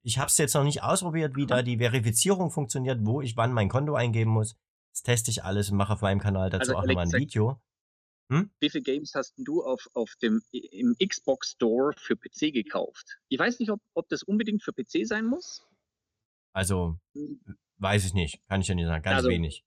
Ich 0.01 0.19
habe 0.19 0.27
es 0.27 0.37
jetzt 0.37 0.55
noch 0.55 0.63
nicht 0.63 0.83
ausprobiert, 0.83 1.37
wie 1.37 1.45
da 1.45 1.61
die 1.61 1.77
Verifizierung 1.77 2.51
funktioniert, 2.51 2.99
wo 3.03 3.21
ich 3.21 3.37
wann 3.37 3.53
mein 3.53 3.69
Konto 3.69 3.95
eingeben 3.95 4.31
muss. 4.31 4.57
Das 4.95 5.03
teste 5.03 5.29
ich 5.29 5.43
alles 5.43 5.69
und 5.69 5.75
mache 5.75 5.91
auf 5.91 6.01
meinem 6.01 6.21
Kanal 6.21 6.49
dazu 6.49 6.71
also, 6.71 6.75
auch 6.77 6.85
nochmal 6.85 7.05
ein 7.05 7.11
Video. 7.11 7.59
Hm? 8.31 8.49
Wie 8.61 8.69
viele 8.69 8.81
Games 8.81 9.13
hast 9.13 9.33
du 9.37 9.61
auf, 9.61 9.89
auf 9.93 10.15
dem, 10.21 10.41
im 10.51 10.95
Xbox 11.05 11.51
Store 11.51 11.93
für 11.97 12.15
PC 12.15 12.53
gekauft? 12.53 13.19
Ich 13.27 13.37
weiß 13.37 13.59
nicht, 13.59 13.69
ob, 13.71 13.81
ob 13.93 14.07
das 14.07 14.23
unbedingt 14.23 14.63
für 14.63 14.71
PC 14.71 15.05
sein 15.05 15.25
muss. 15.25 15.67
Also, 16.53 16.97
hm. 17.13 17.41
weiß 17.77 18.05
ich 18.05 18.13
nicht. 18.13 18.39
Kann 18.47 18.61
ich 18.61 18.69
ja 18.69 18.75
nicht 18.75 18.87
sagen. 18.87 19.03
Ganz 19.03 19.17
also, 19.17 19.29
wenig. 19.29 19.65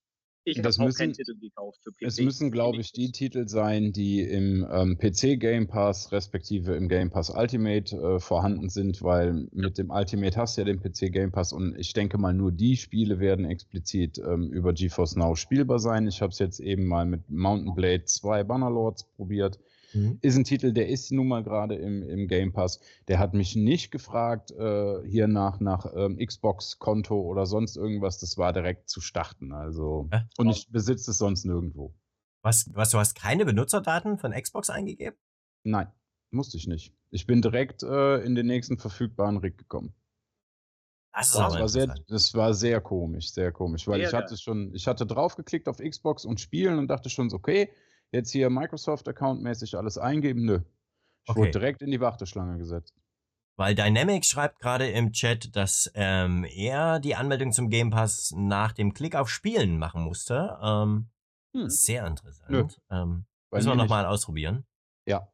Ich 0.51 0.59
habe 0.59 0.91
auch 0.91 0.97
keinen 0.97 1.13
Titel 1.13 1.35
gekauft 1.39 1.79
für 1.83 1.91
PC. 1.93 2.03
Es 2.03 2.21
müssen, 2.21 2.51
glaube 2.51 2.79
ich, 2.79 2.93
die 2.93 3.13
Titel 3.13 3.49
sein, 3.49 3.93
die 3.93 4.23
im 4.23 4.67
ähm, 4.71 4.99
PC 4.99 5.39
Game 5.39 5.67
Pass 5.67 6.11
respektive 6.13 6.75
im 6.75 6.89
Game 6.89 7.11
Pass 7.11 7.31
Ultimate 7.31 7.95
äh, 7.97 8.21
vorhanden 8.21 8.69
sind, 8.69 9.03
weil 9.03 9.47
mit 9.53 9.79
dem 9.79 9.91
Ultimate 9.91 10.37
hast 10.37 10.57
du 10.57 10.63
ja 10.63 10.65
den 10.65 10.81
PC 10.81 11.13
Game 11.13 11.33
Pass 11.33 11.53
und 11.53 11.77
ich 11.79 11.93
denke 11.93 12.19
mal, 12.19 12.33
nur 12.33 12.53
die 12.53 12.77
Spiele 12.77 13.21
werden 13.21 13.45
explizit 13.45 14.19
ähm, 14.19 14.51
über 14.51 14.73
GeForce 14.73 15.17
Now 15.17 15.35
spielbar 15.37 15.79
sein. 15.79 16.07
Ich 16.07 16.23
habe 16.23 16.33
es 16.33 16.39
jetzt 16.39 16.61
eben 16.61 16.87
mal 16.87 17.07
mit 17.07 17.29
Mountain 17.29 17.75
Blade 17.75 18.05
2 18.05 18.45
Bannerlords 18.45 19.05
probiert. 19.17 19.59
Mhm. 19.93 20.19
Ist 20.21 20.37
ein 20.37 20.45
Titel, 20.45 20.73
der 20.73 20.89
ist 20.89 21.11
nun 21.13 21.29
mal 21.29 21.43
gerade 21.43 21.75
im, 21.75 22.03
im 22.03 22.29
Game 22.29 22.53
Pass. 22.53 22.81
Der 23.09 23.19
hat 23.19 23.35
mich 23.35 23.57
nicht 23.57 23.91
gefragt, 23.91 24.51
äh, 24.51 25.03
hier 25.07 25.29
nach, 25.29 25.61
nach 25.61 25.87
ähm, 25.95 26.19
Xbox-Konto 26.19 27.21
oder 27.21 27.47
sonst 27.47 27.77
irgendwas. 27.77 28.19
Das 28.19 28.37
war 28.37 28.53
direkt 28.53 28.89
zu 28.89 29.01
starten. 29.01 29.53
Also, 29.53 30.09
äh? 30.11 30.21
und 30.37 30.51
ich 30.51 30.71
besitze 30.71 31.11
es 31.11 31.19
sonst 31.19 31.45
nirgendwo. 31.45 31.95
Was, 32.43 32.71
was, 32.75 32.91
du 32.91 32.99
hast 32.99 33.15
keine 33.15 33.45
Benutzerdaten 33.45 34.19
von 34.19 34.33
Xbox 34.33 34.71
eingegeben? 34.71 35.17
Nein, 35.65 35.89
musste 36.31 36.57
ich 36.57 36.67
nicht. 36.67 36.95
Ich 37.11 37.27
bin 37.27 37.43
direkt 37.43 37.83
äh, 37.83 38.19
in 38.19 38.35
den 38.35 38.47
nächsten 38.47 38.79
verfügbaren 38.79 39.39
Rig 39.39 39.59
gekommen. 39.59 39.95
Das, 41.13 41.33
das 41.33 41.55
war 41.59 41.69
sehr, 41.69 41.95
das 42.07 42.35
war 42.35 42.55
sehr 42.55 42.81
komisch, 42.81 43.33
sehr 43.33 43.51
komisch, 43.51 43.89
weil 43.89 44.01
ja, 44.01 44.09
ich 44.09 44.15
hatte 44.15 44.37
schon, 44.37 44.73
ich 44.73 44.87
hatte 44.87 45.05
draufgeklickt 45.05 45.67
auf 45.67 45.79
Xbox 45.79 46.25
und 46.25 46.39
Spielen 46.39 46.79
und 46.79 46.89
dachte 46.89 47.11
schon 47.11 47.29
so, 47.29 47.39
okay, 47.39 47.73
jetzt 48.13 48.31
hier 48.31 48.51
Microsoft-Account-mäßig 48.51 49.77
alles 49.77 49.99
eingeben? 49.99 50.45
Nö. 50.45 50.61
Ich 51.25 51.31
okay. 51.31 51.41
wurde 51.41 51.51
direkt 51.51 51.83
in 51.83 51.91
die 51.91 52.01
Warteschlange 52.01 52.59
gesetzt. 52.59 52.95
Weil 53.57 53.75
Dynamic 53.75 54.25
schreibt 54.25 54.61
gerade 54.61 54.89
im 54.89 55.13
Chat, 55.13 55.57
dass 55.57 55.91
ähm, 55.95 56.45
er 56.45 57.01
die 57.01 57.17
Anmeldung 57.17 57.53
zum 57.53 57.71
Game 57.71 57.91
Pass 57.91 58.33
nach 58.37 58.73
dem 58.73 58.95
Klick 58.95 59.17
auf 59.17 59.29
Spielen 59.29 59.79
machen 59.79 60.03
musste. 60.03 60.57
Ähm, 60.63 61.11
hm. 61.55 61.69
Sehr 61.69 62.07
interessant. 62.07 62.81
Ähm, 62.89 63.27
müssen 63.51 63.69
wir 63.69 63.75
nochmal 63.75 64.07
ausprobieren. 64.07 64.65
Ja. 65.07 65.29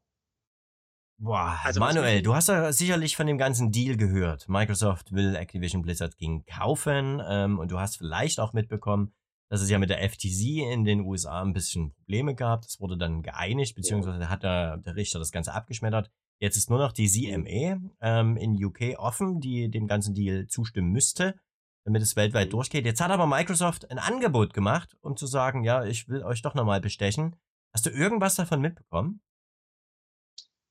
Boah, 1.19 1.59
also 1.63 1.81
Manuel, 1.81 2.23
du 2.23 2.35
hast 2.35 2.49
ja 2.49 2.73
sicherlich 2.73 3.15
von 3.15 3.27
dem 3.27 3.39
ganzen 3.39 3.71
Deal 3.71 3.97
gehört. 3.97 4.49
Microsoft 4.49 5.13
will 5.13 5.37
Activision 5.37 5.83
Blizzard 5.83 6.17
King 6.17 6.45
kaufen 6.47 7.23
ähm, 7.27 7.59
und 7.59 7.71
du 7.71 7.79
hast 7.79 7.99
vielleicht 7.99 8.41
auch 8.41 8.53
mitbekommen, 8.53 9.15
dass 9.55 9.63
es 9.63 9.71
ja 9.71 9.79
mit 9.79 9.89
der 9.89 10.03
FTC 10.03 10.69
in 10.73 10.85
den 10.85 11.03
USA 11.03 11.41
ein 11.41 11.53
bisschen 11.53 11.93
Probleme 11.93 12.35
gab. 12.35 12.63
Das 12.63 12.81
wurde 12.81 12.99
dann 12.99 13.23
geeinigt, 13.23 13.77
beziehungsweise 13.77 14.29
hat 14.29 14.43
der, 14.43 14.79
der 14.79 14.97
Richter 14.97 15.21
das 15.21 15.31
Ganze 15.31 15.55
abgeschmettert. 15.55 16.11
Jetzt 16.41 16.57
ist 16.57 16.71
nur 16.71 16.81
noch 16.81 16.91
die 16.91 17.07
CMA 17.07 17.79
ähm, 18.01 18.37
in 18.37 18.63
UK 18.63 18.99
offen, 18.99 19.39
die 19.39 19.71
dem 19.71 19.87
ganzen 19.87 20.13
Deal 20.13 20.49
zustimmen 20.49 20.91
müsste, 20.91 21.39
damit 21.85 22.03
es 22.03 22.17
weltweit 22.17 22.53
durchgeht. 22.53 22.85
Jetzt 22.85 23.01
hat 23.01 23.13
aber 23.13 23.29
Microsoft 23.29 23.89
ein 23.93 24.01
Angebot 24.01 24.55
gemacht, 24.55 24.97
um 25.03 25.17
zu 25.17 25.29
sagen, 25.29 25.63
ja, 25.63 25.85
ich 25.85 26.09
will 26.09 26.25
euch 26.25 26.43
doch 26.43 26.55
nochmal 26.55 26.81
bestechen. 26.81 27.37
Hast 27.73 27.87
du 27.87 27.91
irgendwas 27.91 28.35
davon 28.35 28.61
mitbekommen? 28.61 29.21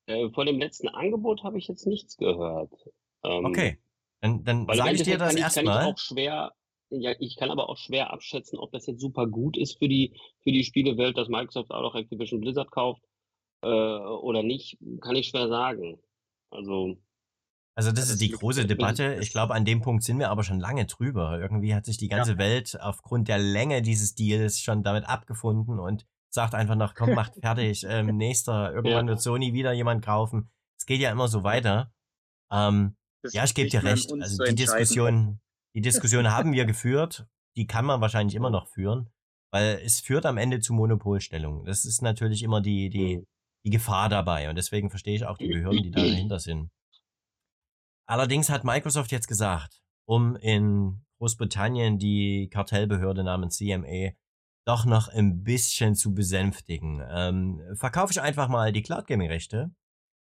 Äh, 0.07 0.29
vor 0.31 0.43
dem 0.43 0.59
letzten 0.59 0.89
Angebot 0.89 1.45
habe 1.45 1.57
ich 1.57 1.69
jetzt 1.69 1.87
nichts 1.87 2.17
gehört. 2.17 2.73
Ähm, 3.23 3.45
okay, 3.45 3.81
dann, 4.19 4.43
dann 4.43 4.67
sage 4.67 4.95
ich 4.95 5.03
dir 5.03 5.17
das 5.17 5.35
erstmal. 5.35 5.95
schwer, 5.95 6.53
ja, 7.01 7.13
ich 7.19 7.35
kann 7.37 7.51
aber 7.51 7.69
auch 7.69 7.77
schwer 7.77 8.11
abschätzen, 8.11 8.59
ob 8.59 8.71
das 8.71 8.85
jetzt 8.85 9.01
super 9.01 9.27
gut 9.27 9.57
ist 9.57 9.77
für 9.77 9.87
die, 9.87 10.15
für 10.41 10.51
die 10.51 10.63
Spielewelt, 10.63 11.17
dass 11.17 11.27
Microsoft 11.27 11.71
auch 11.71 11.81
noch 11.81 11.95
Activision 11.95 12.41
Blizzard 12.41 12.71
kauft 12.71 13.01
äh, 13.61 13.67
oder 13.67 14.43
nicht, 14.43 14.77
kann 15.01 15.15
ich 15.15 15.27
schwer 15.27 15.47
sagen. 15.47 15.99
Also. 16.49 16.97
Also 17.75 17.91
das 17.91 18.09
ist 18.09 18.21
die 18.21 18.29
große 18.29 18.67
Debatte. 18.67 19.17
Ich 19.21 19.31
glaube, 19.31 19.55
an 19.55 19.65
dem 19.65 19.81
Punkt 19.81 20.03
sind 20.03 20.19
wir 20.19 20.29
aber 20.29 20.43
schon 20.43 20.59
lange 20.59 20.85
drüber. 20.85 21.39
Irgendwie 21.39 21.73
hat 21.73 21.85
sich 21.85 21.97
die 21.97 22.07
ganze 22.07 22.33
ja. 22.33 22.37
Welt 22.37 22.77
aufgrund 22.79 23.27
der 23.27 23.39
Länge 23.39 23.81
dieses 23.81 24.13
Deals 24.13 24.59
schon 24.59 24.83
damit 24.83 25.05
abgefunden 25.05 25.79
und 25.79 26.05
sagt 26.29 26.53
einfach 26.53 26.75
noch, 26.75 26.93
komm, 26.93 27.13
macht 27.15 27.33
fertig, 27.41 27.83
ähm, 27.89 28.15
nächster, 28.15 28.73
irgendwann 28.73 29.07
ja. 29.07 29.13
wird 29.13 29.21
Sony 29.21 29.53
wieder 29.53 29.73
jemand 29.73 30.05
kaufen. 30.05 30.51
Es 30.77 30.85
geht 30.85 30.99
ja 30.99 31.11
immer 31.11 31.27
so 31.27 31.43
weiter. 31.43 31.91
Ähm, 32.51 32.95
ja, 33.31 33.43
ich 33.43 33.55
gebe 33.55 33.69
dir 33.69 33.83
recht. 33.83 34.11
Also 34.21 34.43
die 34.43 34.55
Diskussion, 34.55 35.39
die 35.75 35.81
Diskussion 35.81 36.31
haben 36.31 36.53
wir 36.53 36.65
geführt. 36.65 37.25
Die 37.55 37.67
kann 37.67 37.85
man 37.85 38.01
wahrscheinlich 38.01 38.35
immer 38.35 38.49
noch 38.49 38.67
führen, 38.67 39.09
weil 39.51 39.79
es 39.83 39.99
führt 39.99 40.25
am 40.25 40.37
Ende 40.37 40.59
zu 40.59 40.73
Monopolstellungen. 40.73 41.65
Das 41.65 41.85
ist 41.85 42.01
natürlich 42.01 42.43
immer 42.43 42.61
die, 42.61 42.89
die, 42.89 43.17
mhm. 43.17 43.27
die 43.65 43.69
Gefahr 43.69 44.09
dabei. 44.09 44.49
Und 44.49 44.55
deswegen 44.55 44.89
verstehe 44.89 45.15
ich 45.15 45.25
auch 45.25 45.37
die 45.37 45.47
Behörden, 45.47 45.83
die 45.83 45.91
da 45.91 46.01
dahinter 46.01 46.39
sind. 46.39 46.71
Allerdings 48.07 48.49
hat 48.49 48.63
Microsoft 48.63 49.11
jetzt 49.11 49.27
gesagt, 49.27 49.81
um 50.05 50.35
in 50.35 51.05
Großbritannien 51.19 51.99
die 51.99 52.49
Kartellbehörde 52.51 53.23
namens 53.23 53.57
CMA 53.57 54.11
doch 54.65 54.85
noch 54.85 55.07
ein 55.07 55.43
bisschen 55.43 55.95
zu 55.95 56.13
besänftigen. 56.13 57.03
Ähm, 57.09 57.61
verkaufe 57.75 58.11
ich 58.11 58.21
einfach 58.21 58.47
mal 58.47 58.71
die 58.71 58.81
Cloud 58.81 59.07
Gaming 59.07 59.29
Rechte 59.29 59.71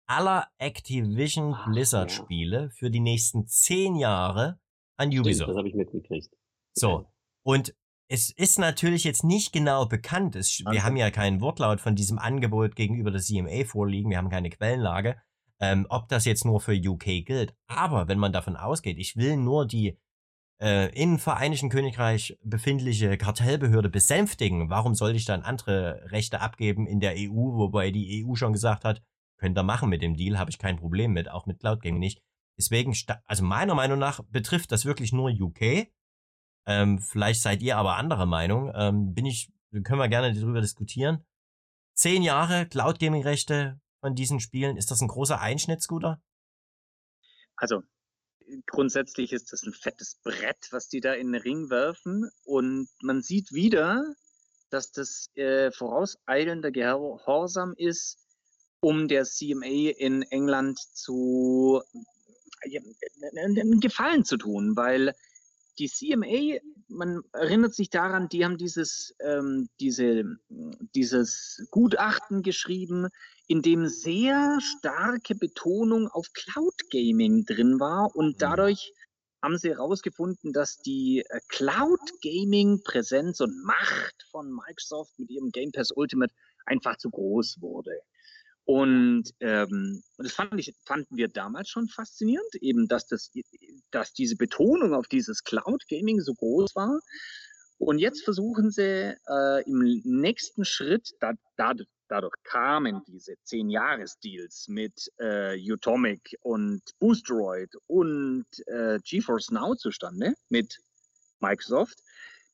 aller 0.09 0.47
Activision 0.57 1.55
Blizzard 1.67 2.11
Spiele 2.11 2.71
für 2.71 2.89
die 2.89 2.99
nächsten 2.99 3.45
zehn 3.45 3.95
Jahre 3.95 4.59
an 4.99 5.09
Ubisoft. 5.09 5.35
Stimmt, 5.35 5.49
das 5.49 5.57
habe 5.57 5.67
ich 5.69 5.75
mitgekriegt. 5.75 6.29
So. 6.73 7.05
Und 7.43 7.73
es 8.09 8.31
ist 8.31 8.59
natürlich 8.59 9.03
jetzt 9.03 9.23
nicht 9.23 9.53
genau 9.53 9.85
bekannt. 9.85 10.35
Es, 10.35 10.59
wir 10.59 10.83
haben 10.83 10.97
ja 10.97 11.11
keinen 11.11 11.41
Wortlaut 11.41 11.79
von 11.79 11.95
diesem 11.95 12.17
Angebot 12.17 12.75
gegenüber 12.75 13.11
der 13.11 13.21
CMA 13.21 13.65
vorliegen. 13.65 14.09
Wir 14.09 14.17
haben 14.17 14.29
keine 14.29 14.49
Quellenlage. 14.49 15.21
Ähm, 15.61 15.85
ob 15.89 16.07
das 16.07 16.25
jetzt 16.25 16.45
nur 16.45 16.61
für 16.61 16.73
UK 16.73 17.25
gilt. 17.25 17.53
Aber 17.67 18.07
wenn 18.07 18.17
man 18.17 18.31
davon 18.31 18.55
ausgeht, 18.55 18.97
ich 18.97 19.17
will 19.17 19.35
nur 19.35 19.67
die 19.67 19.97
äh, 20.61 20.89
im 20.99 21.19
Vereinigten 21.19 21.69
Königreich 21.69 22.37
befindliche 22.43 23.17
Kartellbehörde 23.17 23.89
besänftigen, 23.89 24.69
warum 24.69 24.95
sollte 24.95 25.17
ich 25.17 25.25
dann 25.25 25.43
andere 25.43 26.11
Rechte 26.11 26.39
abgeben 26.39 26.87
in 26.87 26.99
der 26.99 27.15
EU, 27.17 27.57
wobei 27.57 27.91
die 27.91 28.25
EU 28.25 28.35
schon 28.35 28.53
gesagt 28.53 28.85
hat, 28.85 29.01
könnt 29.37 29.57
ihr 29.57 29.63
machen 29.63 29.89
mit 29.89 30.01
dem 30.01 30.15
Deal, 30.15 30.39
habe 30.39 30.49
ich 30.49 30.59
kein 30.59 30.77
Problem 30.77 31.11
mit, 31.11 31.29
auch 31.29 31.45
mit 31.45 31.59
Cloud 31.59 31.81
Gaming 31.81 31.99
nicht. 31.99 32.21
Deswegen, 32.59 32.93
also 33.25 33.43
meiner 33.45 33.73
Meinung 33.73 33.99
nach 33.99 34.21
betrifft 34.25 34.73
das 34.73 34.83
wirklich 34.83 35.13
nur 35.13 35.31
UK. 35.31 35.87
Ähm, 36.65 36.99
vielleicht 36.99 37.41
seid 37.41 37.61
ihr 37.61 37.77
aber 37.77 37.95
anderer 37.95 38.25
Meinung. 38.25 38.71
Ähm, 38.75 39.13
bin 39.13 39.25
ich, 39.25 39.49
können 39.83 39.99
wir 39.99 40.09
gerne 40.09 40.33
darüber 40.33 40.59
diskutieren. 40.59 41.25
Zehn 41.93 42.21
Jahre 42.21 42.67
Cloud 42.67 42.99
Gaming 42.99 43.23
Rechte 43.23 43.79
von 44.01 44.13
diesen 44.13 44.41
Spielen, 44.41 44.75
ist 44.75 44.91
das 44.91 44.99
ein 44.99 45.07
großer 45.07 45.39
Einschnitt, 45.39 45.81
Scooter? 45.81 46.21
Also 47.55 47.81
grundsätzlich 48.65 49.31
ist 49.31 49.53
das 49.53 49.63
ein 49.63 49.73
fettes 49.73 50.19
Brett, 50.21 50.67
was 50.71 50.89
die 50.89 50.99
da 50.99 51.13
in 51.13 51.31
den 51.31 51.41
Ring 51.41 51.69
werfen. 51.69 52.29
Und 52.43 52.89
man 53.01 53.21
sieht 53.21 53.53
wieder, 53.53 54.03
dass 54.69 54.91
das 54.91 55.29
äh, 55.35 55.71
vorauseilender 55.71 56.71
Gehorsam 56.71 57.73
ist, 57.77 58.17
um 58.81 59.07
der 59.07 59.23
CMA 59.23 59.91
in 59.97 60.23
England 60.23 60.77
zu 60.93 61.81
einen 62.61 63.79
Gefallen 63.79 64.25
zu 64.25 64.37
tun, 64.37 64.75
weil 64.75 65.13
die 65.79 65.87
CMA, 65.87 66.59
man 66.89 67.21
erinnert 67.31 67.73
sich 67.73 67.89
daran, 67.89 68.27
die 68.27 68.43
haben 68.43 68.57
dieses, 68.57 69.15
ähm, 69.21 69.69
diese, 69.79 70.25
dieses 70.93 71.65
Gutachten 71.71 72.43
geschrieben, 72.43 73.07
in 73.47 73.61
dem 73.61 73.87
sehr 73.87 74.59
starke 74.61 75.35
Betonung 75.35 76.07
auf 76.09 76.27
Cloud 76.33 76.75
Gaming 76.91 77.45
drin 77.45 77.79
war 77.79 78.13
und 78.15 78.35
mhm. 78.35 78.37
dadurch 78.39 78.93
haben 79.41 79.57
sie 79.57 79.69
herausgefunden, 79.69 80.51
dass 80.51 80.79
die 80.79 81.23
äh, 81.29 81.39
Cloud 81.47 81.99
Gaming 82.21 82.81
Präsenz 82.83 83.39
und 83.39 83.63
Macht 83.63 84.27
von 84.31 84.51
Microsoft 84.51 85.17
mit 85.17 85.29
ihrem 85.29 85.51
Game 85.51 85.71
Pass 85.71 85.91
Ultimate 85.91 86.33
einfach 86.65 86.97
zu 86.97 87.09
groß 87.09 87.61
wurde. 87.61 88.01
Und 88.69 89.23
ähm, 89.39 90.03
das 90.19 90.33
fand 90.33 90.59
ich, 90.59 90.75
fanden 90.85 91.17
wir 91.17 91.27
damals 91.27 91.69
schon 91.69 91.87
faszinierend, 91.87 92.53
eben 92.61 92.87
dass, 92.87 93.07
das, 93.07 93.31
dass 93.89 94.13
diese 94.13 94.35
Betonung 94.35 94.93
auf 94.93 95.07
dieses 95.07 95.43
Cloud 95.43 95.87
Gaming 95.89 96.21
so 96.21 96.35
groß 96.35 96.75
war. 96.75 96.99
Und 97.79 97.97
jetzt 97.97 98.23
versuchen 98.23 98.69
sie 98.69 99.15
äh, 99.27 99.63
im 99.67 100.01
nächsten 100.03 100.65
Schritt, 100.65 101.15
da, 101.19 101.33
da, 101.57 101.73
dadurch 102.09 102.35
kamen 102.43 103.01
diese 103.07 103.33
10-Jahres-Deals 103.47 104.67
mit 104.67 104.93
äh, 105.17 105.57
Utomic 105.59 106.37
und 106.41 106.83
Boosteroid 106.99 107.71
und 107.87 108.45
äh, 108.67 108.99
GeForce 109.03 109.49
Now 109.49 109.73
zustande 109.73 110.35
mit 110.49 110.77
Microsoft, 111.39 112.03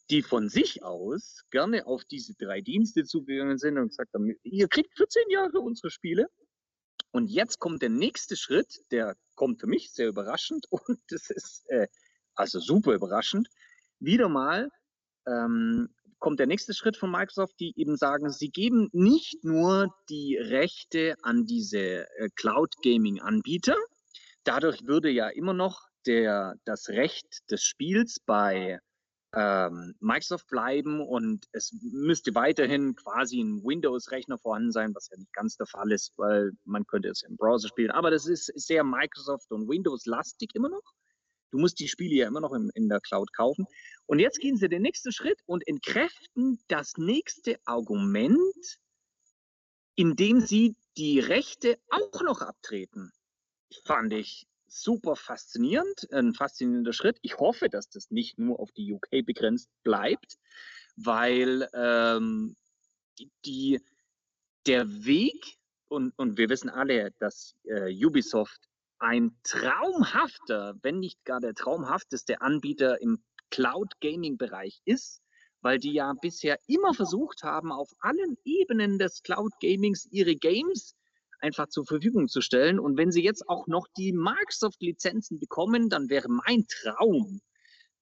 die 0.10 0.22
von 0.22 0.50
sich 0.50 0.84
aus 0.84 1.44
gerne 1.50 1.88
auf 1.88 2.06
diese 2.06 2.36
drei 2.36 2.62
Dienste 2.62 3.04
zugegangen 3.04 3.58
sind 3.58 3.78
und 3.78 3.90
gesagt 3.90 4.14
haben, 4.14 4.36
ihr 4.44 4.68
kriegt 4.68 4.96
für 4.96 5.08
10 5.08 5.24
Jahre 5.30 5.60
unsere 5.60 5.90
Spiele. 5.90 6.28
Und 7.12 7.28
jetzt 7.28 7.60
kommt 7.60 7.82
der 7.82 7.90
nächste 7.90 8.36
Schritt, 8.36 8.82
der 8.92 9.16
kommt 9.36 9.60
für 9.62 9.68
mich 9.68 9.92
sehr 9.92 10.08
überraschend 10.08 10.66
und 10.70 11.00
das 11.10 11.30
ist 11.30 11.64
äh, 11.70 11.88
also 12.36 12.60
super 12.60 12.94
überraschend. 12.94 13.48
Wieder 14.00 14.30
mal 14.30 14.70
ähm, 15.26 15.90
kommt 16.20 16.40
der 16.40 16.48
nächste 16.48 16.74
Schritt 16.74 16.98
von 16.98 17.12
Microsoft, 17.12 17.60
die 17.60 17.74
eben 17.80 17.98
sagen, 17.98 18.30
sie 18.30 18.50
geben 18.50 18.90
nicht 18.92 19.44
nur 19.44 19.96
die 20.10 20.38
Rechte 20.38 21.16
an 21.22 21.46
diese 21.46 22.10
äh, 22.18 22.30
Cloud 22.36 22.76
Gaming 22.84 23.22
Anbieter. 23.22 23.78
Dadurch 24.44 24.86
würde 24.86 25.10
ja 25.10 25.30
immer 25.30 25.54
noch 25.54 25.88
der, 26.06 26.56
das 26.66 26.90
Recht 26.90 27.50
des 27.50 27.64
Spiels 27.64 28.20
bei 28.20 28.80
ähm, 29.36 29.96
Microsoft 30.00 30.48
bleiben 30.48 31.02
und 31.02 31.46
es 31.52 31.74
müsste 31.82 32.34
weiterhin 32.36 32.96
quasi 32.96 33.42
ein 33.42 33.64
Windows-Rechner 33.64 34.38
vorhanden 34.38 34.72
sein, 34.72 34.96
was 34.96 35.10
ja 35.10 35.18
nicht 35.18 35.34
ganz 35.34 35.58
der 35.58 35.68
Fall 35.68 35.92
ist, 35.92 36.14
weil 36.18 36.52
man 36.64 36.88
könnte 36.88 37.10
es 37.10 37.22
im 37.24 37.36
Browser 37.36 37.68
spielen. 37.68 37.92
Aber 37.92 38.12
das 38.12 38.28
ist 38.28 38.46
sehr 38.56 38.84
Microsoft 38.84 39.52
und 39.52 39.68
Windows-lastig 39.68 40.56
immer 40.56 40.70
noch. 40.70 40.94
Du 41.52 41.60
musst 41.60 41.80
die 41.80 41.88
Spiele 41.88 42.16
ja 42.16 42.28
immer 42.28 42.42
noch 42.42 42.54
in, 42.54 42.70
in 42.76 42.90
der 42.90 43.02
Cloud 43.02 43.32
kaufen. 43.34 43.66
Und 44.06 44.20
jetzt 44.20 44.40
gehen 44.40 44.58
sie 44.58 44.70
den 44.70 44.82
nächsten 44.82 45.12
Schritt 45.12 45.42
und 45.46 45.68
entkräften 45.68 46.60
das 46.68 46.94
nächste 46.98 47.58
Argument, 47.66 48.80
indem 49.96 50.40
sie 50.40 50.76
die 50.98 51.20
Rechte 51.20 51.78
auch 51.90 52.22
noch 52.22 52.42
abtreten. 52.42 53.12
Fand 53.86 54.14
ich 54.14 54.48
super 54.82 55.16
faszinierend, 55.16 56.12
ein 56.12 56.34
faszinierender 56.34 56.94
Schritt. 56.94 57.18
Ich 57.22 57.38
hoffe, 57.38 57.70
dass 57.70 57.90
das 57.90 58.12
nicht 58.12 58.38
nur 58.38 58.60
auf 58.60 58.72
die 58.72 58.94
UK 58.94 59.26
begrenzt 59.26 59.70
bleibt, 59.84 60.38
weil 60.96 61.68
ähm, 61.74 62.56
die, 63.46 63.82
der 64.66 65.06
Weg, 65.06 65.58
und, 65.88 66.14
und 66.18 66.38
wir 66.38 66.50
wissen 66.50 66.70
alle, 66.70 67.12
dass 67.20 67.56
äh, 67.64 67.94
Ubisoft 68.06 68.70
ein 69.00 69.38
traumhafter, 69.44 70.76
wenn 70.82 71.00
nicht 71.00 71.24
gar 71.26 71.40
der 71.40 71.54
traumhafteste 71.54 72.42
Anbieter 72.42 73.02
im 73.02 73.24
Cloud 73.52 74.00
Gaming 74.02 74.38
Bereich 74.38 74.82
ist, 74.86 75.22
weil 75.62 75.80
die 75.80 75.94
ja 75.94 76.14
bisher 76.14 76.60
immer 76.68 76.94
versucht 76.94 77.44
haben, 77.44 77.72
auf 77.72 77.92
allen 78.00 78.38
Ebenen 78.44 79.00
des 79.00 79.24
Cloud 79.24 79.54
Gamings 79.60 80.06
ihre 80.12 80.36
Games 80.36 80.96
einfach 81.40 81.68
zur 81.68 81.86
Verfügung 81.86 82.28
zu 82.28 82.42
stellen. 82.42 82.80
Und 82.80 82.98
wenn 82.98 83.12
sie 83.12 83.24
jetzt 83.24 83.48
auch 83.50 83.68
noch 83.68 83.88
die 83.98 84.14
Microsoft-Lizenzen 84.14 85.40
bekommen, 85.40 85.90
dann 85.90 86.10
wäre 86.10 86.28
mein 86.30 86.66
Traum, 86.68 87.42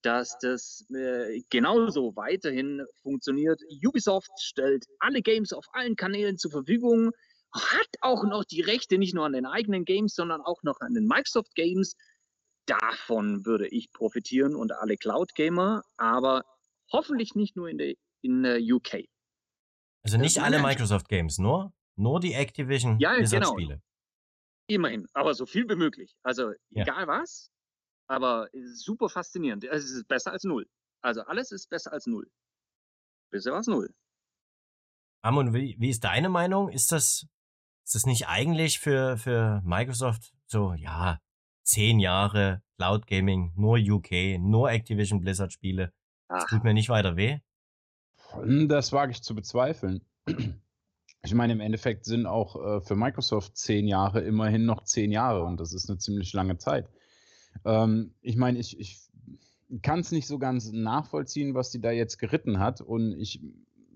dass 0.02 0.38
das 0.40 0.86
äh, 0.94 1.42
genauso 1.50 2.16
weiterhin 2.16 2.86
funktioniert. 3.02 3.62
Ubisoft 3.86 4.32
stellt 4.40 4.86
alle 5.00 5.22
Games 5.22 5.54
auf 5.54 5.66
allen 5.74 5.96
Kanälen 5.96 6.38
zur 6.38 6.52
Verfügung, 6.52 7.12
hat 7.54 7.88
auch 8.02 8.24
noch 8.24 8.44
die 8.44 8.62
Rechte 8.62 8.98
nicht 8.98 9.14
nur 9.14 9.26
an 9.26 9.34
den 9.34 9.46
eigenen 9.46 9.86
Games, 9.86 10.16
sondern 10.16 10.42
auch 10.42 10.64
noch 10.64 10.80
an 10.82 10.94
den 10.94 11.08
Microsoft 11.08 11.56
Games. 11.56 11.96
Davon 12.66 13.46
würde 13.46 13.68
ich 13.68 13.92
profitieren 13.92 14.56
und 14.56 14.72
alle 14.72 14.98
Cloud-Gamer, 14.98 15.84
aber 15.98 16.44
hoffentlich 16.92 17.36
nicht 17.36 17.56
nur 17.56 17.70
in 17.70 17.78
der, 17.78 17.94
in 18.22 18.44
der 18.44 18.60
UK. 18.60 19.06
Also 20.04 20.18
nicht 20.18 20.42
alle 20.42 20.62
Microsoft 20.62 21.08
Games, 21.08 21.38
nur, 21.38 21.74
nur 21.96 22.20
die 22.20 22.34
Activision 22.34 23.00
ja, 23.00 23.16
genau. 23.16 23.54
Spiele. 23.54 23.82
Immerhin, 24.68 25.08
aber 25.14 25.34
so 25.34 25.46
viel 25.46 25.68
wie 25.70 25.76
möglich. 25.76 26.16
Also 26.24 26.52
ja. 26.70 26.84
egal 26.84 27.08
was, 27.08 27.52
aber 28.08 28.50
super 28.74 29.10
faszinierend. 29.10 29.66
Es 29.66 29.90
ist 29.90 30.08
besser 30.08 30.32
als 30.32 30.44
null. 30.44 30.68
Also 31.02 31.22
alles 31.22 31.52
ist 31.52 31.70
besser 31.70 31.92
als 31.92 32.08
null. 32.08 32.30
Bisher 33.30 33.52
war 33.52 33.60
es 33.60 33.68
null. 33.68 33.94
Amon, 35.22 35.54
wie, 35.54 35.76
wie 35.80 35.90
ist 35.90 36.04
deine 36.04 36.30
Meinung? 36.30 36.70
Ist 36.70 36.92
das, 36.92 37.26
ist 37.86 37.96
das 37.96 38.06
nicht 38.06 38.28
eigentlich 38.28 38.80
für, 38.80 39.18
für 39.18 39.62
Microsoft 39.64 40.34
so, 40.46 40.74
ja, 40.74 41.20
zehn 41.64 42.00
Jahre 42.00 42.62
Cloud 42.78 43.08
Gaming, 43.08 43.54
nur 43.56 43.78
UK, 43.78 44.40
nur 44.40 44.70
Activision 44.70 45.20
Blizzard 45.20 45.52
Spiele? 45.52 45.94
Das 46.28 46.46
tut 46.46 46.64
mir 46.64 46.74
nicht 46.74 46.90
weiter 46.90 47.16
weh? 47.16 47.40
Hm, 48.32 48.68
das 48.68 48.92
wage 48.92 49.12
ich 49.12 49.22
zu 49.22 49.36
bezweifeln. 49.36 50.06
Ich 51.26 51.34
meine, 51.34 51.54
im 51.54 51.62
Endeffekt 51.62 52.06
sind 52.06 52.26
auch 52.26 52.56
äh, 52.56 52.82
für 52.82 52.96
Microsoft 52.96 53.58
zehn 53.58 53.88
Jahre 53.88 54.22
immerhin 54.22 54.66
noch 54.66 54.84
zehn 54.84 55.12
Jahre 55.12 55.44
und 55.44 55.60
das 55.60 55.74
ist 55.74 55.90
eine 55.90 55.98
ziemlich 55.98 56.34
lange 56.34 56.58
Zeit. 56.58 56.90
Ähm, 57.64 58.14
ich 58.22 58.36
meine, 58.36 58.60
ich, 58.60 58.78
ich 58.80 59.00
kann 59.82 60.00
es 60.00 60.12
nicht 60.12 60.28
so 60.28 60.38
ganz 60.38 60.72
nachvollziehen, 60.72 61.54
was 61.54 61.72
die 61.72 61.82
da 61.82 61.92
jetzt 61.92 62.18
geritten 62.18 62.60
hat. 62.60 62.82
Und 62.82 63.18
ich 63.18 63.42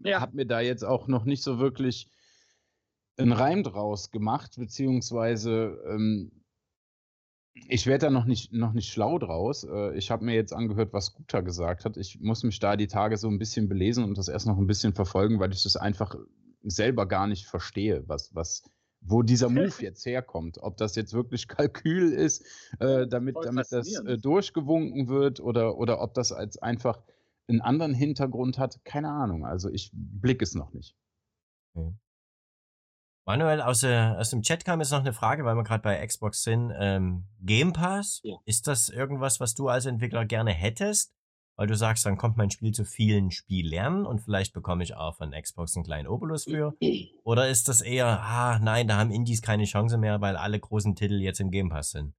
ja. 0.04 0.22
habe 0.22 0.36
mir 0.36 0.46
da 0.46 0.62
jetzt 0.62 0.84
auch 0.84 1.08
noch 1.08 1.26
nicht 1.26 1.44
so 1.44 1.60
wirklich 1.60 2.10
einen 3.18 3.34
Reim 3.34 3.64
draus 3.64 4.12
gemacht, 4.12 4.56
beziehungsweise 4.58 5.80
ähm, 5.88 6.32
ich 7.68 7.88
werde 7.88 8.06
da 8.06 8.12
noch 8.12 8.26
nicht, 8.26 8.54
noch 8.54 8.74
nicht 8.74 8.92
schlau 8.92 9.18
draus. 9.18 9.64
Äh, 9.64 9.98
ich 9.98 10.12
habe 10.12 10.24
mir 10.24 10.36
jetzt 10.36 10.54
angehört, 10.54 10.94
was 10.94 11.14
Guter 11.14 11.42
gesagt 11.42 11.86
hat. 11.86 11.98
Ich 11.98 12.20
muss 12.22 12.44
mich 12.44 12.60
da 12.60 12.76
die 12.76 12.88
Tage 12.88 13.18
so 13.18 13.28
ein 13.28 13.40
bisschen 13.40 13.68
belesen 13.68 14.04
und 14.04 14.18
das 14.18 14.28
erst 14.28 14.48
noch 14.48 14.58
ein 14.58 14.68
bisschen 14.68 14.94
verfolgen, 14.94 15.40
weil 15.40 15.52
ich 15.52 15.64
das 15.64 15.76
einfach 15.76 16.16
selber 16.70 17.08
gar 17.08 17.28
nicht 17.28 17.48
verstehe, 17.48 18.04
was, 18.08 18.34
was, 18.34 18.64
wo 19.02 19.22
dieser 19.24 19.50
Move 19.50 19.74
jetzt 19.80 20.06
herkommt. 20.06 20.58
Ob 20.62 20.78
das 20.78 20.96
jetzt 20.96 21.14
wirklich 21.14 21.48
Kalkül 21.48 22.12
ist, 22.12 22.46
äh, 22.80 23.08
damit, 23.08 23.36
damit 23.44 23.68
das 23.72 23.94
äh, 23.94 24.18
durchgewunken 24.18 25.08
wird 25.08 25.40
oder, 25.40 25.78
oder 25.78 26.02
ob 26.02 26.14
das 26.14 26.32
als 26.32 26.58
einfach 26.58 27.02
einen 27.48 27.62
anderen 27.62 27.94
Hintergrund 27.94 28.58
hat, 28.58 28.84
keine 28.84 29.10
Ahnung. 29.10 29.46
Also 29.46 29.70
ich 29.70 29.90
blicke 29.94 30.44
es 30.44 30.54
noch 30.54 30.74
nicht. 30.74 30.96
Okay. 31.74 31.94
Manuel, 33.28 33.62
aus, 33.62 33.84
äh, 33.84 34.14
aus 34.18 34.30
dem 34.30 34.42
Chat 34.42 34.64
kam 34.64 34.80
jetzt 34.80 34.92
noch 34.92 35.02
eine 35.02 35.12
Frage, 35.12 35.44
weil 35.44 35.56
wir 35.56 35.66
gerade 35.66 35.82
bei 35.82 36.06
Xbox 36.06 36.44
sind. 36.44 36.72
Ähm, 36.78 37.26
Game 37.42 37.74
Pass, 37.74 38.22
ja. 38.24 38.38
ist 38.46 38.68
das 38.68 38.88
irgendwas, 38.88 39.42
was 39.42 39.54
du 39.54 39.68
als 39.68 39.86
Entwickler 39.86 40.24
gerne 40.26 40.52
hättest? 40.52 41.14
Weil 41.58 41.68
du 41.68 41.76
sagst, 41.76 42.06
dann 42.06 42.18
kommt 42.18 42.38
mein 42.38 42.52
Spiel 42.52 42.72
zu 42.72 42.86
vielen 42.86 43.32
Spielern 43.32 44.06
und 44.06 44.20
vielleicht 44.20 44.54
bekomme 44.54 44.84
ich 44.84 44.96
auch 44.96 45.16
von 45.16 45.32
Xbox 45.32 45.76
einen 45.76 45.84
kleinen 45.84 46.08
Obolus 46.08 46.46
für. 46.46 46.74
Oder 47.24 47.50
ist 47.50 47.68
das 47.68 47.82
eher, 47.82 48.22
ah, 48.22 48.60
nein, 48.60 48.88
da 48.88 48.98
haben 48.98 49.12
Indies 49.12 49.42
keine 49.42 49.66
Chance 49.66 49.98
mehr, 49.98 50.22
weil 50.22 50.38
alle 50.38 50.60
großen 50.60 50.96
Titel 50.96 51.16
jetzt 51.16 51.40
im 51.40 51.52
Game 51.52 51.70
Pass 51.70 51.90
sind? 51.90 52.14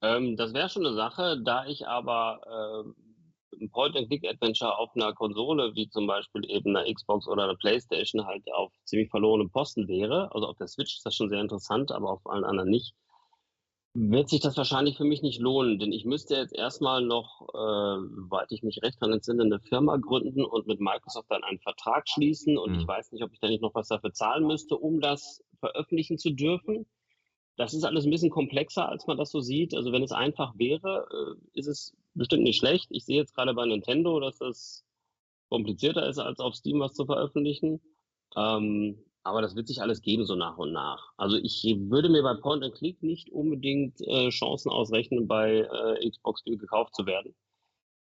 Ähm, 0.00 0.36
das 0.36 0.54
wäre 0.54 0.68
schon 0.68 0.86
eine 0.86 0.94
Sache, 0.94 1.42
da 1.44 1.66
ich 1.66 1.88
aber 1.88 2.40
äh, 2.46 3.58
ein 3.60 3.70
Point-and-Click-Adventure 3.70 4.78
auf 4.78 4.94
einer 4.94 5.12
Konsole, 5.12 5.74
wie 5.74 5.88
zum 5.88 6.06
Beispiel 6.06 6.48
eben 6.48 6.76
einer 6.76 6.92
Xbox 6.92 7.26
oder 7.26 7.42
einer 7.42 7.56
Playstation, 7.56 8.24
halt 8.24 8.44
auf 8.52 8.72
ziemlich 8.84 9.10
verlorenem 9.10 9.50
Posten 9.50 9.88
wäre. 9.88 10.30
Also 10.32 10.46
auf 10.46 10.56
der 10.58 10.68
Switch 10.68 10.94
ist 10.94 11.04
das 11.04 11.16
schon 11.16 11.28
sehr 11.28 11.40
interessant, 11.40 11.90
aber 11.90 12.10
auf 12.12 12.24
allen 12.26 12.44
anderen 12.44 12.70
nicht 12.70 12.94
wird 13.94 14.28
sich 14.28 14.40
das 14.40 14.56
wahrscheinlich 14.56 14.96
für 14.96 15.04
mich 15.04 15.22
nicht 15.22 15.40
lohnen, 15.40 15.78
denn 15.78 15.92
ich 15.92 16.04
müsste 16.04 16.36
jetzt 16.36 16.54
erstmal 16.54 17.02
noch, 17.02 17.42
äh, 17.48 18.06
soweit 18.14 18.52
ich 18.52 18.62
mich 18.62 18.82
recht 18.82 19.00
daran 19.00 19.14
entsinne, 19.14 19.42
eine 19.42 19.60
Firma 19.60 19.96
gründen 19.96 20.44
und 20.44 20.66
mit 20.66 20.80
Microsoft 20.80 21.30
dann 21.30 21.42
einen 21.42 21.58
Vertrag 21.58 22.08
schließen 22.08 22.58
und 22.58 22.72
mhm. 22.72 22.80
ich 22.80 22.86
weiß 22.86 23.12
nicht, 23.12 23.24
ob 23.24 23.32
ich 23.32 23.40
da 23.40 23.48
nicht 23.48 23.62
noch 23.62 23.74
was 23.74 23.88
dafür 23.88 24.12
zahlen 24.12 24.46
müsste, 24.46 24.76
um 24.76 25.00
das 25.00 25.42
veröffentlichen 25.58 26.18
zu 26.18 26.30
dürfen. 26.30 26.86
Das 27.56 27.74
ist 27.74 27.84
alles 27.84 28.04
ein 28.04 28.10
bisschen 28.10 28.30
komplexer, 28.30 28.88
als 28.88 29.06
man 29.08 29.16
das 29.16 29.32
so 29.32 29.40
sieht. 29.40 29.74
Also 29.74 29.90
wenn 29.90 30.04
es 30.04 30.12
einfach 30.12 30.56
wäre, 30.56 31.08
äh, 31.10 31.58
ist 31.58 31.66
es 31.66 31.96
bestimmt 32.14 32.44
nicht 32.44 32.58
schlecht. 32.58 32.88
Ich 32.90 33.04
sehe 33.04 33.16
jetzt 33.16 33.34
gerade 33.34 33.54
bei 33.54 33.66
Nintendo, 33.66 34.20
dass 34.20 34.38
das 34.38 34.84
komplizierter 35.48 36.06
ist, 36.08 36.18
als 36.18 36.38
auf 36.38 36.54
Steam 36.54 36.78
was 36.78 36.94
zu 36.94 37.04
veröffentlichen. 37.04 37.80
Ähm, 38.36 39.02
aber 39.28 39.42
das 39.42 39.54
wird 39.54 39.68
sich 39.68 39.82
alles 39.82 40.00
geben, 40.00 40.24
so 40.24 40.34
nach 40.34 40.56
und 40.56 40.72
nach. 40.72 41.12
Also 41.18 41.36
ich 41.36 41.62
würde 41.62 42.08
mir 42.08 42.22
bei 42.22 42.34
Point 42.34 42.64
and 42.64 42.74
Click 42.74 43.02
nicht 43.02 43.30
unbedingt 43.30 44.00
äh, 44.00 44.30
Chancen 44.30 44.70
ausrechnen, 44.70 45.28
bei 45.28 45.60
äh, 45.60 46.08
Xbox 46.08 46.42
gekauft 46.44 46.94
zu 46.94 47.04
werden. 47.04 47.34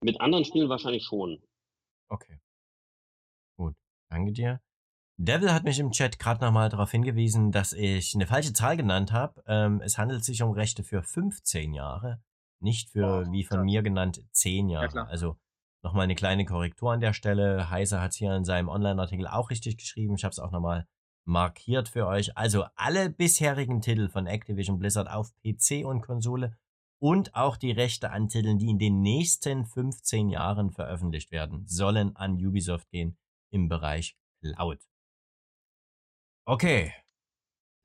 Mit 0.03 0.20
anderen 0.20 0.45
Spielen 0.45 0.68
wahrscheinlich 0.68 1.05
schon. 1.05 1.43
Okay. 2.09 2.39
Gut. 3.59 3.74
Danke 4.09 4.33
dir. 4.33 4.61
Devil 5.18 5.53
hat 5.53 5.64
mich 5.64 5.79
im 5.79 5.91
Chat 5.91 6.18
gerade 6.18 6.45
nochmal 6.45 6.68
darauf 6.68 6.91
hingewiesen, 6.93 7.51
dass 7.51 7.72
ich 7.72 8.14
eine 8.14 8.27
falsche 8.27 8.53
Zahl 8.53 8.77
genannt 8.77 9.12
habe. 9.12 9.43
Ähm, 9.47 9.81
es 9.81 9.99
handelt 9.99 10.22
sich 10.24 10.43
um 10.43 10.53
Rechte 10.53 10.85
für 10.85 11.03
15 11.03 11.72
Jahre, 11.72 12.22
nicht 12.61 12.91
für, 12.91 13.24
oh, 13.27 13.33
wie 13.33 13.43
von 13.43 13.57
klar. 13.57 13.64
mir 13.64 13.83
genannt, 13.83 14.22
10 14.33 14.68
Jahre. 14.68 14.95
Ja, 14.95 15.05
also 15.07 15.37
nochmal 15.83 16.05
eine 16.05 16.14
kleine 16.14 16.45
Korrektur 16.45 16.93
an 16.93 17.01
der 17.01 17.14
Stelle. 17.14 17.70
Heiser 17.70 18.01
hat 18.01 18.11
es 18.11 18.18
hier 18.18 18.35
in 18.37 18.45
seinem 18.45 18.68
Online-Artikel 18.68 19.27
auch 19.27 19.51
richtig 19.51 19.79
geschrieben. 19.79 20.14
Ich 20.16 20.24
habe 20.24 20.33
es 20.33 20.39
auch 20.39 20.53
nochmal 20.53 20.87
markiert 21.27 21.89
für 21.89 22.07
euch. 22.07 22.37
Also 22.37 22.64
alle 22.74 23.11
bisherigen 23.11 23.81
Titel 23.81 24.09
von 24.09 24.27
Activision 24.27 24.79
Blizzard 24.79 25.09
auf 25.09 25.35
PC 25.43 25.85
und 25.85 26.01
Konsole 26.01 26.57
und 26.99 27.35
auch 27.35 27.57
die 27.57 27.72
Rechte 27.72 28.11
an 28.11 28.29
Titeln, 28.29 28.59
die 28.59 28.70
in 28.70 28.79
den 28.79 29.03
nächsten 29.03 29.66
15 29.66 30.31
Jahren 30.31 30.70
veröffentlicht 30.70 31.31
werden, 31.31 31.66
sollen 31.66 32.16
an 32.16 32.35
Ubisoft 32.35 32.89
gehen 32.91 33.18
im 33.51 33.68
Bereich 33.68 34.16
Cloud. 34.41 34.81
Okay, 36.47 36.93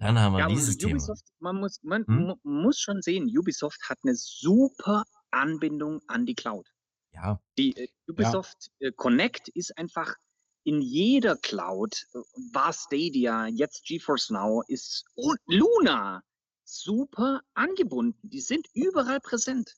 dann 0.02 0.18
haben 0.18 0.34
wir 0.34 0.40
ja, 0.40 0.48
dieses 0.48 0.84
Ubisoft, 0.84 1.26
Thema. 1.38 1.54
Man 1.54 1.60
muss, 1.60 1.80
man 1.84 2.06
hm? 2.08 2.36
muss 2.42 2.80
schon 2.80 3.04
sehen, 3.04 3.26
Ubisoft 3.38 3.80
hat 3.88 4.00
eine 4.04 4.16
super 4.16 5.04
Anbindung 5.30 6.02
an 6.08 6.26
die 6.26 6.34
Cloud. 6.34 6.68
Ja. 7.14 7.40
Die 7.58 7.76
äh, 7.78 7.88
Ubisoft 8.10 8.72
ja. 8.80 8.88
Äh, 8.88 8.92
Connect 8.94 9.50
ist 9.50 9.78
einfach 9.78 10.16
in 10.64 10.82
jeder 10.82 11.36
Cloud 11.38 12.08
war 12.54 12.74
Stadia, 12.74 13.48
jetzt 13.48 13.86
GeForce 13.86 14.30
Now, 14.30 14.64
ist 14.68 15.06
und 15.16 15.40
Luna 15.48 16.22
super 16.64 17.42
angebunden. 17.54 18.18
Die 18.24 18.42
sind 18.42 18.68
überall 18.74 19.20
präsent. 19.20 19.76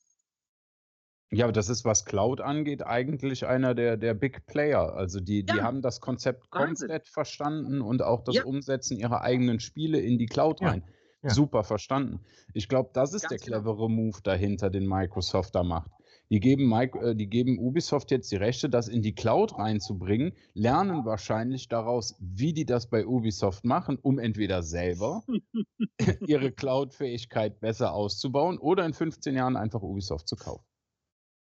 Ja, 1.30 1.46
aber 1.46 1.52
das 1.52 1.68
ist, 1.68 1.84
was 1.84 2.04
Cloud 2.04 2.40
angeht, 2.40 2.86
eigentlich 2.86 3.46
einer 3.46 3.74
der, 3.74 3.96
der 3.96 4.14
Big 4.14 4.46
Player. 4.46 4.94
Also 4.94 5.18
die, 5.18 5.44
die 5.44 5.62
haben 5.62 5.82
das 5.82 6.00
Konzept 6.00 6.44
Wahnsinn. 6.52 6.88
komplett 6.88 7.08
verstanden 7.08 7.80
und 7.80 8.02
auch 8.02 8.22
das 8.22 8.36
ja. 8.36 8.44
Umsetzen 8.44 8.96
ihrer 8.96 9.22
eigenen 9.22 9.58
Spiele 9.58 9.98
in 9.98 10.18
die 10.18 10.26
Cloud 10.26 10.60
ja. 10.60 10.68
rein. 10.68 10.84
Ja. 11.22 11.30
Super 11.30 11.64
verstanden. 11.64 12.20
Ich 12.52 12.68
glaube, 12.68 12.90
das 12.92 13.14
ist 13.14 13.22
Ganz 13.22 13.30
der 13.30 13.38
clevere. 13.38 13.88
Move 13.88 14.18
dahinter, 14.22 14.70
den 14.70 14.86
Microsoft 14.86 15.54
da 15.54 15.64
macht. 15.64 15.90
Die 16.30 16.40
geben, 16.40 16.68
Mike, 16.68 16.98
äh, 16.98 17.14
die 17.14 17.28
geben 17.28 17.58
Ubisoft 17.58 18.10
jetzt 18.10 18.32
die 18.32 18.36
Rechte, 18.36 18.68
das 18.70 18.88
in 18.88 19.02
die 19.02 19.14
Cloud 19.14 19.58
reinzubringen, 19.58 20.32
lernen 20.54 21.04
wahrscheinlich 21.04 21.68
daraus, 21.68 22.16
wie 22.18 22.52
die 22.52 22.64
das 22.64 22.88
bei 22.88 23.06
Ubisoft 23.06 23.64
machen, 23.64 23.98
um 24.00 24.18
entweder 24.18 24.62
selber 24.62 25.22
ihre 26.26 26.50
Cloud-Fähigkeit 26.50 27.60
besser 27.60 27.92
auszubauen 27.92 28.58
oder 28.58 28.86
in 28.86 28.94
15 28.94 29.34
Jahren 29.34 29.56
einfach 29.56 29.82
Ubisoft 29.82 30.28
zu 30.28 30.36
kaufen. 30.36 30.64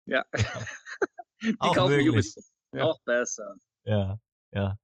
Ja. 0.05 0.23
die 1.41 1.55
Auch 1.59 1.75
kaufen 1.75 1.91
möglich. 1.91 2.09
Ubisoft. 2.09 2.51
Ja. 2.73 2.83
Auch 2.85 2.99
besser. 3.03 3.55
Ja, 3.83 4.17
ja. 4.53 4.77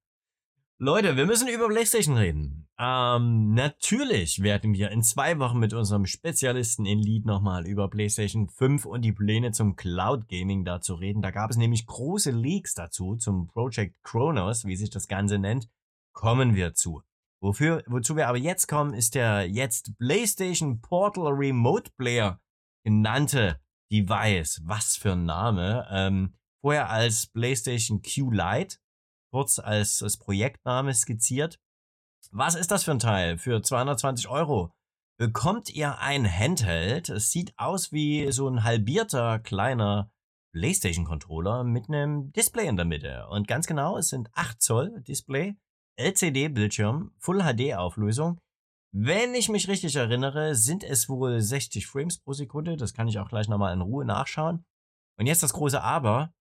Leute, 0.79 1.17
wir 1.17 1.25
müssen 1.25 1.47
über 1.47 1.69
PlayStation 1.69 2.17
reden. 2.17 2.67
Ähm, 2.77 3.55
natürlich 3.55 4.43
werden 4.43 4.73
wir 4.73 4.91
in 4.91 5.01
zwei 5.01 5.39
Wochen 5.39 5.57
mit 5.57 5.73
unserem 5.73 6.05
Spezialisten 6.05 6.85
in 6.85 6.99
Lead 6.99 7.25
nochmal 7.25 7.65
über 7.65 7.89
PlayStation 7.89 8.47
5 8.47 8.85
und 8.85 9.01
die 9.01 9.11
Pläne 9.11 9.51
zum 9.51 9.75
Cloud 9.75 10.27
Gaming 10.27 10.65
dazu 10.65 10.93
reden. 10.93 11.23
Da 11.23 11.31
gab 11.31 11.49
es 11.49 11.57
nämlich 11.57 11.87
große 11.87 12.29
Leaks 12.29 12.75
dazu 12.75 13.15
zum 13.15 13.47
Project 13.47 13.95
Chronos, 14.03 14.65
wie 14.65 14.75
sich 14.75 14.91
das 14.91 15.07
Ganze 15.07 15.39
nennt. 15.39 15.67
Kommen 16.13 16.53
wir 16.53 16.75
zu. 16.75 17.01
Wofür, 17.41 17.83
wozu 17.87 18.15
wir 18.15 18.27
aber 18.27 18.37
jetzt 18.37 18.67
kommen, 18.67 18.93
ist 18.93 19.15
der 19.15 19.49
jetzt 19.49 19.97
PlayStation 19.97 20.79
Portal 20.81 21.33
Remote 21.33 21.89
Player 21.97 22.39
genannte 22.83 23.59
Device. 23.91 24.61
Was 24.63 24.95
für 24.95 25.13
ein 25.13 25.25
Name. 25.25 25.87
Ähm, 25.89 26.35
vorher 26.61 26.91
als 26.91 27.25
PlayStation 27.25 28.03
Q 28.03 28.29
Lite 28.29 28.77
kurz 29.37 29.59
als, 29.59 30.01
als 30.01 30.17
Projektname 30.17 30.95
skizziert. 30.95 31.59
Was 32.31 32.55
ist 32.55 32.71
das 32.71 32.83
für 32.85 32.91
ein 32.91 32.97
Teil? 32.97 33.37
Für 33.37 33.61
220 33.61 34.29
Euro 34.29 34.71
bekommt 35.19 35.69
ihr 35.69 35.99
ein 35.99 36.25
Handheld. 36.25 37.09
Es 37.09 37.29
sieht 37.29 37.53
aus 37.55 37.91
wie 37.91 38.31
so 38.31 38.47
ein 38.47 38.63
halbierter 38.63 39.37
kleiner 39.37 40.09
PlayStation-Controller 40.53 41.63
mit 41.63 41.87
einem 41.87 42.31
Display 42.31 42.65
in 42.65 42.77
der 42.77 42.85
Mitte. 42.85 43.27
Und 43.27 43.47
ganz 43.47 43.67
genau, 43.67 43.99
es 43.99 44.09
sind 44.09 44.27
8 44.33 44.59
Zoll 44.59 45.03
Display, 45.03 45.55
LCD-Bildschirm, 45.99 47.11
Full 47.19 47.43
HD-Auflösung. 47.43 48.39
Wenn 48.91 49.35
ich 49.35 49.49
mich 49.49 49.67
richtig 49.67 49.95
erinnere, 49.97 50.55
sind 50.55 50.83
es 50.83 51.09
wohl 51.09 51.41
60 51.41 51.85
Frames 51.85 52.17
pro 52.17 52.33
Sekunde. 52.33 52.75
Das 52.75 52.95
kann 52.95 53.07
ich 53.07 53.19
auch 53.19 53.29
gleich 53.29 53.47
nochmal 53.49 53.71
in 53.73 53.81
Ruhe 53.81 54.03
nachschauen. 54.03 54.65
Und 55.19 55.27
jetzt 55.27 55.43
das 55.43 55.53
große 55.53 55.79
Aber. 55.79 56.33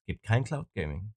Es 0.00 0.14
gibt 0.14 0.24
kein 0.24 0.42
Cloud 0.42 0.66
Gaming. 0.74 1.15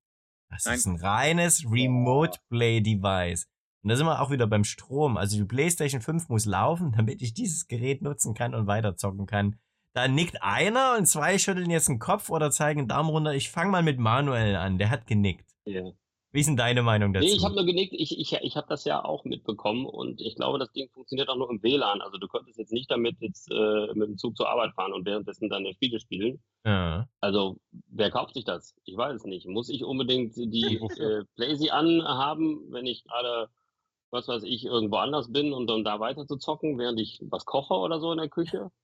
Das 0.50 0.66
Nein. 0.66 0.76
ist 0.76 0.86
ein 0.86 0.96
reines 0.98 1.66
Remote 1.70 2.40
Play 2.50 2.82
Device. 2.82 3.48
Und 3.84 3.90
da 3.90 3.96
sind 3.96 4.08
wir 4.08 4.22
auch 4.22 4.32
wieder 4.32 4.48
beim 4.48 4.64
Strom. 4.64 5.16
Also 5.16 5.38
die 5.38 5.46
PlayStation 5.46 6.02
5 6.02 6.30
muss 6.30 6.46
laufen, 6.46 6.92
damit 6.96 7.22
ich 7.22 7.34
dieses 7.34 7.68
Gerät 7.68 8.02
nutzen 8.02 8.34
kann 8.34 8.54
und 8.54 8.68
weiterzocken 8.68 9.26
kann. 9.26 9.58
Da 9.96 10.08
nickt 10.08 10.44
einer 10.44 10.96
und 10.98 11.08
zwei 11.08 11.38
schütteln 11.38 11.70
jetzt 11.70 11.88
den 11.88 12.00
Kopf 12.00 12.30
oder 12.30 12.52
zeigen 12.52 12.82
den 12.82 12.88
Daumen 12.90 13.10
runter. 13.10 13.34
Ich 13.34 13.50
fange 13.50 13.72
mal 13.72 13.84
mit 13.84 14.00
Manuel 14.00 14.56
an, 14.56 14.78
der 14.78 14.90
hat 14.92 15.08
genickt. 15.08 15.50
Ja. 15.66 15.92
Wie 16.32 16.42
ist 16.42 16.46
denn 16.46 16.58
deine 16.58 16.84
Meinung 16.84 17.12
dazu? 17.12 17.26
Nee, 17.26 17.34
ich 17.34 17.44
habe 17.44 17.56
nur 17.56 17.66
genickt, 17.66 17.94
ich, 17.94 18.20
ich, 18.20 18.34
ich 18.34 18.56
habe 18.56 18.68
das 18.70 18.86
ja 18.86 19.04
auch 19.04 19.24
mitbekommen 19.26 19.88
und 19.88 20.22
ich 20.22 20.36
glaube, 20.36 20.60
das 20.60 20.72
Ding 20.72 20.88
funktioniert 20.92 21.28
auch 21.28 21.36
nur 21.36 21.50
im 21.50 21.64
WLAN. 21.64 22.02
Also 22.02 22.20
du 22.20 22.28
könntest 22.28 22.60
jetzt 22.60 22.72
nicht 22.72 22.92
damit 22.92 23.16
jetzt 23.20 23.50
äh, 23.52 23.88
mit 23.96 24.10
dem 24.10 24.18
Zug 24.18 24.38
zur 24.38 24.48
Arbeit 24.48 24.74
fahren 24.76 24.94
und 24.94 25.06
währenddessen 25.06 25.50
deine 25.50 25.74
Spiele 25.74 26.00
spielen. 26.00 26.40
Ja. 26.66 27.10
Also 27.20 27.58
wer 27.88 28.12
kauft 28.12 28.36
sich 28.36 28.46
das? 28.46 28.76
Ich 28.84 28.96
weiß 28.96 29.16
es 29.16 29.24
nicht. 29.24 29.48
Muss 29.48 29.70
ich 29.70 29.84
unbedingt 29.84 30.36
die 30.36 30.78
äh, 31.00 31.24
Playsee 31.36 31.72
anhaben, 31.72 32.62
wenn 32.70 32.86
ich 32.86 33.04
gerade, 33.06 33.50
was 34.12 34.28
weiß 34.28 34.44
ich, 34.44 34.66
irgendwo 34.66 34.98
anders 34.98 35.32
bin 35.32 35.52
und 35.52 35.66
dann 35.66 35.84
da 35.84 36.00
weiter 36.00 36.28
zu 36.28 36.38
zocken, 36.38 36.78
während 36.78 37.00
ich 37.00 37.20
was 37.24 37.46
koche 37.46 37.74
oder 37.74 38.00
so 38.00 38.12
in 38.12 38.20
der 38.20 38.30
Küche? 38.30 38.70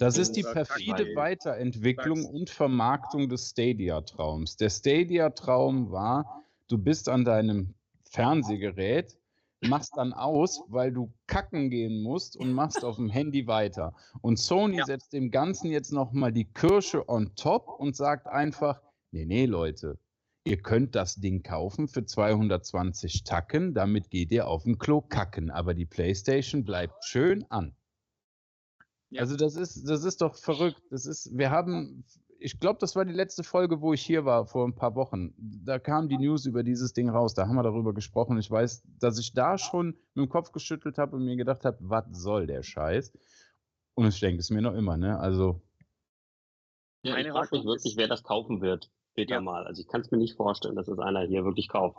Das 0.00 0.18
ist 0.18 0.32
die 0.32 0.42
perfide 0.42 1.14
Weiterentwicklung 1.14 2.24
und 2.26 2.50
Vermarktung 2.50 3.28
des 3.28 3.50
Stadia-Traums. 3.50 4.56
Der 4.56 4.68
Stadia-Traum 4.68 5.92
war, 5.92 6.44
du 6.68 6.78
bist 6.78 7.08
an 7.08 7.24
deinem 7.24 7.74
Fernsehgerät, 8.10 9.16
machst 9.62 9.96
dann 9.96 10.12
aus, 10.12 10.62
weil 10.68 10.92
du 10.92 11.12
kacken 11.26 11.70
gehen 11.70 12.02
musst 12.02 12.36
und 12.36 12.52
machst 12.52 12.84
auf 12.84 12.96
dem 12.96 13.08
Handy 13.08 13.46
weiter. 13.46 13.94
Und 14.20 14.38
Sony 14.38 14.78
ja. 14.78 14.84
setzt 14.84 15.12
dem 15.12 15.30
Ganzen 15.30 15.70
jetzt 15.70 15.92
nochmal 15.92 16.32
die 16.32 16.44
Kirsche 16.44 17.08
on 17.08 17.34
top 17.36 17.68
und 17.78 17.96
sagt 17.96 18.26
einfach, 18.26 18.80
nee, 19.10 19.24
nee, 19.24 19.46
Leute, 19.46 19.98
ihr 20.44 20.58
könnt 20.58 20.94
das 20.94 21.16
Ding 21.16 21.42
kaufen 21.42 21.88
für 21.88 22.04
220 22.04 23.24
Tacken, 23.24 23.74
damit 23.74 24.10
geht 24.10 24.30
ihr 24.30 24.46
auf 24.46 24.62
dem 24.62 24.78
Klo 24.78 25.00
kacken, 25.00 25.50
aber 25.50 25.74
die 25.74 25.86
Playstation 25.86 26.64
bleibt 26.64 27.04
schön 27.04 27.44
an. 27.50 27.74
Ja. 29.10 29.22
Also 29.22 29.36
das 29.36 29.56
ist, 29.56 29.88
das 29.88 30.04
ist 30.04 30.20
doch 30.20 30.36
verrückt. 30.36 30.82
Das 30.90 31.06
ist, 31.06 31.36
wir 31.36 31.50
haben, 31.50 32.04
ich 32.38 32.58
glaube, 32.58 32.78
das 32.80 32.96
war 32.96 33.04
die 33.04 33.12
letzte 33.12 33.42
Folge, 33.42 33.80
wo 33.80 33.92
ich 33.92 34.02
hier 34.02 34.24
war, 34.24 34.46
vor 34.46 34.66
ein 34.66 34.74
paar 34.74 34.94
Wochen. 34.94 35.34
Da 35.38 35.78
kam 35.78 36.08
die 36.08 36.18
News 36.18 36.46
über 36.46 36.62
dieses 36.62 36.92
Ding 36.92 37.08
raus. 37.08 37.34
Da 37.34 37.46
haben 37.46 37.56
wir 37.56 37.62
darüber 37.62 37.94
gesprochen. 37.94 38.38
Ich 38.38 38.50
weiß, 38.50 38.82
dass 39.00 39.18
ich 39.18 39.32
da 39.32 39.58
schon 39.58 39.98
mit 40.14 40.26
dem 40.26 40.28
Kopf 40.28 40.52
geschüttelt 40.52 40.98
habe 40.98 41.16
und 41.16 41.24
mir 41.24 41.36
gedacht 41.36 41.64
habe, 41.64 41.78
was 41.80 42.04
soll 42.10 42.46
der 42.46 42.62
Scheiß? 42.62 43.12
Und 43.94 44.06
ich 44.06 44.20
denke 44.20 44.40
es 44.40 44.50
mir 44.50 44.62
noch 44.62 44.74
immer, 44.74 44.96
ne? 44.96 45.18
Also. 45.18 45.62
Ja, 47.02 47.16
ich 47.16 47.28
frage 47.28 47.56
mich 47.56 47.64
wirklich, 47.64 47.96
wer 47.96 48.08
das 48.08 48.22
kaufen 48.22 48.60
wird 48.60 48.90
später 49.16 49.36
ja. 49.36 49.40
mal. 49.40 49.66
Also 49.66 49.80
ich 49.80 49.88
kann 49.88 50.02
es 50.02 50.10
mir 50.10 50.18
nicht 50.18 50.36
vorstellen, 50.36 50.76
dass 50.76 50.88
es 50.88 50.98
einer 50.98 51.22
hier 51.22 51.44
wirklich 51.44 51.68
kauft. 51.68 51.96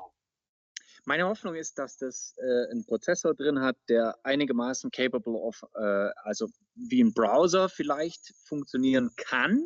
Meine 1.05 1.26
Hoffnung 1.26 1.55
ist, 1.55 1.80
dass 1.80 1.97
das 1.97 2.35
äh, 2.38 2.72
einen 2.72 2.85
Prozessor 2.85 3.34
drin 3.34 3.61
hat, 3.61 3.77
der 3.89 4.15
einigermaßen 4.23 4.91
capable 4.91 5.34
of, 5.34 5.64
äh, 5.73 6.09
also 6.23 6.47
wie 6.76 7.01
ein 7.01 7.14
Browser 7.14 7.69
vielleicht 7.69 8.35
funktionieren 8.45 9.09
kann 9.15 9.64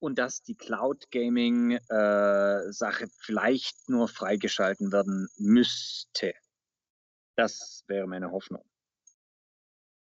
und 0.00 0.18
dass 0.18 0.42
die 0.42 0.54
Cloud 0.54 1.10
Gaming 1.10 1.72
äh, 1.72 2.72
Sache 2.72 3.06
vielleicht 3.18 3.88
nur 3.88 4.08
freigeschalten 4.08 4.92
werden 4.92 5.28
müsste. 5.38 6.34
Das 7.36 7.84
wäre 7.86 8.06
meine 8.06 8.30
Hoffnung. 8.30 8.64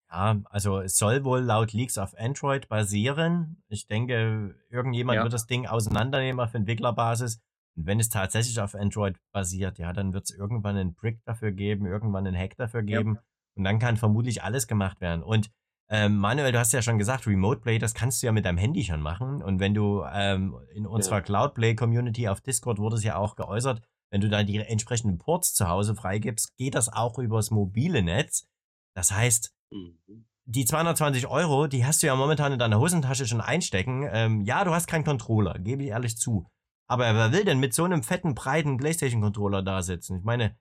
Ja, 0.09 0.41
also 0.45 0.79
es 0.79 0.95
soll 0.95 1.25
wohl 1.25 1.41
laut 1.41 1.73
Leaks 1.73 1.97
auf 1.97 2.17
Android 2.17 2.69
basieren. 2.69 3.61
Ich 3.67 3.87
denke, 3.87 4.55
irgendjemand 4.69 5.17
ja. 5.17 5.23
wird 5.23 5.33
das 5.33 5.47
Ding 5.47 5.67
auseinandernehmen 5.67 6.39
auf 6.39 6.53
Entwicklerbasis 6.53 7.41
und 7.77 7.85
wenn 7.85 7.99
es 7.99 8.09
tatsächlich 8.09 8.59
auf 8.59 8.73
Android 8.73 9.17
basiert, 9.31 9.77
ja, 9.77 9.93
dann 9.93 10.11
wird 10.11 10.25
es 10.25 10.35
irgendwann 10.35 10.75
einen 10.75 10.95
Brick 10.95 11.23
dafür 11.25 11.51
geben, 11.51 11.85
irgendwann 11.85 12.25
einen 12.25 12.35
Hack 12.35 12.57
dafür 12.57 12.81
geben. 12.81 13.15
Ja. 13.15 13.21
Und 13.55 13.63
dann 13.63 13.77
kann 13.79 13.97
vermutlich 13.97 14.43
alles 14.43 14.67
gemacht 14.67 14.99
werden. 14.99 15.21
Und 15.21 15.51
ähm, 15.89 16.17
Manuel, 16.17 16.51
du 16.51 16.59
hast 16.59 16.73
ja 16.73 16.81
schon 16.81 16.97
gesagt, 16.97 17.27
Remote 17.27 17.61
Play, 17.61 17.79
das 17.79 17.93
kannst 17.93 18.21
du 18.21 18.27
ja 18.27 18.33
mit 18.33 18.45
deinem 18.45 18.57
Handy 18.57 18.83
schon 18.83 19.01
machen. 19.01 19.41
Und 19.41 19.59
wenn 19.59 19.73
du 19.73 20.03
ähm, 20.11 20.57
in 20.73 20.85
unserer 20.85 21.17
ja. 21.17 21.21
Cloud 21.21 21.53
Play 21.53 21.75
Community 21.75 22.27
auf 22.27 22.41
Discord 22.41 22.77
wurde 22.77 22.97
es 22.97 23.03
ja 23.03 23.15
auch 23.15 23.35
geäußert, 23.35 23.81
wenn 24.11 24.21
du 24.21 24.29
da 24.29 24.43
die 24.43 24.57
entsprechenden 24.57 25.17
Ports 25.17 25.53
zu 25.53 25.67
Hause 25.67 25.95
freigibst, 25.95 26.55
geht 26.57 26.75
das 26.75 26.91
auch 26.91 27.19
übers 27.19 27.51
mobile 27.51 28.01
Netz. 28.03 28.47
Das 28.95 29.11
heißt, 29.11 29.53
mhm. 29.71 30.25
die 30.45 30.65
220 30.65 31.27
Euro, 31.27 31.67
die 31.67 31.85
hast 31.85 32.03
du 32.03 32.07
ja 32.07 32.15
momentan 32.15 32.53
in 32.53 32.59
deiner 32.59 32.79
Hosentasche 32.79 33.25
schon 33.25 33.41
einstecken. 33.41 34.07
Ähm, 34.11 34.41
ja, 34.41 34.65
du 34.65 34.73
hast 34.73 34.87
keinen 34.87 35.05
Controller, 35.05 35.57
gebe 35.59 35.83
ich 35.83 35.89
ehrlich 35.89 36.17
zu. 36.17 36.47
Aber 36.89 37.03
wer 37.13 37.31
will 37.31 37.45
denn 37.45 37.59
mit 37.59 37.73
so 37.73 37.83
einem 37.83 38.03
fetten, 38.03 38.33
breiten 38.33 38.77
PlayStation-Controller 38.77 39.61
da 39.61 39.81
sitzen? 39.81 40.17
Ich 40.17 40.23
meine, 40.23 40.57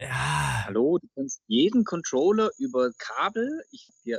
ja. 0.00 0.64
Hallo, 0.66 0.98
du 0.98 1.08
kannst 1.14 1.42
jeden 1.46 1.84
Controller 1.84 2.50
über 2.58 2.90
Kabel 2.98 3.64
ich, 3.70 3.92
ja, 4.04 4.18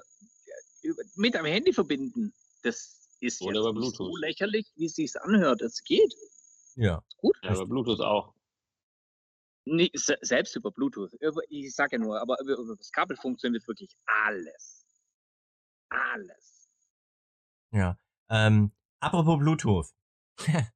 über, 0.81 1.01
mit 1.15 1.35
deinem 1.35 1.45
Handy 1.45 1.73
verbinden. 1.73 2.33
Das 2.63 3.09
ist 3.19 3.41
Oder 3.41 3.59
über 3.61 3.73
Bluetooth. 3.73 3.95
so 3.95 4.17
lächerlich, 4.17 4.71
wie 4.75 4.85
es 4.85 4.95
sich 4.95 5.19
anhört. 5.21 5.61
Es 5.61 5.83
geht. 5.83 6.13
Ja. 6.75 7.03
Gut. 7.17 7.35
Ja, 7.43 7.53
über 7.53 7.65
Bluetooth 7.65 8.01
auch. 8.01 8.33
Nee, 9.65 9.91
selbst 9.93 10.55
über 10.55 10.71
Bluetooth. 10.71 11.11
ich 11.49 11.75
sage 11.75 11.97
ja 11.97 11.99
nur, 11.99 12.21
aber 12.21 12.39
über, 12.41 12.57
über 12.57 12.75
das 12.75 12.91
Kabel 12.91 13.17
funktioniert 13.17 13.67
wirklich 13.67 13.97
alles. 14.05 14.85
Alles. 15.89 16.69
Ja. 17.71 17.99
Ähm, 18.29 18.71
apropos 18.99 19.37
Bluetooth. 19.39 19.87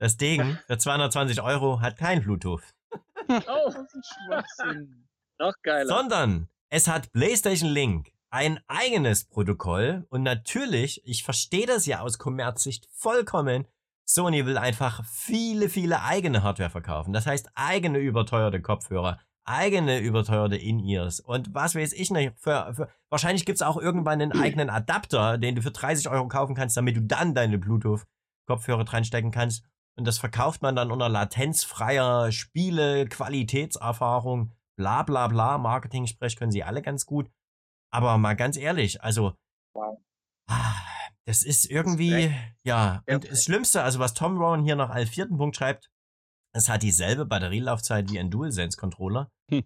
Das 0.00 0.16
Ding 0.16 0.56
für 0.68 0.78
220 0.78 1.42
Euro 1.42 1.80
hat 1.80 1.96
kein 1.96 2.22
Bluetooth. 2.22 2.62
Oh, 3.28 3.66
das 3.66 3.94
ist 3.94 4.14
Schwachsinn. 4.26 5.08
Noch 5.38 5.54
geiler. 5.62 5.86
Sondern 5.86 6.48
es 6.70 6.88
hat 6.88 7.12
PlayStation 7.12 7.70
Link, 7.70 8.12
ein 8.30 8.60
eigenes 8.66 9.24
Protokoll. 9.24 10.06
Und 10.10 10.22
natürlich, 10.22 11.02
ich 11.04 11.22
verstehe 11.22 11.66
das 11.66 11.86
ja 11.86 12.00
aus 12.00 12.18
Kommerzsicht 12.18 12.88
vollkommen. 12.92 13.66
Sony 14.04 14.46
will 14.46 14.58
einfach 14.58 15.04
viele, 15.04 15.68
viele 15.68 16.02
eigene 16.02 16.42
Hardware 16.42 16.70
verkaufen. 16.70 17.12
Das 17.12 17.26
heißt, 17.26 17.50
eigene 17.54 17.98
überteuerte 17.98 18.62
Kopfhörer, 18.62 19.18
eigene 19.44 19.98
überteuerte 19.98 20.56
In-Ears 20.56 21.20
und 21.20 21.54
was 21.54 21.74
weiß 21.74 21.92
ich 21.92 22.10
nicht. 22.10 22.32
Für, 22.38 22.72
für, 22.74 22.88
wahrscheinlich 23.10 23.44
gibt 23.44 23.56
es 23.56 23.62
auch 23.62 23.76
irgendwann 23.76 24.20
einen 24.20 24.32
eigenen 24.32 24.70
Adapter, 24.70 25.38
den 25.38 25.56
du 25.56 25.62
für 25.62 25.70
30 25.70 26.08
Euro 26.08 26.28
kaufen 26.28 26.54
kannst, 26.54 26.76
damit 26.76 26.96
du 26.96 27.02
dann 27.02 27.34
deine 27.34 27.58
Bluetooth-Kopfhörer 27.58 28.90
reinstecken 28.90 29.30
kannst. 29.30 29.62
Und 29.98 30.04
das 30.04 30.18
verkauft 30.18 30.62
man 30.62 30.76
dann 30.76 30.92
unter 30.92 31.08
latenzfreier 31.08 32.30
Spiele, 32.30 33.08
Qualitätserfahrung, 33.08 34.52
bla 34.76 35.02
bla 35.02 35.26
bla. 35.26 35.58
Marketing-Sprech 35.58 36.36
können 36.36 36.52
sie 36.52 36.62
alle 36.62 36.82
ganz 36.82 37.04
gut. 37.04 37.28
Aber 37.92 38.16
mal 38.16 38.36
ganz 38.36 38.56
ehrlich, 38.56 39.02
also. 39.02 39.34
Wow. 39.74 39.98
Ah, 40.48 40.76
das 41.26 41.42
ist 41.42 41.68
irgendwie, 41.68 42.32
ja. 42.62 43.02
Und 43.08 43.28
das 43.28 43.42
Schlimmste, 43.42 43.82
also 43.82 43.98
was 43.98 44.14
Tom 44.14 44.38
Rowan 44.38 44.62
hier 44.62 44.76
noch 44.76 44.90
als 44.90 45.10
vierten 45.10 45.36
Punkt 45.36 45.56
schreibt, 45.56 45.90
es 46.54 46.68
hat 46.68 46.84
dieselbe 46.84 47.26
Batterielaufzeit 47.26 48.08
wie 48.10 48.20
ein 48.20 48.30
DualSense-Controller. 48.30 49.30
Hm. 49.50 49.64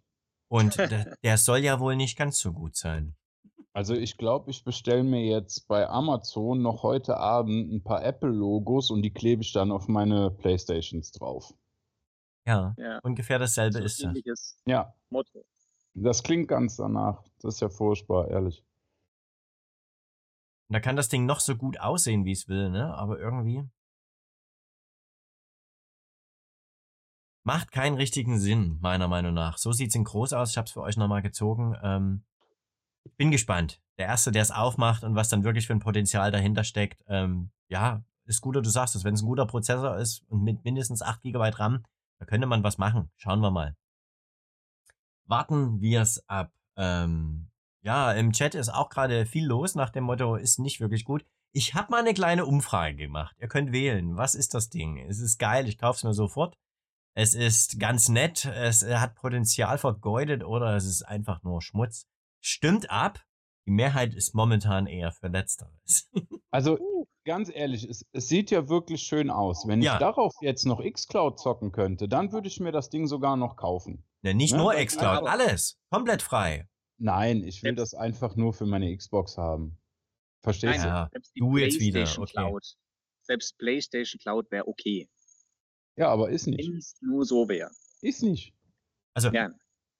Und 0.50 0.76
der, 0.78 1.14
der 1.22 1.36
soll 1.36 1.58
ja 1.58 1.78
wohl 1.78 1.94
nicht 1.94 2.16
ganz 2.16 2.38
so 2.38 2.54
gut 2.54 2.74
sein. 2.74 3.16
Also 3.74 3.94
ich 3.94 4.18
glaube, 4.18 4.50
ich 4.50 4.64
bestelle 4.64 5.02
mir 5.02 5.24
jetzt 5.24 5.66
bei 5.66 5.88
Amazon 5.88 6.60
noch 6.60 6.82
heute 6.82 7.16
Abend 7.16 7.72
ein 7.72 7.82
paar 7.82 8.04
Apple-Logos 8.04 8.90
und 8.90 9.02
die 9.02 9.12
klebe 9.12 9.42
ich 9.42 9.52
dann 9.52 9.72
auf 9.72 9.88
meine 9.88 10.30
Playstations 10.30 11.10
drauf. 11.12 11.54
Ja, 12.46 12.74
ja. 12.76 12.98
ungefähr 13.02 13.38
dasselbe 13.38 13.78
so 13.78 13.84
ist 13.84 14.04
das. 14.26 14.60
Ja. 14.66 14.94
Motto. 15.08 15.44
Das 15.94 16.22
klingt 16.22 16.48
ganz 16.48 16.76
danach. 16.76 17.22
Das 17.40 17.54
ist 17.54 17.60
ja 17.60 17.68
furchtbar, 17.68 18.28
ehrlich. 18.28 18.64
da 20.68 20.80
kann 20.80 20.96
das 20.96 21.08
Ding 21.08 21.24
noch 21.24 21.40
so 21.40 21.56
gut 21.56 21.78
aussehen, 21.80 22.24
wie 22.24 22.32
es 22.32 22.48
will, 22.48 22.70
ne? 22.70 22.94
Aber 22.94 23.18
irgendwie. 23.18 23.62
Macht 27.44 27.72
keinen 27.72 27.96
richtigen 27.96 28.38
Sinn, 28.38 28.78
meiner 28.80 29.08
Meinung 29.08 29.34
nach. 29.34 29.58
So 29.58 29.72
sieht's 29.72 29.94
in 29.94 30.04
groß 30.04 30.32
aus. 30.32 30.50
Ich 30.50 30.56
habe 30.58 30.66
es 30.66 30.72
für 30.72 30.82
euch 30.82 30.96
nochmal 30.96 31.22
gezogen. 31.22 31.76
Ähm, 31.82 32.24
ich 33.04 33.16
bin 33.16 33.30
gespannt. 33.30 33.80
Der 33.98 34.06
Erste, 34.06 34.32
der 34.32 34.42
es 34.42 34.50
aufmacht 34.50 35.04
und 35.04 35.14
was 35.14 35.28
dann 35.28 35.44
wirklich 35.44 35.66
für 35.66 35.74
ein 35.74 35.80
Potenzial 35.80 36.30
dahinter 36.30 36.64
steckt, 36.64 37.04
ähm, 37.08 37.50
ja, 37.68 38.04
ist 38.24 38.40
guter, 38.40 38.62
du 38.62 38.70
sagst 38.70 38.94
es, 38.94 39.04
wenn 39.04 39.14
es 39.14 39.22
ein 39.22 39.26
guter 39.26 39.46
Prozessor 39.46 39.96
ist 39.98 40.22
und 40.28 40.42
mit 40.42 40.64
mindestens 40.64 41.02
8 41.02 41.22
GB 41.22 41.50
RAM, 41.50 41.84
da 42.18 42.26
könnte 42.26 42.46
man 42.46 42.62
was 42.62 42.78
machen. 42.78 43.10
Schauen 43.16 43.40
wir 43.40 43.50
mal. 43.50 43.76
Warten 45.26 45.80
wir 45.80 46.02
es 46.02 46.28
ab. 46.28 46.52
Ähm, 46.76 47.50
ja, 47.82 48.12
im 48.12 48.32
Chat 48.32 48.54
ist 48.54 48.68
auch 48.68 48.88
gerade 48.88 49.26
viel 49.26 49.46
los 49.46 49.74
nach 49.74 49.90
dem 49.90 50.04
Motto, 50.04 50.36
ist 50.36 50.58
nicht 50.58 50.80
wirklich 50.80 51.04
gut. 51.04 51.24
Ich 51.52 51.74
habe 51.74 51.90
mal 51.90 52.00
eine 52.00 52.14
kleine 52.14 52.46
Umfrage 52.46 52.96
gemacht. 52.96 53.36
Ihr 53.38 53.48
könnt 53.48 53.72
wählen. 53.72 54.16
Was 54.16 54.34
ist 54.34 54.54
das 54.54 54.70
Ding? 54.70 54.98
Es 54.98 55.18
ist 55.18 55.38
geil, 55.38 55.68
ich 55.68 55.78
kaufe 55.78 55.96
es 55.96 56.04
mir 56.04 56.14
sofort. 56.14 56.56
Es 57.14 57.34
ist 57.34 57.78
ganz 57.78 58.08
nett, 58.08 58.46
es 58.46 58.82
hat 58.82 59.16
Potenzial 59.16 59.76
vergeudet 59.76 60.44
oder 60.44 60.76
es 60.76 60.86
ist 60.86 61.02
einfach 61.02 61.42
nur 61.42 61.60
Schmutz. 61.60 62.06
Stimmt 62.44 62.90
ab. 62.90 63.20
Die 63.66 63.70
Mehrheit 63.70 64.14
ist 64.14 64.34
momentan 64.34 64.86
eher 64.86 65.12
für 65.12 65.28
Letzteres. 65.28 66.10
Also 66.54 66.78
ganz 67.24 67.48
ehrlich, 67.50 67.84
es, 67.88 68.04
es 68.12 68.28
sieht 68.28 68.50
ja 68.50 68.68
wirklich 68.68 69.00
schön 69.04 69.30
aus. 69.30 69.64
Wenn 69.66 69.80
Ja. 69.80 69.94
ich 69.94 70.00
darauf 70.00 70.34
jetzt 70.42 70.66
noch 70.66 70.82
Xcloud 70.84 71.40
zocken 71.40 71.72
könnte, 71.72 72.08
dann 72.08 72.30
würde 72.32 72.46
ich 72.48 72.60
mir 72.60 72.72
das 72.72 72.90
Ding 72.90 73.06
sogar 73.06 73.38
noch 73.38 73.56
kaufen. 73.56 74.04
Ne, 74.20 74.34
nicht 74.34 74.52
Ne? 74.52 74.58
nur 74.58 74.74
Ja, 74.74 74.84
xCloud, 74.84 75.18
aber- 75.20 75.30
alles. 75.30 75.78
Komplett 75.90 76.20
frei. 76.20 76.68
Nein, 76.98 77.42
ich 77.42 77.62
will 77.62 77.74
Selbst- 77.74 77.94
das 77.94 77.94
einfach 77.98 78.36
nur 78.36 78.52
für 78.52 78.66
meine 78.66 78.94
Xbox 78.94 79.38
haben. 79.38 79.78
Verstehst 80.42 80.80
Nein, 80.80 80.82
du? 80.82 80.88
Ja, 80.88 81.08
selbst 81.10 81.34
die 81.34 81.40
du 81.40 81.56
jetzt 81.56 81.80
wieder, 81.80 82.00
PlayStation 82.00 82.24
okay. 82.24 82.32
Cloud. 82.32 82.76
Selbst 83.22 83.56
PlayStation 83.58 84.18
Cloud 84.20 84.50
wäre 84.50 84.68
okay, 84.68 85.08
Ja, 85.96 86.08
aber 86.08 86.28
ist 86.28 86.46
nicht. 86.48 86.68
wenn 86.68 86.76
es 86.76 86.96
nur 87.00 87.24
so 87.24 87.48
wäre. 87.48 87.70
Ist 88.02 88.22
nicht. 88.22 88.52
Also 89.14 89.30
Ja. 89.30 89.48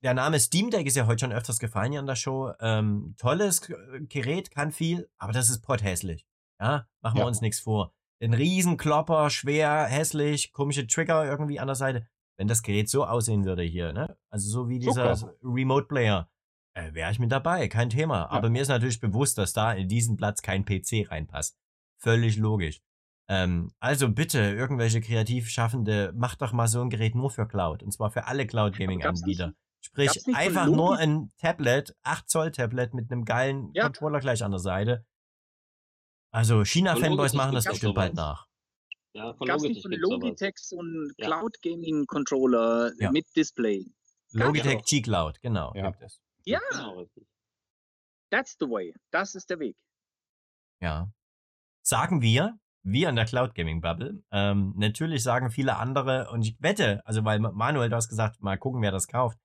Der 0.03 0.15
Name 0.15 0.39
Steam 0.41 0.71
Deck 0.71 0.87
ist 0.87 0.97
ja 0.97 1.07
heute 1.07 1.21
schon 1.21 1.33
öfters 1.33 1.59
gefallen 1.59 1.93
hier 1.93 2.01
an 2.01 2.07
der 2.07 2.17
Show. 2.17 2.53
Ähm, 2.61 3.15
tolles 3.19 3.61
Gerät, 4.09 4.51
kann 4.51 4.73
viel, 4.73 5.09
aber 5.19 5.33
das 5.33 5.49
ist 5.51 5.61
potthässlich. 5.63 6.27
Ja, 6.61 6.87
machen 7.01 7.17
wir 7.17 7.23
Ja. 7.23 7.27
uns 7.27 7.41
nichts 7.41 7.61
vor. 7.61 7.95
Ein 8.23 8.35
Riesenklopper, 8.35 9.31
schwer, 9.31 9.85
hässlich, 9.87 10.53
komische 10.53 10.87
Trigger 10.87 11.25
irgendwie 11.25 11.59
an 11.59 11.67
der 11.67 11.75
Seite. 11.77 12.07
Wenn 12.37 12.47
das 12.49 12.63
Gerät 12.63 12.89
so 12.89 13.05
aussehen 13.05 13.45
würde 13.45 13.63
hier, 13.63 13.93
ne? 13.93 14.17
Also 14.31 14.49
so 14.49 14.69
wie 14.69 14.79
dieser 14.79 15.17
Super. 15.17 15.35
Remote 15.43 15.87
Player, 15.87 16.29
äh, 16.75 16.93
wäre 16.95 17.11
ich 17.11 17.19
mit 17.19 17.31
dabei, 17.33 17.69
kein 17.69 17.91
Thema. 17.91 18.31
Aber 18.31 18.49
mir 18.49 18.63
ist 18.63 18.69
natürlich 18.69 19.01
bewusst, 19.01 19.39
dass 19.39 19.53
da 19.53 19.73
in 19.73 19.89
diesen 19.89 20.17
Platz 20.17 20.41
kein 20.41 20.65
PC 20.65 21.11
reinpasst. 21.11 21.59
Völlig 22.01 22.37
logisch. 22.37 22.81
Ähm, 23.29 23.73
also 23.81 24.09
bitte, 24.09 24.39
irgendwelche 24.39 25.01
Kreativschaffende, 25.01 26.13
macht 26.17 26.43
doch 26.43 26.53
mal 26.53 26.69
so 26.69 26.81
ein 26.81 26.91
Gerät 26.91 27.15
nur 27.15 27.31
für 27.31 27.47
Cloud. 27.47 27.83
Und 27.83 27.93
zwar 27.93 28.11
für 28.11 28.27
alle 28.27 28.47
Cloud-Gaming-Anbieter. 28.47 29.55
Sprich, 29.85 30.07
gab's 30.09 30.27
einfach 30.35 30.67
Logi- 30.67 30.77
nur 30.77 30.97
ein 30.97 31.33
Tablet, 31.39 31.95
8 32.03 32.29
Zoll 32.31 32.51
Tablet 32.53 32.95
mit 32.95 33.11
einem 33.11 33.25
geilen 33.25 33.71
Ja. 33.75 33.85
Controller 33.85 34.21
gleich 34.21 34.43
an 34.45 34.53
der 34.53 34.61
Seite. 34.61 35.05
Also 36.33 36.65
China-Fanboys 36.65 37.35
machen 37.35 37.55
das 37.55 37.65
bestimmt 37.65 37.95
bald 37.95 38.15
nach. 38.15 38.47
Ja, 39.15 39.35
von 39.35 39.47
Gab 39.47 39.57
es 39.57 39.63
Logitech 39.65 39.85
nicht 39.87 40.01
von. 40.01 40.11
Logitech 40.21 40.55
so 40.57 40.81
Ja. 41.19 41.27
Cloud 41.27 41.61
Gaming 41.63 42.07
Controller 42.07 42.93
Ja. 42.99 43.11
mit 43.11 43.27
Display? 43.37 43.85
Gab's 44.33 44.47
Logitech 44.47 44.79
doch. 44.79 44.85
G-Cloud, 44.87 45.41
genau, 45.43 45.73
Ja. 45.75 45.91
gibt 45.91 46.03
es. 46.03 46.21
Ja, 46.45 46.61
Genau, 46.71 47.07
that's 48.31 48.57
the 48.59 48.67
way. 48.67 48.95
Das 49.11 49.35
ist 49.35 49.51
der 49.51 49.59
Weg. 49.59 49.77
Ja. 50.81 51.13
Sagen 51.83 52.23
wir, 52.23 52.59
wir 52.85 53.09
in 53.11 53.17
der 53.17 53.27
Cloud 53.27 53.55
Gaming 53.55 53.81
Bubble. 53.81 54.23
Ähm, 54.31 54.73
natürlich 54.77 55.23
sagen 55.23 55.51
viele 55.51 55.77
andere, 55.77 56.31
und 56.31 56.43
ich 56.43 56.57
wette, 56.61 57.05
also 57.05 57.25
weil 57.25 57.39
Manuel, 57.41 57.91
du 57.91 57.97
hast 57.97 58.09
gesagt, 58.09 58.41
mal 58.41 58.57
gucken, 58.57 58.81
wer 58.81 58.91
das 58.93 59.07
kauft. 59.07 59.39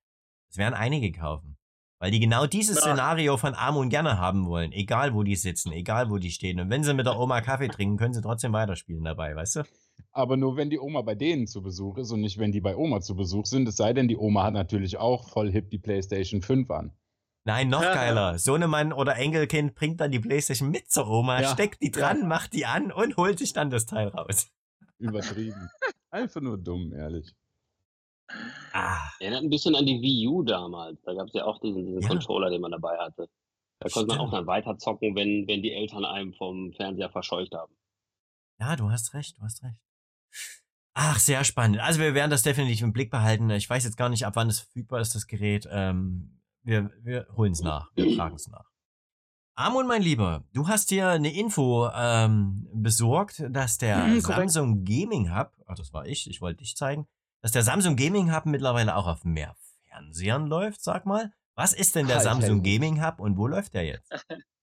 Es 0.49 0.57
werden 0.57 0.74
einige 0.74 1.11
kaufen. 1.11 1.57
Weil 1.99 2.11
die 2.11 2.19
genau 2.19 2.45
dieses 2.45 2.76
Ja. 2.76 2.82
Szenario 2.84 3.38
von 3.38 3.56
Amun 3.56 3.90
gerne 3.90 4.19
haben 4.19 4.45
wollen. 4.45 4.72
Egal, 4.72 5.15
wo 5.15 5.24
die 5.24 5.36
sitzen, 5.36 5.72
egal, 5.72 6.11
wo 6.11 6.18
die 6.18 6.30
stehen. 6.30 6.60
Und 6.60 6.69
wenn 6.69 6.84
sie 6.84 6.94
mit 6.94 7.07
der 7.07 7.18
Oma 7.19 7.41
Kaffee 7.41 7.69
trinken, 7.69 7.98
können 7.98 8.14
sie 8.14 8.22
trotzdem 8.22 8.53
weiterspielen 8.53 9.03
dabei, 9.03 9.36
weißt 9.36 9.56
du? 9.57 9.64
Aber 10.11 10.38
nur 10.38 10.57
wenn 10.57 10.69
die 10.69 10.80
Oma 10.80 11.02
bei 11.02 11.15
denen 11.15 11.48
zu 11.48 11.64
Besuch 11.64 11.98
ist 11.98 12.11
und 12.11 12.22
nicht, 12.22 12.38
wenn 12.38 12.52
die 12.52 12.61
bei 12.61 12.76
Oma 12.76 13.02
zu 13.02 13.15
Besuch 13.15 13.48
sind. 13.48 13.68
Es 13.68 13.78
sei 13.78 13.94
denn, 13.94 14.07
die 14.07 14.15
Oma 14.18 14.44
hat 14.44 14.53
natürlich 14.53 14.98
auch 14.98 15.28
voll 15.30 15.52
hip 15.52 15.72
die 15.72 15.80
PlayStation 15.80 16.44
5 16.44 16.69
an. 16.69 16.91
Nein, 17.45 17.69
noch 17.69 17.82
geiler. 17.82 18.38
Sohnemann 18.38 18.94
oder 18.94 19.15
Enkelkind 19.15 19.74
bringt 19.74 19.99
dann 19.99 20.11
die 20.11 20.19
Playstation 20.19 20.69
mit 20.69 20.91
zur 20.91 21.10
Oma, 21.10 21.41
Ja. 21.41 21.49
steckt 21.49 21.82
die 21.82 21.90
dran, 21.91 22.28
macht 22.28 22.53
die 22.53 22.68
an 22.68 22.91
und 22.91 23.18
holt 23.18 23.40
sich 23.40 23.53
dann 23.53 23.72
das 23.72 23.88
Teil 23.88 24.10
raus. 24.10 24.49
Übertrieben. 24.99 25.68
Einfach 26.11 26.41
nur 26.41 26.57
dumm, 26.60 26.94
ehrlich. 26.94 27.34
Ah, 28.73 29.09
Erinnert 29.19 29.43
ein 29.43 29.49
bisschen 29.49 29.75
an 29.75 29.85
die 29.85 30.01
Wii 30.01 30.27
U 30.27 30.43
damals. 30.43 31.01
Da 31.03 31.13
gab 31.13 31.27
es 31.27 31.33
ja 31.33 31.45
auch 31.45 31.59
diesen, 31.61 31.85
diesen 31.85 32.01
Ja. 32.01 32.07
Controller, 32.09 32.49
den 32.49 32.61
man 32.61 32.71
dabei 32.71 32.97
hatte. 32.97 33.29
Da 33.79 33.89
konnte 33.89 34.07
man 34.07 34.17
auch 34.17 34.27
Stimmt. 34.29 34.33
dann 34.33 34.47
weiter 34.47 34.77
zocken, 34.77 35.15
wenn, 35.15 35.47
wenn 35.47 35.61
die 35.61 35.71
Eltern 35.71 36.03
einem 36.05 36.33
vom 36.33 36.73
Fernseher 36.73 37.09
verscheucht 37.09 37.53
haben. 37.53 37.73
ja, 38.59 38.75
du 38.75 38.89
hast 38.89 39.13
recht, 39.13 39.37
du 39.37 39.43
hast 39.43 39.63
recht. 39.63 39.77
Ach, 40.93 41.19
sehr 41.19 41.43
spannend. 41.43 41.79
Also 41.79 41.99
wir 41.99 42.15
werden 42.15 42.31
das 42.31 42.41
definitiv 42.41 42.81
im 42.81 42.91
Blick 42.91 43.11
behalten. 43.11 43.49
Ich 43.51 43.69
weiß 43.69 43.83
jetzt 43.83 43.97
gar 43.97 44.09
nicht, 44.09 44.25
ab 44.25 44.35
wann 44.35 44.49
es 44.49 44.61
verfügbar 44.61 44.99
ist, 44.99 45.13
das 45.13 45.27
Gerät. 45.27 45.67
Ähm, 45.71 46.41
wir 46.63 46.91
wir 47.03 47.27
holen 47.35 47.51
es 47.51 47.61
nach. 47.61 47.91
Wir 47.95 48.15
fragen 48.15 48.35
es 48.35 48.47
nach. 48.47 48.65
Amon, 49.55 49.87
mein 49.87 50.01
Lieber, 50.01 50.43
du 50.53 50.67
hast 50.67 50.89
dir 50.91 51.09
eine 51.09 51.33
Info 51.33 51.87
ähm, 51.93 52.67
besorgt, 52.73 53.43
dass 53.49 53.77
der 53.77 53.97
Mhm, 54.07 54.21
korrekt. 54.23 54.51
Samsung 54.51 54.83
Gaming 54.85 55.35
Hub, 55.35 55.51
ach, 55.67 55.75
das 55.75 55.93
war 55.93 56.05
ich, 56.07 56.27
ich 56.29 56.41
wollte 56.41 56.59
dich 56.59 56.75
zeigen, 56.75 57.07
dass 57.41 57.51
der 57.51 57.64
Samsung 57.64 57.95
Gaming 57.95 58.34
Hub 58.34 58.45
mittlerweile 58.45 58.95
auch 58.95 59.07
auf 59.07 59.23
mehr 59.23 59.55
Fernsehern 59.89 60.47
läuft, 60.47 60.81
sag 60.81 61.05
mal. 61.05 61.31
Was 61.55 61.73
ist 61.73 61.95
denn 61.95 62.07
der 62.07 62.18
Halt, 62.18 62.26
Samsung. 62.26 62.61
Gaming 62.64 63.03
Hub 63.03 63.19
und 63.19 63.38
wo 63.38 63.47
läuft 63.47 63.73
der 63.73 63.85
jetzt? 63.85 64.11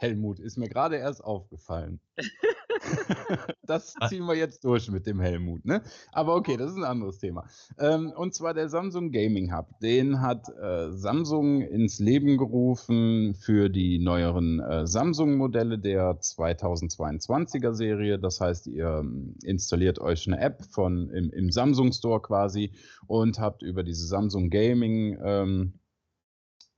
Helmut, 0.00 0.38
ist 0.40 0.56
mir 0.56 0.68
gerade 0.68 0.96
erst 0.96 1.22
aufgefallen. 1.22 2.00
das 3.62 3.94
Ah. 4.00 4.08
ziehen 4.08 4.24
wir 4.26 4.34
jetzt 4.34 4.64
durch 4.64 4.90
mit 4.90 5.06
dem 5.06 5.20
Helmut, 5.20 5.64
ne? 5.64 5.82
Aber 6.12 6.34
okay, 6.34 6.56
das 6.56 6.70
ist 6.70 6.76
ein 6.76 6.84
anderes 6.84 7.18
Thema. 7.18 7.46
Ähm, 7.78 8.12
und 8.16 8.34
zwar 8.34 8.54
der 8.54 8.68
Samsung 8.68 9.10
Gaming 9.10 9.54
Hub. 9.54 9.78
Den 9.80 10.20
hat 10.20 10.48
äh, 10.48 10.90
Samsung 10.92 11.62
ins 11.62 11.98
Leben 11.98 12.38
gerufen 12.38 13.34
für 13.34 13.68
die 13.68 13.98
neueren 13.98 14.60
äh, 14.60 14.86
Samsung-Modelle 14.86 15.78
der 15.78 16.18
2022er 16.20 17.74
Serie. 17.74 18.18
Das 18.18 18.40
heißt, 18.40 18.66
ihr 18.66 19.00
ähm, 19.00 19.34
installiert 19.44 19.98
euch 19.98 20.26
eine 20.26 20.40
App 20.40 20.64
von 20.64 21.10
im, 21.10 21.30
im 21.30 21.50
Samsung 21.50 21.92
Store 21.92 22.20
quasi 22.20 22.72
und 23.06 23.38
habt 23.38 23.62
über 23.62 23.82
diese 23.82 24.06
Samsung 24.06 24.50
Gaming 24.50 25.18
ähm, 25.22 25.80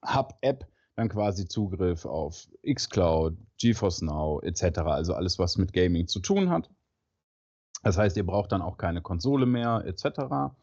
Hub 0.05 0.35
App 0.41 0.67
dann 0.97 1.09
quasi 1.09 1.47
Zugriff 1.47 2.05
auf 2.05 2.49
xCloud, 2.67 3.37
GeForce 3.59 4.03
Now 4.03 4.41
etc. 4.43 4.81
Also 4.81 5.15
alles, 5.15 5.39
was 5.39 5.57
mit 5.57 5.73
Gaming 5.73 6.07
zu 6.07 6.21
tun 6.21 6.51
hat. 6.51 6.71
Das 7.83 7.99
heißt, 7.99 8.17
ihr 8.17 8.27
braucht 8.27 8.53
dann 8.53 8.63
auch 8.63 8.77
keine 8.77 9.03
Konsole 9.03 9.47
mehr 9.47 9.85
etc. 9.87 10.55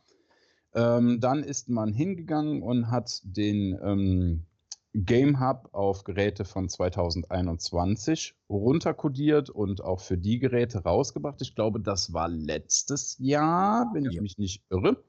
Ähm, 0.73 1.19
dann 1.19 1.43
ist 1.43 1.69
man 1.69 1.93
hingegangen 1.93 2.61
und 2.61 2.91
hat 2.91 3.21
den 3.23 3.77
ähm, 3.83 4.45
Game 4.93 5.39
Hub 5.39 5.69
auf 5.71 6.03
Geräte 6.03 6.45
von 6.45 6.67
2021 6.67 8.35
runterkodiert 8.49 9.49
und 9.49 9.83
auch 9.83 9.99
für 9.99 10.17
die 10.17 10.39
Geräte 10.39 10.79
rausgebracht. 10.79 11.41
Ich 11.41 11.55
glaube, 11.55 11.79
das 11.79 12.13
war 12.13 12.27
letztes 12.27 13.17
Jahr, 13.19 13.89
wenn 13.93 14.05
ich 14.05 14.19
mich 14.21 14.37
nicht 14.37 14.63
irre. 14.69 15.03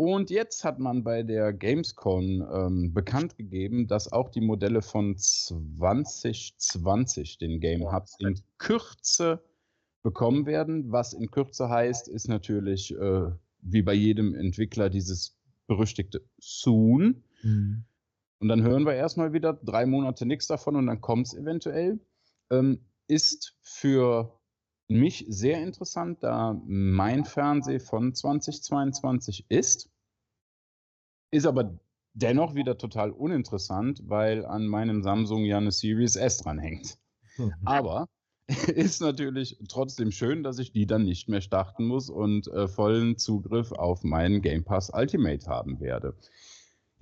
Und 0.00 0.30
jetzt 0.30 0.64
hat 0.64 0.78
man 0.78 1.04
bei 1.04 1.22
der 1.22 1.52
Gamescom 1.52 2.42
ähm, 2.50 2.94
bekannt 2.94 3.36
gegeben, 3.36 3.86
dass 3.86 4.10
auch 4.10 4.30
die 4.30 4.40
Modelle 4.40 4.80
von 4.80 5.18
2020 5.18 7.36
den 7.36 7.60
Game 7.60 7.92
Hub 7.92 8.06
in 8.18 8.40
Kürze 8.56 9.44
bekommen 10.02 10.46
werden. 10.46 10.90
Was 10.90 11.12
in 11.12 11.30
Kürze 11.30 11.68
heißt, 11.68 12.08
ist 12.08 12.28
natürlich 12.28 12.96
äh, 12.96 13.30
wie 13.60 13.82
bei 13.82 13.92
jedem 13.92 14.34
Entwickler 14.34 14.88
dieses 14.88 15.36
berüchtigte 15.66 16.22
Soon. 16.38 17.22
Und 18.38 18.48
dann 18.48 18.62
hören 18.62 18.86
wir 18.86 18.94
erstmal 18.94 19.34
wieder 19.34 19.52
drei 19.52 19.84
Monate 19.84 20.24
nichts 20.24 20.46
davon 20.46 20.76
und 20.76 20.86
dann 20.86 21.02
kommt 21.02 21.26
es 21.26 21.34
eventuell. 21.34 22.00
Ähm, 22.48 22.86
ist 23.06 23.54
für 23.60 24.39
mich 24.90 25.24
sehr 25.28 25.62
interessant, 25.62 26.22
da 26.22 26.60
mein 26.66 27.24
Fernseher 27.24 27.80
von 27.80 28.14
2022 28.14 29.46
ist. 29.48 29.90
Ist 31.30 31.46
aber 31.46 31.78
dennoch 32.12 32.54
wieder 32.54 32.76
total 32.76 33.12
uninteressant, 33.12 34.02
weil 34.04 34.44
an 34.44 34.66
meinem 34.66 35.02
Samsung 35.02 35.44
ja 35.44 35.58
eine 35.58 35.70
Series 35.70 36.16
S 36.16 36.38
dranhängt. 36.38 36.98
Aber 37.64 38.08
ist 38.74 39.00
natürlich 39.00 39.58
trotzdem 39.68 40.10
schön, 40.10 40.42
dass 40.42 40.58
ich 40.58 40.72
die 40.72 40.86
dann 40.86 41.04
nicht 41.04 41.28
mehr 41.28 41.40
starten 41.40 41.86
muss 41.86 42.10
und 42.10 42.48
äh, 42.48 42.66
vollen 42.66 43.16
Zugriff 43.16 43.72
auf 43.72 44.02
meinen 44.02 44.42
Game 44.42 44.64
Pass 44.64 44.90
Ultimate 44.92 45.46
haben 45.46 45.80
werde. 45.80 46.16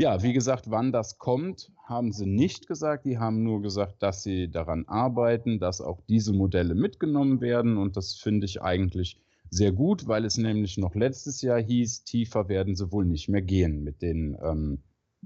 Ja, 0.00 0.22
wie 0.22 0.32
gesagt, 0.32 0.70
wann 0.70 0.92
das 0.92 1.18
kommt, 1.18 1.72
haben 1.82 2.12
sie 2.12 2.24
nicht 2.24 2.68
gesagt. 2.68 3.04
Die 3.04 3.18
haben 3.18 3.42
nur 3.42 3.60
gesagt, 3.62 4.00
dass 4.00 4.22
sie 4.22 4.48
daran 4.48 4.86
arbeiten, 4.86 5.58
dass 5.58 5.80
auch 5.80 6.00
diese 6.08 6.32
Modelle 6.32 6.76
mitgenommen 6.76 7.40
werden. 7.40 7.76
Und 7.76 7.96
das 7.96 8.14
finde 8.14 8.46
ich 8.46 8.62
eigentlich 8.62 9.20
sehr 9.50 9.72
gut, 9.72 10.06
weil 10.06 10.24
es 10.24 10.38
nämlich 10.38 10.78
noch 10.78 10.94
letztes 10.94 11.42
Jahr 11.42 11.60
hieß, 11.60 12.04
tiefer 12.04 12.48
werden 12.48 12.76
sie 12.76 12.92
wohl 12.92 13.06
nicht 13.06 13.28
mehr 13.28 13.42
gehen 13.42 13.82
mit 13.82 14.00
den 14.00 14.38
ähm, 14.40 14.82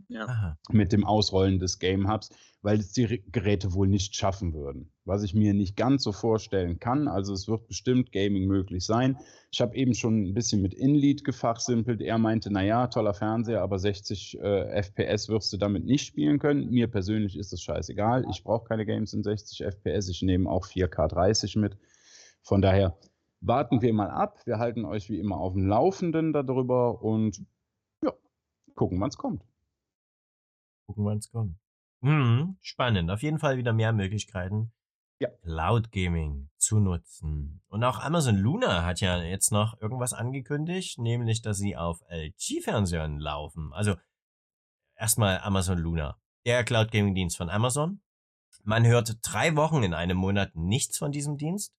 ja. 0.09 0.57
mit 0.71 0.93
dem 0.93 1.05
Ausrollen 1.05 1.59
des 1.59 1.79
Game 1.79 2.11
Hubs, 2.11 2.31
weil 2.63 2.79
es 2.79 2.93
die 2.93 3.23
Geräte 3.33 3.75
wohl 3.75 3.89
nicht 3.89 4.15
schaffen 4.15 4.55
würden. 4.55 4.93
Was 5.05 5.23
ich 5.23 5.35
mir 5.35 5.53
nicht 5.53 5.77
ganz 5.77 6.05
so 6.05 6.13
vorstellen 6.13 6.79
kann. 6.79 7.09
Also 7.09 7.33
es 7.33 7.49
wird 7.49 7.67
bestimmt 7.67 8.13
Gaming 8.13 8.47
möglich 8.47 8.85
sein. 8.85 9.19
Ich 9.51 9.61
habe 9.61 9.75
eben 9.77 9.95
schon 9.95 10.23
ein 10.29 10.35
bisschen 10.35 10.63
mit 10.63 10.75
InLead 10.75 11.25
gefachsimpelt. 11.25 12.01
Er 12.01 12.19
meinte, 12.19 12.53
naja, 12.53 12.87
toller 12.87 13.15
Fernseher, 13.15 13.63
aber 13.63 13.79
60 13.79 14.39
äh, 14.41 14.83
FPS 14.83 15.29
wirst 15.29 15.53
du 15.53 15.57
damit 15.57 15.85
nicht 15.85 16.07
spielen 16.07 16.39
können. 16.39 16.71
Mir 16.71 16.89
persönlich 16.89 17.37
ist 17.37 17.53
es 17.53 17.63
scheißegal. 17.63 18.25
Ich 18.31 18.45
brauche 18.45 18.69
keine 18.69 18.87
Games 18.87 19.13
in 19.13 19.23
60 19.23 19.65
FPS. 19.65 20.09
Ich 20.09 20.23
nehme 20.23 20.49
auch 20.49 20.67
4K 20.67 21.09
30 21.09 21.57
mit. 21.57 21.77
Von 22.43 22.63
daher 22.63 22.97
warten 23.41 23.83
wir 23.83 23.93
mal 23.93 24.11
ab. 24.11 24.41
Wir 24.45 24.59
halten 24.59 24.85
euch 24.85 25.11
wie 25.11 25.19
immer 25.19 25.39
auf 25.39 25.55
dem 25.55 25.67
Laufenden 25.67 26.33
darüber 26.33 27.03
und 27.03 27.45
ja, 28.05 28.13
gucken, 28.75 29.01
wann 29.01 29.09
es 29.09 29.17
kommt. 29.17 29.43
Gucken, 30.93 31.07
wann 31.07 31.19
es 31.19 31.31
kommt. 31.31 31.57
Hm, 32.03 32.59
spannend. 32.61 33.11
Auf 33.11 33.23
jeden 33.23 33.39
Fall 33.39 33.57
wieder 33.57 33.73
mehr 33.73 33.95
Möglichkeiten, 33.95 34.73
ja. 35.19 35.29
Cloud 35.43 35.91
Gaming 35.91 36.51
zu 36.59 36.81
nutzen. 36.81 37.63
Und 37.69 37.83
auch 37.83 38.01
Amazon 38.01 38.37
Luna 38.37 38.85
hat 38.85 39.01
ja 39.01 39.23
jetzt 39.23 39.53
noch 39.53 39.81
irgendwas 39.81 40.13
angekündigt, 40.13 40.99
nämlich, 40.99 41.41
dass 41.41 41.57
sie 41.57 41.77
auf 41.77 42.03
LG-Fernsehern 42.11 43.19
laufen. 43.19 43.73
Also 43.73 43.95
erstmal 44.97 45.39
Amazon 45.39 45.79
Luna, 45.79 46.21
der 46.45 46.63
Cloud 46.63 46.91
Gaming 46.91 47.15
Dienst 47.15 47.39
von 47.39 47.49
Amazon. 47.49 48.03
Man 48.65 48.85
hört 48.85 49.17
drei 49.23 49.57
Wochen 49.57 49.83
in 49.83 49.95
einem 49.95 50.19
Monat 50.19 50.55
nichts 50.55 50.99
von 50.99 51.11
diesem 51.11 51.39
Dienst. 51.39 51.75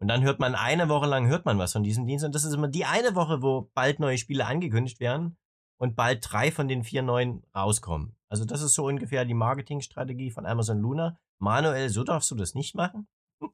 Und 0.00 0.08
dann 0.08 0.24
hört 0.24 0.40
man 0.40 0.56
eine 0.56 0.88
Woche 0.88 1.06
lang 1.06 1.28
hört 1.28 1.44
man 1.44 1.58
was 1.58 1.72
von 1.72 1.84
diesem 1.84 2.04
Dienst. 2.06 2.24
Und 2.24 2.34
das 2.34 2.44
ist 2.44 2.52
immer 2.52 2.68
die 2.68 2.84
eine 2.84 3.14
Woche, 3.14 3.42
wo 3.42 3.70
bald 3.74 4.00
neue 4.00 4.18
Spiele 4.18 4.44
angekündigt 4.44 4.98
werden 4.98 5.38
und 5.78 5.96
bald 5.96 6.26
drei 6.30 6.50
von 6.50 6.68
den 6.68 6.84
vier 6.84 7.02
neuen 7.02 7.42
rauskommen. 7.54 8.16
Also 8.28 8.44
das 8.44 8.62
ist 8.62 8.74
so 8.74 8.86
ungefähr 8.86 9.24
die 9.24 9.34
Marketingstrategie 9.34 10.30
von 10.30 10.46
Amazon 10.46 10.80
Luna. 10.80 11.18
Manuel, 11.38 11.88
so 11.90 12.02
darfst 12.02 12.30
du 12.30 12.34
das 12.34 12.54
nicht 12.54 12.74
machen. 12.74 13.06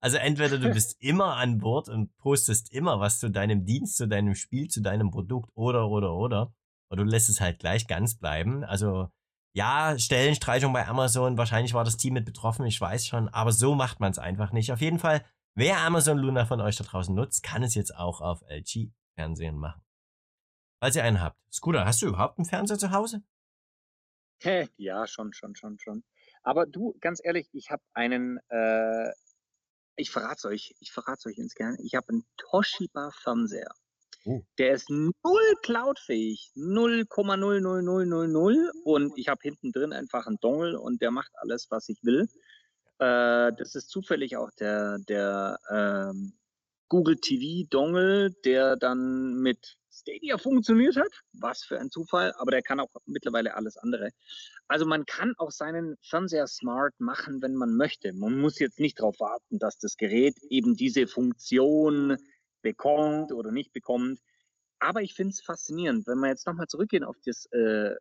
also 0.00 0.16
entweder 0.16 0.58
du 0.58 0.72
bist 0.72 0.96
immer 1.00 1.36
an 1.36 1.58
Bord 1.58 1.88
und 1.88 2.16
postest 2.18 2.72
immer 2.72 3.00
was 3.00 3.18
zu 3.18 3.30
deinem 3.30 3.64
Dienst, 3.64 3.96
zu 3.96 4.08
deinem 4.08 4.34
Spiel, 4.34 4.68
zu 4.68 4.80
deinem 4.80 5.10
Produkt 5.10 5.50
oder 5.54 5.88
oder 5.88 6.14
oder. 6.14 6.52
Oder 6.90 7.04
du 7.04 7.10
lässt 7.10 7.28
es 7.28 7.40
halt 7.40 7.58
gleich 7.58 7.86
ganz 7.86 8.16
bleiben. 8.16 8.64
Also 8.64 9.10
ja, 9.54 9.98
Stellenstreichung 9.98 10.72
bei 10.72 10.86
Amazon, 10.86 11.36
wahrscheinlich 11.36 11.74
war 11.74 11.84
das 11.84 11.96
Team 11.96 12.14
mit 12.14 12.24
betroffen, 12.24 12.64
ich 12.66 12.80
weiß 12.80 13.06
schon, 13.06 13.28
aber 13.28 13.52
so 13.52 13.74
macht 13.74 13.98
man 13.98 14.12
es 14.12 14.18
einfach 14.18 14.52
nicht. 14.52 14.72
Auf 14.72 14.80
jeden 14.80 14.98
Fall, 14.98 15.24
wer 15.54 15.80
Amazon 15.80 16.18
Luna 16.18 16.46
von 16.46 16.60
euch 16.60 16.76
da 16.76 16.84
draußen 16.84 17.14
nutzt, 17.14 17.42
kann 17.42 17.62
es 17.62 17.74
jetzt 17.74 17.94
auch 17.96 18.20
auf 18.20 18.42
LG-Fernsehen 18.48 19.58
machen. 19.58 19.82
Falls 20.80 20.96
ihr 20.96 21.04
einen 21.04 21.20
habt. 21.20 21.38
Scooter, 21.52 21.84
hast 21.84 22.02
du 22.02 22.06
überhaupt 22.06 22.38
einen 22.38 22.46
Fernseher 22.46 22.78
zu 22.78 22.92
Hause? 22.92 23.22
Ja, 24.76 25.06
schon, 25.06 25.32
schon, 25.32 25.56
schon, 25.56 25.78
schon. 25.78 26.04
Aber 26.42 26.66
du, 26.66 26.96
ganz 27.00 27.20
ehrlich, 27.22 27.48
ich 27.52 27.70
habe 27.70 27.82
einen, 27.94 28.38
äh, 28.48 29.12
ich 29.96 30.10
verrate 30.10 30.48
euch, 30.48 30.74
ich 30.80 30.92
verrate 30.92 31.28
euch 31.28 31.36
ganz 31.36 31.54
gerne, 31.54 31.78
ich 31.82 31.94
habe 31.94 32.08
einen 32.10 32.26
Toshiba-Fernseher. 32.36 33.72
Oh. 34.24 34.42
Der 34.58 34.74
ist 34.74 34.90
null 34.90 35.54
cloudfähig, 35.62 36.50
0,00000 36.54 38.70
und 38.84 39.12
ich 39.16 39.28
habe 39.28 39.40
hinten 39.42 39.72
drin 39.72 39.92
einfach 39.92 40.26
einen 40.26 40.38
Dongle 40.40 40.80
und 40.80 41.02
der 41.02 41.10
macht 41.10 41.32
alles, 41.34 41.68
was 41.70 41.88
ich 41.88 42.02
will. 42.04 42.28
Äh, 42.98 43.52
das 43.56 43.74
ist 43.74 43.90
zufällig 43.90 44.36
auch 44.36 44.50
der, 44.58 44.98
der 45.08 45.58
ähm, 45.70 46.34
Google 46.88 47.16
TV 47.16 47.66
Dongle, 47.70 48.30
der 48.44 48.76
dann 48.76 49.40
mit 49.40 49.77
Stadia 49.90 50.38
funktioniert 50.38 50.96
hat. 50.96 51.10
Was 51.32 51.64
für 51.64 51.78
ein 51.78 51.90
Zufall, 51.90 52.32
aber 52.38 52.50
der 52.50 52.62
kann 52.62 52.80
auch 52.80 52.90
mittlerweile 53.06 53.54
alles 53.54 53.76
andere. 53.76 54.10
Also 54.68 54.86
man 54.86 55.06
kann 55.06 55.34
auch 55.38 55.50
seinen 55.50 55.96
Fernseher 56.02 56.46
smart 56.46 56.94
machen, 56.98 57.42
wenn 57.42 57.54
man 57.54 57.74
möchte. 57.74 58.12
Man 58.12 58.38
muss 58.38 58.58
jetzt 58.58 58.80
nicht 58.80 59.00
darauf 59.00 59.18
warten, 59.20 59.58
dass 59.58 59.78
das 59.78 59.96
Gerät 59.96 60.36
eben 60.48 60.76
diese 60.76 61.06
Funktion 61.06 62.16
bekommt 62.62 63.32
oder 63.32 63.50
nicht 63.50 63.72
bekommt. 63.72 64.20
Aber 64.78 65.02
ich 65.02 65.14
finde 65.14 65.32
es 65.32 65.40
faszinierend, 65.40 66.06
wenn 66.06 66.18
wir 66.18 66.28
jetzt 66.28 66.46
nochmal 66.46 66.68
zurückgehen 66.68 67.04
auf 67.04 67.16
das, 67.24 67.46
äh, 67.46 67.94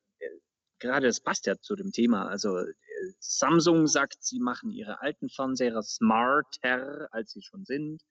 gerade 0.80 1.08
das 1.08 1.22
passt 1.22 1.48
ja 1.48 1.58
zu 1.58 1.76
dem 1.76 1.92
Thema. 1.92 2.28
Also 2.28 2.58
äh, 2.58 2.74
Samsung 3.20 3.88
sagt, 3.88 4.24
sie 4.24 4.40
machen 4.40 4.72
ihre 4.72 5.02
alten 5.02 5.30
Fernseher 5.30 5.82
smarter, 5.82 7.08
als 7.12 7.32
sie 7.32 7.42
schon 7.42 7.66
sind. 7.66 8.04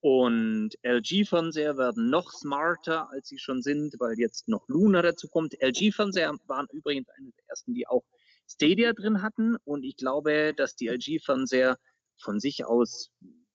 Und 0.00 0.70
LG-Fernseher 0.82 1.76
werden 1.76 2.08
noch 2.08 2.30
smarter, 2.30 3.10
als 3.10 3.28
sie 3.28 3.38
schon 3.38 3.62
sind, 3.62 3.94
weil 3.98 4.18
jetzt 4.18 4.48
noch 4.48 4.68
Luna 4.68 5.02
dazu 5.02 5.28
kommt. 5.28 5.60
LG-Fernseher 5.60 6.36
waren 6.46 6.68
übrigens 6.72 7.08
eine 7.08 7.30
der 7.32 7.48
ersten, 7.48 7.74
die 7.74 7.86
auch 7.88 8.04
Stadia 8.46 8.92
drin 8.92 9.22
hatten. 9.22 9.56
Und 9.64 9.82
ich 9.82 9.96
glaube, 9.96 10.54
dass 10.54 10.76
die 10.76 10.88
LG-Fernseher 10.88 11.78
von 12.20 12.38
sich 12.38 12.64
aus 12.64 13.10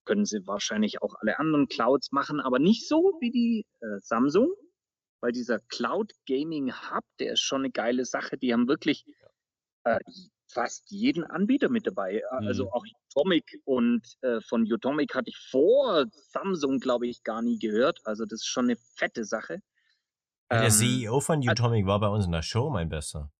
können 0.05 0.25
sie 0.25 0.45
wahrscheinlich 0.45 1.01
auch 1.01 1.15
alle 1.15 1.39
anderen 1.39 1.67
Clouds 1.67 2.11
machen, 2.11 2.39
aber 2.41 2.59
nicht 2.59 2.87
so 2.87 3.17
wie 3.21 3.31
die 3.31 3.65
äh, 3.79 3.99
Samsung, 4.01 4.51
weil 5.21 5.31
dieser 5.31 5.59
Cloud 5.59 6.11
Gaming 6.27 6.73
Hub, 6.73 7.05
der 7.19 7.33
ist 7.33 7.41
schon 7.41 7.61
eine 7.61 7.71
geile 7.71 8.05
Sache. 8.05 8.37
Die 8.37 8.51
haben 8.51 8.67
wirklich 8.67 9.05
äh, 9.85 9.99
fast 10.53 10.89
jeden 10.91 11.23
Anbieter 11.23 11.69
mit 11.69 11.87
dabei. 11.87 12.15
Äh, 12.17 12.41
mhm. 12.41 12.47
Also 12.47 12.71
auch 12.71 12.85
Utomic 13.09 13.59
und 13.65 14.01
äh, 14.21 14.39
von 14.41 14.63
Utomic 14.71 15.15
hatte 15.15 15.29
ich 15.29 15.37
vor 15.37 16.05
Samsung, 16.11 16.79
glaube 16.79 17.07
ich, 17.07 17.23
gar 17.23 17.41
nie 17.41 17.59
gehört. 17.59 17.99
Also 18.05 18.25
das 18.25 18.41
ist 18.41 18.47
schon 18.47 18.65
eine 18.65 18.77
fette 18.95 19.25
Sache. 19.25 19.61
Der 20.51 20.63
ähm, 20.63 20.69
CEO 20.69 21.19
von 21.19 21.39
Utomic 21.47 21.85
war 21.85 21.99
bei 21.99 22.07
uns 22.07 22.25
in 22.25 22.31
der 22.31 22.43
Show, 22.43 22.69
mein 22.69 22.89
Bester. 22.89 23.31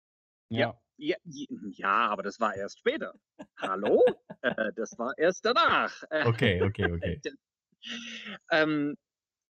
Ja. 0.49 0.79
Ja, 0.97 1.17
ja, 1.25 2.07
aber 2.09 2.21
das 2.21 2.39
war 2.39 2.55
erst 2.55 2.77
später. 2.79 3.13
Hallo? 3.57 4.05
äh, 4.41 4.71
das 4.75 4.97
war 4.99 5.17
erst 5.17 5.43
danach. 5.43 6.03
Okay, 6.25 6.61
okay, 6.61 6.91
okay. 6.93 7.21
ähm, 8.51 8.95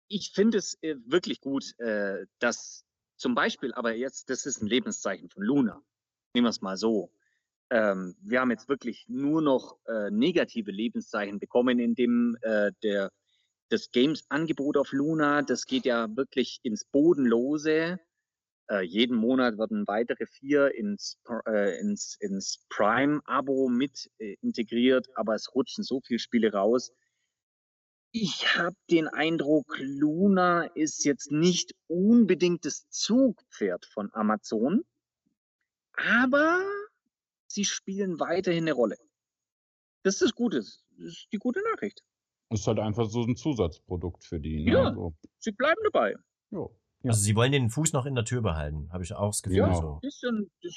ich 0.09 0.31
finde 0.33 0.59
es 0.59 0.79
äh, 0.83 0.95
wirklich 1.07 1.41
gut, 1.41 1.79
äh, 1.81 2.25
dass 2.39 2.85
zum 3.17 3.35
Beispiel, 3.35 3.75
aber 3.75 3.95
jetzt, 3.95 4.31
das 4.31 4.47
ist 4.47 4.63
ein 4.63 4.69
Lebenszeichen 4.69 5.29
von 5.29 5.43
Luna. 5.43 5.83
Nehmen 6.35 6.47
wir 6.47 6.51
es 6.51 6.61
mal 6.61 6.77
so 6.77 7.13
ähm, 7.71 8.17
wir 8.21 8.41
haben 8.41 8.51
jetzt 8.51 8.69
wirklich 8.69 9.07
nur 9.09 9.43
noch 9.43 9.79
äh, 9.87 10.11
negative 10.11 10.71
Lebenszeichen 10.71 11.39
bekommen, 11.39 11.79
indem 11.79 12.37
äh, 12.43 12.73
der, 12.83 13.11
das 13.71 13.91
Games-Angebot 13.91 14.77
auf 14.77 14.93
Luna, 14.93 15.43
das 15.43 15.67
geht 15.67 15.85
ja 15.85 16.15
wirklich 16.17 16.61
ins 16.63 16.85
Bodenlose. 16.85 17.99
Äh, 18.71 18.83
jeden 18.83 19.17
Monat 19.17 19.59
werden 19.59 19.87
weitere 19.87 20.27
vier 20.27 20.75
ins, 20.75 21.19
äh, 21.47 21.79
ins, 21.81 22.17
ins 22.21 22.65
Prime-Abo 22.71 23.69
mit 23.69 24.11
äh, 24.19 24.37
integriert, 24.41 25.09
aber 25.15 25.35
es 25.35 25.55
rutschen 25.55 25.85
so 25.85 26.01
viele 26.01 26.19
Spiele 26.19 26.53
raus. 26.53 26.93
Ich 28.13 28.57
habe 28.57 28.77
den 28.91 29.09
Eindruck, 29.09 29.77
Luna 29.81 30.65
ist 30.75 31.05
jetzt 31.05 31.33
nicht 31.33 31.75
unbedingt 31.89 32.65
das 32.65 32.89
Zugpferd 32.89 33.87
von 33.87 34.09
Amazon, 34.15 34.85
aber 35.97 36.61
sie 37.55 37.65
spielen 37.65 38.21
weiterhin 38.21 38.65
eine 38.65 38.73
Rolle. 38.73 38.97
Das 40.03 40.15
ist 40.15 40.23
das 40.23 40.35
Gute, 40.35 40.59
das 40.59 40.85
ist 40.99 41.29
die 41.33 41.39
gute 41.39 41.63
Nachricht. 41.73 42.03
Ist 42.51 42.67
halt 42.67 42.79
einfach 42.79 43.09
so 43.09 43.23
ein 43.23 43.37
Zusatzprodukt 43.37 44.25
für 44.25 44.39
die. 44.39 44.65
Ne? 44.65 44.73
Ja, 44.73 44.95
so. 44.95 45.15
sie 45.39 45.53
bleiben 45.53 45.81
dabei. 45.91 46.15
Ja. 46.51 46.69
Also 47.07 47.21
sie 47.21 47.37
wollen 47.37 47.53
den 47.53 47.71
Fuß 47.71 47.93
noch 47.93 48.07
in 48.07 48.15
der 48.15 48.25
Tür 48.25 48.41
behalten, 48.41 48.89
habe 48.91 49.05
ich 49.05 49.15
auch 49.15 49.29
das 49.29 49.43
Gefühl. 49.43 49.59
Ja, 49.59 49.75
so. 49.75 49.99
das, 50.03 50.23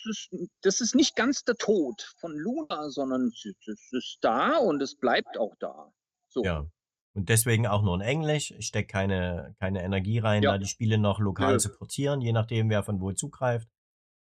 ist, 0.06 0.30
das 0.62 0.82
ist 0.82 0.94
nicht 0.94 1.16
ganz 1.16 1.44
der 1.46 1.56
Tod 1.56 2.14
von 2.20 2.36
Luna, 2.38 2.90
sondern 2.90 3.28
es 3.28 3.46
ist 3.92 4.18
da 4.22 4.58
und 4.58 4.82
es 4.82 4.96
bleibt 4.96 5.38
auch 5.38 5.56
da. 5.60 5.94
So. 6.28 6.44
Ja. 6.44 6.70
Und 7.14 7.30
deswegen 7.30 7.66
auch 7.66 7.82
nur 7.82 7.96
in 7.96 8.02
Englisch. 8.02 8.52
Ich 8.52 8.68
stecke 8.68 8.88
keine, 8.88 9.56
keine 9.60 9.84
Energie 9.84 10.20
rein, 10.20 10.44
ja. 10.44 10.52
da 10.52 10.58
die 10.58 10.68
Spiele 10.68 10.98
noch 10.98 11.20
lokal 11.20 11.54
ja. 11.54 11.58
zu 11.60 11.70
portieren, 11.70 12.20
je 12.20 12.34
nachdem, 12.34 12.70
wer 12.70 12.84
von 12.84 13.00
wo 13.00 13.12
zugreift. 13.14 13.70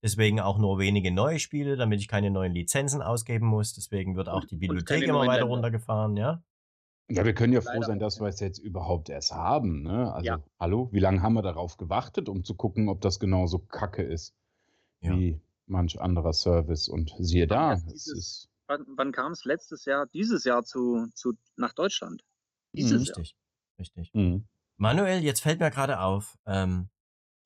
Deswegen 0.04 0.38
auch 0.38 0.58
nur 0.58 0.78
wenige 0.78 1.10
neue 1.10 1.38
Spiele, 1.38 1.76
damit 1.76 1.98
ich 1.98 2.08
keine 2.08 2.30
neuen 2.30 2.52
Lizenzen 2.52 3.00
ausgeben 3.00 3.46
muss. 3.46 3.72
Deswegen 3.72 4.16
wird 4.16 4.28
auch 4.28 4.44
die 4.44 4.56
Bibliothek 4.56 5.02
immer 5.04 5.20
weiter 5.20 5.40
Länder. 5.40 5.46
runtergefahren, 5.46 6.16
ja? 6.18 6.42
Ja, 7.08 7.24
wir 7.24 7.34
können 7.34 7.54
ja 7.54 7.62
froh 7.62 7.82
sein, 7.82 7.98
dass 7.98 8.20
wir 8.20 8.28
es 8.28 8.38
jetzt 8.38 8.58
überhaupt 8.58 9.08
erst 9.08 9.32
haben. 9.32 9.82
Ne? 9.82 10.12
Also, 10.12 10.26
ja. 10.26 10.42
hallo, 10.60 10.90
wie 10.92 11.00
lange 11.00 11.22
haben 11.22 11.32
wir 11.32 11.42
darauf 11.42 11.78
gewartet, 11.78 12.28
um 12.28 12.44
zu 12.44 12.54
gucken, 12.54 12.90
ob 12.90 13.00
das 13.00 13.18
genauso 13.18 13.58
kacke 13.58 14.02
ist 14.02 14.34
ja. 15.04 15.16
wie 15.16 15.40
manch 15.66 16.00
anderer 16.00 16.32
Service? 16.32 16.88
Und 16.88 17.14
siehe 17.18 17.46
da, 17.46 17.76
dieses, 17.76 18.06
ist. 18.08 18.48
Wann, 18.66 18.84
wann 18.96 19.12
kam 19.12 19.32
es 19.32 19.44
letztes 19.44 19.84
Jahr, 19.84 20.06
dieses 20.06 20.44
Jahr 20.44 20.64
zu, 20.64 21.06
zu, 21.14 21.32
nach 21.56 21.72
Deutschland? 21.72 22.22
Dieses 22.72 22.92
mhm. 22.92 22.98
Richtig, 22.98 23.30
Jahr. 23.30 23.78
richtig. 23.78 24.14
Mhm. 24.14 24.44
Manuel, 24.76 25.22
jetzt 25.22 25.40
fällt 25.40 25.60
mir 25.60 25.70
gerade 25.70 26.00
auf, 26.00 26.36
ähm, 26.46 26.88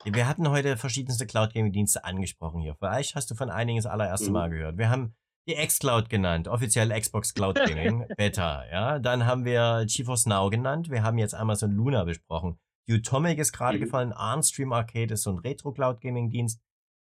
wir 0.04 0.28
hatten 0.28 0.48
heute 0.48 0.76
verschiedenste 0.76 1.26
Cloud 1.26 1.54
Gaming 1.54 1.72
Dienste 1.72 2.04
angesprochen 2.04 2.60
hier. 2.60 2.74
Vielleicht 2.76 3.14
hast 3.14 3.30
du 3.30 3.34
von 3.34 3.50
einigen 3.50 3.78
das 3.78 3.86
allererste 3.86 4.30
Mal 4.30 4.48
mhm. 4.48 4.52
gehört. 4.52 4.78
Wir 4.78 4.90
haben 4.90 5.14
die 5.48 5.54
xCloud 5.54 6.08
genannt, 6.10 6.46
offiziell 6.46 6.90
Xbox 6.98 7.34
Cloud 7.34 7.56
Gaming 7.66 8.06
Beta, 8.16 8.64
ja. 8.70 8.98
Dann 8.98 9.26
haben 9.26 9.44
wir 9.44 9.86
GeForce 9.86 10.26
Now 10.26 10.50
genannt. 10.50 10.90
Wir 10.90 11.02
haben 11.02 11.18
jetzt 11.18 11.34
Amazon 11.34 11.72
Luna 11.72 12.04
besprochen. 12.04 12.58
Utomic 12.88 13.38
ist 13.38 13.52
gerade 13.52 13.78
mhm. 13.78 13.82
gefallen. 13.82 14.12
ArmStream 14.12 14.72
Arcade 14.72 15.14
ist 15.14 15.22
so 15.22 15.30
ein 15.30 15.38
Retro 15.38 15.72
Cloud 15.72 16.00
Gaming 16.00 16.30
Dienst. 16.30 16.60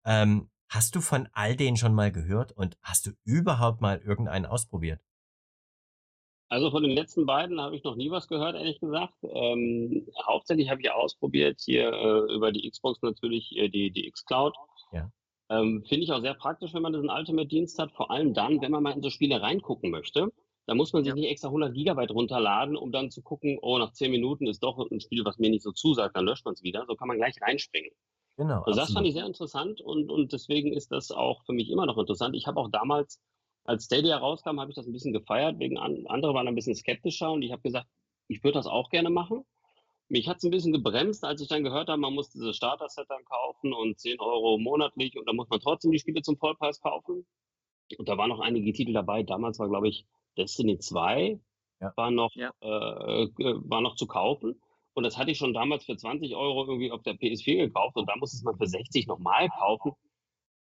Ähm, 0.05 0.49
hast 0.69 0.95
du 0.95 1.01
von 1.01 1.27
all 1.33 1.55
denen 1.55 1.77
schon 1.77 1.93
mal 1.93 2.11
gehört 2.11 2.51
und 2.51 2.77
hast 2.81 3.05
du 3.05 3.11
überhaupt 3.23 3.81
mal 3.81 3.99
irgendeinen 3.99 4.45
ausprobiert? 4.45 5.01
Also 6.49 6.71
von 6.71 6.83
den 6.83 6.93
letzten 6.93 7.25
beiden 7.25 7.59
habe 7.59 7.75
ich 7.75 7.83
noch 7.83 7.95
nie 7.95 8.09
was 8.09 8.27
gehört, 8.27 8.55
ehrlich 8.55 8.79
gesagt. 8.79 9.13
Ähm, 9.23 10.07
hauptsächlich 10.25 10.69
habe 10.69 10.81
ich 10.81 10.89
ausprobiert 10.91 11.59
hier 11.63 11.91
äh, 11.91 12.33
über 12.33 12.51
die 12.51 12.69
Xbox 12.69 13.01
natürlich 13.01 13.55
äh, 13.57 13.67
die, 13.69 13.91
die 13.91 14.07
X-Cloud. 14.07 14.55
Ja. 14.93 15.11
Ähm, 15.49 15.83
Finde 15.87 16.03
ich 16.05 16.11
auch 16.11 16.21
sehr 16.21 16.33
praktisch, 16.35 16.73
wenn 16.73 16.81
man 16.81 16.93
diesen 16.93 17.09
Ultimate-Dienst 17.09 17.77
hat. 17.79 17.91
Vor 17.91 18.11
allem 18.11 18.33
dann, 18.33 18.61
wenn 18.61 18.71
man 18.71 18.83
mal 18.83 18.91
in 18.91 19.01
so 19.01 19.09
Spiele 19.09 19.41
reingucken 19.41 19.91
möchte. 19.91 20.29
Da 20.67 20.75
muss 20.75 20.91
man 20.91 21.03
sich 21.03 21.09
Ja. 21.09 21.15
nicht 21.15 21.29
extra 21.29 21.47
100 21.47 21.73
Gigabyte 21.73 22.11
runterladen, 22.11 22.75
um 22.75 22.91
dann 22.91 23.09
zu 23.09 23.21
gucken, 23.21 23.57
oh, 23.61 23.77
nach 23.77 23.93
10 23.93 24.11
Minuten 24.11 24.47
ist 24.47 24.61
doch 24.63 24.77
ein 24.91 24.99
Spiel, 24.99 25.23
was 25.23 25.37
mir 25.37 25.49
nicht 25.49 25.63
so 25.63 25.71
zusagt, 25.71 26.15
dann 26.17 26.25
löscht 26.25 26.43
man 26.45 26.53
es 26.55 26.63
wieder. 26.63 26.85
So 26.87 26.95
kann 26.95 27.07
man 27.07 27.17
gleich 27.17 27.35
reinspringen. 27.41 27.91
Genau. 28.37 28.61
Also 28.63 28.79
das 28.79 28.91
fand 28.93 29.07
ich 29.07 29.13
sehr 29.13 29.25
interessant 29.25 29.81
und, 29.81 30.11
und 30.11 30.31
deswegen 30.31 30.71
ist 30.73 30.91
das 30.91 31.11
auch 31.11 31.43
für 31.45 31.53
mich 31.53 31.69
immer 31.69 31.85
noch 31.85 31.97
interessant. 31.97 32.35
Ich 32.35 32.45
habe 32.47 32.59
auch 32.59 32.69
damals, 32.69 33.19
als 33.67 33.85
Stadia 33.85 34.17
rauskam, 34.17 34.59
habe 34.59 34.71
ich 34.71 34.75
das 34.75 34.87
ein 34.87 34.93
bisschen 34.93 35.13
gefeiert, 35.13 35.59
wegen 35.59 35.77
an, 35.77 36.05
andere 36.07 36.33
waren 36.33 36.47
ein 36.47 36.55
bisschen 36.55 36.75
skeptischer 36.75 37.31
und 37.31 37.43
ich 37.43 37.51
habe 37.51 37.61
gesagt, 37.61 37.87
ich 38.27 38.43
würde 38.43 38.55
das 38.55 38.67
auch 38.67 38.89
gerne 38.89 39.09
machen. 39.09 39.45
Mich 40.09 40.27
hat 40.29 40.37
es 40.37 40.43
ein 40.43 40.51
bisschen 40.51 40.73
gebremst, 40.73 41.23
als 41.25 41.41
ich 41.41 41.49
dann 41.49 41.63
gehört 41.63 41.89
habe, 41.89 41.99
man 41.99 42.13
muss 42.13 42.29
diese 42.31 42.53
Starter-Set 42.53 43.07
dann 43.09 43.25
kaufen 43.25 43.73
und 43.73 43.99
10 43.99 44.19
Euro 44.21 44.57
monatlich 44.57 45.17
und 45.17 45.27
dann 45.27 45.35
muss 45.35 45.49
man 45.49 45.59
trotzdem 45.59 45.91
die 45.91 45.99
Spiele 45.99 46.21
zum 46.21 46.37
Vollpreis 46.37 46.79
kaufen. 46.81 47.27
Und 47.97 48.09
da 48.09 48.17
waren 48.17 48.29
noch 48.29 48.39
einige 48.39 48.71
Titel 48.73 48.93
dabei. 48.93 49.23
Damals 49.23 49.59
war, 49.59 49.69
glaube 49.69 49.89
ich, 49.89 50.05
Destiny 50.37 50.79
2 50.79 51.39
Ja. 51.81 51.93
war, 51.95 52.11
noch, 52.11 52.31
Ja. 52.35 52.51
äh, 52.61 53.27
war 53.37 53.81
noch 53.81 53.95
zu 53.95 54.07
kaufen. 54.07 54.61
Und 54.93 55.03
das 55.03 55.17
hatte 55.17 55.31
ich 55.31 55.37
schon 55.37 55.53
damals 55.53 55.85
für 55.85 55.95
20 55.97 56.35
Euro 56.35 56.65
irgendwie 56.65 56.91
auf 56.91 57.03
der 57.03 57.13
PS4 57.15 57.57
gekauft 57.67 57.97
und 57.97 58.07
da 58.09 58.15
musste 58.15 58.37
es 58.37 58.43
man 58.43 58.57
für 58.57 58.67
60 58.67 59.07
nochmal 59.07 59.49
kaufen. 59.49 59.91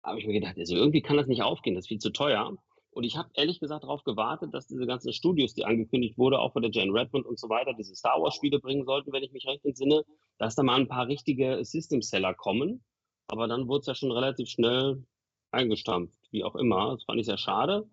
Da 0.03 0.09
habe 0.11 0.19
ich 0.19 0.27
mir 0.27 0.33
gedacht, 0.33 0.57
also 0.57 0.75
irgendwie 0.75 1.01
kann 1.01 1.17
das 1.17 1.27
nicht 1.27 1.43
aufgehen, 1.43 1.75
das 1.75 1.85
ist 1.85 1.89
viel 1.89 1.99
zu 1.99 2.11
teuer. 2.11 2.55
Und 2.91 3.05
ich 3.05 3.15
habe 3.17 3.29
ehrlich 3.33 3.59
gesagt 3.59 3.83
darauf 3.83 4.03
gewartet, 4.03 4.53
dass 4.53 4.67
diese 4.67 4.85
ganzen 4.85 5.13
Studios, 5.13 5.53
die 5.53 5.63
angekündigt 5.63 6.17
wurde, 6.17 6.39
auch 6.39 6.53
von 6.53 6.61
der 6.61 6.71
Jane 6.71 6.93
Redmond 6.93 7.25
und 7.25 7.39
so 7.39 7.47
weiter, 7.49 7.73
diese 7.73 7.95
Star 7.95 8.21
Wars 8.21 8.35
Spiele 8.35 8.59
bringen 8.59 8.85
sollten, 8.85 9.13
wenn 9.13 9.23
ich 9.23 9.31
mich 9.31 9.47
recht 9.47 9.63
entsinne, 9.63 10.03
dass 10.37 10.55
da 10.55 10.63
mal 10.63 10.79
ein 10.79 10.87
paar 10.89 11.07
richtige 11.07 11.63
System 11.63 12.01
Seller 12.01 12.33
kommen. 12.33 12.83
Aber 13.27 13.47
dann 13.47 13.67
wurde 13.67 13.81
es 13.81 13.87
ja 13.87 13.95
schon 13.95 14.11
relativ 14.11 14.49
schnell 14.49 15.05
eingestampft, 15.51 16.19
wie 16.31 16.43
auch 16.43 16.55
immer. 16.55 16.91
Das 16.95 17.05
fand 17.05 17.19
ich 17.19 17.25
sehr 17.25 17.37
schade, 17.37 17.89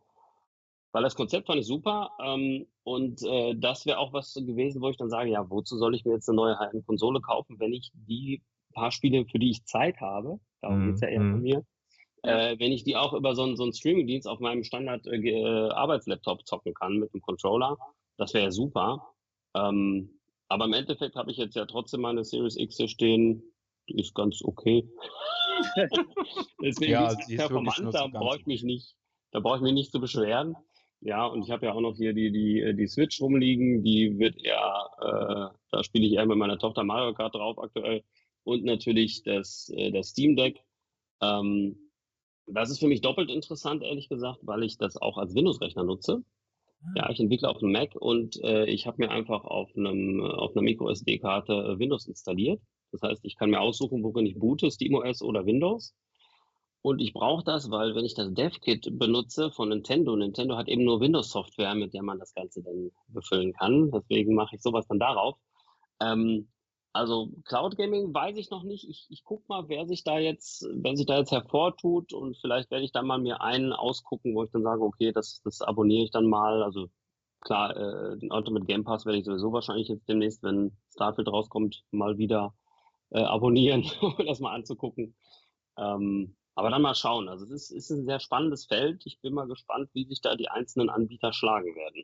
weil 0.93 1.05
das 1.05 1.15
Konzept 1.15 1.47
fand 1.47 1.61
ich 1.61 1.67
super. 1.67 2.11
Ähm, 2.21 2.67
und 2.83 3.23
äh, 3.23 3.55
das 3.55 3.87
wäre 3.87 3.99
auch 3.99 4.13
was 4.13 4.35
gewesen, 4.35 4.83
wo 4.83 4.89
ich 4.89 4.97
dann 4.97 5.11
sage, 5.11 5.31
ja, 5.31 5.49
wozu 5.49 5.77
soll 5.77 5.95
ich 5.95 6.05
mir 6.05 6.15
jetzt 6.15 6.29
eine 6.29 6.37
neue 6.37 6.57
Konsole 6.87 7.21
kaufen, 7.21 7.61
wenn 7.61 7.73
ich 7.73 7.93
die 7.95 8.43
paar 8.73 8.91
Spiele, 8.91 9.25
für 9.27 9.39
die 9.39 9.51
ich 9.51 9.65
Zeit 9.65 10.01
habe, 10.01 10.41
darum 10.61 10.81
Mhm, 10.81 10.87
geht's 10.87 11.01
ja 11.01 11.09
eher 11.09 11.21
mhm. 11.21 11.33
von 11.33 11.43
mir, 11.43 11.65
äh, 12.23 12.59
wenn 12.59 12.73
ich 12.73 12.85
die 12.85 12.97
auch 12.97 13.13
über 13.13 13.35
so 13.35 13.43
einen, 13.43 13.57
so 13.57 13.63
einen 13.63 13.73
Streaming-Dienst 13.73 14.27
auf 14.27 14.41
meinem 14.41 14.65
Standard-Arbeitslaptop 14.65 16.47
zocken 16.47 16.75
kann 16.75 16.99
mit 16.99 17.13
dem 17.15 17.21
Controller, 17.21 17.77
das 18.17 18.35
wäre 18.35 18.45
ja 18.45 18.51
super. 18.51 19.15
Ähm, 19.55 20.19
aber 20.49 20.65
im 20.65 20.73
Endeffekt 20.73 21.17
habe 21.17 21.31
ich 21.31 21.37
jetzt 21.37 21.57
ja 21.57 21.67
trotzdem 21.67 22.01
meine 22.01 22.25
Series 22.25 22.57
X 22.57 22.77
hier 22.77 22.89
stehen, 22.89 23.43
die 23.89 24.01
ist 24.01 24.15
ganz 24.15 24.43
okay. 24.43 24.89
Deswegen 26.63 26.93
Ja, 26.93 27.09
ist 27.09 27.29
es 27.29 27.37
performant, 27.37 27.95
da 27.95 28.07
brauche 28.07 28.39
ich 28.39 28.47
mich 28.47 28.63
nicht, 28.63 28.97
da 29.33 29.41
brauche 29.41 29.57
ich 29.57 29.63
mich 29.63 29.73
nicht 29.73 29.93
zu 29.93 30.01
beschweren. 30.01 30.57
Ja, 31.01 31.27
und 31.27 31.45
ich 31.45 31.51
habe 31.51 31.67
ja 31.67 31.73
auch 31.75 31.81
noch 31.81 31.95
hier 31.97 32.13
die, 32.13 32.33
die, 32.33 32.75
die 32.77 32.89
Switch 32.89 33.21
rumliegen, 33.21 33.85
die 33.85 34.19
wird 34.19 34.37
eher, 34.45 34.91
äh, 35.01 35.57
da 35.71 35.85
spiele 35.85 36.07
ich 36.07 36.15
eher 36.15 36.27
mit 36.27 36.39
meiner 36.39 36.59
Tochter 36.59 36.83
Mario 36.83 37.15
Kart 37.15 37.35
drauf 37.35 37.59
aktuell. 37.59 38.03
Und 38.43 38.65
natürlich 38.65 39.23
das, 39.23 39.71
äh, 39.75 39.93
das 39.93 40.09
Steam 40.09 40.35
Deck. 40.35 40.61
Ähm, 41.21 41.88
das 42.51 42.71
ist 42.71 42.81
für 42.81 42.89
mich 42.89 43.01
doppelt 43.01 43.31
interessant, 43.31 43.83
ehrlich 43.83 44.09
gesagt, 44.09 44.41
weil 44.43 44.63
ich 44.63 44.79
das 44.79 44.97
auch 44.97 45.19
als 45.19 45.35
Windows-Rechner 45.35 45.85
nutze. 45.85 46.23
Ja, 46.95 47.11
ich 47.11 47.19
entwickle 47.19 47.49
auf 47.49 47.61
einem 47.63 47.73
Mac 47.73 47.97
und 47.97 48.43
äh, 48.45 48.67
ich 48.67 48.87
habe 48.87 48.99
mir 48.99 49.11
einfach 49.11 49.45
auf 49.45 49.69
einem 49.77 50.21
auf 50.23 50.53
einer 50.53 50.63
Micro 50.63 50.89
SD-Karte 50.91 51.53
äh, 51.53 51.79
Windows 51.79 52.07
installiert. 52.07 52.61
Das 52.93 53.03
heißt, 53.03 53.25
ich 53.25 53.37
kann 53.37 53.51
mir 53.51 53.61
aussuchen, 53.61 54.03
worin 54.05 54.27
ich 54.27 54.39
boote, 54.39 54.71
SteamOS 54.71 55.23
oder 55.23 55.45
Windows. 55.45 55.95
Und 56.81 57.01
ich 57.01 57.13
brauche 57.13 57.43
das, 57.45 57.71
weil 57.71 57.95
wenn 57.97 58.05
ich 58.05 58.15
das 58.15 58.33
DevKit 58.33 58.97
benutze 58.99 59.51
von 59.51 59.71
Nintendo, 59.71 60.15
Nintendo 60.15 60.57
hat 60.57 60.69
eben 60.69 60.85
nur 60.85 61.01
Windows-Software, 61.01 61.75
mit 61.75 61.93
der 61.93 62.05
man 62.05 62.21
das 62.21 62.33
Ganze 62.33 62.63
dann 62.63 62.93
befüllen 63.09 63.53
kann. 63.53 63.91
Deswegen 63.91 64.35
mache 64.35 64.55
ich 64.55 64.63
sowas 64.63 64.87
dann 64.87 65.01
darauf. 65.01 65.37
Ähm, 66.01 66.49
also 66.99 67.31
Cloud 67.45 67.77
Gaming 67.77 68.13
weiß 68.13 68.37
ich 68.37 68.51
noch 68.51 68.65
nicht. 68.65 68.89
Ich, 68.89 69.07
ich 69.09 69.23
guck 69.23 69.49
mal, 69.49 69.69
wer 69.69 69.87
sich 69.87 70.03
da 70.03 70.19
jetzt, 70.19 70.67
wer 70.73 70.97
sich 70.97 71.07
da 71.07 71.19
jetzt 71.19 71.31
hervortut 71.31 72.13
und 72.13 72.37
vielleicht 72.39 72.71
werde 72.73 72.85
ich 72.85 72.93
dann 72.93 73.07
mal 73.07 73.19
mir 73.19 73.41
einen 73.41 73.73
ausgucken, 73.73 74.35
wo 74.35 74.43
ich 74.43 74.51
dann 74.51 74.65
sage, 74.65 74.83
okay, 74.83 75.13
das, 75.13 75.41
das 75.45 75.63
abonniere 75.63 76.05
ich 76.05 76.11
dann 76.11 76.27
mal. 76.27 76.63
Also 76.63 76.89
klar, 77.41 77.77
äh, 77.77 78.19
den 78.19 78.33
Ultimate 78.33 78.67
Game 78.67 78.83
Pass 78.83 79.07
werde 79.07 79.19
ich 79.19 79.25
sowieso 79.25 79.53
wahrscheinlich 79.53 79.89
jetzt 79.89 80.09
demnächst, 80.09 80.43
wenn 80.43 80.77
Starfield 80.93 81.29
rauskommt, 81.29 81.85
mal 81.93 82.19
wieder 82.19 82.55
äh, 83.11 83.23
abonnieren, 83.23 83.89
um 84.01 84.27
das 84.27 84.41
mal 84.41 84.55
anzugucken. 84.55 85.15
Ähm, 85.77 86.37
aber 86.57 86.71
dann 86.71 86.83
mal 86.83 86.97
schauen. 86.97 87.29
Also 87.29 87.45
es 87.45 87.53
ist, 87.53 87.71
ist 87.71 87.91
ein 87.91 88.07
sehr 88.07 88.19
spannendes 88.19 88.67
Feld. 88.67 89.07
Ich 89.07 89.21
bin 89.21 89.35
mal 89.35 89.47
gespannt, 89.47 89.89
wie 89.93 90.05
sich 90.05 90.21
da 90.21 90.35
die 90.35 90.49
einzelnen 90.49 90.91
Anbieter 90.91 91.33
schlagen 91.33 91.77
werden. 91.77 92.03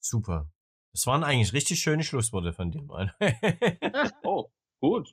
Super. 0.00 0.48
Das 0.94 1.08
waren 1.08 1.24
eigentlich 1.24 1.52
richtig 1.52 1.80
schöne 1.80 2.04
Schlussworte 2.04 2.52
von 2.52 2.70
dir, 2.70 2.82
Mann. 2.82 3.10
Oh, 4.22 4.48
gut. 4.80 5.12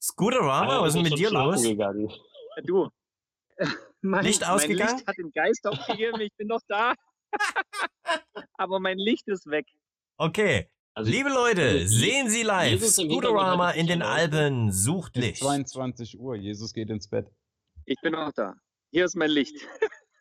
Scooterama, 0.00 0.82
was 0.82 0.88
ist 0.88 0.94
denn 0.96 1.02
mit 1.04 1.18
dir 1.18 1.30
los? 1.30 1.62
Gegangen. 1.62 2.12
Du. 2.64 2.90
Mein, 4.02 4.24
Licht 4.24 4.42
Mein 4.42 4.50
ausgegangen? 4.50 4.96
Licht 4.96 5.06
hat 5.06 5.16
den 5.16 5.30
Geist 5.32 5.66
aufgegeben, 5.66 6.20
ich 6.20 6.34
bin 6.36 6.48
noch 6.48 6.60
da. 6.68 6.92
Aber 8.58 8.80
mein 8.80 8.98
Licht 8.98 9.26
ist 9.28 9.46
weg. 9.46 9.66
Okay. 10.18 10.68
Also 10.94 11.10
Liebe 11.10 11.30
Leute, 11.30 11.62
also, 11.62 11.86
sehen 11.86 12.28
Sie 12.28 12.42
live. 12.42 12.84
Scooterama 12.84 13.70
in 13.70 13.86
den 13.86 14.02
Alpen 14.02 14.70
sucht 14.72 15.16
Licht. 15.16 15.38
22 15.38 16.18
Uhr. 16.18 16.36
Jesus 16.36 16.74
geht 16.74 16.90
ins 16.90 17.08
Bett. 17.08 17.30
Ich 17.86 17.98
bin 18.02 18.12
noch 18.12 18.32
da. 18.32 18.54
Hier 18.90 19.06
ist 19.06 19.16
mein 19.16 19.30
Licht. 19.30 19.56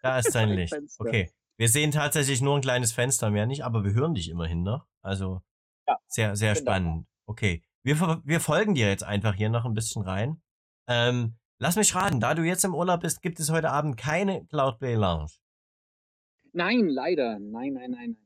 Da 0.02 0.20
ist 0.20 0.34
dein 0.34 0.50
Ein 0.50 0.56
Licht. 0.56 0.74
Fenster. 0.74 1.06
Okay. 1.06 1.32
Wir 1.62 1.70
sehen 1.70 1.92
tatsächlich 1.92 2.42
nur 2.42 2.56
ein 2.56 2.64
kleines 2.64 2.92
Fenster 2.92 3.30
mehr 3.30 3.46
nicht, 3.46 3.64
aber 3.64 3.84
wir 3.84 3.94
hören 3.94 4.16
dich 4.16 4.30
immerhin 4.32 4.64
noch. 4.64 4.88
Also 5.04 5.44
Ja, 5.88 6.00
sehr, 6.08 6.36
sehr 6.36 6.56
da. 6.56 6.60
spannend. 6.60 7.06
Okay. 7.28 7.62
Wir, 7.84 8.00
wir 8.26 8.40
folgen 8.40 8.74
dir 8.74 8.88
jetzt 8.88 9.04
einfach 9.04 9.36
hier 9.36 9.50
noch 9.50 9.66
ein 9.66 9.76
bisschen 9.76 10.02
rein. 10.02 10.42
Ähm, 10.88 11.38
lass 11.60 11.76
mich 11.76 11.94
raten, 11.94 12.20
da 12.20 12.34
du 12.34 12.42
jetzt 12.42 12.66
im 12.66 12.74
Urlaub 12.74 13.02
bist, 13.02 13.22
gibt 13.22 13.40
es 13.40 13.52
heute 13.52 13.70
Abend 13.70 13.96
keine 13.96 14.44
Cloud 14.48 14.80
Bay 14.80 14.96
Lounge. 14.96 15.34
Nein, 16.52 16.88
leider. 16.88 17.38
Nein, 17.38 17.74
nein, 17.74 17.92
nein, 17.92 18.18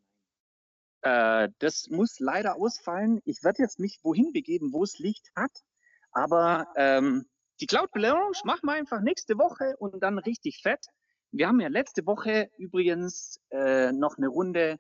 nein. 1.02 1.46
Äh, 1.46 1.50
das 1.60 1.90
muss 1.90 2.22
leider 2.22 2.56
ausfallen. 2.56 3.20
Ich 3.26 3.44
werde 3.44 3.64
jetzt 3.64 3.80
mich 3.80 4.00
wohin 4.02 4.32
begeben, 4.32 4.72
wo 4.72 4.82
es 4.82 4.98
Licht 4.98 5.30
hat. 5.36 5.52
Aber 6.14 6.68
ähm, 6.78 7.26
die 7.60 7.66
Cloud 7.66 7.90
Lounge 7.96 8.38
machen 8.46 8.66
wir 8.66 8.76
einfach 8.76 9.02
nächste 9.02 9.38
Woche 9.38 9.76
und 9.78 10.02
dann 10.02 10.20
richtig 10.20 10.62
fett. 10.62 10.86
Wir 11.36 11.50
haben 11.50 11.60
ja 11.60 11.68
letzte 11.68 12.06
Woche 12.06 12.50
übrigens 12.58 13.42
äh, 13.52 13.92
noch 13.92 14.18
eine 14.18 14.30
Runde 14.30 14.80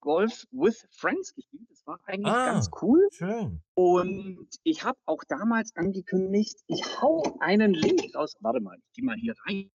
Golf 0.00 0.44
with 0.50 0.86
Friends 0.90 1.34
gespielt. 1.34 1.66
Das 1.70 1.86
war 1.86 1.98
eigentlich 2.04 2.30
Ah. 2.30 2.52
ganz 2.52 2.68
cool. 2.82 3.08
Schön. 3.10 3.62
Und 3.72 4.48
ich 4.64 4.84
habe 4.84 4.98
auch 5.06 5.24
damals 5.24 5.74
angekündigt, 5.76 6.56
ich 6.66 6.82
hau 7.00 7.22
einen 7.40 7.72
Link 7.72 8.14
raus. 8.14 8.36
Warte 8.40 8.60
mal, 8.60 8.76
ich 8.76 8.92
geh 8.92 9.00
mal 9.02 9.16
hier 9.16 9.34
rein. 9.46 9.70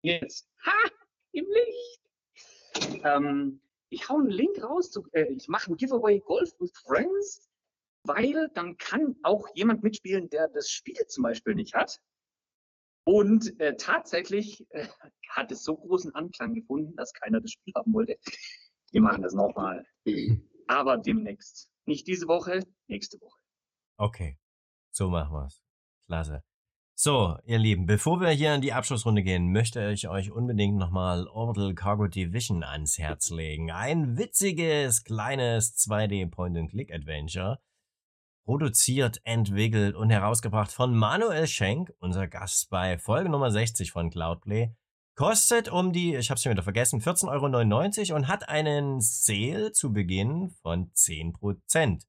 Jetzt. 0.00 0.48
Ha! 0.64 0.72
Im 1.32 1.44
Licht. 1.44 3.02
Ähm, 3.04 3.60
ich 3.90 4.08
hau 4.08 4.16
einen 4.16 4.30
Link 4.30 4.62
raus. 4.64 4.90
Zu, 4.90 5.06
äh, 5.12 5.24
ich 5.24 5.46
mache 5.48 5.70
ein 5.72 5.76
Giveaway 5.76 6.20
Golf 6.20 6.58
with 6.58 6.72
Friends, 6.86 7.50
weil 8.04 8.48
dann 8.54 8.78
kann 8.78 9.14
auch 9.24 9.46
jemand 9.54 9.82
mitspielen, 9.82 10.30
der 10.30 10.48
das 10.48 10.70
Spiel 10.70 11.06
zum 11.08 11.22
Beispiel 11.22 11.54
nicht 11.54 11.74
hat. 11.74 12.00
Und 13.04 13.58
äh, 13.60 13.76
tatsächlich 13.76 14.64
äh, 14.70 14.86
hat 15.28 15.50
es 15.50 15.64
so 15.64 15.76
großen 15.76 16.14
Anklang 16.14 16.54
gefunden, 16.54 16.94
dass 16.96 17.12
keiner 17.12 17.40
das 17.40 17.50
Spiel 17.50 17.74
haben 17.74 17.92
wollte. 17.92 18.16
Wir 18.92 19.00
machen 19.00 19.22
das 19.22 19.34
nochmal. 19.34 19.84
Aber 20.68 20.98
demnächst. 20.98 21.68
Nicht 21.84 22.06
diese 22.06 22.28
Woche, 22.28 22.60
nächste 22.86 23.20
Woche. 23.20 23.38
Okay. 23.96 24.38
So 24.90 25.08
machen 25.08 25.32
wir's. 25.32 25.62
Klasse. 26.06 26.44
So, 26.94 27.36
ihr 27.44 27.58
Lieben, 27.58 27.86
bevor 27.86 28.20
wir 28.20 28.28
hier 28.28 28.54
in 28.54 28.60
die 28.60 28.74
Abschlussrunde 28.74 29.22
gehen, 29.22 29.50
möchte 29.50 29.90
ich 29.90 30.08
euch 30.08 30.30
unbedingt 30.30 30.76
nochmal 30.76 31.26
Orbital 31.26 31.74
Cargo 31.74 32.06
Division 32.06 32.62
ans 32.62 32.98
Herz 32.98 33.30
legen. 33.30 33.72
Ein 33.72 34.18
witziges, 34.18 35.02
kleines 35.02 35.74
2D 35.76 36.30
Point-and-Click-Adventure. 36.30 37.58
Produziert, 38.44 39.20
entwickelt 39.22 39.94
und 39.94 40.10
herausgebracht 40.10 40.72
von 40.72 40.96
Manuel 40.96 41.46
Schenk, 41.46 41.92
unser 42.00 42.26
Gast 42.26 42.70
bei 42.70 42.98
Folge 42.98 43.28
Nummer 43.28 43.52
60 43.52 43.92
von 43.92 44.10
Cloudplay. 44.10 44.74
Kostet 45.14 45.68
um 45.68 45.92
die, 45.92 46.16
ich 46.16 46.28
hab's 46.28 46.42
schon 46.42 46.50
wieder 46.50 46.64
vergessen, 46.64 47.00
14,99 47.00 48.08
Euro 48.08 48.16
und 48.16 48.26
hat 48.26 48.48
einen 48.48 49.00
Sale 49.00 49.70
zu 49.70 49.92
Beginn 49.92 50.50
von 50.62 50.90
10%. 50.92 52.02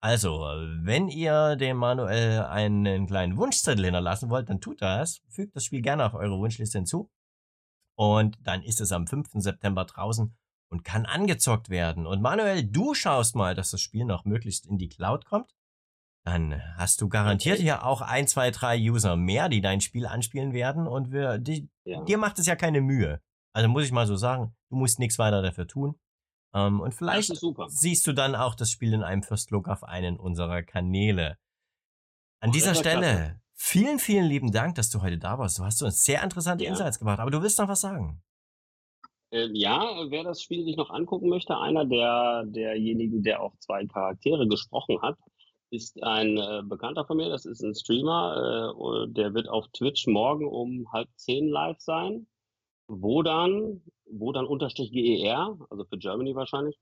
Also, 0.00 0.38
wenn 0.82 1.08
ihr 1.08 1.56
dem 1.56 1.76
Manuel 1.78 2.42
einen 2.42 3.08
kleinen 3.08 3.36
Wunschzettel 3.36 3.84
hinterlassen 3.84 4.30
wollt, 4.30 4.48
dann 4.48 4.60
tut 4.60 4.80
das. 4.80 5.22
Fügt 5.28 5.56
das 5.56 5.64
Spiel 5.64 5.82
gerne 5.82 6.06
auf 6.06 6.14
eure 6.14 6.38
Wunschliste 6.38 6.78
hinzu. 6.78 7.10
Und 7.96 8.38
dann 8.42 8.62
ist 8.62 8.80
es 8.80 8.92
am 8.92 9.08
5. 9.08 9.28
September 9.34 9.84
draußen 9.84 10.34
und 10.70 10.84
kann 10.84 11.04
angezockt 11.04 11.68
werden. 11.68 12.06
Und 12.06 12.22
Manuel, 12.22 12.62
du 12.62 12.94
schaust 12.94 13.34
mal, 13.34 13.54
dass 13.54 13.72
das 13.72 13.80
Spiel 13.80 14.04
noch 14.04 14.24
möglichst 14.24 14.66
in 14.66 14.78
die 14.78 14.88
Cloud 14.88 15.24
kommt. 15.24 15.52
Dann 16.24 16.60
hast 16.76 17.00
du 17.00 17.08
garantiert 17.08 17.56
okay. 17.56 17.62
hier 17.62 17.84
auch 17.86 18.02
ein, 18.02 18.28
zwei, 18.28 18.50
drei 18.50 18.78
User 18.78 19.16
mehr, 19.16 19.48
die 19.48 19.60
dein 19.60 19.80
Spiel 19.80 20.06
anspielen 20.06 20.52
werden. 20.52 20.86
Und 20.86 21.12
wir, 21.12 21.38
die, 21.38 21.68
ja. 21.84 22.04
dir 22.04 22.18
macht 22.18 22.38
es 22.38 22.46
ja 22.46 22.56
keine 22.56 22.80
Mühe. 22.80 23.20
Also 23.54 23.68
muss 23.68 23.84
ich 23.84 23.92
mal 23.92 24.06
so 24.06 24.16
sagen, 24.16 24.54
du 24.68 24.76
musst 24.76 24.98
nichts 24.98 25.18
weiter 25.18 25.42
dafür 25.42 25.66
tun. 25.66 25.98
Ähm, 26.54 26.80
und 26.80 26.94
vielleicht 26.94 27.32
siehst 27.68 28.06
du 28.06 28.12
dann 28.12 28.34
auch 28.34 28.54
das 28.54 28.70
Spiel 28.70 28.92
in 28.92 29.02
einem 29.02 29.22
First 29.22 29.50
Look 29.50 29.68
auf 29.68 29.84
einen 29.84 30.18
unserer 30.18 30.62
Kanäle. 30.62 31.38
An 32.40 32.50
oh, 32.50 32.52
dieser 32.52 32.74
Stelle, 32.74 33.00
klasse. 33.00 33.40
vielen, 33.54 33.98
vielen 33.98 34.26
lieben 34.26 34.52
Dank, 34.52 34.74
dass 34.74 34.90
du 34.90 35.02
heute 35.02 35.18
da 35.18 35.38
warst. 35.38 35.58
Du 35.58 35.64
hast 35.64 35.82
uns 35.82 36.02
sehr 36.02 36.22
interessante 36.22 36.64
ja. 36.64 36.70
Insights 36.70 36.98
gemacht, 36.98 37.20
aber 37.20 37.30
du 37.30 37.42
willst 37.42 37.58
noch 37.58 37.68
was 37.68 37.80
sagen. 37.80 38.22
Ähm, 39.32 39.54
ja, 39.54 39.80
wer 40.08 40.24
das 40.24 40.42
Spiel 40.42 40.64
sich 40.64 40.76
noch 40.76 40.90
angucken 40.90 41.28
möchte, 41.28 41.56
einer 41.56 41.84
der, 41.84 42.44
derjenigen, 42.46 43.22
der 43.22 43.40
auch 43.40 43.56
zwei 43.58 43.86
Charaktere 43.86 44.48
gesprochen 44.48 45.00
hat, 45.02 45.16
ist 45.70 46.02
ein 46.02 46.36
äh, 46.36 46.62
Bekannter 46.64 47.04
von 47.04 47.16
mir, 47.16 47.28
das 47.28 47.46
ist 47.46 47.62
ein 47.62 47.74
Streamer, 47.74 48.74
äh, 48.74 49.12
der 49.12 49.34
wird 49.34 49.48
auf 49.48 49.66
Twitch 49.68 50.06
morgen 50.06 50.46
um 50.48 50.92
halb 50.92 51.08
zehn 51.16 51.48
live 51.48 51.80
sein. 51.80 52.26
Wo 52.88 53.22
dann, 53.22 53.82
wo 54.10 54.32
dann 54.32 54.46
unterstrich 54.46 54.90
GER, 54.90 55.56
also 55.70 55.84
für 55.84 55.96
Germany 55.96 56.34
wahrscheinlich. 56.34 56.76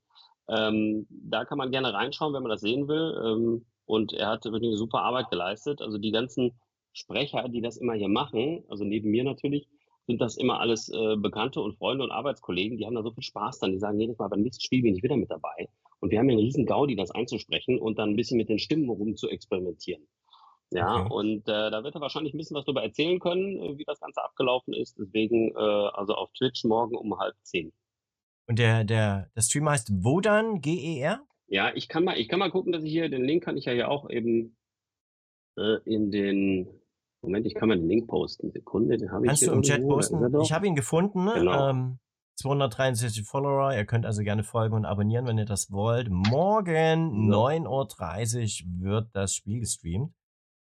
Ähm, 0.47 1.05
da 1.09 1.45
kann 1.45 1.59
man 1.59 1.69
gerne 1.69 1.93
reinschauen, 1.93 2.33
wenn 2.33 2.41
man 2.41 2.49
das 2.49 2.61
sehen 2.61 2.87
will. 2.87 3.15
Ähm, 3.23 3.65
und 3.85 4.13
er 4.13 4.29
hat 4.29 4.45
wirklich 4.45 4.69
eine 4.69 4.77
super 4.77 5.01
Arbeit 5.01 5.29
geleistet. 5.29 5.81
Also 5.81 5.99
die 5.99 6.11
ganzen 6.11 6.59
Sprecher, 6.93 7.47
die 7.49 7.61
das 7.61 7.77
immer 7.77 7.93
hier 7.93 8.09
machen, 8.09 8.63
also 8.69 8.83
neben 8.83 9.11
mir 9.11 9.23
natürlich, 9.23 9.67
sind 10.07 10.19
das 10.21 10.37
immer 10.37 10.59
alles 10.59 10.89
äh, 10.89 11.15
Bekannte 11.17 11.61
und 11.61 11.77
Freunde 11.77 12.03
und 12.03 12.11
Arbeitskollegen, 12.11 12.77
die 12.77 12.85
haben 12.87 12.95
da 12.95 13.03
so 13.03 13.11
viel 13.11 13.23
Spaß 13.23 13.59
dann. 13.59 13.71
Die 13.71 13.79
sagen 13.79 13.99
jedes 13.99 14.17
Mal, 14.17 14.27
beim 14.27 14.41
nächsten 14.41 14.63
Spiel 14.63 14.81
bin 14.81 14.95
ich 14.95 15.03
wieder 15.03 15.15
mit 15.15 15.29
dabei. 15.29 15.69
Und 15.99 16.11
wir 16.11 16.19
haben 16.19 16.29
ja 16.29 16.33
einen 16.33 16.45
riesen 16.45 16.65
Gaudi, 16.65 16.95
das 16.95 17.11
einzusprechen 17.11 17.79
und 17.79 17.99
dann 17.99 18.11
ein 18.11 18.15
bisschen 18.15 18.37
mit 18.37 18.49
den 18.49 18.59
Stimmen 18.59 18.89
rum 18.89 19.15
zu 19.15 19.27
experimentieren. 19.29 20.07
Ja, 20.71 21.05
okay. 21.05 21.13
und 21.13 21.47
äh, 21.47 21.71
da 21.71 21.83
wird 21.83 21.95
er 21.95 22.01
wahrscheinlich 22.01 22.33
ein 22.33 22.37
bisschen 22.37 22.55
was 22.55 22.65
darüber 22.65 22.83
erzählen 22.83 23.19
können, 23.19 23.57
äh, 23.57 23.77
wie 23.77 23.85
das 23.85 23.99
Ganze 23.99 24.23
abgelaufen 24.23 24.73
ist. 24.73 24.99
Deswegen, 24.99 25.51
äh, 25.55 25.57
also 25.57 26.13
auf 26.13 26.31
Twitch 26.33 26.63
morgen 26.63 26.95
um 26.95 27.17
halb 27.17 27.35
zehn. 27.41 27.73
Und 28.47 28.59
der, 28.59 28.83
der, 28.83 29.29
der 29.35 29.41
Stream 29.41 29.67
heißt 29.67 30.03
Wodan, 30.03 30.61
G-E-R? 30.61 31.25
Ja, 31.47 31.71
ich 31.73 31.87
kann 31.87 32.03
mal, 32.03 32.19
ich 32.19 32.29
kann 32.29 32.39
mal 32.39 32.51
gucken, 32.51 32.71
dass 32.71 32.83
ich 32.83 32.91
hier, 32.91 33.09
den 33.09 33.23
Link 33.23 33.43
kann 33.43 33.57
ich 33.57 33.65
ja 33.65 33.73
hier 33.73 33.89
auch 33.89 34.09
eben 34.09 34.57
äh, 35.57 35.77
in 35.85 36.11
den, 36.11 36.67
Moment, 37.21 37.47
ich 37.47 37.55
kann 37.55 37.69
mal 37.69 37.77
den 37.77 37.87
Link 37.87 38.07
posten. 38.07 38.51
Sekunde, 38.51 38.97
den 38.97 39.11
habe 39.11 39.25
ich 39.25 39.29
Kannst 39.29 39.47
du 39.47 39.51
im 39.51 39.63
Chat 39.63 39.81
posten? 39.81 40.41
Ich 40.41 40.53
habe 40.53 40.67
ihn 40.67 40.75
gefunden. 40.75 41.27
Genau. 41.33 41.69
Ähm, 41.69 41.99
263 42.39 43.25
Follower. 43.27 43.73
Ihr 43.73 43.85
könnt 43.85 44.05
also 44.05 44.23
gerne 44.23 44.43
folgen 44.43 44.75
und 44.75 44.85
abonnieren, 44.85 45.25
wenn 45.25 45.37
ihr 45.37 45.45
das 45.45 45.71
wollt. 45.71 46.09
Morgen 46.09 47.29
ja. 47.29 47.37
9.30 47.37 48.65
Uhr 48.65 48.81
wird 48.81 49.09
das 49.13 49.33
Spiel 49.33 49.59
gestreamt. 49.59 50.13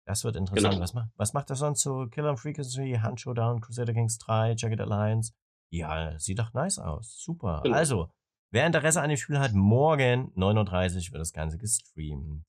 Das 0.06 0.24
wird 0.24 0.36
interessant. 0.36 0.74
Genau. 0.74 0.82
Was, 0.82 0.94
macht, 0.94 1.10
was 1.16 1.34
macht 1.34 1.50
das 1.52 1.60
sonst 1.60 1.82
so? 1.82 2.08
Killer 2.08 2.36
Frequency, 2.36 2.98
Hand 3.02 3.22
Showdown, 3.22 3.62
Crusader 3.62 3.94
Kings 3.94 4.18
3, 4.18 4.56
Jacket 4.58 4.82
Alliance? 4.82 5.34
Ja, 5.72 6.18
sieht 6.18 6.40
doch 6.40 6.54
nice 6.54 6.80
aus. 6.80 7.20
Super. 7.20 7.62
Genau. 7.64 7.78
Also, 7.78 8.10
wer 8.52 8.66
Interesse 8.66 9.02
an 9.02 9.10
dem 9.10 9.18
Spiel 9.18 9.40
hat, 9.40 9.54
morgen 9.54 10.34
9.30 10.36 11.10
Uhr 11.10 11.14
wird 11.14 11.22
das 11.22 11.34
Ganze 11.34 11.60
gestreamt. 11.60 12.48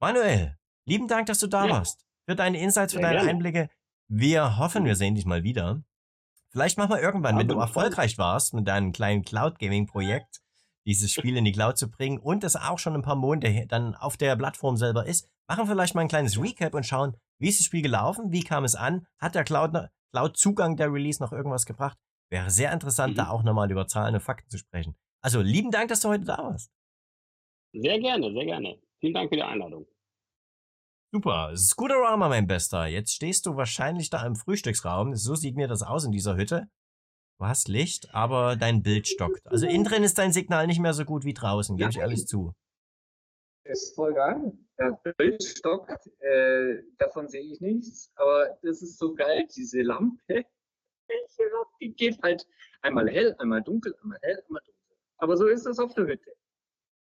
Manuel, 0.00 0.58
lieben 0.84 1.06
Dank, 1.06 1.26
dass 1.26 1.38
du 1.38 1.46
da 1.46 1.66
ja. 1.66 1.74
warst. 1.74 2.04
Für 2.26 2.34
deine 2.34 2.60
Insights, 2.60 2.92
für 2.92 2.98
Sehr 2.98 3.06
deine 3.06 3.18
gerne. 3.18 3.30
Einblicke. 3.30 3.70
Wir 4.08 4.58
hoffen, 4.58 4.84
wir 4.84 4.96
sehen 4.96 5.14
dich 5.14 5.26
mal 5.26 5.44
wieder. 5.44 5.84
Vielleicht 6.50 6.78
machen 6.78 6.90
wir 6.90 7.02
irgendwann, 7.02 7.34
ja, 7.34 7.40
wenn 7.40 7.48
du 7.48 7.58
erfolgreich 7.58 8.18
warst 8.18 8.54
mit 8.54 8.66
deinem 8.66 8.92
kleinen 8.92 9.22
Cloud 9.22 9.58
Gaming 9.58 9.86
Projekt, 9.86 10.40
dieses 10.86 11.12
Spiel 11.12 11.36
in 11.36 11.44
die 11.44 11.52
Cloud 11.52 11.76
zu 11.76 11.90
bringen 11.90 12.18
und 12.18 12.44
es 12.44 12.56
auch 12.56 12.78
schon 12.78 12.94
ein 12.94 13.02
paar 13.02 13.16
Monate 13.16 13.66
dann 13.66 13.94
auf 13.94 14.16
der 14.16 14.36
Plattform 14.36 14.76
selber 14.76 15.04
ist, 15.04 15.28
machen 15.46 15.66
vielleicht 15.66 15.94
mal 15.94 16.00
ein 16.00 16.08
kleines 16.08 16.40
Recap 16.40 16.74
und 16.74 16.86
schauen, 16.86 17.14
wie 17.38 17.48
ist 17.48 17.60
das 17.60 17.66
Spiel 17.66 17.82
gelaufen, 17.82 18.32
wie 18.32 18.42
kam 18.42 18.64
es 18.64 18.74
an, 18.74 19.06
hat 19.18 19.34
der 19.34 19.44
Cloud, 19.44 19.72
Cloud 20.12 20.36
Zugang 20.36 20.76
der 20.76 20.90
Release 20.90 21.22
noch 21.22 21.32
irgendwas 21.32 21.66
gebracht? 21.66 21.98
Wäre 22.30 22.50
sehr 22.50 22.72
interessant, 22.72 23.12
mhm. 23.12 23.16
da 23.16 23.28
auch 23.28 23.42
nochmal 23.42 23.70
über 23.70 23.86
Zahlen 23.86 24.14
und 24.14 24.20
Fakten 24.20 24.48
zu 24.48 24.58
sprechen. 24.58 24.96
Also 25.20 25.40
lieben 25.42 25.70
Dank, 25.70 25.88
dass 25.88 26.00
du 26.00 26.08
heute 26.08 26.24
da 26.24 26.38
warst. 26.38 26.70
Sehr 27.72 27.98
gerne, 27.98 28.32
sehr 28.32 28.44
gerne. 28.44 28.78
Vielen 29.00 29.14
Dank 29.14 29.28
für 29.28 29.36
die 29.36 29.42
Einladung. 29.42 29.86
Super. 31.10 31.56
Scooterama, 31.56 32.28
mein 32.28 32.46
Bester. 32.46 32.86
Jetzt 32.86 33.12
stehst 33.14 33.46
du 33.46 33.56
wahrscheinlich 33.56 34.10
da 34.10 34.26
im 34.26 34.36
Frühstücksraum. 34.36 35.14
So 35.14 35.34
sieht 35.34 35.56
mir 35.56 35.66
das 35.66 35.82
aus 35.82 36.04
in 36.04 36.12
dieser 36.12 36.36
Hütte. 36.36 36.68
Du 37.38 37.46
hast 37.46 37.68
Licht, 37.68 38.12
aber 38.12 38.56
dein 38.56 38.82
Bild 38.82 39.08
stockt. 39.08 39.46
Also 39.46 39.66
innen 39.66 39.84
drin 39.84 40.02
ist 40.02 40.18
dein 40.18 40.32
Signal 40.32 40.66
nicht 40.66 40.80
mehr 40.80 40.92
so 40.92 41.04
gut 41.04 41.24
wie 41.24 41.34
draußen, 41.34 41.76
gebe 41.76 41.90
ich 41.90 41.98
ehrlich 41.98 42.26
zu. 42.26 42.52
Ist 43.64 43.94
voll 43.94 44.12
geil. 44.12 44.52
Das 44.76 44.94
Bild 45.16 45.42
stockt, 45.42 46.06
äh, 46.20 46.82
davon 46.98 47.28
sehe 47.28 47.42
ich 47.42 47.60
nichts, 47.60 48.10
aber 48.16 48.58
das 48.62 48.82
ist 48.82 48.98
so 48.98 49.14
geil, 49.14 49.46
diese 49.54 49.82
Lampe. 49.82 50.44
Die 51.80 51.94
geht 51.94 52.20
halt 52.22 52.46
einmal 52.82 53.08
hell, 53.08 53.34
einmal 53.38 53.62
dunkel, 53.62 53.94
einmal 54.02 54.18
hell, 54.22 54.42
einmal 54.46 54.62
dunkel. 54.64 54.96
Aber 55.18 55.36
so 55.36 55.46
ist 55.46 55.66
es 55.66 55.78
auf 55.78 55.94
der 55.94 56.06
Hütte. 56.06 56.32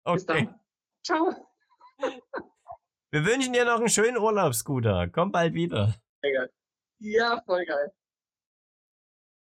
Okay. 0.05 0.15
Bis 0.15 0.27
dann. 0.27 0.61
Ciao. 1.03 1.35
Wir 3.13 3.25
wünschen 3.27 3.53
dir 3.53 3.65
noch 3.65 3.79
einen 3.79 3.89
schönen 3.89 4.17
Urlaub, 4.17 4.55
Scooter. 4.55 5.09
Komm 5.09 5.33
bald 5.33 5.53
wieder. 5.55 5.97
Ja, 7.01 7.43
voll 7.45 7.65
geil. 7.65 7.93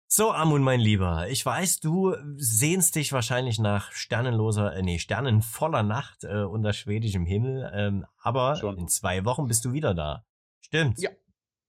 So, 0.09 0.31
Amun, 0.31 0.63
mein 0.63 0.81
Lieber, 0.81 1.29
ich 1.29 1.45
weiß, 1.45 1.81
du 1.81 2.15
sehnst 2.37 2.97
dich 2.97 3.13
wahrscheinlich 3.13 3.59
nach 3.59 3.93
sternenloser, 3.93 4.75
äh, 4.75 4.83
nee, 4.83 4.99
sternenvoller 4.99 5.83
Nacht 5.83 6.25
äh, 6.25 6.43
unter 6.43 6.73
schwedischem 6.73 7.25
Himmel, 7.25 7.71
ähm, 7.75 8.07
aber 8.19 8.57
Schon. 8.57 8.79
in 8.79 8.89
zwei 8.89 9.25
Wochen 9.25 9.49
bist 9.49 9.65
du 9.65 9.73
wieder 9.73 9.95
da. 9.95 10.25
Stimmt. 10.61 10.99
Ja. 10.99 11.11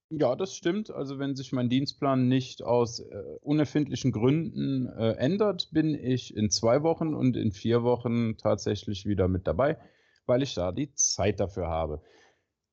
Ja, 0.10 0.36
das 0.36 0.56
stimmt. 0.56 0.92
Also 0.92 1.18
wenn 1.18 1.36
sich 1.36 1.54
mein 1.54 1.70
Dienstplan 1.70 2.28
nicht 2.28 2.62
aus 2.62 3.00
äh, 3.00 3.16
unerfindlichen 3.42 4.12
Gründen 4.12 4.88
äh, 4.88 5.14
ändert, 5.14 5.70
bin 5.72 5.96
ich 5.96 6.36
in 6.36 6.52
zwei 6.52 6.84
Wochen 6.84 7.16
und 7.16 7.36
in 7.36 7.52
vier 7.52 7.82
Wochen 7.82 8.38
tatsächlich 8.38 9.06
wieder 9.08 9.28
mit 9.28 9.48
dabei, 9.48 9.80
weil 10.26 10.44
ich 10.44 10.56
da 10.56 10.72
die 10.72 10.94
Zeit 10.94 11.40
dafür 11.40 11.68
habe. 11.68 12.02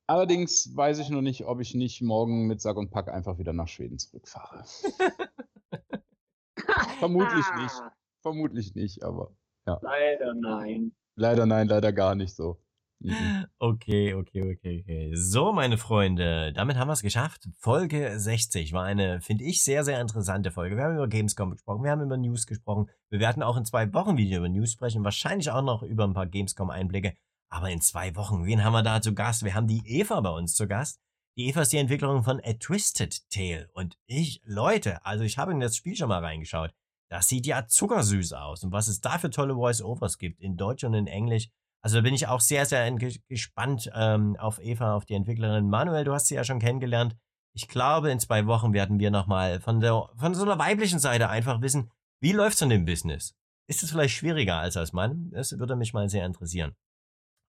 Allerdings 0.07 0.75
weiß 0.75 0.99
ich 0.99 1.09
noch 1.09 1.21
nicht, 1.21 1.45
ob 1.45 1.61
ich 1.61 1.73
nicht 1.73 2.01
morgen 2.01 2.47
mit 2.47 2.61
Sack 2.61 2.77
und 2.77 2.91
Pack 2.91 3.07
einfach 3.07 3.37
wieder 3.37 3.53
nach 3.53 3.67
Schweden 3.67 3.97
zurückfahre. 3.97 4.65
Vermutlich 6.99 7.45
nicht. 7.57 7.75
Ah. 7.75 7.95
Vermutlich 8.21 8.75
nicht, 8.75 9.03
aber 9.03 9.33
ja. 9.65 9.79
Leider 9.81 10.33
nein. 10.33 10.91
Leider 11.15 11.45
nein, 11.45 11.67
leider 11.67 11.93
gar 11.93 12.15
nicht 12.15 12.35
so. 12.35 12.61
Mhm. 13.03 13.45
Okay, 13.57 14.13
okay, 14.13 14.53
okay, 14.53 14.81
okay. 14.81 15.11
So, 15.15 15.53
meine 15.53 15.77
Freunde, 15.77 16.53
damit 16.53 16.77
haben 16.77 16.87
wir 16.87 16.93
es 16.93 17.01
geschafft. 17.01 17.49
Folge 17.57 18.19
60 18.19 18.73
war 18.73 18.83
eine, 18.83 19.21
finde 19.21 19.43
ich, 19.43 19.63
sehr, 19.63 19.83
sehr 19.83 19.99
interessante 19.99 20.51
Folge. 20.51 20.77
Wir 20.77 20.83
haben 20.83 20.95
über 20.95 21.07
Gamescom 21.07 21.51
gesprochen, 21.51 21.83
wir 21.83 21.91
haben 21.91 22.01
über 22.01 22.17
News 22.17 22.45
gesprochen. 22.45 22.89
Wir 23.09 23.19
werden 23.19 23.41
auch 23.41 23.57
in 23.57 23.65
zwei 23.65 23.91
Wochen 23.93 24.17
wieder 24.17 24.37
über 24.37 24.49
News 24.49 24.73
sprechen, 24.73 25.03
wahrscheinlich 25.03 25.49
auch 25.49 25.63
noch 25.63 25.81
über 25.81 26.03
ein 26.03 26.13
paar 26.13 26.27
Gamescom-Einblicke. 26.27 27.15
Aber 27.53 27.69
in 27.69 27.81
zwei 27.81 28.15
Wochen, 28.15 28.45
wen 28.45 28.63
haben 28.63 28.73
wir 28.73 28.81
da 28.81 29.01
zu 29.01 29.13
Gast? 29.13 29.43
Wir 29.43 29.53
haben 29.53 29.67
die 29.67 29.83
Eva 29.85 30.21
bei 30.21 30.29
uns 30.29 30.55
zu 30.55 30.67
Gast. 30.67 31.01
Die 31.37 31.47
Eva 31.47 31.61
ist 31.61 31.73
die 31.73 31.77
Entwicklerin 31.77 32.23
von 32.23 32.39
A 32.43 32.53
Twisted 32.53 33.29
Tale. 33.29 33.69
Und 33.73 33.97
ich, 34.05 34.41
Leute, 34.45 35.05
also 35.05 35.23
ich 35.23 35.37
habe 35.37 35.51
in 35.51 35.59
das 35.59 35.75
Spiel 35.75 35.95
schon 35.95 36.09
mal 36.09 36.23
reingeschaut. 36.23 36.73
Das 37.09 37.27
sieht 37.27 37.45
ja 37.45 37.67
zuckersüß 37.67 38.33
aus. 38.33 38.63
Und 38.63 38.71
was 38.71 38.87
es 38.87 39.01
da 39.01 39.17
für 39.17 39.29
tolle 39.29 39.55
Voice-Overs 39.55 40.17
gibt, 40.17 40.39
in 40.39 40.55
Deutsch 40.55 40.85
und 40.85 40.93
in 40.93 41.07
Englisch. 41.07 41.49
Also 41.83 41.97
da 41.97 42.01
bin 42.01 42.13
ich 42.13 42.27
auch 42.27 42.39
sehr, 42.39 42.65
sehr 42.65 42.89
gespannt 43.27 43.91
ähm, 43.93 44.37
auf 44.37 44.59
Eva, 44.59 44.95
auf 44.95 45.05
die 45.05 45.15
Entwicklerin. 45.15 45.69
Manuel, 45.69 46.05
du 46.05 46.13
hast 46.13 46.27
sie 46.27 46.35
ja 46.35 46.45
schon 46.45 46.59
kennengelernt. 46.59 47.17
Ich 47.53 47.67
glaube, 47.67 48.11
in 48.11 48.19
zwei 48.19 48.45
Wochen 48.45 48.71
werden 48.71 48.99
wir 48.99 49.11
nochmal 49.11 49.59
von 49.59 49.81
von 49.81 50.35
so 50.35 50.43
einer 50.43 50.57
weiblichen 50.57 50.99
Seite 50.99 51.29
einfach 51.29 51.61
wissen, 51.61 51.91
wie 52.21 52.31
läuft's 52.31 52.61
in 52.61 52.69
dem 52.69 52.85
Business? 52.85 53.35
Ist 53.67 53.83
es 53.83 53.91
vielleicht 53.91 54.15
schwieriger 54.15 54.57
als 54.57 54.77
als 54.77 54.93
Mann? 54.93 55.31
Das 55.31 55.57
würde 55.57 55.75
mich 55.75 55.93
mal 55.93 56.07
sehr 56.07 56.25
interessieren. 56.25 56.75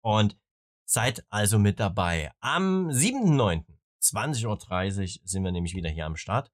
Und 0.01 0.37
Seid 0.91 1.23
also 1.29 1.59
mit 1.59 1.79
dabei. 1.79 2.31
Am 2.39 2.89
7.9. 2.89 3.63
20.30 4.01 4.47
Uhr 4.47 5.21
sind 5.23 5.43
wir 5.43 5.51
nämlich 5.51 5.75
wieder 5.75 5.87
hier 5.87 6.07
am 6.07 6.15
Start. 6.15 6.51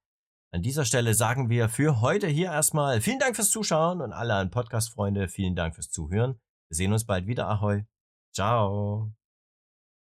An 0.51 0.61
dieser 0.61 0.83
Stelle 0.83 1.13
sagen 1.13 1.49
wir 1.49 1.69
für 1.69 2.01
heute 2.01 2.27
hier 2.27 2.47
erstmal 2.47 2.99
vielen 2.99 3.19
Dank 3.19 3.37
fürs 3.37 3.49
Zuschauen 3.49 4.01
und 4.01 4.11
alle 4.11 4.33
an 4.33 4.51
Podcast-Freunde 4.51 5.29
vielen 5.29 5.55
Dank 5.55 5.75
fürs 5.75 5.89
Zuhören. 5.89 6.37
Wir 6.67 6.75
sehen 6.75 6.91
uns 6.91 7.05
bald 7.05 7.27
wieder. 7.27 7.47
Ahoi. 7.47 7.85
Ciao. 8.33 9.13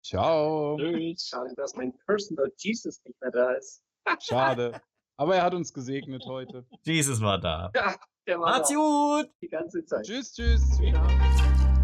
Ciao. 0.05 0.77
Schade, 0.77 1.55
dass 1.55 1.73
mein 1.73 1.97
Personal 2.05 2.51
Jesus 2.55 3.03
nicht 3.05 3.19
mehr 3.21 3.31
da 3.31 3.53
ist. 3.53 3.83
Schade. 4.19 4.79
Aber 5.17 5.37
er 5.37 5.41
hat 5.41 5.55
uns 5.55 5.73
gesegnet 5.73 6.23
heute. 6.27 6.67
Jesus 6.83 7.19
war 7.19 7.39
da. 7.39 7.71
Ja, 7.73 7.95
der 8.27 8.39
war 8.39 8.51
Macht's 8.51 8.69
da. 8.69 8.75
gut. 8.75 9.31
Die 9.41 9.49
ganze 9.49 9.83
Zeit. 9.85 10.05
Tschüss, 10.05 10.35
tschüss. 10.35 10.79
Ja. 10.83 11.78